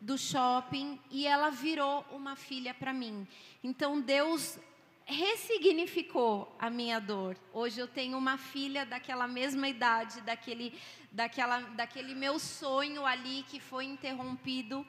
do 0.01 0.19
shopping 0.19 0.99
e 1.11 1.27
ela 1.27 1.51
virou 1.51 2.05
uma 2.11 2.37
filha 2.37 2.75
para 2.75 2.93
mim. 2.93 3.27
Então 3.63 4.01
Deus 4.01 4.59
ressignificou 5.05 6.55
a 6.59 6.69
minha 6.69 6.99
dor. 6.99 7.37
Hoje 7.53 7.81
eu 7.81 7.87
tenho 7.87 8.19
uma 8.19 8.37
filha 8.37 8.85
daquela 8.85 9.29
mesma 9.29 9.69
idade, 9.69 10.21
daquele, 10.23 10.79
daquela, 11.13 11.61
daquele 11.61 12.15
meu 12.15 12.39
sonho 12.39 13.07
ali 13.07 13.45
que 13.45 13.61
foi 13.61 13.85
interrompido. 13.85 14.85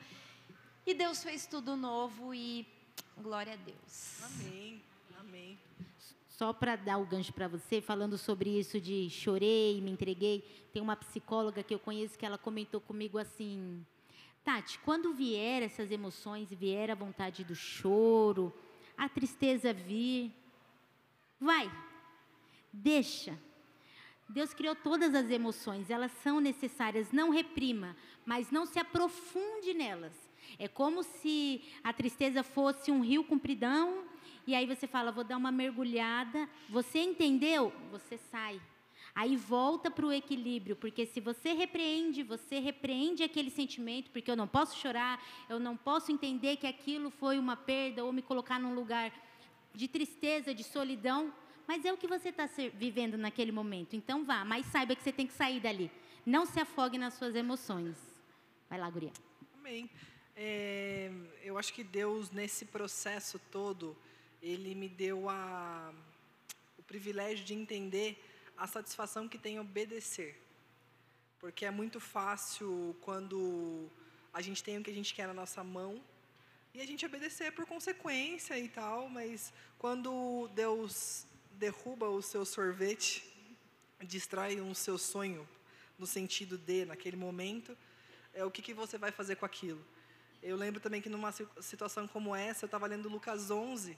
E 0.86 0.94
Deus 0.94 1.24
fez 1.24 1.46
tudo 1.46 1.76
novo 1.76 2.34
e 2.34 2.66
glória 3.18 3.54
a 3.54 3.58
Deus. 3.58 4.24
Amém. 4.24 4.82
Amém. 5.20 5.60
Só 6.30 6.54
para 6.54 6.76
dar 6.76 6.98
o 6.98 7.06
gancho 7.06 7.34
para 7.34 7.48
você, 7.48 7.82
falando 7.82 8.18
sobre 8.18 8.60
isso 8.60 8.80
de 8.80 9.10
chorei, 9.10 9.82
me 9.82 9.92
entreguei, 9.92 10.44
tem 10.72 10.82
uma 10.82 10.96
psicóloga 10.96 11.64
que 11.64 11.74
eu 11.74 11.80
conheço 11.80 12.18
que 12.18 12.26
ela 12.26 12.38
comentou 12.38 12.80
comigo 12.80 13.18
assim: 13.18 13.84
Tati, 14.48 14.80
quando 14.80 15.14
vier 15.14 15.62
essas 15.62 15.92
emoções, 15.92 16.50
vier 16.50 16.90
a 16.90 16.96
vontade 16.96 17.44
do 17.44 17.54
choro, 17.54 18.54
a 18.98 19.10
tristeza 19.10 19.74
vir, 19.74 20.32
vai, 21.38 21.70
deixa. 22.72 23.38
Deus 24.30 24.54
criou 24.54 24.74
todas 24.74 25.14
as 25.14 25.30
emoções, 25.30 25.90
elas 25.90 26.14
são 26.24 26.40
necessárias, 26.40 27.12
não 27.12 27.30
reprima, 27.30 27.94
mas 28.26 28.50
não 28.50 28.66
se 28.66 28.80
aprofunde 28.80 29.74
nelas. 29.74 30.14
É 30.58 30.70
como 30.70 31.04
se 31.04 31.62
a 31.84 31.92
tristeza 31.92 32.42
fosse 32.42 32.90
um 32.90 33.02
rio 33.02 33.26
compridão, 33.26 34.06
e 34.48 34.56
aí 34.56 34.66
você 34.66 34.88
fala, 34.88 35.12
vou 35.12 35.26
dar 35.26 35.36
uma 35.36 35.52
mergulhada. 35.52 36.48
Você 36.70 37.00
entendeu? 37.00 37.74
Você 37.92 38.18
sai. 38.18 38.62
Aí 39.18 39.36
volta 39.36 39.90
para 39.90 40.06
o 40.06 40.14
equilíbrio, 40.14 40.76
porque 40.76 41.04
se 41.08 41.20
você 41.20 41.52
repreende, 41.52 42.22
você 42.22 42.60
repreende 42.60 43.24
aquele 43.24 43.50
sentimento, 43.50 44.12
porque 44.12 44.30
eu 44.30 44.36
não 44.36 44.48
posso 44.48 44.78
chorar, 44.78 45.20
eu 45.50 45.60
não 45.60 45.76
posso 45.76 46.12
entender 46.12 46.58
que 46.58 46.68
aquilo 46.68 47.10
foi 47.10 47.40
uma 47.40 47.58
perda 47.58 48.06
ou 48.06 48.14
me 48.14 48.22
colocar 48.22 48.60
num 48.60 48.76
lugar 48.76 49.12
de 49.74 49.88
tristeza, 49.88 50.54
de 50.54 50.64
solidão, 50.64 51.34
mas 51.68 51.84
é 51.84 51.92
o 51.92 51.98
que 51.98 52.06
você 52.06 52.30
está 52.30 52.48
vivendo 52.76 53.18
naquele 53.18 53.52
momento. 53.52 53.96
Então 53.96 54.24
vá, 54.24 54.46
mas 54.46 54.68
saiba 54.68 54.96
que 54.96 55.02
você 55.02 55.12
tem 55.12 55.26
que 55.26 55.34
sair 55.34 55.60
dali. 55.60 55.90
Não 56.24 56.46
se 56.46 56.60
afogue 56.60 57.00
nas 57.00 57.16
suas 57.16 57.34
emoções. 57.34 57.98
Vai 58.70 58.80
lá, 58.80 58.88
Guria. 58.88 59.12
Amém. 59.58 59.90
É, 60.36 61.12
eu 61.42 61.58
acho 61.58 61.74
que 61.74 61.84
Deus, 61.84 62.30
nesse 62.30 62.66
processo 62.66 63.42
todo, 63.52 63.98
Ele 64.44 64.76
me 64.76 64.88
deu 64.88 65.28
a, 65.28 65.92
o 66.78 66.84
privilégio 66.84 67.44
de 67.44 67.56
entender 67.56 68.24
a 68.58 68.68
satisfação 68.68 69.28
que 69.28 69.38
tem 69.38 69.56
em 69.56 69.60
obedecer. 69.60 70.42
Porque 71.40 71.66
é 71.66 71.72
muito 71.72 72.00
fácil 72.00 72.96
quando 73.02 73.90
a 74.34 74.42
gente 74.42 74.64
tem 74.64 74.78
o 74.78 74.84
que 74.84 74.92
a 74.92 74.94
gente 74.94 75.14
quer 75.14 75.28
na 75.28 75.34
nossa 75.34 75.64
mão 75.64 76.02
e 76.74 76.82
a 76.82 76.86
gente 76.86 77.06
obedecer 77.06 77.52
por 77.54 77.66
consequência 77.66 78.58
e 78.58 78.68
tal, 78.68 79.10
mas 79.10 79.54
quando 79.78 80.48
Deus 80.54 81.26
derruba 81.52 82.08
o 82.10 82.22
seu 82.22 82.46
sorvete, 82.46 83.24
destrói 84.04 84.60
o 84.62 84.76
seu 84.76 84.98
sonho 84.98 85.48
no 85.98 86.06
sentido 86.06 86.58
de, 86.58 86.86
naquele 86.86 87.18
momento, 87.18 87.76
é 88.34 88.46
o 88.46 88.52
que, 88.52 88.62
que 88.62 88.74
você 88.74 88.98
vai 88.98 89.12
fazer 89.12 89.36
com 89.36 89.46
aquilo. 89.46 89.84
Eu 90.42 90.56
lembro 90.56 90.80
também 90.80 91.02
que 91.02 91.10
numa 91.10 91.32
situação 91.60 92.08
como 92.08 92.36
essa, 92.36 92.66
eu 92.66 92.68
estava 92.68 92.86
lendo 92.86 93.10
Lucas 93.10 93.50
11, 93.50 93.98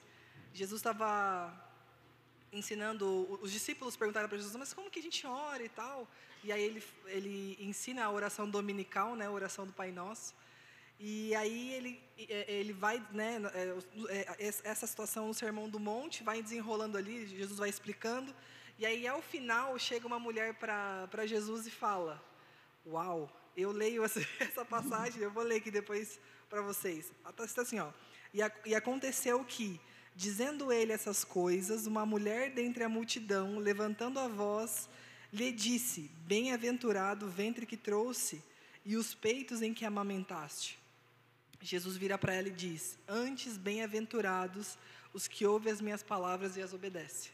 Jesus 0.54 0.80
estava 0.80 1.52
ensinando, 2.52 3.38
os 3.40 3.52
discípulos 3.52 3.96
perguntaram 3.96 4.28
para 4.28 4.38
Jesus, 4.38 4.56
mas 4.56 4.72
como 4.72 4.90
que 4.90 4.98
a 4.98 5.02
gente 5.02 5.26
ora 5.26 5.62
e 5.62 5.68
tal? 5.68 6.08
E 6.42 6.50
aí 6.50 6.62
ele, 6.62 6.82
ele 7.06 7.56
ensina 7.60 8.04
a 8.04 8.10
oração 8.10 8.48
dominical, 8.48 9.14
né, 9.14 9.26
a 9.26 9.30
oração 9.30 9.66
do 9.66 9.72
Pai 9.72 9.92
Nosso. 9.92 10.34
E 10.98 11.34
aí 11.34 11.72
ele, 11.72 12.02
é, 12.28 12.52
ele 12.52 12.72
vai, 12.72 13.02
né, 13.10 13.40
é, 13.54 14.18
é, 14.18 14.46
essa 14.64 14.86
situação 14.86 15.28
no 15.28 15.34
Sermão 15.34 15.68
do 15.68 15.80
Monte, 15.80 16.22
vai 16.22 16.42
desenrolando 16.42 16.98
ali, 16.98 17.26
Jesus 17.26 17.58
vai 17.58 17.68
explicando. 17.68 18.34
E 18.78 18.86
aí, 18.86 19.06
ao 19.06 19.20
final, 19.20 19.78
chega 19.78 20.06
uma 20.06 20.18
mulher 20.18 20.54
para 20.54 21.26
Jesus 21.26 21.66
e 21.66 21.70
fala, 21.70 22.22
uau, 22.86 23.30
eu 23.56 23.72
leio 23.72 24.04
essa, 24.04 24.20
essa 24.40 24.64
passagem, 24.64 25.22
eu 25.22 25.30
vou 25.30 25.42
ler 25.42 25.56
aqui 25.56 25.70
depois 25.70 26.18
para 26.48 26.62
vocês. 26.62 27.12
Está 27.44 27.62
assim, 27.62 27.78
ó. 27.78 27.90
E, 28.32 28.42
a, 28.42 28.50
e 28.64 28.74
aconteceu 28.74 29.44
que 29.44 29.80
Dizendo 30.20 30.70
ele 30.70 30.92
essas 30.92 31.24
coisas, 31.24 31.86
uma 31.86 32.04
mulher 32.04 32.50
dentre 32.50 32.84
a 32.84 32.90
multidão, 32.90 33.58
levantando 33.58 34.20
a 34.20 34.28
voz, 34.28 34.86
lhe 35.32 35.50
disse: 35.50 36.10
Bem-aventurado 36.26 37.24
o 37.24 37.30
ventre 37.30 37.64
que 37.64 37.74
trouxe 37.74 38.42
e 38.84 38.96
os 38.96 39.14
peitos 39.14 39.62
em 39.62 39.72
que 39.72 39.82
amamentaste. 39.82 40.78
Jesus 41.62 41.96
vira 41.96 42.18
para 42.18 42.34
ela 42.34 42.48
e 42.48 42.50
diz: 42.50 42.98
Antes 43.08 43.56
bem-aventurados 43.56 44.76
os 45.14 45.26
que 45.26 45.46
ouvem 45.46 45.72
as 45.72 45.80
minhas 45.80 46.02
palavras 46.02 46.54
e 46.54 46.60
as 46.60 46.74
obedecem. 46.74 47.32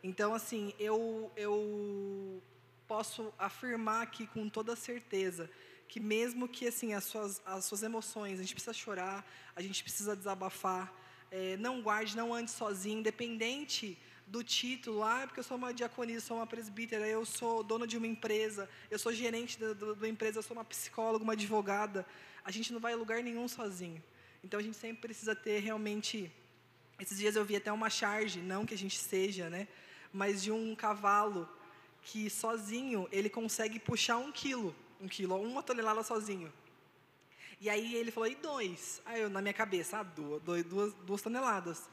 Então, 0.00 0.32
assim, 0.32 0.72
eu, 0.78 1.28
eu 1.36 2.40
posso 2.86 3.34
afirmar 3.36 4.02
aqui 4.02 4.28
com 4.28 4.48
toda 4.48 4.76
certeza 4.76 5.50
que 5.88 5.98
mesmo 5.98 6.46
que 6.46 6.68
assim 6.68 6.94
as 6.94 7.02
suas, 7.02 7.42
as 7.44 7.64
suas 7.64 7.82
emoções, 7.82 8.38
a 8.38 8.42
gente 8.42 8.54
precisa 8.54 8.72
chorar, 8.72 9.28
a 9.56 9.60
gente 9.60 9.82
precisa 9.82 10.14
desabafar, 10.14 10.94
é, 11.30 11.56
não 11.56 11.82
guarde, 11.82 12.16
não 12.16 12.34
ande 12.34 12.50
sozinho, 12.50 13.00
independente 13.00 13.98
do 14.26 14.42
título, 14.42 15.04
ah, 15.04 15.22
porque 15.24 15.38
eu 15.38 15.44
sou 15.44 15.56
uma 15.56 15.72
diaconisa, 15.72 16.26
sou 16.26 16.38
uma 16.38 16.46
presbítera, 16.46 17.06
eu 17.06 17.24
sou 17.24 17.62
dona 17.62 17.86
de 17.86 17.96
uma 17.96 18.06
empresa, 18.06 18.68
eu 18.90 18.98
sou 18.98 19.12
gerente 19.12 19.58
da, 19.58 19.72
da 19.72 20.08
empresa, 20.08 20.38
eu 20.38 20.42
sou 20.42 20.56
uma 20.56 20.64
psicóloga, 20.64 21.22
uma 21.22 21.34
advogada. 21.34 22.04
A 22.44 22.50
gente 22.50 22.72
não 22.72 22.80
vai 22.80 22.92
a 22.92 22.96
lugar 22.96 23.22
nenhum 23.22 23.46
sozinho. 23.46 24.02
Então 24.42 24.58
a 24.58 24.62
gente 24.62 24.76
sempre 24.76 25.02
precisa 25.02 25.34
ter 25.34 25.60
realmente. 25.60 26.30
Esses 26.98 27.18
dias 27.18 27.36
eu 27.36 27.44
vi 27.44 27.56
até 27.56 27.70
uma 27.70 27.90
charge, 27.90 28.40
não 28.40 28.66
que 28.66 28.74
a 28.74 28.78
gente 28.78 28.98
seja, 28.98 29.48
né? 29.48 29.68
Mas 30.12 30.42
de 30.42 30.50
um 30.50 30.74
cavalo 30.74 31.48
que 32.02 32.30
sozinho 32.30 33.08
ele 33.12 33.28
consegue 33.28 33.78
puxar 33.78 34.16
um 34.16 34.32
quilo, 34.32 34.74
um 35.00 35.06
quilo, 35.06 35.36
uma 35.36 35.62
tonelada 35.62 36.02
sozinho. 36.02 36.52
E 37.60 37.70
aí 37.70 37.94
ele 37.94 38.10
falou, 38.10 38.28
e 38.28 38.34
dois? 38.34 39.00
Aí 39.04 39.20
eu, 39.22 39.30
na 39.30 39.40
minha 39.40 39.54
cabeça, 39.54 39.98
ah, 39.98 40.02
duas, 40.02 40.64
duas, 40.64 40.92
duas 40.94 41.22
toneladas. 41.22 41.88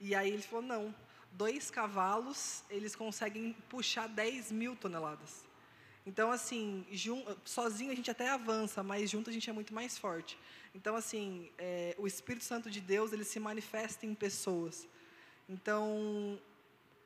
E 0.00 0.14
aí 0.14 0.30
ele 0.30 0.42
falou, 0.42 0.64
não, 0.64 0.94
dois 1.32 1.70
cavalos, 1.70 2.64
eles 2.70 2.94
conseguem 2.94 3.52
puxar 3.68 4.08
10 4.08 4.52
mil 4.52 4.76
toneladas. 4.76 5.48
Então, 6.06 6.32
assim, 6.32 6.86
jun, 6.90 7.24
sozinho 7.44 7.92
a 7.92 7.94
gente 7.94 8.10
até 8.10 8.28
avança, 8.30 8.82
mas 8.82 9.10
junto 9.10 9.30
a 9.30 9.32
gente 9.32 9.50
é 9.50 9.52
muito 9.52 9.74
mais 9.74 9.98
forte. 9.98 10.38
Então, 10.74 10.96
assim, 10.96 11.50
é, 11.58 11.94
o 11.98 12.06
Espírito 12.06 12.44
Santo 12.44 12.70
de 12.70 12.80
Deus, 12.80 13.12
ele 13.12 13.24
se 13.24 13.38
manifesta 13.38 14.06
em 14.06 14.14
pessoas. 14.14 14.88
Então, 15.48 16.40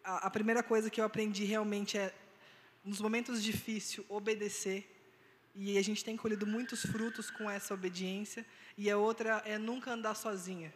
a, 0.03 0.27
a 0.27 0.31
primeira 0.31 0.63
coisa 0.63 0.89
que 0.91 1.01
eu 1.01 1.05
aprendi 1.05 1.45
realmente 1.45 1.99
é, 1.99 2.15
nos 2.85 3.01
momentos 3.01 3.43
difíceis, 3.43 4.05
obedecer. 4.09 4.94
E 5.55 5.79
a 5.79 5.83
gente 5.83 6.05
tem 6.05 6.17
colhido 6.17 6.47
muitos 6.47 6.83
frutos 6.83 7.31
com 7.31 7.49
essa 7.49 7.75
obediência. 7.75 8.45
E 8.77 8.91
a 8.91 8.99
outra 8.99 9.43
é 9.45 9.57
nunca 9.57 9.93
andar 9.93 10.15
sozinha. 10.15 10.75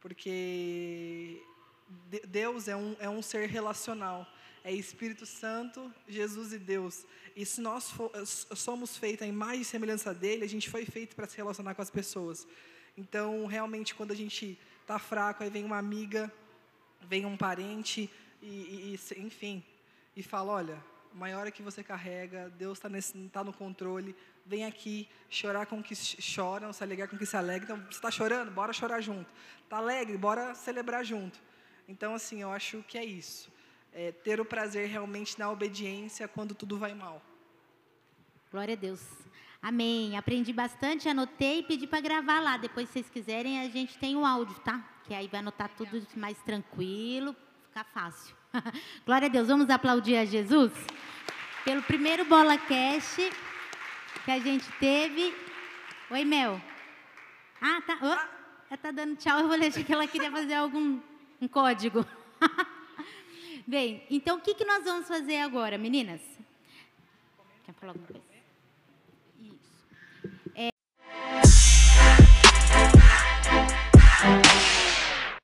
Porque 0.00 1.42
Deus 2.28 2.68
é 2.68 2.76
um, 2.76 2.96
é 2.98 3.08
um 3.08 3.20
ser 3.20 3.48
relacional. 3.48 4.26
É 4.64 4.72
Espírito 4.72 5.26
Santo, 5.26 5.92
Jesus 6.08 6.52
e 6.52 6.58
Deus. 6.58 7.04
E 7.36 7.44
se 7.44 7.60
nós 7.60 7.90
for, 7.90 8.10
somos 8.24 8.96
feitos 8.96 9.26
em 9.26 9.30
mais 9.30 9.66
semelhança 9.66 10.12
dele, 10.12 10.44
a 10.44 10.48
gente 10.48 10.68
foi 10.68 10.84
feito 10.84 11.14
para 11.14 11.28
se 11.28 11.36
relacionar 11.36 11.74
com 11.74 11.82
as 11.82 11.90
pessoas. 11.90 12.48
Então, 12.96 13.46
realmente, 13.46 13.94
quando 13.94 14.12
a 14.12 14.16
gente 14.16 14.58
está 14.80 14.98
fraco, 14.98 15.44
aí 15.44 15.50
vem 15.50 15.64
uma 15.64 15.78
amiga, 15.78 16.32
vem 17.02 17.26
um 17.26 17.36
parente, 17.36 18.10
e, 18.42 18.96
e, 18.96 19.20
enfim, 19.20 19.62
e 20.16 20.22
fala: 20.22 20.52
olha, 20.52 20.84
maior 21.14 21.46
é 21.46 21.50
que 21.50 21.62
você 21.62 21.82
carrega, 21.82 22.50
Deus 22.50 22.78
está 22.78 22.88
tá 23.32 23.44
no 23.44 23.52
controle, 23.52 24.14
vem 24.44 24.64
aqui 24.64 25.08
chorar 25.28 25.66
com 25.66 25.82
que 25.82 25.94
choram, 25.94 26.72
se 26.72 26.82
alegrar 26.82 27.08
com 27.08 27.16
que 27.16 27.26
se 27.26 27.36
alegram. 27.36 27.76
Então, 27.76 27.86
você 27.86 27.98
está 27.98 28.10
chorando? 28.10 28.50
Bora 28.50 28.72
chorar 28.72 29.00
junto. 29.00 29.30
Está 29.62 29.78
alegre? 29.78 30.16
Bora 30.16 30.54
celebrar 30.54 31.04
junto. 31.04 31.38
Então, 31.88 32.14
assim, 32.14 32.42
eu 32.42 32.50
acho 32.50 32.82
que 32.88 32.98
é 32.98 33.04
isso. 33.04 33.50
É 33.92 34.12
ter 34.12 34.40
o 34.40 34.44
prazer 34.44 34.88
realmente 34.88 35.38
na 35.38 35.50
obediência 35.50 36.28
quando 36.28 36.54
tudo 36.54 36.78
vai 36.78 36.94
mal. 36.94 37.22
Glória 38.50 38.74
a 38.74 38.76
Deus. 38.76 39.02
Amém. 39.62 40.16
Aprendi 40.16 40.52
bastante, 40.52 41.08
anotei 41.08 41.60
e 41.60 41.62
pedi 41.62 41.86
para 41.86 42.00
gravar 42.00 42.40
lá. 42.40 42.56
Depois, 42.56 42.88
se 42.88 42.94
vocês 42.94 43.10
quiserem, 43.10 43.60
a 43.60 43.68
gente 43.68 43.98
tem 43.98 44.14
o 44.16 44.24
áudio, 44.24 44.54
tá? 44.60 44.84
Que 45.04 45.14
aí 45.14 45.28
vai 45.28 45.40
anotar 45.40 45.68
tudo 45.76 46.06
mais 46.14 46.38
tranquilo, 46.42 47.34
ficar 47.76 47.84
fácil. 47.84 48.34
Glória 49.04 49.26
a 49.26 49.28
Deus. 49.28 49.48
Vamos 49.48 49.68
aplaudir 49.68 50.16
a 50.16 50.24
Jesus 50.24 50.72
pelo 51.62 51.82
primeiro 51.82 52.24
Bola 52.24 52.56
Cash 52.56 53.16
que 54.24 54.30
a 54.30 54.38
gente 54.38 54.64
teve. 54.80 55.34
Oi, 56.10 56.24
Mel. 56.24 56.58
Ah, 57.60 57.82
tá. 57.86 57.98
Oh, 58.00 58.70
ela 58.70 58.78
tá 58.80 58.90
dando 58.90 59.16
tchau. 59.16 59.40
Eu 59.40 59.48
vou 59.48 59.58
ler 59.58 59.70
que 59.70 59.92
ela 59.92 60.06
queria 60.06 60.30
fazer 60.30 60.54
algum 60.54 60.98
um 61.38 61.48
código. 61.48 62.06
Bem, 63.66 64.06
então 64.08 64.38
o 64.38 64.40
que, 64.40 64.54
que 64.54 64.64
nós 64.64 64.82
vamos 64.84 65.06
fazer 65.06 65.40
agora, 65.40 65.76
meninas? 65.76 66.22
Quer 67.64 67.74
falar 67.74 67.92
alguma 67.92 68.06
coisa? 68.06 68.25